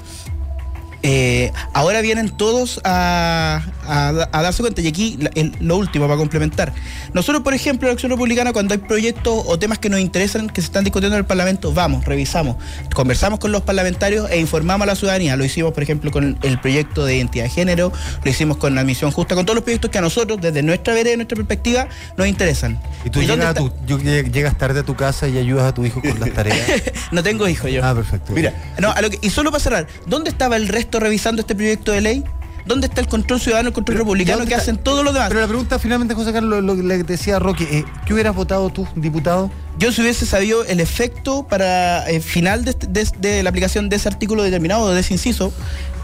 Eh, 1.06 1.52
ahora 1.74 2.00
vienen 2.00 2.30
todos 2.30 2.80
a, 2.82 3.62
a- 3.86 4.28
a 4.32 4.42
darse 4.42 4.62
cuenta. 4.62 4.80
Y 4.80 4.86
aquí 4.88 5.18
la- 5.20 5.30
el- 5.34 5.54
lo 5.60 5.76
último 5.76 6.06
para 6.06 6.16
complementar. 6.16 6.72
Nosotros, 7.12 7.42
por 7.42 7.52
ejemplo, 7.52 7.86
en 7.86 7.90
la 7.90 7.92
Acción 7.92 8.10
Republicana, 8.10 8.54
cuando 8.54 8.72
hay 8.72 8.78
proyectos 8.80 9.44
o 9.46 9.58
temas 9.58 9.78
que 9.78 9.90
nos 9.90 10.00
interesan, 10.00 10.48
que 10.48 10.62
se 10.62 10.66
están 10.68 10.82
discutiendo 10.82 11.16
en 11.16 11.20
el 11.20 11.26
Parlamento, 11.26 11.74
vamos, 11.74 12.06
revisamos, 12.06 12.56
conversamos 12.94 13.38
con 13.38 13.52
los 13.52 13.60
parlamentarios 13.62 14.30
e 14.30 14.38
informamos 14.40 14.84
a 14.84 14.86
la 14.86 14.96
ciudadanía. 14.96 15.36
Lo 15.36 15.44
hicimos, 15.44 15.72
por 15.74 15.82
ejemplo, 15.82 16.10
con 16.10 16.38
el 16.42 16.58
proyecto 16.58 17.04
de 17.04 17.16
identidad 17.16 17.44
de 17.44 17.50
género, 17.50 17.92
lo 18.24 18.30
hicimos 18.30 18.56
con 18.56 18.74
la 18.74 18.80
admisión 18.80 19.10
justa, 19.10 19.34
con 19.34 19.44
todos 19.44 19.56
los 19.56 19.64
proyectos 19.64 19.90
que 19.90 19.98
a 19.98 20.00
nosotros, 20.00 20.40
desde 20.40 20.62
nuestra 20.62 20.94
vereda 20.94 21.12
y 21.12 21.16
nuestra 21.18 21.36
perspectiva, 21.36 21.86
nos 22.16 22.26
interesan. 22.26 22.80
Y 23.04 23.10
tú 23.10 23.20
llegas, 23.20 23.48
a 23.48 23.54
tu, 23.54 23.70
yo- 23.86 23.98
lleg- 23.98 24.32
llegas 24.32 24.56
tarde 24.56 24.80
a 24.80 24.82
tu 24.84 24.96
casa 24.96 25.28
y 25.28 25.36
ayudas 25.36 25.64
a 25.66 25.74
tu 25.74 25.84
hijo 25.84 26.00
con 26.00 26.18
las 26.18 26.32
tareas. 26.34 26.66
No 27.12 27.22
tengo 27.22 27.46
hijos 27.46 27.70
yo. 27.70 27.84
Ah, 27.84 27.94
perfecto. 27.94 28.32
Mira, 28.32 28.54
No, 28.78 28.90
a 28.90 29.02
lo 29.02 29.10
que- 29.10 29.18
y 29.20 29.28
solo 29.28 29.50
para 29.50 29.62
cerrar, 29.62 29.86
¿dónde 30.06 30.30
estaba 30.30 30.56
el 30.56 30.66
resto 30.68 30.93
revisando 31.00 31.40
este 31.40 31.54
proyecto 31.54 31.92
de 31.92 32.00
ley? 32.00 32.24
¿Dónde 32.66 32.86
está 32.86 33.02
el 33.02 33.08
control 33.08 33.38
ciudadano, 33.40 33.68
el 33.68 33.74
control 33.74 33.98
republicano 33.98 34.38
¿dónde 34.38 34.48
que 34.48 34.54
hacen 34.58 34.78
todos 34.78 35.04
los 35.04 35.12
demás? 35.12 35.28
Pero 35.28 35.40
la 35.42 35.46
pregunta 35.48 35.78
finalmente, 35.78 36.14
José 36.14 36.32
Carlos, 36.32 36.64
lo 36.64 36.74
que 36.74 36.82
le 36.82 37.02
decía 37.02 37.38
Roque, 37.38 37.64
eh, 37.70 37.84
¿qué 38.06 38.14
hubieras 38.14 38.34
votado 38.34 38.70
tú, 38.70 38.88
diputado? 38.96 39.50
Yo 39.76 39.92
si 39.92 40.00
hubiese 40.00 40.24
sabido 40.24 40.64
el 40.64 40.80
efecto 40.80 41.46
para 41.46 42.08
el 42.08 42.22
final 42.22 42.64
de, 42.64 42.70
este- 42.70 42.86
de- 42.86 43.10
de 43.18 43.42
la 43.42 43.50
aplicación 43.50 43.90
de 43.90 43.96
ese 43.96 44.08
artículo 44.08 44.42
determinado, 44.42 44.90
de 44.94 44.98
ese 45.00 45.12
inciso, 45.12 45.52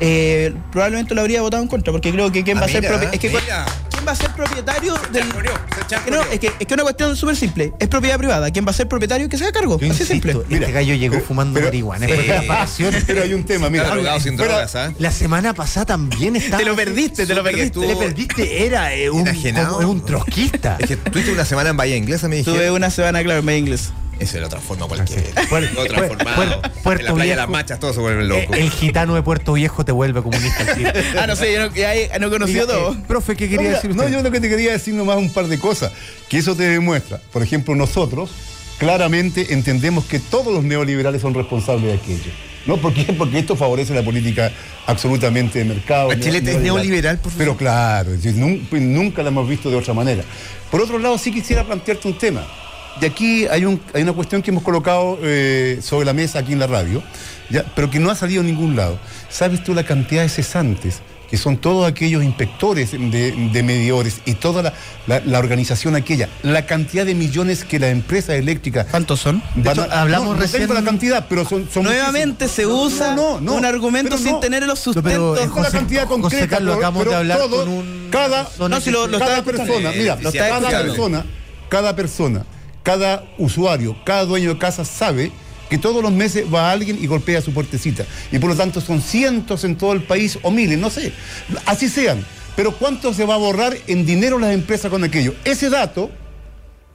eh, 0.01 0.55
probablemente 0.71 1.15
lo 1.15 1.23
habría 1.23 1.41
votado 1.41 1.63
en 1.63 1.69
contra, 1.69 1.93
porque 1.93 2.13
creo 2.13 2.31
que 2.31 2.45
quién 2.45 2.59
Ah, 2.59 2.61
va 2.61 2.67
a 2.67 2.69
ser 2.69 2.85
es 2.85 3.19
que 3.19 3.29
mira. 3.31 3.65
Quién 4.01 4.09
va 4.09 4.13
a 4.13 4.17
ser 4.17 4.31
propietario 4.31 4.95
del 5.13 5.25
se 5.25 6.05
que 6.05 6.11
no, 6.11 6.23
es 6.23 6.39
que 6.41 6.47
es 6.59 6.67
que 6.67 6.75
una 6.75 6.85
cuestión 6.85 7.17
súper 7.17 7.37
simple, 7.37 7.73
es 7.79 7.89
propiedad 7.89 8.17
privada, 8.17 8.51
quién 8.51 8.65
va 8.65 8.71
a 8.71 8.73
ser 8.73 8.89
propietario 8.89 9.29
que 9.29 9.37
se 9.37 9.45
haga 9.45 9.53
cargo, 9.53 9.73
Yo 9.79 9.91
así 9.93 10.03
insisto, 10.03 10.13
simple. 10.13 10.33
este 10.33 10.55
Mira, 10.55 10.71
gallo 10.71 10.95
llegó 10.95 11.15
pero- 11.17 11.27
fumando 11.27 11.55
pero- 11.55 11.67
marihuana. 11.67 12.07
Sí. 12.07 12.13
vacaciones. 12.49 13.05
Pero 13.07 13.23
hay 13.23 13.35
un 13.35 13.45
tema, 13.45 13.69
mira. 13.69 13.83
Está 13.85 13.95
drogado 13.97 14.21
sin 14.21 14.37
drogas, 14.37 14.75
¿ah? 14.77 14.93
La 14.99 15.11
semana 15.11 15.53
pasada 15.53 15.87
también 15.87 16.37
estaba. 16.37 16.59
Te 16.63 16.65
lo 16.69 16.77
perdiste, 16.77 17.27
te 17.27 17.35
lo 17.35 17.43
perdiste. 17.43 17.79
Te 17.81 17.87
estuvo- 17.87 17.99
perdiste, 17.99 18.65
era 18.67 18.95
eh, 18.95 19.11
un, 19.11 19.25
como- 19.27 19.79
un 19.91 20.05
trotskista. 20.05 20.77
Es 20.79 20.87
que 20.89 20.97
tuviste 20.97 21.33
una 21.33 21.45
semana 21.45 21.71
en 21.71 21.77
Bahía 21.77 21.97
Inglesa, 21.97 22.29
me 22.29 22.43
Tuve 22.43 22.55
dijeron. 22.55 22.77
una 22.77 22.91
semana, 22.91 23.23
claro, 23.23 23.41
en 23.41 23.45
medio 23.45 23.59
inglés. 23.59 23.91
Eso 24.21 24.39
lo 24.39 24.49
transforma 24.49 24.87
cualquiera. 24.87 25.23
Puer- 25.49 25.73
Lo 25.73 25.85
transformado. 25.87 26.37
puer- 26.63 26.71
Puerto 26.83 27.01
en 27.03 27.07
la 27.09 27.15
playa 27.15 27.31
de 27.33 27.37
las 27.37 27.47
Viejo. 27.47 27.51
machas 27.53 27.81
todos 27.81 27.95
se 27.97 28.01
vuelven 28.01 28.25
Eh, 28.27 28.29
locos. 28.29 28.57
El 28.57 28.71
gitano 28.71 29.15
de 29.15 29.23
Puerto 29.23 29.55
Viejo 29.55 29.85
te 29.85 29.93
vuelve 29.93 30.23
comunista. 30.23 30.65
Ah, 31.19 31.27
no 31.27 31.35
sé, 31.37 31.53
yo 31.53 31.69
no, 31.69 31.75
ya 31.75 31.95
he- 31.95 32.11
no 32.21 32.27
he 32.27 32.31
conocido 32.31 32.67
todo. 32.67 32.93
eh, 32.93 32.97
profe, 33.09 33.35
¿qué 33.37 33.49
quería 33.49 33.71
no, 33.71 33.75
decir 33.77 33.97
no, 33.97 34.09
yo 34.09 34.23
lo 34.23 34.31
que 34.31 34.41
te 34.41 34.49
quería 34.49 34.73
decir 34.73 34.95
nomás 34.95 35.17
un 35.17 35.33
par 35.33 35.47
de 35.49 35.59
cosas, 35.59 35.91
que 36.29 36.39
eso 36.39 36.55
te 36.55 36.65
demuestra. 36.65 37.21
Por 37.33 37.43
ejemplo, 37.43 37.75
nosotros 37.75 38.31
claramente 38.79 39.53
entendemos 39.53 40.05
que 40.05 40.19
todos 40.19 40.53
los 40.53 40.65
neoliberales 40.65 41.21
son 41.23 41.35
responsables 41.35 41.85
de 41.85 41.93
aquello. 41.95 42.31
¿No? 42.67 42.77
¿Por 42.77 42.93
qué? 42.93 43.05
Porque 43.15 43.39
esto 43.39 43.57
favorece 43.57 43.95
la 43.95 44.03
política 44.03 44.53
absolutamente 44.87 45.59
de 45.61 45.65
mercado. 45.65 46.09
Bachelet 46.09 46.47
es 46.47 46.59
neoliberal, 46.61 47.19
por 47.19 47.33
Pero 47.33 47.57
claro, 47.57 48.11
pues 48.69 48.83
nunca 48.83 49.23
la 49.23 49.29
hemos 49.31 49.49
visto 49.49 49.71
de 49.71 49.77
otra 49.77 49.95
manera. 49.95 50.23
Por 50.71 50.83
otro 50.83 50.99
lado, 50.99 51.17
sí 51.17 51.33
quisiera 51.33 51.65
plantearte 51.65 52.07
un 52.07 52.19
tema. 52.19 52.47
De 53.01 53.07
aquí 53.07 53.47
hay, 53.47 53.65
un- 53.65 53.81
hay 53.95 54.03
una 54.03 54.13
cuestión 54.13 54.43
que 54.43 54.51
hemos 54.51 54.63
colocado 54.63 55.19
eh, 55.23 55.79
sobre 55.83 56.05
la 56.05 56.13
mesa 56.13 56.41
aquí 56.41 56.53
en 56.53 56.59
la 56.59 56.67
radio, 56.67 57.03
ya, 57.49 57.65
pero 57.75 57.89
que 57.91 57.99
no 57.99 58.11
ha 58.11 58.15
salido 58.15 58.43
a 58.43 58.45
ningún 58.45 58.77
lado. 58.77 58.99
¿Sabes 59.31 59.65
tú 59.65 59.75
la 59.75 59.85
cantidad 59.85 60.23
de 60.23 60.29
cesantes? 60.29 61.01
que 61.31 61.37
son 61.37 61.59
todos 61.59 61.87
aquellos 61.89 62.25
inspectores 62.25 62.91
de, 62.91 63.31
de 63.53 63.63
medidores 63.63 64.21
y 64.25 64.35
toda 64.35 64.65
la, 64.65 64.73
la- 65.07 65.21
la 65.21 65.39
organización 65.39 65.95
aquella, 65.95 66.29
la 66.43 66.67
cantidad 66.67 67.07
de 67.07 67.15
millones 67.15 67.63
que 67.63 67.79
las 67.79 67.93
empresas 67.93 68.35
eléctricas 68.35 68.89
¿Cuántos 68.91 69.21
son? 69.21 69.41
van 69.55 69.79
a- 69.79 69.85
hecho, 69.85 69.93
hablamos 69.93 70.27
no, 70.31 70.35
no 70.35 70.41
recién- 70.41 70.63
tengo 70.63 70.75
la 70.75 70.83
cantidad, 70.83 71.27
pero 71.29 71.45
son, 71.49 71.69
son 71.73 71.85
Nuevamente 71.85 72.49
se 72.49 72.67
usa 72.67 73.15
No, 73.15 73.35
no, 73.35 73.41
no, 73.43 73.55
un 73.55 73.65
argumento 73.65 74.11
pero 74.17 74.23
sin 74.25 74.33
no. 74.33 74.41
tener 74.41 74.65
los 74.67 74.81
pero, 74.81 74.93
sustentos. 74.93 75.39
eh, 75.39 75.43
Tengo 75.43 75.57
la 75.59 75.63
José- 75.67 75.77
cantidad 75.79 76.03
José 76.09 76.21
concreta, 76.21 76.49
Carlos, 76.49 76.75
pero- 76.75 76.79
acabamos 76.89 76.99
de 76.99 77.05
pero 77.11 77.19
hablar 77.19 77.39
todo- 77.39 77.65
con 77.65 77.69
un- 77.75 78.09
cada, 78.11 78.45
persona 78.47 78.75
No, 78.77 78.81
si 78.81 78.91
lo- 78.91 79.07
lo 79.07 79.19
cada 79.21 79.37
estaba 79.37 79.37
escuchando. 79.53 79.73
persona, 79.73 79.91
mira, 79.97 80.17
Lo 80.21 80.33
cada 80.33 80.71
persona, 80.83 81.25
cada 81.69 81.95
persona, 81.95 82.45
cada 82.83 83.25
usuario, 83.39 83.97
cada 84.05 84.25
dueño 84.25 84.55
de 84.55 84.59
casa 84.59 84.85
sabe 84.85 85.33
que 85.69 85.79
todos 85.79 86.03
los 86.03 86.13
meses 86.13 86.45
va 86.53 86.71
alguien 86.71 86.99
y 87.01 87.07
golpea 87.07 87.41
su 87.41 87.53
puertecita. 87.53 88.05
Y 88.33 88.39
por 88.39 88.51
lo 88.51 88.57
tanto 88.57 88.81
son 88.81 89.01
cientos 89.01 89.65
en 89.65 89.77
todo 89.77 89.93
el 89.93 90.03
país 90.03 90.39
o 90.43 90.51
miles, 90.51 90.79
no 90.79 90.91
sé. 90.91 91.13
Así 91.65 91.89
sean. 91.89 92.25
Pero 92.57 92.73
¿cuánto 92.73 93.15
se 93.15 93.25
va 93.25 93.35
a 93.35 93.39
borrar 93.39 93.77
en 93.87 94.05
dinero 94.05 94.39
las 94.39 94.53
empresas 94.53 94.91
con 94.91 95.05
aquello? 95.05 95.35
Ese 95.45 95.71
dato, 95.71 96.11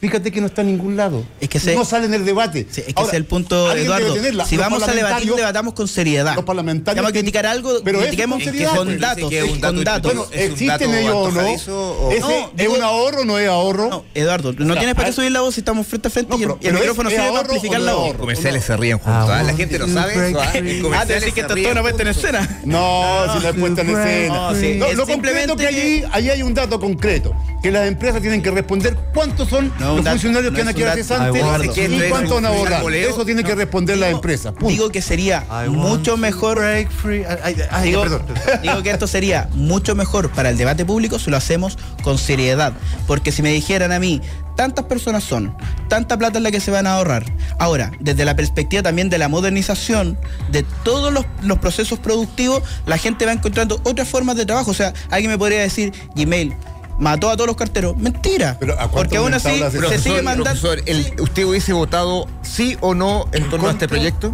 fíjate 0.08 0.32
que 0.32 0.42
no 0.42 0.48
está 0.48 0.62
en 0.62 0.68
ningún 0.68 0.96
lado. 0.98 1.24
Es 1.40 1.50
que 1.50 1.60
no 1.76 1.86
sale 1.86 2.06
en 2.06 2.14
el 2.14 2.26
debate. 2.26 2.66
Sí, 2.70 2.82
es 2.82 2.88
que 2.88 2.94
Ahora, 2.96 3.08
ese 3.10 3.18
es 3.18 3.18
el 3.22 3.26
punto, 3.26 3.72
Eduardo. 3.72 4.14
tenerla. 4.14 4.46
Si 4.46 4.58
vamos 4.58 4.84
a 4.88 4.92
debatir, 4.94 5.34
debatamos 5.34 5.74
con 5.74 5.88
seriedad. 5.88 6.36
Los 6.36 6.46
parlamentarios 6.46 7.02
Vamos 7.04 7.10
a 7.10 7.14
criticar 7.14 7.46
algo, 7.46 7.72
pero 7.84 8.00
critiquemos 8.00 8.38
con 8.38 8.46
seriedad, 8.46 8.76
con 8.76 8.88
pero 8.88 9.00
datos. 9.00 9.30
dice 9.30 9.30
que 9.30 9.46
es 9.48 9.52
un 9.52 9.62
dato 9.62 9.76
con 9.76 9.84
datos. 9.84 10.14
Bueno, 10.16 10.28
¿Es 10.32 10.46
un 10.48 10.52
¿existen 10.54 10.94
ellos 10.96 11.14
o 11.16 11.22
no? 11.22 11.28
antojadizo 11.40 11.92
o- 12.00 12.12
¿Ese 12.12 12.22
No, 12.22 12.52
¿Es 12.58 12.68
un 12.70 12.82
ahorro 12.84 13.22
o 13.22 13.26
no 13.26 13.40
es 13.40 13.48
ahorro? 13.48 13.90
No, 13.90 14.06
Eduardo, 14.14 14.54
no 14.58 14.76
tienes 14.78 14.96
para 14.96 15.08
qué 15.10 15.14
subir 15.14 15.32
la 15.32 15.42
voz 15.42 15.54
si 15.56 15.62
estamos 15.62 15.86
frente 15.88 16.08
a 16.08 16.12
frente 16.12 16.32
No, 16.32 16.38
y 16.40 16.44
el, 16.44 16.48
pero- 16.50 16.60
y 16.62 16.68
el 16.68 16.74
micrófono 16.76 17.10
sirve 17.10 17.28
para 17.28 17.40
amplificar 17.40 17.82
la 17.82 17.94
voz. 17.94 18.06
ahorro? 18.08 18.20
Comerciales 18.20 18.64
se 18.66 18.78
ríen 18.78 18.98
juntos. 19.00 19.30
Ah, 19.30 19.40
¿ah? 19.40 19.44
La 19.44 19.54
gente 19.56 19.80
no 19.80 19.88
sabe 19.88 20.30
eso. 20.30 20.40
¿ah? 20.40 21.06
Decís 21.06 21.24
que 21.26 21.32
se 21.34 21.40
esto 21.42 21.48
es 21.48 21.52
ríen 21.56 21.64
toda 21.70 21.72
una 21.74 21.82
puesta 21.82 22.02
en 22.04 22.08
escena. 22.10 22.62
No, 22.66 23.26
si 23.34 23.40
no 23.44 23.50
es 23.50 23.56
puesta 23.56 23.82
en 23.82 23.90
escena. 23.90 24.94
Lo 24.94 25.06
concreto 25.08 25.56
que 25.56 25.68
allí, 25.68 26.04
hay 26.12 26.42
un 26.42 26.54
dato 26.54 26.80
concreto, 26.80 27.34
que 27.62 27.72
las 27.72 27.88
empresas 27.88 28.22
tienen 28.22 28.42
que 28.42 28.52
responder 28.52 28.96
cuántos 29.14 29.50
son 29.50 29.72
los 29.98 30.06
dato- 30.06 30.16
funcionarios 30.16 30.52
no 30.52 30.56
que 30.58 30.64
van 30.64 30.70
a 30.70 30.74
quedar 30.74 30.96
cesantes 30.96 31.44
y 31.78 32.10
cuántos 32.10 32.34
van 32.36 32.46
a 32.46 32.50
borrar. 32.52 32.94
Eso 32.94 33.26
tiene 33.26 33.44
que 33.44 33.56
responder 33.56 33.98
las 33.98 34.12
empresas. 34.12 34.54
punto. 34.54 34.68
Digo 34.70 34.90
que 34.90 35.02
sería 35.02 35.44
I 35.66 35.70
mucho 35.70 36.18
mejor. 36.18 36.58
break 36.60 36.90
free. 36.92 37.24
Ay, 37.26 37.38
ay, 37.44 37.56
ay, 37.72 37.90
Digo, 37.90 38.02
perdón. 38.02 38.22
digo 38.62 38.84
que 38.84 38.92
esto 38.92 39.08
sería 39.08 39.50
mucho 39.54 39.96
mejor 39.96 40.30
para 40.32 40.50
el 40.50 40.58
debate 40.58 40.86
público 40.86 41.20
si 41.20 41.30
lo 41.32 41.38
hacemos 41.38 41.78
con 42.04 42.18
seriedad. 42.18 42.74
Porque 43.08 43.32
si 43.32 43.42
me 43.42 43.52
dijeran 43.52 43.92
a 43.92 44.00
mí, 44.00 44.22
tantas 44.56 44.86
personas 44.86 45.24
son, 45.24 45.56
tanta 45.90 46.18
plata 46.18 46.38
es 46.38 46.44
la 46.44 46.52
que 46.52 46.60
se 46.60 46.72
van 46.72 46.88
a 46.88 46.96
ahorrar. 46.96 47.26
Ahora, 47.60 47.92
desde 48.00 48.24
la 48.26 48.36
perspectiva 48.36 48.84
también 48.84 49.10
de 49.10 49.18
la 49.18 49.28
modernización 49.28 50.18
de 50.52 50.64
todos 50.84 51.12
los, 51.12 51.26
los 51.44 51.60
procesos 51.60 52.00
productivos, 52.00 52.64
la 52.86 52.98
gente 52.98 53.26
va 53.26 53.34
encontrando 53.34 53.82
otras 53.84 54.08
formas 54.08 54.36
de 54.38 54.46
trabajo. 54.46 54.72
O 54.72 54.74
sea, 54.74 54.94
alguien 55.10 55.32
me 55.32 55.38
podría 55.38 55.62
decir, 55.62 55.94
Gmail 56.16 56.54
mató 57.00 57.30
a 57.30 57.34
todos 57.36 57.48
los 57.48 57.56
carteros. 57.56 57.96
Mentira. 57.98 58.58
Pero, 58.60 58.80
¿a 58.80 58.90
porque 58.90 59.18
aún 59.18 59.34
así 59.34 59.50
se 59.60 59.78
Profesor, 59.78 60.00
sigue 60.00 60.22
mandando. 60.22 60.44
profesor, 60.62 60.82
el- 60.86 61.14
¿usted 61.20 61.44
hubiese 61.46 61.74
votado 61.74 62.28
sí 62.42 62.78
o 62.82 62.94
no 62.96 63.26
en 63.32 63.50
torno 63.50 63.68
a 63.68 63.72
este 63.72 63.88
proyecto? 63.88 64.34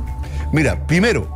Mira, 0.51 0.85
primero, 0.87 1.35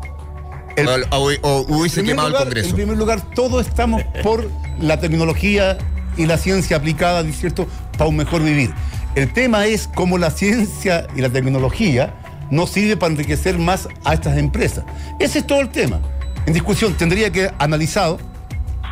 el- 0.76 0.88
o, 0.88 0.98
o- 1.12 1.32
o 1.42 1.62
hubiese 1.78 2.02
en 2.02 2.06
primer 2.06 2.16
quemado 2.16 2.30
lugar- 2.30 2.42
el 2.42 2.48
Congreso. 2.48 2.70
En 2.70 2.76
primer 2.76 2.98
lugar, 2.98 3.22
todos 3.34 3.66
estamos 3.68 4.04
por 4.24 4.50
la 4.80 5.00
tecnología 5.00 5.78
y 6.18 6.26
la 6.26 6.38
ciencia 6.38 6.78
aplicada, 6.78 7.24
¿no 7.24 7.30
es 7.30 7.40
¿cierto?, 7.40 7.68
para 7.98 8.10
un 8.10 8.16
mejor 8.18 8.44
vivir. 8.44 8.74
El 9.16 9.32
tema 9.32 9.66
es 9.66 9.88
cómo 9.96 10.18
la 10.18 10.30
ciencia 10.32 11.08
y 11.16 11.22
la 11.22 11.30
tecnología 11.30 12.14
no 12.52 12.68
sirve 12.68 12.98
para 12.98 13.12
enriquecer 13.14 13.58
más 13.58 13.88
a 14.04 14.14
estas 14.14 14.38
empresas. 14.38 14.84
Ese 15.20 15.40
es 15.40 15.48
todo 15.48 15.62
el 15.62 15.70
tema. 15.70 16.00
En 16.46 16.54
discusión 16.54 16.94
tendría 16.94 17.32
que 17.32 17.50
analizado 17.58 18.20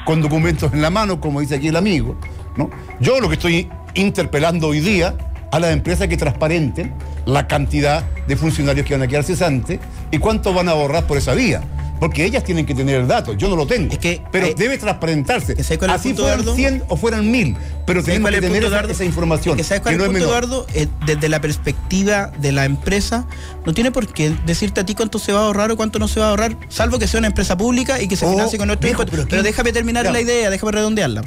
con 0.05 0.21
documentos 0.21 0.73
en 0.73 0.81
la 0.81 0.89
mano, 0.89 1.19
como 1.19 1.41
dice 1.41 1.55
aquí 1.55 1.67
el 1.67 1.75
amigo. 1.75 2.15
¿no? 2.57 2.69
Yo 2.99 3.19
lo 3.19 3.29
que 3.29 3.35
estoy 3.35 3.69
interpelando 3.95 4.67
hoy 4.67 4.79
día 4.79 5.15
a 5.51 5.59
las 5.59 5.71
empresas 5.71 6.07
que 6.07 6.17
transparenten 6.17 6.93
la 7.25 7.47
cantidad 7.47 8.03
de 8.27 8.35
funcionarios 8.35 8.85
que 8.85 8.93
van 8.95 9.03
a 9.03 9.07
quedar 9.07 9.23
cesantes 9.23 9.79
y 10.11 10.17
cuánto 10.17 10.53
van 10.53 10.67
a 10.67 10.71
ahorrar 10.71 11.05
por 11.05 11.17
esa 11.17 11.33
vía. 11.33 11.61
Porque 12.03 12.25
ellas 12.25 12.43
tienen 12.43 12.65
que 12.65 12.75
tener 12.75 12.99
el 12.99 13.07
dato, 13.07 13.31
yo 13.33 13.47
no 13.47 13.55
lo 13.55 13.65
tengo. 13.65 13.93
Es 13.93 13.97
que 13.97 14.21
pero 14.29 14.47
hay- 14.47 14.53
debe 14.55 14.77
transparentarse. 14.77 15.55
que 15.55 15.63
¿sabes 15.63 15.77
cuál 15.79 15.91
es 15.91 15.95
Así 15.95 16.13
fueran 16.13 16.41
Eduardo? 16.41 16.55
100 16.55 16.83
o 16.89 16.97
fueran 16.97 17.31
1000, 17.31 17.55
pero 17.85 18.01
¿Sabes 18.01 18.05
tenemos 18.15 18.29
que 18.31 18.35
es 18.35 18.41
tener 18.41 18.63
esa, 18.65 18.81
esa 18.81 19.05
información. 19.05 19.55
Que 19.55 19.63
¿Sabes 19.63 19.81
cuál 19.81 19.95
que 19.97 20.03
es 20.03 20.11
no 20.11 20.17
es 20.17 20.21
punto. 20.23 20.25
Eduardo? 20.25 20.67
Eh, 20.73 20.87
desde 21.05 21.29
la 21.29 21.39
perspectiva 21.39 22.31
de 22.39 22.51
la 22.51 22.65
empresa, 22.65 23.25
no 23.65 23.73
tiene 23.73 23.91
por 23.91 24.07
qué 24.11 24.35
decirte 24.45 24.81
a 24.81 24.85
ti 24.85 24.95
cuánto 24.95 25.17
se 25.17 25.31
va 25.31 25.39
a 25.39 25.45
ahorrar 25.45 25.71
o 25.71 25.77
cuánto 25.77 25.97
no 25.97 26.09
se 26.09 26.19
va 26.19 26.25
a 26.25 26.29
ahorrar, 26.31 26.57
salvo 26.67 26.99
que 26.99 27.07
sea 27.07 27.19
una 27.19 27.27
empresa 27.27 27.55
pública 27.55 28.01
y 28.01 28.07
que 28.09 28.17
se 28.17 28.25
Oh, 28.25 28.31
financie 28.31 28.57
con 28.59 28.67
viejo, 28.67 29.03
impuestos. 29.03 29.27
pero 29.29 29.41
déjame 29.41 29.71
terminar 29.71 30.05
la 30.11 30.19
idea, 30.19 30.49
déjame 30.49 30.73
redondearla. 30.73 31.21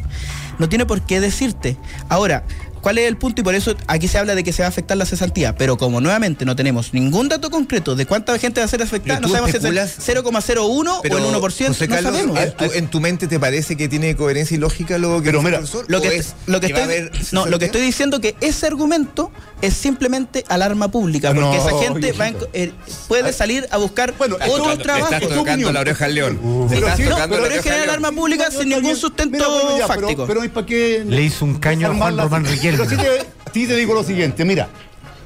No 0.58 0.68
tiene 0.68 0.86
por 0.86 1.00
qué 1.02 1.20
decirte. 1.20 1.76
Ahora, 2.08 2.44
¿cuál 2.86 2.98
es 2.98 3.08
el 3.08 3.16
punto? 3.16 3.40
Y 3.40 3.44
por 3.44 3.56
eso 3.56 3.74
aquí 3.88 4.06
se 4.06 4.16
habla 4.16 4.36
de 4.36 4.44
que 4.44 4.52
se 4.52 4.62
va 4.62 4.66
a 4.66 4.68
afectar 4.68 4.96
la 4.96 5.06
cesantía. 5.06 5.56
Pero 5.56 5.76
como 5.76 6.00
nuevamente 6.00 6.44
no 6.44 6.54
tenemos 6.54 6.94
ningún 6.94 7.28
dato 7.28 7.50
concreto 7.50 7.96
de 7.96 8.06
cuánta 8.06 8.38
gente 8.38 8.60
va 8.60 8.64
a 8.66 8.68
ser 8.68 8.80
afectada, 8.80 9.18
no 9.18 9.26
sabemos 9.26 9.50
si 9.50 9.56
es 9.56 9.64
el 9.64 9.76
especulas- 9.76 9.96
0,01 9.98 11.00
o 11.00 11.02
el 11.04 11.12
1%, 11.24 11.66
José 11.68 11.88
no 11.88 11.94
Carlos, 11.96 12.12
sabemos. 12.12 12.38
¿en 12.40 12.52
tu, 12.56 12.64
en 12.78 12.88
tu 12.88 13.00
mente 13.00 13.26
te 13.26 13.40
parece 13.40 13.76
que 13.76 13.88
tiene 13.88 14.14
coherencia 14.14 14.54
y 14.54 14.58
lógica 14.58 14.98
lo 14.98 15.20
que 15.20 15.30
Pero 15.32 15.38
dice 15.38 15.38
el 15.38 15.44
mira, 15.44 15.58
profesor? 15.58 15.84
Lo 15.88 15.98
¿O 15.98 16.00
que, 16.02 16.16
es 16.16 16.34
lo 16.46 16.60
que 16.60 16.66
estoy, 16.68 17.10
no, 17.32 17.46
lo 17.46 17.58
que 17.58 17.64
estoy 17.64 17.80
diciendo 17.82 18.20
que 18.20 18.36
ese 18.40 18.66
argumento 18.68 19.32
es 19.62 19.74
simplemente 19.74 20.44
alarma 20.48 20.88
pública, 20.88 21.34
porque 21.34 21.40
No, 21.40 21.54
esa 21.54 21.76
gente 21.82 22.12
va 22.12 22.28
eh, 22.52 22.72
puede 23.08 23.32
salir 23.32 23.66
a 23.72 23.78
buscar 23.78 24.14
Bueno, 24.16 24.36
otro 24.48 24.78
trabajo. 24.78 25.06
estás 25.12 25.20
tocando 25.22 25.42
opinión. 25.52 25.74
la 25.74 25.80
oreja 25.80 26.04
al 26.04 26.14
león. 26.14 26.38
Uh, 26.42 26.68
Le 26.68 26.76
pero 26.76 26.96
sí, 26.96 27.02
no, 27.04 27.16
pero 27.28 27.46
es 27.46 27.62
generar 27.62 27.84
alarma 27.88 28.12
pública 28.12 28.50
sin 28.50 28.68
ningún 28.68 28.96
sustento 28.96 29.36
Mira, 29.36 29.48
bueno, 29.48 29.78
ya, 29.78 29.86
fáctico. 29.88 30.26
Pero, 30.26 30.40
pero 30.40 30.52
¿para 30.52 30.66
qué 30.66 31.04
Le 31.06 31.22
hizo 31.22 31.44
un 31.44 31.58
caño 31.58 31.90
a 31.90 31.94
Juan? 31.94 32.16
Román 32.18 32.44
Riquelme. 32.44 32.75
Pero 32.76 32.88
sí 32.90 32.96
te, 32.96 33.50
sí 33.52 33.66
te 33.66 33.76
digo 33.76 33.94
lo 33.94 34.02
siguiente, 34.04 34.44
mira, 34.44 34.68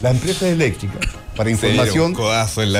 la 0.00 0.10
empresa 0.10 0.48
eléctrica, 0.48 0.94
para 1.36 1.50
información 1.50 2.14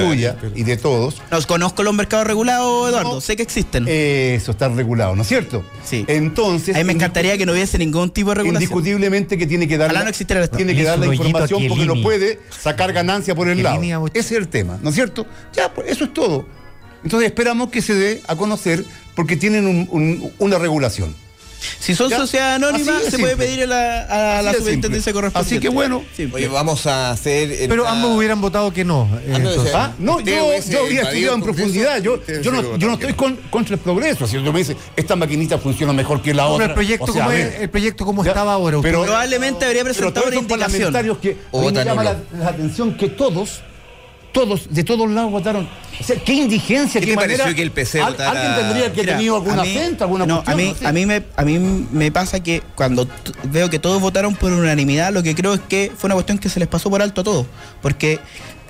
suya 0.09 0.37
y 0.55 0.63
de 0.63 0.77
todos, 0.77 1.21
Nos 1.31 1.47
conozco 1.47 1.83
los 1.83 1.93
mercados 1.95 2.27
regulados, 2.27 2.89
Eduardo, 2.89 3.21
sé 3.21 3.37
que 3.37 3.43
existen. 3.43 3.87
eso 3.89 4.51
está 4.53 4.69
regulado, 4.69 5.15
¿no 5.17 5.23
es 5.23 5.29
cierto? 5.29 5.63
Sí. 5.85 6.05
Entonces, 6.09 6.75
a 6.75 6.79
mí 6.79 6.85
me 6.85 6.93
encantaría 6.95 7.37
que 7.37 7.45
no 7.47 7.53
hubiese 7.53 7.77
ningún 7.79 8.11
tipo 8.11 8.31
de 8.31 8.37
regulación. 8.37 8.63
indiscutiblemente 8.63 9.37
que 9.37 9.47
tiene 9.47 9.69
que 9.69 9.77
dar 9.77 9.93
no 9.93 10.11
tiene 10.57 10.75
que 10.75 10.83
dar 10.85 10.99
la 10.99 11.07
información 11.15 11.63
porque 11.69 11.85
no 11.87 12.03
puede 12.03 12.41
sacar 12.59 12.93
ganancia 12.93 13.35
por 13.35 13.49
el 13.49 13.63
lado. 13.63 13.81
Ese 14.15 14.19
es 14.21 14.33
el 14.33 14.49
tema, 14.49 14.79
¿no 14.83 14.89
es 14.91 14.95
cierto? 14.95 15.27
Ya, 15.55 15.73
pues 15.75 15.89
eso 15.91 16.05
es 16.05 16.15
todo. 16.15 16.47
Entonces 17.05 17.29
esperamos 17.29 17.71
que 17.71 17.81
se 17.83 17.95
dé 17.95 18.23
a 18.29 18.37
conocer 18.37 18.85
porque 19.15 19.37
tienen 19.37 19.67
un- 19.67 19.89
un- 19.91 20.33
una 20.39 20.59
regulación. 20.59 21.15
Si 21.79 21.95
son 21.95 22.09
Ya, 22.11 22.17
sociedades 22.19 22.57
anónimas, 22.63 23.03
se 23.05 23.19
puede 23.19 23.37
pedir 23.37 23.63
a 23.65 23.67
la, 23.67 24.39
a 24.39 24.43
la 24.43 24.53
de 24.53 24.59
superintendencia 24.59 25.13
simple. 25.13 25.13
correspondiente. 25.31 25.57
Así 25.57 25.61
que 25.61 25.69
bueno. 25.69 26.05
Oye, 26.33 26.49
vamos 26.49 26.87
a 26.87 27.11
hacer. 27.11 27.55
Pero 27.69 27.83
una- 27.83 27.93
ambos 27.93 28.17
hubieran 28.17 28.41
votado 28.41 28.73
que 28.73 28.85
no. 28.85 29.09
eh, 29.25 29.33
Ah, 29.35 29.39
no, 29.39 29.51
entonces. 29.51 29.75
Ah, 29.75 29.93
no, 29.99 30.21
yo, 30.21 30.35
yo 30.69 30.81
habría 30.81 31.03
estudiado 31.03 31.35
en 31.35 31.43
profundidad. 31.43 32.03
Yo, 32.03 32.21
yo, 32.43 32.51
no, 32.53 32.77
yo 32.77 32.87
no 32.89 32.95
estoy 32.95 33.13
con- 33.15 33.37
contra 33.51 33.75
el 33.75 33.81
progreso. 33.81 34.27
Si 34.27 34.39
tú 34.39 34.53
me 34.53 34.61
dices, 34.61 34.77
esta 34.97 35.17
maquinita 35.17 35.59
funciona 35.59 35.93
mejor 35.93 36.23
que 36.23 36.33
la 36.35 36.45
Pero 36.45 36.55
otra. 36.55 36.67
el 36.67 36.75
proyecto, 36.75 37.05
o 37.05 37.13
sea, 37.13 37.25
como 37.25 37.37
es- 37.37 37.61
el 37.61 37.71
proyecto 37.71 38.05
como 38.07 38.25
Ya, 38.25 38.31
estaba 38.31 38.53
ahora. 38.55 38.79
pero- 38.83 39.03
Probablemente 39.03 39.65
habría 39.65 39.83
pero 39.83 39.95
presentado 39.95 40.13
todos 40.25 40.27
una 40.29 40.37
indicación. 40.41 40.71
parlamentarios 40.93 41.19
que 41.19 41.37
O 41.51 41.61
a 41.61 41.71
mí 41.71 41.73
me 41.77 41.85
llama 41.85 42.05
la 42.05 42.17
atención 42.49 42.95
que 42.97 43.09
todos, 43.09 43.61
todos, 44.33 44.73
de 44.73 44.85
todos 44.85 45.11
lados 45.11 45.31
votaron. 45.31 45.69
O 46.01 46.03
sea, 46.05 46.17
qué 46.17 46.33
indigencia, 46.35 47.01
¿Qué 47.01 47.07
qué, 47.09 47.13
te 47.13 47.17
manera. 47.17 47.39
pareció 47.45 47.57
que 47.57 47.63
el 47.63 47.71
PC 47.73 48.01
Al- 48.01 48.13
votara- 48.15 48.31
Alguien 48.31 48.55
tendría 48.57 48.93
que 48.93 49.01
Mira, 49.03 49.17
tener 49.19 49.33
alguna 49.33 49.61
a 49.63 49.65
mí- 49.65 49.77
acento, 49.77 50.05
alguna 50.05 50.27
no, 50.27 50.35
cuestión. 50.37 50.55
a 50.55 50.57
mí, 50.57 50.69
no 50.69 50.75
sé. 50.75 50.87
a 50.87 50.93
mí 50.93 51.07
me 51.07 51.23
a 51.37 51.45
mí 51.45 51.87
me 51.93 52.11
pasa 52.13 52.41
que 52.43 52.63
cuando 52.75 53.07
veo 53.45 53.69
que 53.69 53.79
todos 53.79 54.01
votaron 54.01 54.35
por 54.35 54.51
unanimidad, 54.53 55.13
lo 55.13 55.23
que 55.23 55.35
creo 55.35 55.55
es 55.55 55.61
que 55.61 55.93
fue 55.97 56.09
una 56.09 56.15
cuestión 56.15 56.39
que 56.39 56.49
se 56.49 56.59
les 56.59 56.69
pasó 56.69 56.89
por 56.91 57.03
alto 57.03 57.21
a 57.21 57.25
todos, 57.25 57.47
porque 57.83 58.19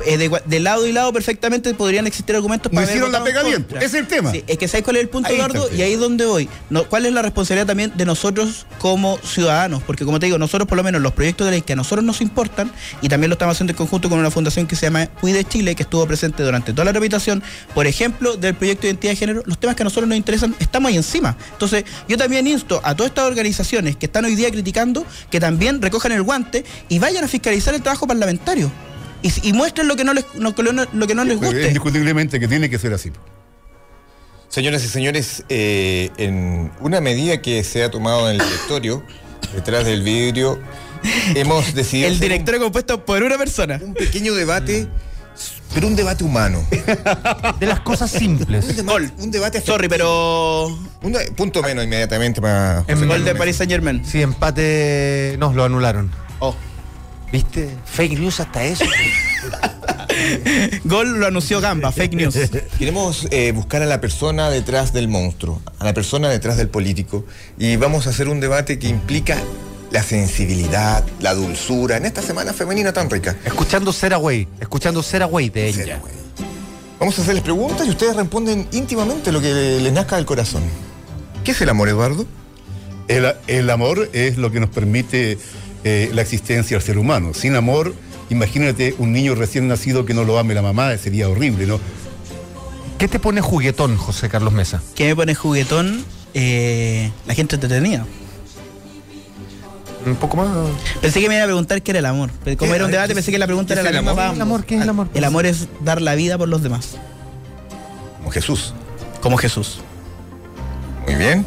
eh, 0.06 0.30
de, 0.46 0.60
lado 0.60 0.86
y 0.86 0.92
lado 0.92 1.12
perfectamente 1.12 1.72
podrían 1.74 2.06
existir 2.06 2.34
argumentos 2.34 2.72
No 2.72 2.76
para 2.76 2.86
haber 2.86 2.96
hicieron 2.96 3.12
la 3.12 3.24
pega 3.24 3.40
en 3.40 3.46
bien, 3.46 3.66
es 3.80 3.94
el 3.94 4.06
tema. 4.06 4.30
Sí, 4.30 4.44
es 4.46 4.58
que 4.58 4.68
sabes 4.68 4.84
cuál 4.84 4.96
es 4.96 5.02
el 5.02 5.08
punto, 5.08 5.28
Ahí 5.28 5.36
está 5.36 5.46
el 5.46 5.56
Eduardo, 5.56 5.76
y 5.76 5.82
ahí 5.82 5.92
es 5.92 6.00
donde 6.00 6.26
voy. 6.26 6.48
No, 6.68 6.84
¿Cuál 6.84 7.06
es 7.06 7.12
la 7.12 7.22
responsabilidad 7.22 7.66
también 7.66 7.92
de 7.96 8.04
nosotros 8.04 8.66
como 8.78 9.18
ciudadanos? 9.18 9.82
Porque 9.82 10.04
como 10.04 10.18
te 10.18 10.26
digo, 10.26 10.38
nosotros 10.38 10.68
por 10.68 10.76
lo 10.76 10.84
menos 10.84 11.00
los 11.00 11.12
proyectos 11.12 11.46
de 11.46 11.52
ley 11.52 11.62
que 11.62 11.72
a 11.74 11.76
nosotros 11.76 12.04
nos 12.04 12.20
importan, 12.20 12.70
y 13.02 13.08
también 13.08 13.30
lo 13.30 13.34
estamos 13.34 13.56
haciendo 13.56 13.72
en 13.72 13.76
conjunto 13.76 14.08
con 14.08 14.18
una 14.18 14.30
fundación 14.30 14.66
que 14.66 14.76
se 14.76 14.86
llama 14.86 15.06
Cuide 15.06 15.44
Chile, 15.44 15.74
que 15.74 15.82
estuvo 15.82 16.06
presente 16.06 16.42
durante 16.42 16.72
toda 16.72 16.84
la 16.84 16.92
tramitación, 16.92 17.42
por 17.74 17.86
ejemplo, 17.86 18.36
del 18.36 18.54
proyecto 18.54 18.82
de 18.82 18.88
identidad 18.88 19.12
de 19.12 19.16
género, 19.16 19.42
los 19.46 19.58
temas 19.58 19.76
que 19.76 19.82
a 19.82 19.84
nosotros 19.84 20.08
nos 20.08 20.16
interesan, 20.16 20.54
estamos 20.58 20.90
ahí 20.90 20.96
encima. 20.96 21.36
Entonces, 21.52 21.84
yo 22.08 22.16
también 22.16 22.46
insto 22.46 22.80
a 22.84 22.94
todas 22.94 23.10
estas 23.10 23.26
organizaciones 23.26 23.96
que 23.96 24.06
están 24.06 24.24
hoy 24.24 24.34
día 24.34 24.50
criticando, 24.50 25.04
que 25.30 25.40
también 25.40 25.80
recojan 25.80 26.12
el 26.12 26.22
guante 26.22 26.64
y 26.88 26.98
vayan 26.98 27.24
a 27.24 27.28
fiscalizar 27.28 27.74
el 27.74 27.82
trabajo 27.82 28.06
parlamentario. 28.06 28.70
Y, 29.22 29.48
y 29.48 29.52
muestren 29.52 29.86
lo 29.88 29.96
que 29.96 30.04
no 30.04 30.14
les, 30.14 30.24
lo 30.34 30.54
que 30.54 30.62
no, 30.62 30.86
lo 30.92 31.06
que 31.06 31.14
no 31.14 31.24
les 31.24 31.38
guste. 31.38 31.66
Indiscutiblemente 31.68 32.40
que 32.40 32.48
tiene 32.48 32.70
que 32.70 32.78
ser 32.78 32.92
así. 32.94 33.12
Señoras 34.48 34.82
y 34.84 34.88
señores, 34.88 35.44
eh, 35.48 36.10
en 36.16 36.72
una 36.80 37.00
medida 37.00 37.40
que 37.40 37.62
se 37.62 37.84
ha 37.84 37.90
tomado 37.90 38.28
en 38.28 38.40
el 38.40 38.44
directorio, 38.46 39.04
detrás 39.54 39.84
del 39.84 40.02
vidrio, 40.02 40.58
hemos 41.36 41.72
decidido. 41.74 42.08
El 42.08 42.18
directorio 42.18 42.60
compuesto 42.60 43.04
por 43.04 43.22
una 43.22 43.38
persona. 43.38 43.78
Un, 43.80 43.94
pequeño 43.94 44.34
debate, 44.34 44.88
pero 45.72 45.86
un 45.86 45.94
debate 45.94 46.24
humano. 46.24 46.66
De 47.60 47.66
las 47.66 47.80
cosas 47.80 48.10
simples. 48.10 48.64
Un, 48.70 48.76
debate- 48.76 49.12
un 49.18 49.30
debate. 49.30 49.60
Sorry, 49.60 49.88
pero. 49.88 50.66
Un 51.02 51.12
de- 51.12 51.30
punto 51.32 51.62
menos 51.62 51.84
inmediatamente 51.84 52.40
para. 52.40 52.82
José 52.88 53.06
Gol 53.06 53.24
de. 53.24 53.34
Paris 53.36 53.54
Saint 53.56 53.70
Germain. 53.70 54.04
Sí, 54.04 54.20
empate. 54.20 55.36
No, 55.38 55.52
lo 55.52 55.62
anularon. 55.64 56.10
Oh. 56.40 56.56
¿Viste? 57.32 57.70
Fake 57.84 58.18
news 58.18 58.40
hasta 58.40 58.64
eso. 58.64 58.84
Gol 60.84 61.20
lo 61.20 61.26
anunció 61.26 61.60
Gamba, 61.60 61.92
fake 61.92 62.14
news. 62.14 62.36
Queremos 62.78 63.28
eh, 63.30 63.52
buscar 63.52 63.82
a 63.82 63.86
la 63.86 64.00
persona 64.00 64.50
detrás 64.50 64.92
del 64.92 65.08
monstruo, 65.08 65.62
a 65.78 65.84
la 65.84 65.94
persona 65.94 66.28
detrás 66.28 66.56
del 66.56 66.68
político, 66.68 67.24
y 67.58 67.76
vamos 67.76 68.06
a 68.06 68.10
hacer 68.10 68.28
un 68.28 68.40
debate 68.40 68.78
que 68.78 68.88
implica 68.88 69.36
la 69.90 70.02
sensibilidad, 70.02 71.04
la 71.20 71.34
dulzura, 71.34 71.96
en 71.96 72.06
esta 72.06 72.22
semana 72.22 72.52
femenina 72.52 72.92
tan 72.92 73.10
rica. 73.10 73.36
escuchando 73.44 73.92
Seraway. 73.92 74.46
Escuchando 74.60 75.02
Seraway 75.02 75.50
de 75.50 75.68
ella. 75.68 76.00
Vamos 76.98 77.18
a 77.18 77.22
hacerles 77.22 77.42
preguntas 77.42 77.86
y 77.86 77.90
ustedes 77.90 78.14
responden 78.14 78.68
íntimamente 78.72 79.32
lo 79.32 79.40
que 79.40 79.80
les 79.80 79.92
nazca 79.92 80.16
del 80.16 80.26
corazón. 80.26 80.62
¿Qué 81.44 81.52
es 81.52 81.60
el 81.62 81.70
amor, 81.70 81.88
Eduardo? 81.88 82.26
El, 83.08 83.34
el 83.46 83.70
amor 83.70 84.10
es 84.12 84.36
lo 84.36 84.52
que 84.52 84.60
nos 84.60 84.70
permite 84.70 85.38
eh, 85.84 86.10
la 86.12 86.22
existencia 86.22 86.76
del 86.76 86.84
ser 86.84 86.98
humano. 86.98 87.32
Sin 87.34 87.54
amor, 87.56 87.94
imagínate 88.28 88.94
un 88.98 89.12
niño 89.12 89.34
recién 89.34 89.68
nacido 89.68 90.04
que 90.04 90.14
no 90.14 90.24
lo 90.24 90.38
ame 90.38 90.54
la 90.54 90.62
mamá, 90.62 90.96
sería 90.96 91.28
horrible, 91.28 91.66
¿no? 91.66 91.80
¿Qué 92.98 93.08
te 93.08 93.18
pone 93.18 93.40
juguetón, 93.40 93.96
José 93.96 94.28
Carlos 94.28 94.52
Mesa? 94.52 94.82
¿Qué 94.94 95.06
me 95.06 95.16
pone 95.16 95.34
juguetón? 95.34 96.04
Eh, 96.34 97.10
la 97.26 97.34
gente 97.34 97.56
entretenida. 97.56 98.04
Un 100.04 100.16
poco 100.16 100.36
más. 100.36 100.48
Pensé 101.00 101.20
que 101.20 101.28
me 101.28 101.34
iba 101.34 101.44
a 101.44 101.46
preguntar 101.46 101.82
qué 101.82 101.90
era 101.92 101.98
el 102.00 102.06
amor. 102.06 102.30
Pero 102.44 102.56
como 102.56 102.70
¿Qué? 102.70 102.76
era 102.76 102.84
un 102.86 102.90
debate, 102.90 103.08
¿Qué 103.08 103.14
pensé 103.14 103.32
que 103.32 103.38
la 103.38 103.46
pregunta 103.46 103.74
era 103.74 103.82
la 103.82 103.90
el 103.90 103.96
misma 103.96 104.12
amor? 104.12 104.24
para 104.24 104.32
¿Qué 104.32 104.34
es 104.34 104.36
el 104.36 104.42
amor? 104.42 104.64
¿Qué 104.64 104.74
es 104.76 104.82
el 104.82 104.88
amor? 104.88 105.08
El 105.14 105.24
amor 105.24 105.46
es 105.46 105.68
dar 105.80 106.00
la 106.00 106.14
vida 106.14 106.38
por 106.38 106.48
los 106.48 106.62
demás. 106.62 106.96
Como 108.18 108.30
Jesús. 108.30 108.74
Como 109.20 109.36
Jesús. 109.36 109.80
Muy 111.06 111.16
bien. 111.16 111.44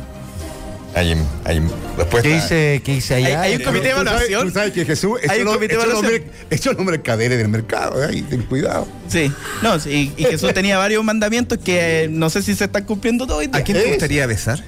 Hay, 0.96 1.16
hay 1.46 1.60
respuesta. 1.98 2.22
¿Qué 2.22 2.36
hice, 2.38 2.82
qué 2.86 2.94
hice 2.94 3.16
allá? 3.16 3.42
Hay- 3.42 3.52
hay 3.54 3.58
un 3.58 3.64
comité 3.64 3.88
de 3.88 3.94
Tú 3.94 3.98
sabes- 3.98 4.08
evaluación. 4.12 4.48
Tú 4.48 4.54
sabes 4.54 4.74
que 4.74 4.86
Jesús 4.86 5.20
Hay 5.22 5.26
echó 5.26 5.40
un 5.40 5.46
los 5.46 5.54
comité 5.56 5.74
evaluación. 5.74 7.02
caderes 7.04 7.38
del 7.40 7.48
mercado, 7.50 8.04
¿eh? 8.04 8.18
y 8.18 8.22
ten 8.22 8.44
cuidado. 8.44 8.88
Sí. 9.08 9.32
No, 9.62 9.80
sí, 9.80 10.12
y 10.18 10.24
Jesús 10.26 10.54
tenía 10.54 10.78
varios 10.78 11.04
mandamientos 11.04 11.58
que 11.58 12.04
eh, 12.04 12.08
no 12.10 12.30
sé 12.30 12.42
si 12.44 12.54
se 12.56 12.66
están 12.66 12.84
cumpliendo 12.84 13.26
todos. 13.26 13.44
¿A 13.54 13.62
quién 13.64 13.78
te 13.78 13.84
Es- 13.86 13.90
gustaría 13.90 14.26
besar? 14.28 14.64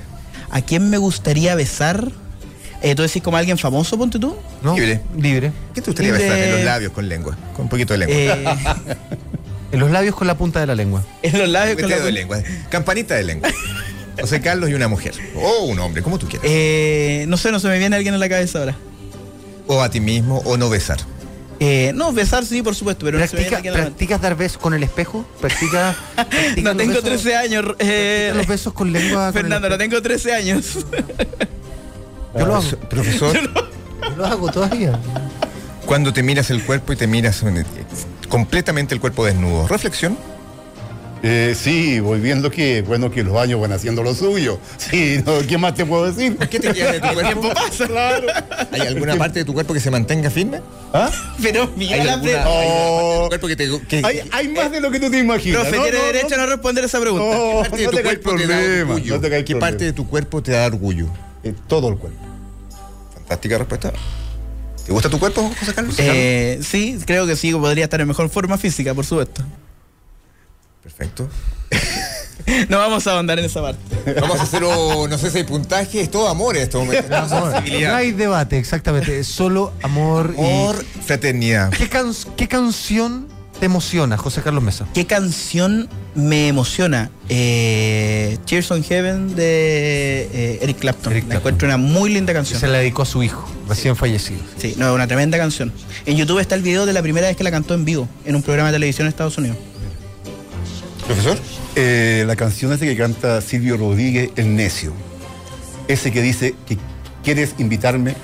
¿A 0.49 0.61
quién 0.61 0.89
me 0.89 0.97
gustaría 0.97 1.53
besar? 1.55 2.11
Eh, 2.81 2.93
¿Tú 2.95 3.01
decís 3.03 3.21
como 3.23 3.37
alguien 3.37 3.57
famoso, 3.57 3.97
ponte 3.97 4.19
tú? 4.19 4.35
¿No? 4.61 4.75
Libre. 4.75 5.01
Libre. 5.17 5.51
¿Qué 5.73 5.81
te 5.81 5.87
gustaría 5.91 6.11
Libre- 6.11 6.23
besar 6.29 6.39
en 6.39 6.51
los 6.53 6.63
labios 6.63 6.91
con 6.91 7.07
lengua? 7.09 7.37
Con 7.53 7.63
un 7.63 7.69
poquito 7.69 7.93
de 7.93 7.99
lengua. 7.99 8.15
Eh, 8.15 8.45
En 9.71 9.79
los 9.79 9.91
labios 9.91 10.15
con 10.15 10.25
la 10.27 10.37
punta 10.37 10.61
de 10.61 10.67
la 10.67 10.75
lengua. 10.75 11.03
en 11.21 11.37
los 11.37 11.49
labios 11.49 11.75
Un 11.75 11.81
con 11.81 11.89
la 11.89 11.95
dedo 11.97 12.05
de 12.05 12.11
lengua. 12.13 12.37
Campanita 12.69 13.15
de 13.15 13.23
lengua. 13.23 13.49
José 14.19 14.41
Carlos 14.41 14.69
y 14.69 14.73
una 14.73 14.87
mujer. 14.87 15.13
O 15.35 15.65
un 15.65 15.79
hombre, 15.79 16.01
como 16.01 16.17
tú 16.19 16.27
quieras. 16.27 16.47
Eh, 16.49 17.25
no 17.27 17.37
sé, 17.37 17.51
no 17.51 17.59
se 17.59 17.67
me 17.67 17.77
viene 17.79 17.95
alguien 17.95 18.13
a 18.13 18.17
la 18.17 18.29
cabeza 18.29 18.59
ahora. 18.59 18.75
O 19.67 19.81
a 19.81 19.89
ti 19.89 19.99
mismo, 19.99 20.39
o 20.45 20.57
no 20.57 20.69
besar. 20.69 20.97
Eh, 21.59 21.91
no, 21.95 22.11
besar 22.11 22.45
sí, 22.45 22.61
por 22.61 22.75
supuesto, 22.75 23.05
pero 23.05 23.17
no 23.17 23.25
se 23.27 23.33
me 23.35 23.41
viene 23.43 23.49
¿Practica- 23.51 23.57
alguien 23.57 23.73
a 23.73 23.77
la 23.77 23.83
mente. 23.85 23.97
¿Practicas 23.97 24.21
dar 24.21 24.35
besos 24.35 24.57
con 24.57 24.73
el 24.73 24.83
espejo? 24.83 25.25
¿Practica, 25.39 25.95
practica 26.15 26.73
No 26.73 26.75
tengo 26.77 26.93
besos- 26.95 27.03
13 27.03 27.35
años. 27.35 27.65
eh, 27.79 28.33
los 28.35 28.45
besos 28.47 28.73
con 28.73 28.91
lengua? 28.91 29.25
con 29.31 29.33
Fernando, 29.33 29.69
no 29.69 29.77
tengo 29.77 30.01
13 30.01 30.33
años. 30.33 30.85
Yo 32.37 32.45
lo 32.45 32.55
hago. 32.57 32.69
Profesor, 32.89 33.33
Yo 34.01 34.09
lo 34.17 34.25
hago 34.25 34.51
todavía. 34.51 34.99
cuando 35.85 36.11
te 36.11 36.21
miras 36.23 36.49
el 36.49 36.61
cuerpo 36.63 36.91
y 36.91 36.97
te 36.97 37.07
miras 37.07 37.41
completamente 38.27 38.93
el 38.93 38.99
cuerpo 38.99 39.25
desnudo. 39.25 39.67
Reflexión. 39.67 40.17
Eh, 41.27 41.55
sí, 41.59 41.99
voy 42.01 42.19
viendo 42.19 42.51
que, 42.51 42.83
bueno, 42.83 43.09
que 43.09 43.23
los 43.23 43.35
años 43.35 43.59
van 43.59 43.71
haciendo 43.71 44.03
lo 44.03 44.13
suyo. 44.13 44.59
Sí, 44.77 45.19
no, 45.25 45.39
¿qué 45.47 45.57
más 45.57 45.73
te 45.73 45.83
puedo 45.83 46.05
decir? 46.11 46.37
¿Qué 46.37 46.59
te 46.59 46.71
queda 46.71 46.91
de 46.91 46.99
tu 46.99 47.07
cuerpo? 47.13 47.51
pasa? 47.51 47.87
Claro. 47.87 48.27
¿Hay 48.71 48.81
alguna 48.81 49.15
parte 49.15 49.39
de 49.39 49.45
tu 49.45 49.53
cuerpo 49.53 49.73
que 49.73 49.79
se 49.79 49.89
mantenga 49.89 50.29
firme? 50.29 50.61
¿Ah? 50.93 51.09
Pero 51.41 51.67
Miguel 51.75 52.01
¿Hay 52.01 52.07
alguna, 52.09 52.31
hay 52.31 52.37
alguna 52.37 52.43
parte 52.43 52.61
de 52.61 52.75
Oh. 52.77 53.21
tu 53.23 53.27
cuerpo 53.29 53.47
que 53.47 53.55
te... 53.55 53.69
que- 53.87 54.05
Hay, 54.05 54.21
hay 54.31 54.47
más 54.49 54.71
de 54.71 54.79
lo 54.81 54.91
que 54.91 54.99
tú 54.99 55.09
te 55.09 55.17
imaginas. 55.17 55.61
Profe, 55.63 55.77
No, 55.77 55.83
tiene 55.83 55.97
no, 55.97 56.03
derecho 56.05 56.27
no. 56.29 56.35
a 56.35 56.37
no 56.37 56.45
responder 56.51 56.83
esa 56.85 56.99
pregunta. 57.01 57.25
No, 57.37 57.61
parte 57.61 57.77
de 57.77 57.87
tu 57.87 57.91
cuerpo 58.03 58.35
te 58.35 58.47
da 58.47 58.47
problema. 58.57 58.93
orgullo? 58.93 59.15
No 59.15 59.21
te 59.21 59.29
¿Qué 59.29 59.35
problema. 59.43 59.59
parte 59.59 59.83
de 59.85 59.93
tu 59.93 60.07
cuerpo 60.07 60.43
te 60.43 60.51
da 60.51 60.65
orgullo? 60.67 61.07
Eh, 61.43 61.55
todo 61.67 61.89
el 61.89 61.97
cuerpo. 61.97 62.19
Fantástica 63.15 63.57
respuesta. 63.57 63.91
¿Te 64.85 64.91
gusta 64.91 65.09
tu 65.09 65.17
cuerpo, 65.19 65.51
José 65.59 65.73
Carlos? 65.73 65.95
Eh, 65.97 66.59
sí, 66.61 66.99
creo 67.07 67.25
que 67.25 67.35
sí, 67.35 67.51
podría 67.53 67.85
estar 67.85 67.99
en 67.99 68.07
mejor 68.07 68.29
forma 68.29 68.57
física, 68.59 68.93
por 68.93 69.03
supuesto. 69.05 69.41
Perfecto. 70.85 71.27
No 72.69 72.77
vamos 72.77 73.07
a 73.07 73.13
ahondar 73.13 73.39
en 73.39 73.45
esa 73.45 73.61
parte. 73.61 73.79
Vamos 74.19 74.39
a 74.39 74.43
hacer, 74.43 74.63
un- 74.63 75.09
no 75.09 75.17
sé 75.17 75.31
si 75.31 75.37
hay 75.39 75.43
puntaje, 75.45 76.01
es 76.01 76.11
todo 76.11 76.27
amor 76.27 76.55
en 76.57 76.63
este 76.63 76.77
momento. 76.77 77.09
No, 77.09 77.95
hay 77.95 78.11
debate, 78.11 78.59
exactamente. 78.59 79.19
Es 79.19 79.27
solo 79.27 79.71
amor, 79.81 80.35
Amor, 80.37 80.85
fraternidad. 81.05 81.71
y. 81.73 81.77
¿Qué, 81.77 81.89
can- 81.89 82.13
¿Qué 82.37 82.47
canción 82.47 83.27
te 83.59 83.65
emociona, 83.65 84.17
José 84.17 84.41
Carlos 84.43 84.61
Mesa? 84.61 84.85
¿Qué 84.93 85.07
canción 85.07 85.89
me 86.13 86.49
emociona? 86.49 87.09
Eh, 87.29 88.37
Cheers 88.45 88.69
on 88.71 88.83
Heaven 88.83 89.33
de 89.35 90.29
eh, 90.31 90.59
Eric 90.61 90.77
Clapton. 90.79 91.13
Eric 91.13 91.23
La 91.23 91.29
Clapton. 91.29 91.37
encuentro 91.53 91.67
una 91.69 91.77
muy 91.77 92.11
linda 92.13 92.33
canción. 92.33 92.59
Se 92.59 92.67
la 92.67 92.77
dedicó 92.79 93.03
a 93.03 93.05
su 93.05 93.23
hijo, 93.23 93.49
recién 93.67 93.95
fallecido. 93.95 94.41
Sí, 94.57 94.75
no, 94.77 94.93
una 94.93 95.07
tremenda 95.07 95.37
canción. 95.37 95.71
En 96.05 96.17
YouTube 96.17 96.39
está 96.39 96.53
el 96.53 96.61
video 96.61 96.85
de 96.85 96.93
la 96.93 97.01
primera 97.01 97.27
vez 97.27 97.35
que 97.37 97.43
la 97.45 97.49
cantó 97.51 97.73
en 97.73 97.85
vivo, 97.85 98.07
en 98.25 98.35
un 98.35 98.43
programa 98.43 98.69
de 98.71 98.75
televisión 98.75 99.07
en 99.07 99.09
Estados 99.09 99.37
Unidos. 99.37 99.57
¿Profesor? 101.07 101.37
Eh, 101.75 102.23
la 102.25 102.35
canción 102.35 102.71
esa 102.73 102.85
que 102.85 102.95
canta 102.97 103.41
Silvio 103.41 103.77
Rodríguez, 103.77 104.29
El 104.35 104.55
Necio. 104.55 104.93
Ese 105.87 106.11
que 106.11 106.21
dice 106.21 106.55
que 106.67 106.77
quieres 107.23 107.55
invitarme 107.59 108.15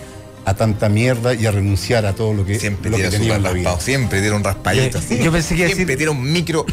a 0.44 0.56
tanta 0.56 0.90
mierda 0.90 1.36
y 1.36 1.46
a 1.46 1.52
renunciar 1.52 2.08
a 2.08 2.14
todo 2.14 2.34
lo 2.34 2.44
que, 2.44 2.58
Siempre 2.60 2.90
lo 2.90 2.98
que 2.98 3.04
tira 3.04 3.12
tenía 3.12 3.28
súper 3.36 3.38
en 3.38 3.44
la 3.44 3.52
vida. 3.52 3.64
raspado, 3.70 3.86
siempre 3.86 4.32
un 4.32 4.44
raspadito. 4.44 4.98
Eh, 4.98 5.22
yo 5.24 5.32
pensé 5.32 5.56
que 5.56 5.68
Siempre 5.68 5.96
decir- 5.96 6.10
un 6.10 6.32
micro. 6.32 6.66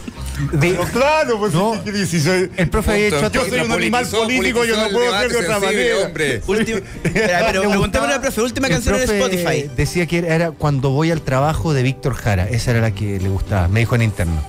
De- 0.53 0.79
claro, 0.93 1.39
pues 1.39 1.53
No. 1.53 1.79
¿qué 1.85 1.93
dices? 1.93 2.23
Soy- 2.23 2.51
el 2.57 2.71
profe 2.71 2.93
había 2.93 3.07
hecho 3.09 3.31
Yo 3.31 3.45
soy 3.47 3.61
un 3.61 3.73
animal 3.73 4.07
político, 4.07 4.65
yo 4.65 4.77
no 4.77 4.89
puedo 4.91 5.19
ser 5.21 5.31
de 5.31 5.37
otra 5.37 5.59
manera. 5.61 5.97
hombre. 6.07 6.43
Última, 6.47 6.81
pero 7.03 7.53
Le 7.63 7.69
preguntémosle 7.69 8.15
al 8.15 8.21
profe, 8.23 8.41
última 8.41 8.69
el 8.69 8.73
canción 8.75 8.95
en 8.97 9.03
Spotify. 9.03 9.71
Decía 9.77 10.07
que 10.07 10.19
era 10.21 10.53
cuando 10.53 10.89
voy 10.91 11.11
al 11.11 11.21
trabajo 11.21 11.75
de 11.75 11.83
Víctor 11.83 12.15
Jara. 12.15 12.49
Esa 12.49 12.71
era 12.71 12.81
la 12.81 12.93
que 12.93 13.21
le 13.21 13.29
gustaba. 13.29 13.69
Me 13.69 13.81
dijo 13.81 13.95
en 13.97 14.03
interno. 14.03 14.41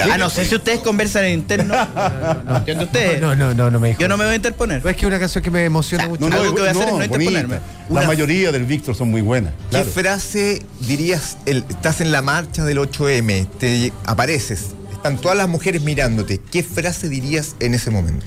Ah, 0.00 0.18
no 0.18 0.28
sé 0.28 0.44
si 0.44 0.54
ustedes 0.54 0.80
conversan 0.80 1.24
en 1.24 1.32
interno. 1.34 1.74
¿Entienden 2.56 2.86
ustedes? 2.86 3.20
No, 3.20 3.34
no, 3.34 3.54
no, 3.54 3.70
no 3.70 3.80
me 3.80 3.88
dijo. 3.88 4.00
Yo 4.00 4.08
no 4.08 4.16
me 4.16 4.24
voy 4.24 4.34
a 4.34 4.36
interponer. 4.36 4.86
Es 4.86 4.96
que 4.96 5.06
una 5.06 5.18
canción 5.18 5.42
que 5.42 5.50
me 5.50 5.64
emociona 5.64 6.04
O 6.04 6.06
sea, 6.06 6.10
mucho. 6.10 6.28
no, 6.28 6.36
Algo 6.42 6.54
que 6.54 6.60
voy 6.60 6.68
a 6.68 6.72
hacer 6.72 6.82
es 6.82 6.88
no 6.88 6.94
bonita. 6.96 7.14
interponerme. 7.16 7.54
La 7.88 8.00
Una- 8.00 8.06
mayoría 8.06 8.52
del 8.52 8.64
Víctor 8.64 8.94
son 8.94 9.10
muy 9.10 9.22
buenas. 9.22 9.54
¿Qué 9.70 9.84
frase 9.84 10.62
dirías? 10.80 11.38
el- 11.46 11.64
estás 11.68 12.00
en 12.00 12.12
la 12.12 12.20
marcha 12.22 12.64
del 12.64 12.78
8M, 12.78 13.46
te 13.58 13.92
apareces, 14.04 14.66
están 14.92 15.16
todas 15.18 15.38
las 15.38 15.48
mujeres 15.48 15.82
mirándote. 15.82 16.38
¿Qué 16.50 16.62
frase 16.62 17.08
dirías 17.08 17.56
en 17.60 17.74
ese 17.74 17.90
momento? 17.90 18.26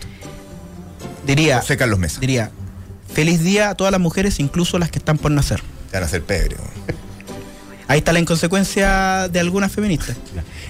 Diría, 1.25 1.59
José 1.59 1.77
Carlos 1.77 1.99
Mesa. 1.99 2.19
diría, 2.19 2.51
feliz 3.13 3.43
día 3.43 3.69
a 3.69 3.75
todas 3.75 3.91
las 3.91 4.01
mujeres, 4.01 4.39
incluso 4.39 4.79
las 4.79 4.89
que 4.89 4.97
están 4.99 5.17
por 5.17 5.31
nacer. 5.31 5.61
Te 5.91 5.97
van 5.97 6.03
a 6.03 6.05
hacer 6.07 6.23
pebre. 6.23 6.55
Ahí 7.91 7.97
está 7.99 8.13
la 8.13 8.19
inconsecuencia 8.19 9.27
de 9.27 9.39
algunas 9.41 9.69
feministas. 9.69 10.15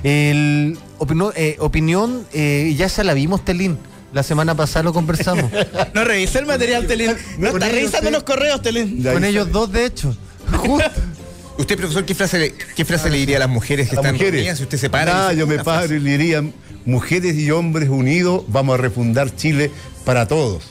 El 0.01 0.75
opino- 0.97 1.31
eh, 1.35 1.55
opinión, 1.59 2.25
eh, 2.33 2.73
ya 2.75 2.87
esa 2.87 3.03
la 3.03 3.13
vimos, 3.13 3.45
Telín. 3.45 3.77
La 4.11 4.23
semana 4.23 4.55
pasada 4.55 4.81
lo 4.83 4.91
conversamos. 4.93 5.51
No 5.93 6.03
revisé 6.03 6.39
el 6.39 6.47
material, 6.47 6.87
Telín. 6.87 7.11
No 7.37 7.49
está 7.49 7.69
revisando 7.69 8.07
sí. 8.07 8.13
los 8.13 8.23
correos, 8.23 8.61
Telín. 8.63 9.03
Ya 9.03 9.13
Con 9.13 9.23
ellos 9.23 9.51
dos, 9.51 9.71
de 9.71 9.85
hecho. 9.85 10.17
Justo. 10.51 10.89
Usted, 11.59 11.77
profesor, 11.77 12.05
¿qué 12.05 12.15
frase, 12.15 12.39
le- 12.39 12.53
qué 12.75 12.85
frase 12.85 13.07
le 13.11 13.17
diría 13.17 13.35
a 13.37 13.41
las 13.41 13.49
mujeres 13.49 13.87
que 13.89 13.95
están 13.97 14.13
mujeres. 14.15 14.33
reunidas 14.33 14.57
si 14.57 14.63
usted 14.63 14.79
se 14.79 14.89
para? 14.89 15.27
Ah, 15.27 15.33
yo 15.33 15.45
me 15.45 15.57
paro 15.59 15.81
frase? 15.81 15.97
y 15.97 15.99
le 15.99 16.17
diría, 16.17 16.43
mujeres 16.85 17.35
y 17.35 17.51
hombres 17.51 17.87
unidos, 17.89 18.45
vamos 18.47 18.73
a 18.73 18.77
refundar 18.81 19.35
Chile 19.35 19.69
para 20.05 20.27
todos. 20.27 20.63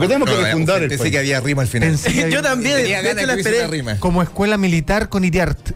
Porque 0.00 0.14
tenemos 0.14 0.28
No, 0.28 0.34
que 0.34 0.40
no, 0.40 0.46
refundar 0.46 0.82
el 0.82 0.88
pensé 0.88 1.02
país. 1.04 1.12
que 1.12 1.18
había 1.18 1.40
rima 1.40 1.62
al 1.62 1.68
final. 1.68 1.88
Pensé 1.90 2.12
que 2.12 2.22
había- 2.24 2.34
Yo 2.36 2.42
también, 2.42 2.76
Tenía 2.76 3.02
ganas 3.02 3.36
que 3.36 3.66
rima. 3.68 3.96
Como 3.98 4.22
escuela 4.22 4.56
militar 4.56 5.08
con 5.08 5.24
Iriart. 5.24 5.72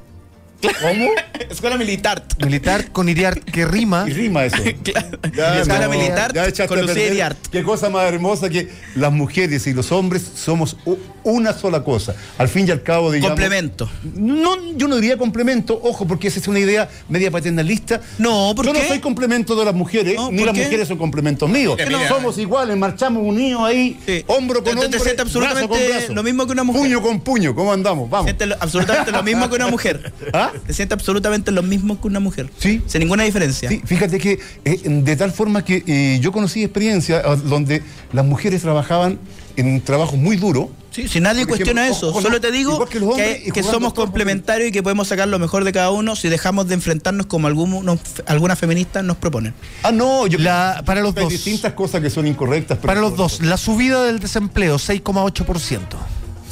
¿Cómo? 0.80 1.08
Escuela 1.50 1.76
militar. 1.76 2.22
Militar 2.38 2.90
con 2.92 3.08
Iriart, 3.08 3.42
que 3.44 3.64
rima. 3.64 4.04
Y 4.08 4.12
rima 4.12 4.44
eso. 4.44 4.56
Claro. 4.84 5.18
Ya, 5.34 5.60
Escuela 5.60 5.86
no, 5.86 5.90
militar 5.92 6.32
ya 6.32 6.66
con. 6.66 6.78
Iriart. 6.78 7.38
Qué 7.48 7.62
cosa 7.62 7.90
más 7.90 8.06
hermosa 8.06 8.48
que 8.48 8.70
las 8.94 9.12
mujeres 9.12 9.66
y 9.66 9.72
los 9.72 9.90
hombres 9.92 10.22
somos 10.34 10.76
una 11.22 11.52
sola 11.52 11.82
cosa. 11.82 12.14
Al 12.38 12.48
fin 12.48 12.68
y 12.68 12.70
al 12.70 12.82
cabo, 12.82 13.10
digamos. 13.10 13.30
Complemento. 13.38 13.90
No, 14.14 14.72
yo 14.76 14.88
no 14.88 14.96
diría 14.96 15.16
complemento, 15.16 15.78
ojo, 15.82 16.06
porque 16.06 16.28
esa 16.28 16.38
es 16.40 16.48
una 16.48 16.58
idea 16.58 16.88
media 17.08 17.30
paternalista. 17.30 18.00
No, 18.18 18.52
¿por 18.54 18.66
yo 18.66 18.72
no 18.72 18.80
soy 18.80 19.00
complemento 19.00 19.56
de 19.56 19.64
las 19.64 19.74
mujeres, 19.74 20.14
No, 20.16 20.30
ni 20.30 20.38
¿por 20.38 20.46
las 20.48 20.54
qué? 20.56 20.64
mujeres 20.64 20.88
son 20.88 20.98
complementos 20.98 21.48
míos. 21.48 21.76
Mira. 21.86 22.08
Somos 22.08 22.38
iguales, 22.38 22.76
marchamos 22.76 23.22
unidos 23.24 23.62
ahí, 23.62 23.98
Sí. 24.06 24.24
hombro 24.26 24.62
con 24.62 24.72
Entonces, 24.72 24.84
hombro, 25.00 25.04
siente 25.04 25.22
absolutamente 25.22 25.66
brazo 25.66 25.68
con 25.68 25.96
brazo. 25.98 26.14
lo 26.14 26.22
mismo 26.22 26.46
que 26.46 26.52
una 26.52 26.64
mujer. 26.64 26.82
Puño 26.82 27.02
con 27.02 27.20
puño, 27.20 27.54
¿cómo 27.54 27.72
andamos? 27.72 28.10
Vamos. 28.10 28.26
Siente 28.26 28.54
absolutamente 28.60 29.10
lo 29.12 29.22
mismo 29.22 29.48
que 29.48 29.56
una 29.56 29.68
mujer. 29.68 30.12
¿Ah? 30.32 30.52
Se 30.66 30.72
siente 30.72 30.94
absolutamente 30.94 31.50
lo 31.52 31.62
mismo 31.62 32.00
que 32.00 32.06
una 32.06 32.20
mujer. 32.20 32.50
Sí. 32.58 32.82
Sin 32.86 33.00
ninguna 33.00 33.24
diferencia. 33.24 33.68
Sí, 33.68 33.80
fíjate 33.84 34.18
que 34.18 34.38
eh, 34.64 34.80
de 34.84 35.16
tal 35.16 35.32
forma 35.32 35.64
que 35.64 35.82
eh, 35.86 36.18
yo 36.20 36.32
conocí 36.32 36.62
experiencias 36.62 37.22
ah, 37.24 37.36
donde 37.36 37.82
las 38.12 38.24
mujeres 38.24 38.62
trabajaban 38.62 39.18
en 39.56 39.80
trabajos 39.80 40.18
muy 40.18 40.36
duros. 40.36 40.68
Sí, 40.90 41.08
si 41.08 41.20
nadie 41.20 41.46
cuestiona 41.46 41.82
ejemplo, 41.82 42.08
eso, 42.08 42.08
ojo, 42.10 42.22
solo 42.22 42.40
te 42.40 42.52
digo 42.52 42.84
que 42.86 42.98
hombres 42.98 43.52
que, 43.52 43.62
somos 43.64 43.94
complementarios 43.94 44.68
y 44.68 44.72
que 44.72 44.82
podemos 44.82 45.08
sacar 45.08 45.26
lo 45.26 45.40
mejor 45.40 45.64
de 45.64 45.72
cada 45.72 45.90
uno 45.90 46.14
si 46.14 46.28
dejamos 46.28 46.68
de 46.68 46.74
enfrentarnos 46.74 47.26
como 47.26 47.48
algunos, 47.48 47.98
algunas 48.26 48.58
feministas 48.58 49.02
nos 49.02 49.16
proponen. 49.16 49.54
Ah, 49.82 49.90
no, 49.90 50.26
yo 50.28 50.38
La- 50.38 50.82
para 50.84 51.00
los 51.00 51.16
hay 51.16 51.24
dos. 51.24 51.32
distintas 51.32 51.72
cosas 51.72 52.00
que 52.00 52.10
son 52.10 52.26
incorrectas. 52.28 52.78
pero- 52.78 52.86
Para 52.88 53.00
los 53.00 53.16
dos, 53.16 53.40
la 53.42 53.56
subida 53.56 54.04
del 54.04 54.20
desempleo, 54.20 54.78
6,8%. 54.78 55.98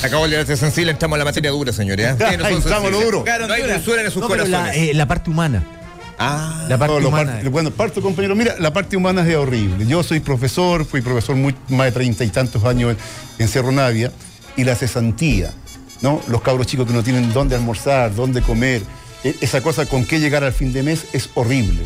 Acabo 0.03 0.25
de 0.25 0.31
leerte 0.31 0.57
sensible, 0.57 0.91
entramos 0.91 1.17
en 1.17 1.19
la 1.21 1.25
materia 1.25 1.51
dura, 1.51 1.73
señores. 1.73 2.07
¿eh? 2.07 2.17
No 2.39 2.47
Entramos 2.49 2.87
en 2.87 2.93
lo 2.93 3.01
duro. 3.01 3.25
No 3.47 3.55
hay 3.55 3.63
dulzura 3.63 4.03
en 4.03 4.11
sus 4.11 4.21
No, 4.23 4.29
corazones. 4.29 4.51
la, 4.53 4.75
eh, 4.75 4.95
la 4.95 5.07
parte 5.07 5.31
humana. 5.31 5.65
ah, 6.19 6.67
La 6.69 6.77
parte 6.77 7.01
No, 7.01 7.09
humana. 7.09 7.33
par- 7.41 7.49
bueno, 7.51 7.71
parto, 7.71 8.03
compañero. 8.03 8.35
Mira, 8.35 8.57
la 8.59 8.73
parte 8.73 8.97
humana 8.97 9.27
es 9.29 9.37
horrible. 9.37 9.87
Yo 9.87 10.03
soy 10.03 10.21
profesor, 10.21 10.85
fui 10.85 11.03
profesor 11.03 11.37
muy, 11.37 11.55
más 11.69 11.87
de 11.87 11.93
treinta 11.93 12.25
y 12.25 12.29
tantos 12.31 12.65
años 12.65 12.93
en, 13.39 13.43
en 13.45 13.49
Cerro 13.49 13.71
Navia, 13.73 14.11
y 14.57 14.65
la 14.65 14.75
cesantía, 14.75 15.51
¿no? 16.03 16.21
Los 16.29 16.43
cabros 16.43 16.67
chicos 16.67 16.87
que 16.87 16.93
no 16.93 17.03
tienen 17.03 17.33
dónde 17.33 17.55
almorzar, 17.57 18.15
dónde 18.15 18.43
comer, 18.43 18.83
e- 19.25 19.35
esa 19.41 19.63
cosa 19.63 19.87
con 19.87 20.05
qué 20.05 20.19
llegar 20.21 20.43
al 20.45 20.53
fin 20.53 20.73
de 20.73 20.83
mes 20.83 21.07
es 21.13 21.31
horrible. 21.35 21.81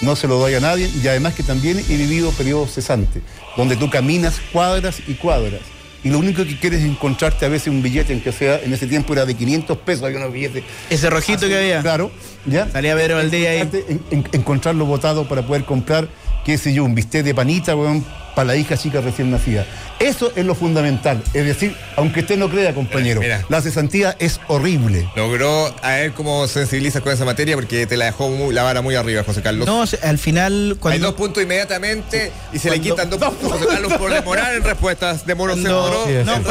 No 0.00 0.16
se 0.16 0.26
lo 0.26 0.36
doy 0.38 0.54
a 0.54 0.60
nadie, 0.60 0.90
y 1.02 1.06
además 1.06 1.34
que 1.34 1.42
también 1.44 1.78
he 1.78 1.96
vivido 1.96 2.30
periodos 2.32 2.72
cesantes, 2.74 3.22
donde 3.56 3.76
tú 3.76 3.88
caminas 3.88 4.34
cuadras 4.52 4.96
y 5.06 5.14
cuadras. 5.14 5.60
Y 6.04 6.10
lo 6.10 6.18
único 6.18 6.44
que 6.44 6.58
quieres 6.58 6.80
es 6.80 6.86
encontrarte 6.86 7.44
a 7.44 7.48
veces 7.48 7.68
un 7.68 7.80
billete, 7.82 8.12
en 8.12 8.20
que 8.20 8.32
sea, 8.32 8.60
en 8.62 8.72
ese 8.72 8.86
tiempo 8.88 9.12
era 9.12 9.24
de 9.24 9.34
500 9.34 9.78
pesos, 9.78 10.02
había 10.04 10.18
unos 10.18 10.32
billetes 10.32 10.64
Ese 10.90 11.08
rojito 11.08 11.46
que 11.46 11.56
había. 11.56 11.80
Claro, 11.80 12.10
¿ya? 12.44 12.68
Salía 12.70 12.96
Pedro 12.96 13.16
Valdés 13.16 13.46
ahí. 13.46 13.60
En- 13.88 14.00
en- 14.10 14.24
encontrarlo 14.32 14.84
botado 14.84 15.28
para 15.28 15.42
poder 15.42 15.64
comprar, 15.64 16.08
qué 16.44 16.58
sé 16.58 16.72
yo, 16.74 16.84
un 16.84 16.94
bistec 16.94 17.24
de 17.24 17.34
panita, 17.34 17.74
weón, 17.76 18.04
para 18.34 18.46
la 18.48 18.56
hija 18.56 18.76
chica 18.78 19.00
recién 19.00 19.30
nacida. 19.30 19.66
Eso 20.00 20.32
es 20.34 20.44
lo 20.46 20.54
fundamental. 20.54 21.22
Es 21.34 21.44
decir, 21.44 21.76
aunque 21.96 22.20
usted 22.20 22.36
no 22.38 22.48
crea, 22.48 22.74
compañero, 22.74 23.20
Mira, 23.20 23.36
mira. 23.38 23.46
la 23.50 23.60
cesantía 23.60 24.16
es 24.18 24.40
horrible. 24.48 25.08
logró 25.14 25.72
a 25.82 25.90
ver 25.90 26.12
cómo 26.12 26.48
sensibilizas 26.48 27.02
con 27.02 27.12
esa 27.12 27.24
materia 27.24 27.54
porque 27.54 27.86
te 27.86 27.96
la 27.96 28.06
dejó 28.06 28.28
muy- 28.30 28.52
la 28.54 28.62
vara 28.62 28.80
muy 28.82 28.94
arriba, 28.96 29.22
José 29.22 29.42
Carlos. 29.42 29.66
No, 29.66 29.86
se- 29.86 29.98
al 30.02 30.18
final 30.18 30.76
Hay 30.84 30.98
dos 30.98 31.14
puntos 31.14 31.42
inmediatamente 31.42 32.32
y 32.52 32.58
se 32.58 32.70
le 32.70 32.80
quitan 32.80 33.10
dos 33.10 33.20
puntos 33.20 33.52
a 33.52 33.54
José 33.54 33.66
Carlos 33.66 33.92
por 33.94 34.10
demorar 34.12 34.54
en 34.54 34.64
respuestas. 34.64 35.24
Demoró, 35.26 35.54
se 35.54 35.60
cuando, 35.62 35.82
demoró 35.84 36.04
Sí, 36.06 36.12
en 36.14 36.26
no, 36.26 36.42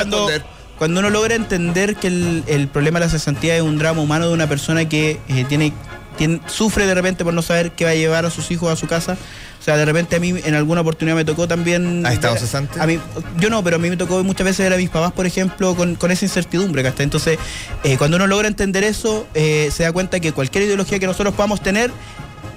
cuando, 0.77 0.99
uno 0.99 1.09
logra 1.09 1.35
entender 1.35 1.95
que 1.95 2.07
el, 2.07 2.43
el 2.47 2.67
problema 2.67 2.99
de 2.99 3.05
la 3.07 3.11
cesantía 3.11 3.55
es 3.55 3.61
un 3.63 3.77
drama 3.77 4.01
humano 4.01 4.27
de 4.27 4.33
una 4.33 4.47
persona 4.47 4.87
que 4.87 5.19
eh, 5.27 5.45
tiene, 5.49 5.73
tiene- 6.21 6.39
sufre 6.45 6.85
de 6.85 6.93
repente 6.93 7.23
por 7.23 7.33
no 7.33 7.41
saber 7.41 7.71
qué 7.71 7.83
va 7.85 7.91
a 7.91 7.95
llevar 7.95 8.25
a 8.25 8.29
sus 8.29 8.51
hijos 8.51 8.71
a 8.71 8.75
su 8.75 8.85
casa. 8.85 9.17
O 9.59 9.63
sea, 9.63 9.75
de 9.75 9.85
repente 9.85 10.15
a 10.15 10.19
mí 10.19 10.35
en 10.43 10.53
alguna 10.53 10.81
oportunidad 10.81 11.15
me 11.15 11.25
tocó 11.25 11.47
también... 11.47 12.05
¿Has 12.05 12.13
estado 12.13 12.35
cesante? 12.37 12.79
A 12.79 12.85
mí, 12.85 12.99
yo 13.39 13.49
no, 13.49 13.63
pero 13.63 13.77
a 13.77 13.79
mí 13.79 13.89
me 13.89 13.97
tocó 13.97 14.23
muchas 14.23 14.45
veces 14.45 14.59
ver 14.65 14.73
a 14.73 14.77
mis 14.77 14.89
papás, 14.91 15.11
por 15.13 15.25
ejemplo, 15.25 15.75
con, 15.75 15.95
con 15.95 16.11
esa 16.11 16.25
incertidumbre, 16.25 16.83
¿cachai? 16.83 17.05
Entonces, 17.05 17.39
eh, 17.83 17.97
cuando 17.97 18.17
uno 18.17 18.27
logra 18.27 18.47
entender 18.47 18.83
eso, 18.83 19.25
eh, 19.33 19.69
se 19.71 19.81
da 19.83 19.91
cuenta 19.91 20.19
que 20.19 20.31
cualquier 20.31 20.65
ideología 20.65 20.99
que 20.99 21.07
nosotros 21.07 21.33
podamos 21.33 21.61
tener 21.61 21.91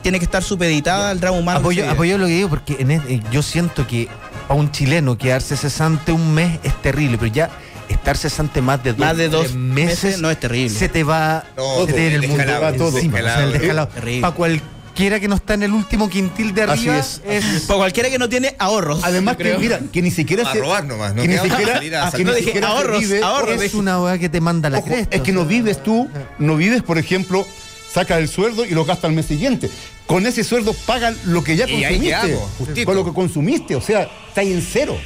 tiene 0.03 0.19
que 0.19 0.27
estar 0.27 0.43
supeditada 0.43 1.09
al 1.11 1.21
drama 1.21 1.39
humano. 1.39 1.59
Apoyo, 1.61 1.91
apoyo 1.91 2.19
lo 2.19 2.27
que 2.27 2.33
digo 2.33 2.49
porque 2.51 2.77
en 2.79 2.91
eh, 2.91 3.23
yo 3.31 3.43
siento 3.43 3.87
que 3.87 4.09
para 4.47 4.61
un 4.61 4.71
chileno 4.71 5.17
quedarse 5.17 5.57
cesante 5.57 6.13
un 6.13 6.35
mes 6.35 6.59
es 6.63 6.75
terrible, 6.83 7.17
pero 7.19 7.33
ya 7.33 7.51
estar 7.89 8.17
cesante 8.17 8.61
más 8.63 8.83
de 8.83 8.91
dos, 8.93 8.99
Más 9.01 9.17
de 9.17 9.29
dos 9.29 9.55
meses, 9.55 10.05
meses 10.05 10.21
no 10.21 10.31
es 10.31 10.39
terrible. 10.41 10.77
se 10.79 10.89
te 10.89 11.05
va 11.05 11.45
No, 11.57 11.87
se 11.87 11.93
te 11.93 12.07
el 12.09 12.13
el 12.15 12.29
mundo 12.29 12.37
descalabro, 12.45 12.77
todo 12.79 12.97
encima, 12.99 13.19
o 13.19 13.23
sea, 13.23 13.45
el 13.45 13.53
descalabro. 13.53 13.59
descalabro. 13.61 13.95
Terrible. 13.95 14.21
Para 14.23 14.35
cual, 14.35 14.63
cualquiera 14.95 15.19
que 15.19 15.27
no 15.27 15.35
está 15.35 15.55
en 15.55 15.63
el 15.65 15.73
último 15.73 16.09
quintil 16.09 16.55
de 16.55 16.63
Así 16.63 16.89
arriba 16.89 16.99
es, 16.99 17.21
es, 17.27 17.63
Para 17.63 17.79
cualquiera 17.79 18.11
que 18.11 18.19
no 18.19 18.29
tiene 18.29 18.55
ahorros. 18.61 19.03
Además 19.03 19.37
que, 19.37 19.57
mira, 19.59 19.81
que 19.93 20.01
ni 20.03 20.13
siquiera 20.13 20.49
A 20.49 20.53
se- 20.53 20.61
robar 20.61 20.85
nomás, 20.85 21.15
no 21.17 21.23
que 21.23 21.27
ni 21.29 21.37
siquiera, 21.37 21.77
a 21.77 21.81
que 21.81 21.91
sacar. 21.91 22.19
ni 22.19 22.25
No, 22.25 22.33
dije 22.33 22.45
siquiera 22.47 22.69
ahorros, 22.69 23.01
vive- 23.01 23.21
ahorros. 23.23 23.61
es 23.63 23.75
una 23.75 24.01
weá 24.01 24.19
que 24.19 24.29
te 24.29 24.41
manda 24.41 24.71
la 24.71 24.79
Ojo, 24.79 24.87
cresta. 24.87 25.17
es 25.17 25.23
que 25.23 25.33
no 25.33 25.41
o 25.41 25.43
sea. 25.43 25.49
vives 25.51 25.83
tú, 25.83 26.09
no 26.39 26.55
vives, 26.57 26.83
por 26.83 26.99
ejemplo, 26.99 27.45
sacas 27.93 28.19
el 28.19 28.29
sueldo 28.29 28.65
y 28.65 28.71
lo 28.71 28.85
gastas 28.85 29.07
al 29.11 29.17
mes 29.17 29.27
siguiente. 29.27 29.69
Con 30.07 30.27
ese 30.27 30.45
sueldo 30.45 30.75
pagan 30.87 31.17
lo 31.25 31.43
que 31.43 31.57
ya 31.57 31.69
Y 31.69 31.83
ahí 31.83 31.95
consumiste. 31.97 32.27
quedamos, 32.29 32.51
justito. 32.59 32.87
con 32.87 32.95
lo 32.95 33.05
que 33.05 33.13
consumiste, 33.13 33.75
o 33.75 33.81
sea, 33.81 34.03
está 34.29 34.43
ahí 34.43 34.53
en 34.53 34.63
cero. 34.63 34.97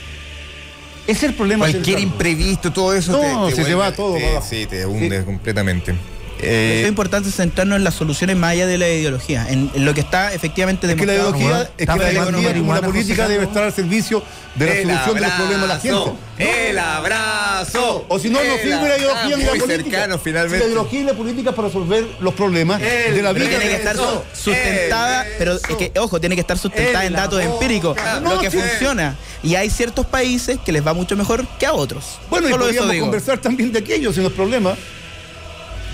Es 1.09 1.22
el 1.22 1.32
problema. 1.35 1.64
Cualquier 1.64 2.01
imprevisto, 2.01 2.70
todo 2.70 2.94
eso 2.94 3.12
No, 3.12 3.51
se 3.51 3.64
te 3.64 3.74
va 3.74 3.90
todo 3.93 4.14
te- 4.14 4.40
sí, 4.43 4.66
te 4.66 4.85
hunde 4.86 5.24
completamente. 5.24 5.94
Eh, 6.40 6.82
Es 6.82 6.89
importante 6.89 7.31
centrarnos 7.31 7.77
en 7.78 7.85
las 7.85 7.94
soluciones 7.94 8.36
más 8.36 8.52
allá 8.52 8.66
de 8.66 8.78
la 8.78 8.89
ideología, 8.89 9.47
en, 9.48 9.70
en 9.74 9.85
lo 9.85 9.93
que 9.94 10.01
está 10.01 10.32
efectivamente 10.32 10.86
Es 10.86 10.94
que 10.94 11.05
la 11.06 11.12
demostrado. 11.15 11.39
ideología, 11.40 11.70
es 11.78 11.86
que 11.89 11.97
la 11.98 12.12
ideología 12.12 12.55
como 12.55 12.74
la 12.74 12.81
política 12.82 13.23
José 13.24 13.32
debe 13.32 13.44
estar 13.44 13.65
al 13.65 13.73
servicio 13.73 14.23
de 14.55 14.66
la 14.66 14.73
el 14.74 14.82
solución 14.89 15.15
de 15.15 15.20
los 15.20 15.31
problemas 15.32 15.60
de 15.62 15.66
la 15.69 15.74
abrazo, 15.74 16.16
gente. 16.36 16.69
El 16.70 16.78
abrazo. 16.78 18.05
O 18.09 18.19
si 18.19 18.31
no, 18.31 18.39
no 18.43 18.56
sirve 18.56 18.89
la 18.89 18.98
ideología 18.98 19.36
ni 19.36 19.43
la 19.44 19.51
política. 19.51 19.69
cercano, 19.77 20.15
Si 20.19 20.24
finalmente. 20.24 20.59
la 20.59 20.65
ideología 20.66 21.01
y 21.01 21.05
la 21.05 21.15
política 21.15 21.52
para 21.52 21.69
resolver 21.69 22.06
los 22.20 22.35
problemas 22.35 22.81
de 22.81 23.23
la 23.23 23.32
vida. 23.32 23.48
tiene 23.48 23.65
que 23.65 23.74
estar 23.77 23.97
su- 23.97 24.23
sustentada, 24.35 25.27
pero 25.39 25.55
es 25.56 25.62
que, 25.77 25.93
ojo, 25.98 26.20
tiene 26.20 26.35
que 26.35 26.40
estar 26.40 26.59
sustentada 26.59 27.05
en 27.05 27.12
datos 27.15 27.43
empíricos, 27.43 27.97
No, 28.23 28.35
lo 28.35 28.40
que 28.40 28.51
sí. 28.51 28.59
funciona. 28.59 29.16
Y 29.43 29.55
hay 29.55 29.70
ciertos 29.70 30.06
países 30.06 30.59
que 30.65 30.73
les 30.73 30.85
va 30.86 30.93
mucho 30.94 31.16
mejor 31.16 31.47
que 31.59 31.66
a 31.66 31.73
otros. 31.73 32.19
Bueno, 32.31 32.48
y 32.48 32.52
Solo 32.52 32.69
eso 32.69 32.81
podríamos 32.82 33.06
conversar 33.09 33.39
también 33.39 33.73
de 33.73 33.78
aquello, 33.81 34.12
si 34.12 34.20
no 34.20 34.28
es 34.28 34.32
problema. 34.32 34.77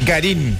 Garín. 0.05 0.57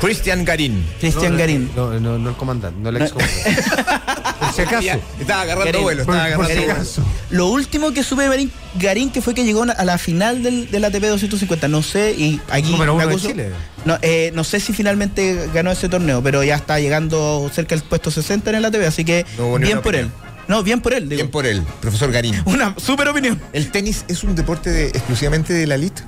Christian 0.00 0.44
Garín. 0.46 0.82
Cristian 0.98 1.32
No, 1.32 1.38
Garín. 1.38 1.70
No, 1.76 2.00
no, 2.00 2.18
no 2.18 2.30
el 2.30 2.36
comandante, 2.36 2.78
no 2.80 2.88
el 2.88 2.96
ex 3.02 3.12
comandante. 3.12 3.62
Por 4.40 4.52
si 4.54 4.62
acaso. 4.62 4.82
Ya, 4.82 4.98
Estaba 5.20 5.42
agarrando 5.42 5.66
Garín. 5.66 5.82
vuelo, 5.82 6.04
Por- 6.06 6.14
estaba 6.16 6.36
por 6.36 6.46
si 6.46 6.52
agarrando 6.52 6.64
vuelo. 6.66 6.72
acaso. 6.72 7.02
Lo 7.30 7.46
último 7.48 7.92
que 7.92 8.02
supe 8.02 8.22
de 8.22 8.28
Garín, 8.28 8.52
Garín 8.76 9.10
que 9.10 9.20
fue 9.20 9.34
que 9.34 9.44
llegó 9.44 9.64
a 9.64 9.84
la 9.84 9.98
final 9.98 10.42
del, 10.42 10.70
del 10.70 10.84
ATP 10.86 11.02
250, 11.02 11.68
no 11.68 11.82
sé, 11.82 12.12
y 12.16 12.40
aquí 12.48 12.70
Número 12.72 12.94
me 12.96 13.02
uno 13.04 13.08
de 13.10 13.14
acuso- 13.14 13.28
Chile. 13.28 13.50
No, 13.84 13.98
eh, 14.00 14.32
no 14.34 14.42
sé 14.44 14.58
si 14.60 14.72
finalmente 14.72 15.48
ganó 15.52 15.70
ese 15.70 15.90
torneo, 15.90 16.22
pero 16.22 16.42
ya 16.44 16.54
está 16.56 16.80
llegando 16.80 17.50
cerca 17.54 17.74
del 17.74 17.84
puesto 17.84 18.10
60 18.10 18.48
en 18.50 18.56
el 18.56 18.64
ATP, 18.64 18.86
así 18.86 19.04
que 19.04 19.26
No 19.36 19.58
bien 19.58 19.82
por 19.82 19.94
él. 19.94 20.08
No, 20.48 20.62
bien 20.64 20.80
por 20.80 20.94
él, 20.94 21.08
digo. 21.08 21.18
Bien 21.18 21.30
por 21.30 21.46
él, 21.46 21.62
profesor 21.80 22.10
Garín. 22.10 22.42
Una 22.46 22.74
super 22.78 23.06
opinión. 23.08 23.40
¿El 23.52 23.70
tenis 23.70 24.04
es 24.08 24.24
un 24.24 24.34
deporte 24.34 24.70
de- 24.70 24.86
exclusivamente 24.88 25.52
de 25.52 25.66
la 25.66 25.74
elite? 25.76 26.02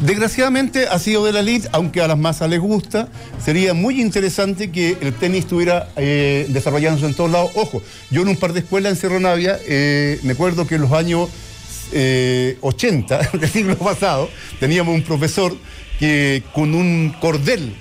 Desgraciadamente 0.00 0.86
ha 0.88 0.98
sido 0.98 1.24
de 1.24 1.32
la 1.32 1.40
elite, 1.40 1.68
aunque 1.72 2.00
a 2.00 2.08
las 2.08 2.18
masas 2.18 2.50
les 2.50 2.60
gusta. 2.60 3.08
Sería 3.42 3.74
muy 3.74 4.00
interesante 4.00 4.70
que 4.70 4.96
el 5.00 5.12
tenis 5.14 5.40
estuviera 5.40 5.88
eh, 5.96 6.46
desarrollándose 6.48 7.06
en 7.06 7.14
todos 7.14 7.30
lados. 7.30 7.50
Ojo, 7.54 7.82
yo 8.10 8.22
en 8.22 8.28
un 8.28 8.36
par 8.36 8.52
de 8.52 8.60
escuelas 8.60 8.92
en 8.92 8.96
Cerro 8.96 9.20
Navia, 9.20 9.58
eh, 9.66 10.18
me 10.22 10.32
acuerdo 10.32 10.66
que 10.66 10.76
en 10.76 10.82
los 10.82 10.92
años 10.92 11.28
eh, 11.92 12.58
80 12.60 13.30
del 13.40 13.48
siglo 13.48 13.76
pasado 13.76 14.28
teníamos 14.58 14.94
un 14.94 15.02
profesor 15.02 15.56
que 15.98 16.42
con 16.52 16.74
un 16.74 17.14
cordel, 17.20 17.74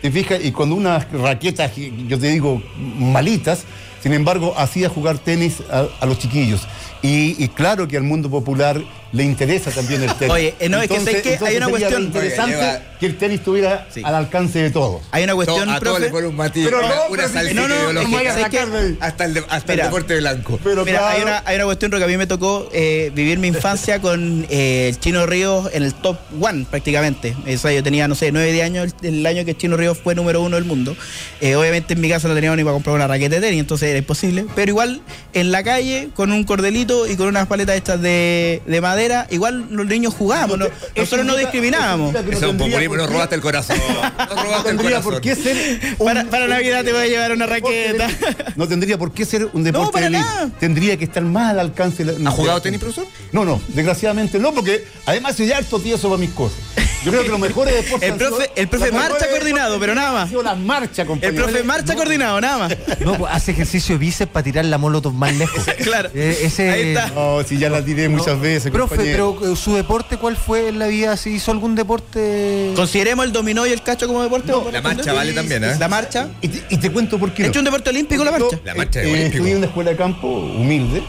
¿te 0.00 0.10
fijas? 0.10 0.40
Y 0.42 0.52
con 0.52 0.72
unas 0.72 1.10
raquetas, 1.12 1.72
yo 1.76 2.18
te 2.18 2.28
digo, 2.28 2.62
malitas, 2.76 3.64
sin 4.02 4.14
embargo, 4.14 4.54
hacía 4.56 4.88
jugar 4.88 5.18
tenis 5.18 5.58
a, 5.70 6.06
los 6.06 6.18
chiquillos. 6.18 6.66
Y, 7.02 7.42
y 7.42 7.48
claro 7.48 7.86
que 7.86 7.98
al 7.98 8.02
mundo 8.02 8.30
popular 8.30 8.82
le 9.12 9.24
interesa 9.24 9.70
también 9.70 10.02
el 10.04 10.14
tenis. 10.14 10.32
Oye, 10.34 10.54
eh, 10.60 10.68
no, 10.68 10.80
es 10.80 10.88
que 10.88 11.00
sé 11.00 11.22
que 11.22 11.38
hay 11.44 11.56
una 11.56 11.68
cuestión- 11.68 12.02
interesante 12.02 12.56
Oye, 12.56 12.64
lleva- 12.64 12.82
que 13.00 13.06
el 13.06 13.16
tenis 13.18 13.38
estuviera 13.40 13.86
Sí. 13.92 14.02
al 14.04 14.14
alcance 14.14 14.58
de 14.60 14.70
todos. 14.70 15.02
Hay 15.10 15.24
una 15.24 15.34
cuestión, 15.34 15.68
a 15.68 15.80
todos 15.80 15.96
profe. 15.98 16.10
pone 16.12 16.26
un 16.28 16.36
matiz, 16.36 16.64
Pero 16.64 16.78
una, 16.78 16.88
no, 16.88 16.94
una 16.94 17.22
pero 17.28 17.54
no, 17.54 17.92
no, 17.92 18.00
es 18.02 18.48
que- 18.50 18.96
hasta 19.00 19.24
el, 19.24 19.34
de- 19.34 19.44
hasta 19.48 19.72
Mira. 19.72 19.84
el 19.84 19.90
deporte 19.90 20.16
blanco. 20.18 20.60
Pero 20.62 20.84
Mira, 20.84 20.98
claro, 20.98 21.16
hay, 21.16 21.22
una, 21.22 21.42
hay 21.44 21.56
una 21.56 21.64
cuestión 21.64 21.90
que 21.90 22.04
a 22.04 22.06
mí 22.06 22.16
me 22.16 22.26
tocó 22.26 22.68
eh, 22.72 23.10
vivir 23.14 23.38
mi 23.38 23.48
infancia 23.48 24.00
con 24.00 24.46
eh, 24.48 24.88
el 24.90 25.00
Chino 25.00 25.26
Ríos 25.26 25.70
en 25.72 25.82
el 25.82 25.94
top 25.94 26.16
one 26.40 26.66
prácticamente. 26.70 27.34
O 27.52 27.58
sea, 27.58 27.72
yo 27.72 27.82
tenía, 27.82 28.06
no 28.06 28.14
sé, 28.14 28.30
9 28.32 28.52
10 28.52 28.64
años 28.64 28.94
el, 29.02 29.08
el 29.16 29.26
año 29.26 29.44
que 29.44 29.56
Chino 29.56 29.76
Ríos 29.76 29.98
fue 29.98 30.14
número 30.14 30.40
uno 30.42 30.56
del 30.56 30.64
mundo. 30.66 30.96
Eh, 31.40 31.56
obviamente 31.56 31.94
en 31.94 32.00
mi 32.00 32.08
casa 32.08 32.28
no 32.28 32.34
teníamos 32.34 32.56
ni 32.58 32.62
para 32.64 32.74
comprar 32.74 32.94
una 32.94 33.08
raqueta 33.08 33.36
de 33.36 33.40
tenis, 33.40 33.60
entonces 33.60 33.88
era 33.88 33.98
imposible. 33.98 34.44
Pero 34.54 34.70
igual 34.70 35.00
en 35.32 35.50
la 35.50 35.62
calle, 35.64 36.10
con 36.14 36.30
un 36.32 36.44
cordelito 36.44 37.08
y 37.08 37.16
con 37.16 37.26
unas 37.28 37.46
paletas 37.46 37.76
hechas 37.76 38.00
de, 38.00 38.62
de 38.66 38.80
madera, 38.80 38.99
igual 39.30 39.66
los 39.70 39.86
niños 39.86 40.14
jugábamos. 40.14 40.58
no- 40.58 40.66
nosotros 40.96 41.26
no 41.26 41.36
discriminábamos. 41.36 42.14
Eso 42.14 42.20
es 42.20 42.26
un 42.34 42.40
tendría 42.40 42.66
populismo, 42.68 42.96
nos 42.96 43.10
robaste 43.10 43.34
el 43.34 43.40
corazón. 43.40 43.76
Nos 43.78 44.28
No 44.36 44.42
robaste 44.42 44.70
el 44.70 44.76
tendría 44.76 45.00
corazón. 45.02 45.12
por 45.12 45.20
qué 45.20 45.34
ser 45.36 45.80
un- 45.98 46.06
Para, 46.06 46.24
para 46.24 46.46
Navidad 46.48 46.84
te 46.84 46.92
voy 46.92 47.02
a 47.02 47.06
llevar 47.06 47.32
una 47.32 47.46
raqueta. 47.46 48.08
No 48.56 48.68
tendría 48.68 48.98
por 48.98 49.12
qué 49.12 49.24
ser 49.24 49.48
un 49.52 49.62
deporte 49.64 49.92
para 49.92 50.06
de 50.06 50.10
nada. 50.10 50.50
Tendría 50.58 50.96
que 50.96 51.04
estar 51.04 51.22
más 51.22 51.50
al 51.50 51.60
alcance. 51.60 52.04
de 52.04 52.18
la- 52.18 52.30
¿Ha 52.30 52.32
jugado 52.32 52.58
la 52.58 52.62
tenis, 52.62 52.80
profesor? 52.80 53.06
No, 53.32 53.44
no, 53.44 53.60
desgraciadamente 53.68 54.38
no, 54.38 54.52
porque 54.52 54.84
además 55.06 55.36
soy 55.36 55.50
harto 55.52 55.78
tieso 55.80 56.08
para 56.08 56.20
mis 56.20 56.30
cosas. 56.30 56.58
Yo 57.02 57.10
creo 57.12 57.22
que 57.22 57.30
los 57.30 57.40
mejores 57.40 57.74
deportes. 57.82 58.08
El 58.10 58.18
profe- 58.18 58.50
el 58.56 58.92
marcha 58.92 59.30
coordinado, 59.30 59.80
pero 59.80 59.94
nada 59.94 60.12
más. 60.12 60.30
las 60.32 60.58
marchas, 60.58 61.06
El 61.22 61.34
profe 61.34 61.62
marcha 61.62 61.94
coordinado, 61.94 62.40
nada 62.40 62.58
más. 62.58 62.76
No, 63.00 63.16
pues, 63.16 63.32
hace 63.32 63.52
ejercicio 63.52 63.94
de 63.94 63.98
bíceps 64.00 64.30
para 64.30 64.44
tirar 64.44 64.64
la 64.66 64.76
molotov 64.76 65.14
más 65.14 65.34
lejos. 65.34 65.64
Claro. 65.82 66.10
Eh, 66.14 66.38
ese, 66.42 66.70
Ahí 66.70 66.88
está. 66.88 67.08
No, 67.08 67.42
si 67.42 67.56
ya 67.56 67.70
la 67.70 67.82
tiré 67.82 68.08
muchas 68.10 68.38
veces. 68.38 68.70
Profe, 68.70 68.89
pero 68.96 69.52
eh, 69.52 69.56
su 69.56 69.74
deporte, 69.74 70.16
¿cuál 70.16 70.36
fue 70.36 70.68
en 70.68 70.78
la 70.78 70.86
vida? 70.86 71.16
¿Se 71.16 71.30
hizo 71.30 71.50
algún 71.52 71.74
deporte? 71.74 72.72
¿Consideremos 72.76 73.24
el 73.24 73.32
dominó 73.32 73.66
y 73.66 73.70
el 73.72 73.82
cacho 73.82 74.06
como 74.06 74.22
deporte? 74.22 74.52
No, 74.52 74.70
la 74.70 74.82
marcha 74.82 75.12
vale 75.12 75.32
también, 75.32 75.64
¿eh? 75.64 75.76
La 75.78 75.88
marcha. 75.88 76.28
Y 76.40 76.48
te, 76.48 76.62
y 76.74 76.78
te 76.78 76.90
cuento 76.90 77.18
por 77.18 77.32
qué. 77.32 77.42
¿Ha 77.42 77.46
no. 77.46 77.50
hecho 77.50 77.58
un 77.60 77.64
deporte 77.64 77.90
olímpico 77.90 78.24
la 78.24 78.30
marcha? 78.32 78.58
La 78.64 78.74
marcha 78.74 79.00
de 79.00 79.06
Eh, 79.08 79.12
olímpico. 79.12 79.34
estudié 79.36 79.52
en 79.52 79.58
una 79.58 79.66
escuela 79.66 79.90
de 79.90 79.96
campo 79.96 80.28
humilde. 80.28 81.02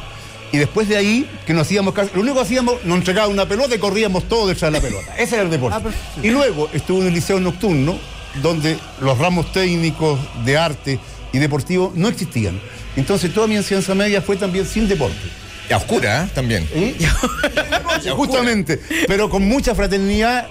Y 0.53 0.57
después 0.57 0.89
de 0.89 0.97
ahí, 0.97 1.29
que 1.47 1.53
nos 1.53 1.65
hacíamos 1.67 1.93
casi- 1.93 2.11
lo 2.13 2.19
único 2.21 2.35
que 2.35 2.41
hacíamos, 2.41 2.83
nos 2.83 2.97
entregaban 2.97 3.31
una 3.31 3.47
pelota 3.47 3.73
y 3.73 3.77
corríamos 3.79 4.25
todos 4.27 4.49
detrás 4.49 4.71
de 4.71 4.79
la 4.79 4.81
pelota. 4.85 5.15
Ese 5.17 5.35
era 5.35 5.43
el 5.45 5.49
deporte. 5.49 5.77
Ah, 5.81 6.19
y 6.21 6.29
luego 6.29 6.69
estuve 6.73 7.01
en 7.01 7.07
el 7.07 7.13
liceo 7.13 7.39
nocturno, 7.39 7.97
donde 8.41 8.77
los 8.99 9.17
ramos 9.17 9.51
técnicos 9.53 10.19
de 10.45 10.57
arte 10.57 10.99
y 11.31 11.37
deportivo 11.39 11.93
no 11.95 12.09
existían. 12.09 12.59
Entonces 12.97 13.33
toda 13.33 13.47
mi 13.47 13.55
enseñanza 13.55 13.95
media 13.95 14.21
fue 14.21 14.35
también 14.35 14.65
sin 14.65 14.89
deporte. 14.89 15.15
Y 15.71 15.73
a 15.73 15.77
oscura, 15.77 16.25
¿eh? 16.25 16.29
También. 16.35 16.67
¿Eh? 16.73 16.97
Justamente, 18.15 18.77
pero 19.07 19.29
con 19.29 19.43
mucha 19.47 19.73
fraternidad 19.73 20.47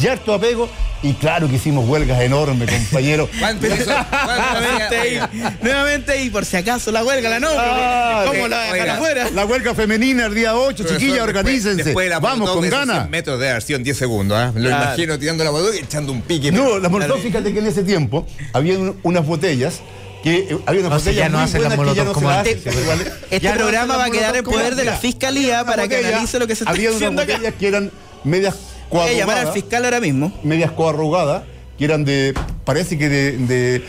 y 0.00 0.06
harto 0.06 0.32
apego. 0.34 0.68
Y 1.04 1.14
claro 1.14 1.48
que 1.48 1.56
hicimos 1.56 1.88
huelgas 1.88 2.20
enormes, 2.20 2.70
compañeros. 2.70 3.28
¿Cuánto 3.40 3.66
hizo? 3.66 3.86
¿Cuánto 3.86 4.60
Nuevamente 4.60 4.96
ahí, 4.96 5.20
nuevamente 5.60 6.22
y 6.22 6.30
por 6.30 6.44
si 6.44 6.56
acaso 6.58 6.92
la 6.92 7.04
huelga, 7.04 7.28
la 7.28 7.40
no, 7.40 7.48
Ah, 7.58 8.22
¿cómo 8.28 8.46
la 8.46 8.72
dejan 8.72 8.88
afuera? 8.90 9.28
La 9.34 9.44
huelga 9.44 9.74
femenina 9.74 10.26
el 10.26 10.34
día 10.36 10.54
8, 10.54 10.76
Profesor, 10.76 10.96
chiquillas, 11.00 11.16
después- 11.26 11.36
organícense. 11.36 11.82
Después 11.82 12.06
de 12.06 12.10
la 12.10 12.20
Vamos 12.20 12.48
con 12.50 12.70
ganas. 12.70 12.98
100 12.98 13.10
metros 13.10 13.40
de 13.40 13.60
sido 13.62 13.78
en 13.78 13.82
10 13.82 13.96
segundos, 13.96 14.38
¿ah? 14.38 14.52
Lo 14.54 14.60
Claro. 14.68 14.84
imagino 14.84 15.18
tirando 15.18 15.42
la 15.42 15.50
molotov 15.50 15.74
y 15.74 15.78
echando 15.78 16.12
un 16.12 16.22
pique. 16.22 16.52
No, 16.52 16.78
la 16.78 16.88
molotov, 16.88 17.18
fíjate 17.20 17.52
que 17.52 17.58
en 17.58 17.66
ese 17.66 17.82
tiempo 17.82 18.24
había 18.52 18.78
un- 18.78 18.96
unas 19.02 19.26
botellas 19.26 19.80
que 20.22 20.38
eh, 20.38 20.58
había 20.66 20.80
unas 20.86 20.92
No, 20.92 20.98
si 21.00 21.04
botellas 21.06 21.16
ya 21.16 21.68
no 21.68 21.76
molotov 21.76 22.12
como. 22.12 22.30
Este 22.30 23.50
programa 23.52 23.96
va 23.96 24.04
a 24.06 24.10
quedar 24.10 24.36
en 24.36 24.44
poder 24.44 24.74
de 24.74 24.84
la 24.84 24.96
fiscalía 24.96 25.62
Una 25.62 25.70
para 25.70 25.88
que 25.88 26.04
analice 26.06 26.38
lo 26.38 26.46
que 26.46 26.54
se 26.54 26.64
está 26.64 26.70
Había 26.70 26.90
unas 26.90 26.96
haciendo 26.96 27.22
acá. 27.22 27.32
botellas 27.34 27.54
que 27.58 27.68
eran 27.68 27.90
medias 28.24 28.54
a 28.54 28.58
llamar 28.88 29.08
al 29.08 29.24
coarrugadas, 29.24 29.54
fiscal 29.54 29.84
ahora 29.84 30.00
mismo. 30.00 30.32
medias 30.42 30.70
coarrugadas, 30.72 31.42
que 31.78 31.84
eran 31.84 32.04
de, 32.04 32.34
parece 32.64 32.98
que 32.98 33.08
de, 33.08 33.32
de 33.38 33.84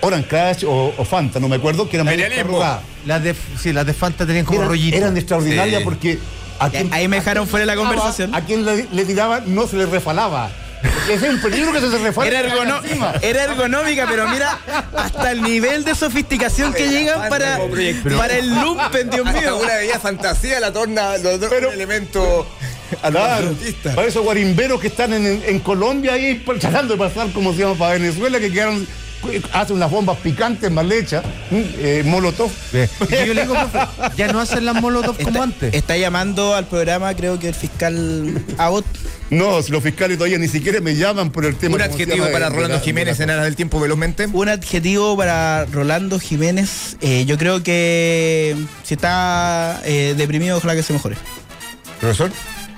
Orange 0.00 0.28
Crash 0.28 0.64
o, 0.64 0.92
o 0.96 1.04
Fanta, 1.04 1.40
no 1.40 1.48
me 1.48 1.56
acuerdo, 1.56 1.88
que 1.88 1.96
eran 1.96 2.06
medias 2.06 2.32
coarrugadas. 2.34 2.82
Las 3.06 3.22
de, 3.22 3.34
sí, 3.60 3.72
las 3.72 3.86
de 3.86 3.94
Fanta 3.94 4.26
tenían 4.26 4.44
como 4.44 4.58
Eran, 4.58 4.68
rollito. 4.70 4.96
eran 4.96 5.16
extraordinarias 5.16 5.78
Sí. 5.78 5.84
porque 5.84 6.18
a 6.58 6.68
quien, 6.70 6.92
Ahí 6.92 7.06
me 7.08 7.16
dejaron 7.16 7.46
fuera 7.46 7.62
de 7.62 7.66
la 7.68 7.76
conversación. 7.76 8.34
a 8.34 8.44
quien 8.44 8.64
le, 8.64 8.86
le 8.92 9.04
tiraba 9.04 9.40
no 9.46 9.66
se 9.66 9.76
le 9.76 9.86
refalaba. 9.86 10.50
Es 11.10 11.22
un 11.22 11.40
peligro 11.40 11.72
que 11.72 11.80
se 11.80 11.90
se. 11.90 12.26
Era, 12.28 12.42
ergono- 12.42 12.82
encima. 12.84 13.14
era 13.22 13.44
ergonómica, 13.44 14.06
pero 14.08 14.28
mira, 14.28 14.58
hasta 14.94 15.30
el 15.32 15.42
nivel 15.42 15.84
de 15.84 15.94
sofisticación 15.94 16.72
que 16.72 16.88
llegan 16.88 17.28
para, 17.28 17.58
para 18.16 18.36
el 18.36 18.48
lumpen, 18.60 19.10
Dios 19.10 19.24
mío. 19.32 19.56
una 19.62 19.74
bella 19.76 19.98
fantasía 19.98 20.60
la 20.60 20.72
torna 20.72 21.16
los 21.18 21.40
dos 21.40 21.48
Pero- 21.50 21.68
un 21.68 21.74
elemento 21.74 22.46
Claro, 23.00 23.18
armamentista. 23.22 23.94
para 23.94 24.08
esos 24.08 24.22
guarimberos 24.22 24.80
que 24.80 24.86
están 24.88 25.12
en, 25.12 25.42
en 25.46 25.60
Colombia 25.60 26.12
ahí 26.14 26.36
pues, 26.44 26.58
tratando 26.60 26.94
de 26.94 26.98
pasar 26.98 27.30
como 27.32 27.52
se 27.52 27.60
llama 27.60 27.74
para 27.74 27.94
Venezuela, 27.94 28.38
que 28.40 28.50
quedaron, 28.50 28.86
hacen 29.52 29.76
unas 29.76 29.90
bombas 29.90 30.16
picantes 30.18 30.70
mal 30.70 30.90
hechas, 30.92 31.24
eh, 31.50 32.02
molotov. 32.06 32.50
Ve. 32.72 32.88
Y 33.10 33.26
yo 33.26 33.34
le 33.34 33.42
digo, 33.42 33.54
profe, 33.54 33.78
ya 34.16 34.32
no 34.32 34.40
hacen 34.40 34.64
las 34.64 34.74
molotov 34.80 35.16
como 35.22 35.42
antes. 35.42 35.74
está 35.74 35.96
llamando 35.96 36.54
al 36.54 36.66
programa, 36.66 37.14
creo 37.14 37.38
que 37.38 37.48
el 37.48 37.54
fiscal 37.54 38.44
Abbott. 38.58 38.86
No, 39.30 39.60
si 39.62 39.70
los 39.72 39.82
fiscales 39.82 40.16
todavía 40.16 40.38
ni 40.38 40.48
siquiera 40.48 40.80
me 40.80 40.96
llaman 40.96 41.30
por 41.30 41.44
el 41.44 41.54
tema. 41.56 41.74
Un 41.76 41.82
¿cómo 41.82 41.96
se 41.96 42.02
adjetivo 42.02 42.24
llama? 42.26 42.32
para 42.32 42.48
Rolando 42.48 42.80
Jiménez 42.80 43.18
la- 43.18 43.24
en 43.24 43.30
aras 43.30 43.44
del 43.44 43.56
tiempo 43.56 43.78
velozmente. 43.78 44.26
Un 44.32 44.48
adjetivo 44.48 45.16
para 45.18 45.66
Rolando 45.66 46.18
Jiménez. 46.18 46.96
eh, 47.02 47.24
yo 47.26 47.36
creo 47.36 47.62
que 47.62 48.56
si 48.84 48.94
está 48.94 49.82
eh, 49.84 50.14
deprimido, 50.16 50.56
ojalá 50.56 50.74
que 50.74 50.82
se 50.82 50.94
mejore. 50.94 51.16
Profesor, 52.00 52.30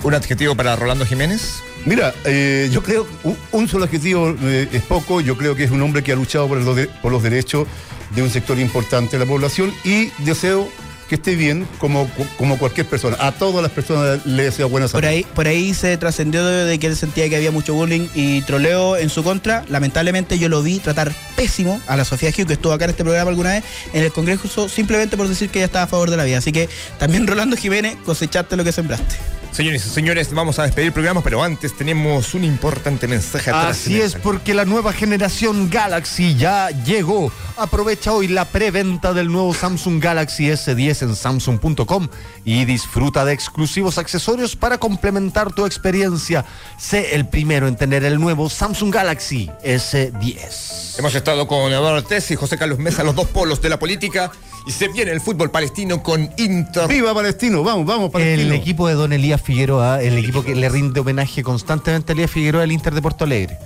un 0.03 0.15
adjetivo 0.15 0.57
para 0.57 0.75
Rolando 0.75 1.07
Jiménez. 1.07 1.63
Mira, 1.87 2.15
eh, 2.25 2.69
yo 2.73 2.83
creo 2.83 3.07
un, 3.53 3.69
solo 3.69 3.85
adjetivo 3.85 4.35
eh, 4.43 4.69
es 4.73 4.83
poco. 4.83 5.21
Yo 5.21 5.37
creo 5.37 5.55
que 5.55 5.65
es 5.65 5.71
un 5.71 5.83
hombre 5.83 6.03
que 6.03 6.13
ha 6.13 6.17
luchado 6.17 6.49
por, 6.49 6.59
los 6.59 7.23
derechos 7.23 7.67
de 8.15 8.23
un 8.23 8.31
sector 8.31 8.59
importante 8.59 9.19
de 9.19 9.25
la 9.25 9.31
población 9.31 9.73
y 9.85 10.11
deseo 10.19 10.69
que 11.09 11.17
esté 11.17 11.35
bien 11.35 11.67
como, 11.79 12.09
como 12.39 12.57
cualquier 12.57 12.87
persona. 12.87 13.17
A 13.19 13.33
todas 13.33 13.63
las 13.63 13.73
personas 13.73 14.25
les 14.27 14.47
deseo 14.47 14.69
buena 14.69 14.87
salud. 14.87 15.03
Por 15.03 15.11
ahí, 15.11 15.27
por 15.35 15.49
ahí 15.49 15.75
se 15.75 15.97
trascendió 15.97 16.47
de, 16.47 16.79
que 16.79 16.87
él 16.87 16.97
sentía 16.97 17.29
que 17.29 17.35
había 17.35 17.51
mucho 17.51 17.75
bullying 17.75 18.07
y 18.15 18.43
troleo 18.43 18.97
en 18.97 19.11
su 19.11 19.25
contra. 19.25 19.65
Lamentablemente 19.69 20.39
yo 20.39 20.49
lo 20.49 20.63
vi 20.63 20.79
tratar 20.79 21.13
pésimo 21.35 21.81
a 21.89 21.97
la 21.97 22.05
Sofía 22.05 22.29
Hugh, 22.31 22.47
que 22.47 22.53
estuvo 22.53 22.73
acá 22.73 22.85
en 22.85 22.91
este 22.91 23.03
programa 23.03 23.31
alguna 23.31 23.55
vez, 23.55 23.65
en 23.93 24.05
el 24.05 24.13
Congreso, 24.13 24.69
simplemente 24.69 25.17
por 25.17 25.27
decir 25.27 25.51
que 25.51 25.59
ella 25.59 25.67
estaba 25.67 25.87
a 25.87 25.89
favor 25.89 26.11
de 26.11 26.17
la 26.17 26.23
vida. 26.23 26.39
Así 26.39 26.53
que 26.53 26.69
también 26.99 27.27
Rolando 27.31 27.57
Jiménez, 27.57 27.97
cosechaste 28.05 28.57
lo 28.57 28.63
que 28.63 28.71
sembraste. 28.71 29.40
Señores 29.53 29.85
y 29.85 29.91
señores, 29.91 30.33
vamos 30.33 30.59
a 30.61 30.63
despedir 30.63 30.87
el 30.87 30.93
programa, 30.93 31.23
pero 31.23 31.43
antes 31.43 31.77
tenemos 31.77 32.35
un 32.35 32.45
importante 32.45 33.09
mensaje 33.09 33.51
atrás. 33.51 33.81
Así 33.81 34.01
es, 34.01 34.15
porque 34.15 34.55
la 34.55 34.65
nueva 34.65 34.93
generación 34.93 35.69
Galaxy 35.69 36.37
ya 36.37 36.71
llegó. 36.71 37.33
Aprovecha 37.57 38.13
hoy 38.13 38.29
la 38.29 38.45
preventa 38.45 39.13
del 39.13 39.31
nuevo 39.31 39.53
Samsung 39.53 40.01
Galaxy 40.01 40.47
S10 40.47 41.03
en 41.03 41.17
samsung.com 41.17 42.09
y 42.45 42.65
disfruta 42.65 43.25
de 43.25 43.33
exclusivos 43.33 43.99
accesorios 43.99 44.55
para 44.55 44.79
complementar 44.79 45.53
tu 45.53 45.67
experiencia. 45.67 46.45
Sé 46.79 47.15
el 47.17 47.27
primero 47.27 47.67
en 47.67 47.77
tener 47.77 48.05
el 48.05 48.21
nuevo 48.21 48.49
Samsung 48.49 48.95
Galaxy 48.95 49.51
S10. 49.65 50.99
Hemos 50.99 51.15
estado 51.15 51.47
con 51.47 51.73
Eduardo 51.73 51.99
Ortiz 51.99 52.31
y 52.31 52.37
José 52.37 52.57
Carlos 52.57 52.79
Mesa, 52.79 53.03
los 53.05 53.15
dos 53.15 53.27
polos 53.27 53.61
de 53.61 53.69
la 53.69 53.79
política, 53.79 54.31
y 54.67 54.73
se 54.73 54.89
viene 54.89 55.13
el 55.13 55.21
fútbol 55.21 55.51
palestino 55.51 56.03
con 56.03 56.31
Inter. 56.37 56.89
¡Viva 56.89 57.15
Palestino! 57.15 57.63
Vamos, 57.63 57.87
vamos, 57.87 58.11
Palestino. 58.11 58.53
El 58.53 58.53
equipo 58.53 58.89
de 58.89 58.95
Don 58.95 59.13
Elías 59.13 59.40
Figueroa, 59.43 60.03
el 60.03 60.19
equipo 60.19 60.45
que 60.45 60.55
le 60.55 60.69
rinde 60.69 61.01
homenaje 61.01 61.43
constantemente 61.43 62.13
a 62.13 62.15
Elías 62.15 62.31
Figueroa, 62.31 62.65
el 62.65 62.73
Inter 62.73 62.95
de 62.95 63.03
Porto 63.03 63.25
Alegre. 63.25 63.59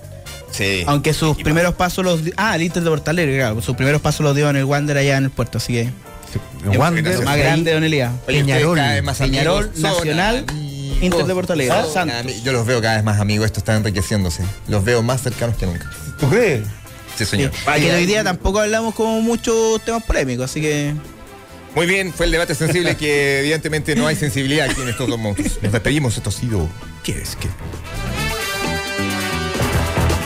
Sí. 0.50 0.84
Aunque 0.86 1.12
sus 1.12 1.36
primeros 1.36 1.74
pasos 1.74 2.04
los. 2.04 2.20
Ah, 2.36 2.54
el 2.54 2.62
Inter 2.62 2.82
de 2.82 2.90
Porto 2.90 3.10
Alegre, 3.10 3.36
claro. 3.36 3.60
Sus 3.60 3.74
primeros 3.76 4.00
pasos 4.00 4.24
los 4.24 4.36
dio 4.36 4.48
en 4.50 4.56
el 4.56 4.64
Wander 4.64 4.96
allá 4.96 5.16
en 5.16 5.24
el 5.24 5.30
puerto, 5.30 5.58
así 5.58 5.72
que. 5.72 5.90
El 6.70 6.78
Wander, 6.78 7.22
más 7.22 7.36
grande, 7.36 7.72
Don 7.72 7.84
Elías. 7.84 8.12
Peñarol. 8.26 8.78
Peñarol, 9.18 9.70
Nacional. 9.76 10.46
Inter 11.00 11.26
de 11.26 11.34
Porto 11.34 11.52
Alegre. 11.52 11.76
Santos. 11.92 12.42
Yo 12.42 12.52
los 12.52 12.66
veo 12.66 12.80
cada 12.80 12.96
vez 12.96 13.04
más 13.04 13.20
amigos, 13.20 13.46
esto 13.46 13.58
está 13.60 13.76
enriqueciéndose. 13.76 14.42
Los 14.68 14.84
veo 14.84 15.02
más 15.02 15.22
cercanos 15.22 15.56
que 15.56 15.66
nunca. 15.66 15.90
¿Tú 16.18 16.28
crees? 16.28 16.62
Sí, 17.16 17.24
señor. 17.24 17.52
Y 17.76 17.80
que 17.80 17.94
hoy 17.94 18.06
día 18.06 18.24
tampoco 18.24 18.60
hablamos 18.60 18.94
como 18.94 19.20
muchos 19.20 19.84
temas 19.84 20.02
polémicos, 20.02 20.50
así 20.50 20.60
que. 20.60 20.94
Muy 21.74 21.86
bien, 21.86 22.12
fue 22.12 22.26
el 22.26 22.32
debate 22.32 22.54
sensible 22.54 22.96
que 22.96 23.40
evidentemente 23.40 23.96
no 23.96 24.06
hay 24.06 24.16
sensibilidad 24.16 24.70
aquí 24.70 24.80
en 24.82 24.88
estos 24.88 25.08
dos 25.08 25.18
monstruos. 25.18 25.58
Nos 25.62 25.72
despedimos, 25.72 26.16
esto 26.16 26.30
ha 26.30 26.32
sido... 26.32 26.68
¿Qué 27.02 27.20
es? 27.20 27.36
¿Qué? 27.36 27.48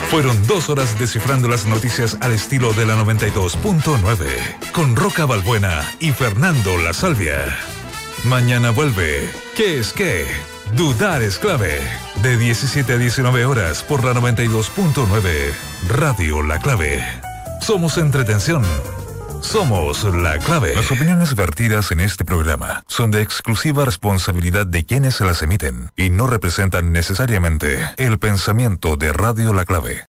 Fueron 0.09 0.47
dos 0.47 0.69
horas 0.69 0.97
descifrando 0.97 1.47
las 1.47 1.65
noticias 1.65 2.17
al 2.21 2.31
estilo 2.31 2.73
de 2.73 2.85
la 2.85 2.95
92.9 2.95 4.71
con 4.71 4.95
Roca 4.95 5.25
Balbuena 5.25 5.83
y 5.99 6.11
Fernando 6.11 6.77
La 6.77 6.93
Salvia. 6.93 7.45
Mañana 8.23 8.71
vuelve. 8.71 9.29
¿Qué 9.55 9.79
es 9.79 9.93
qué? 9.93 10.25
Dudar 10.75 11.21
es 11.21 11.37
clave. 11.37 11.79
De 12.23 12.37
17 12.37 12.93
a 12.93 12.97
19 12.97 13.45
horas 13.45 13.83
por 13.83 14.03
la 14.03 14.13
92.9 14.13 15.53
Radio 15.87 16.41
La 16.41 16.59
Clave. 16.59 17.03
Somos 17.61 17.97
entretención. 17.97 18.63
Somos 19.41 20.03
la 20.03 20.37
clave. 20.37 20.75
Las 20.75 20.91
opiniones 20.91 21.35
vertidas 21.35 21.91
en 21.91 21.99
este 22.01 22.25
programa 22.25 22.83
son 22.87 23.09
de 23.09 23.21
exclusiva 23.21 23.85
responsabilidad 23.85 24.67
de 24.67 24.85
quienes 24.85 25.19
las 25.21 25.41
emiten 25.41 25.91
y 25.95 26.09
no 26.09 26.27
representan 26.27 26.91
necesariamente 26.91 27.79
el 27.97 28.19
pensamiento 28.19 28.95
de 28.95 29.13
Radio 29.13 29.53
La 29.53 29.65
Clave. 29.65 29.97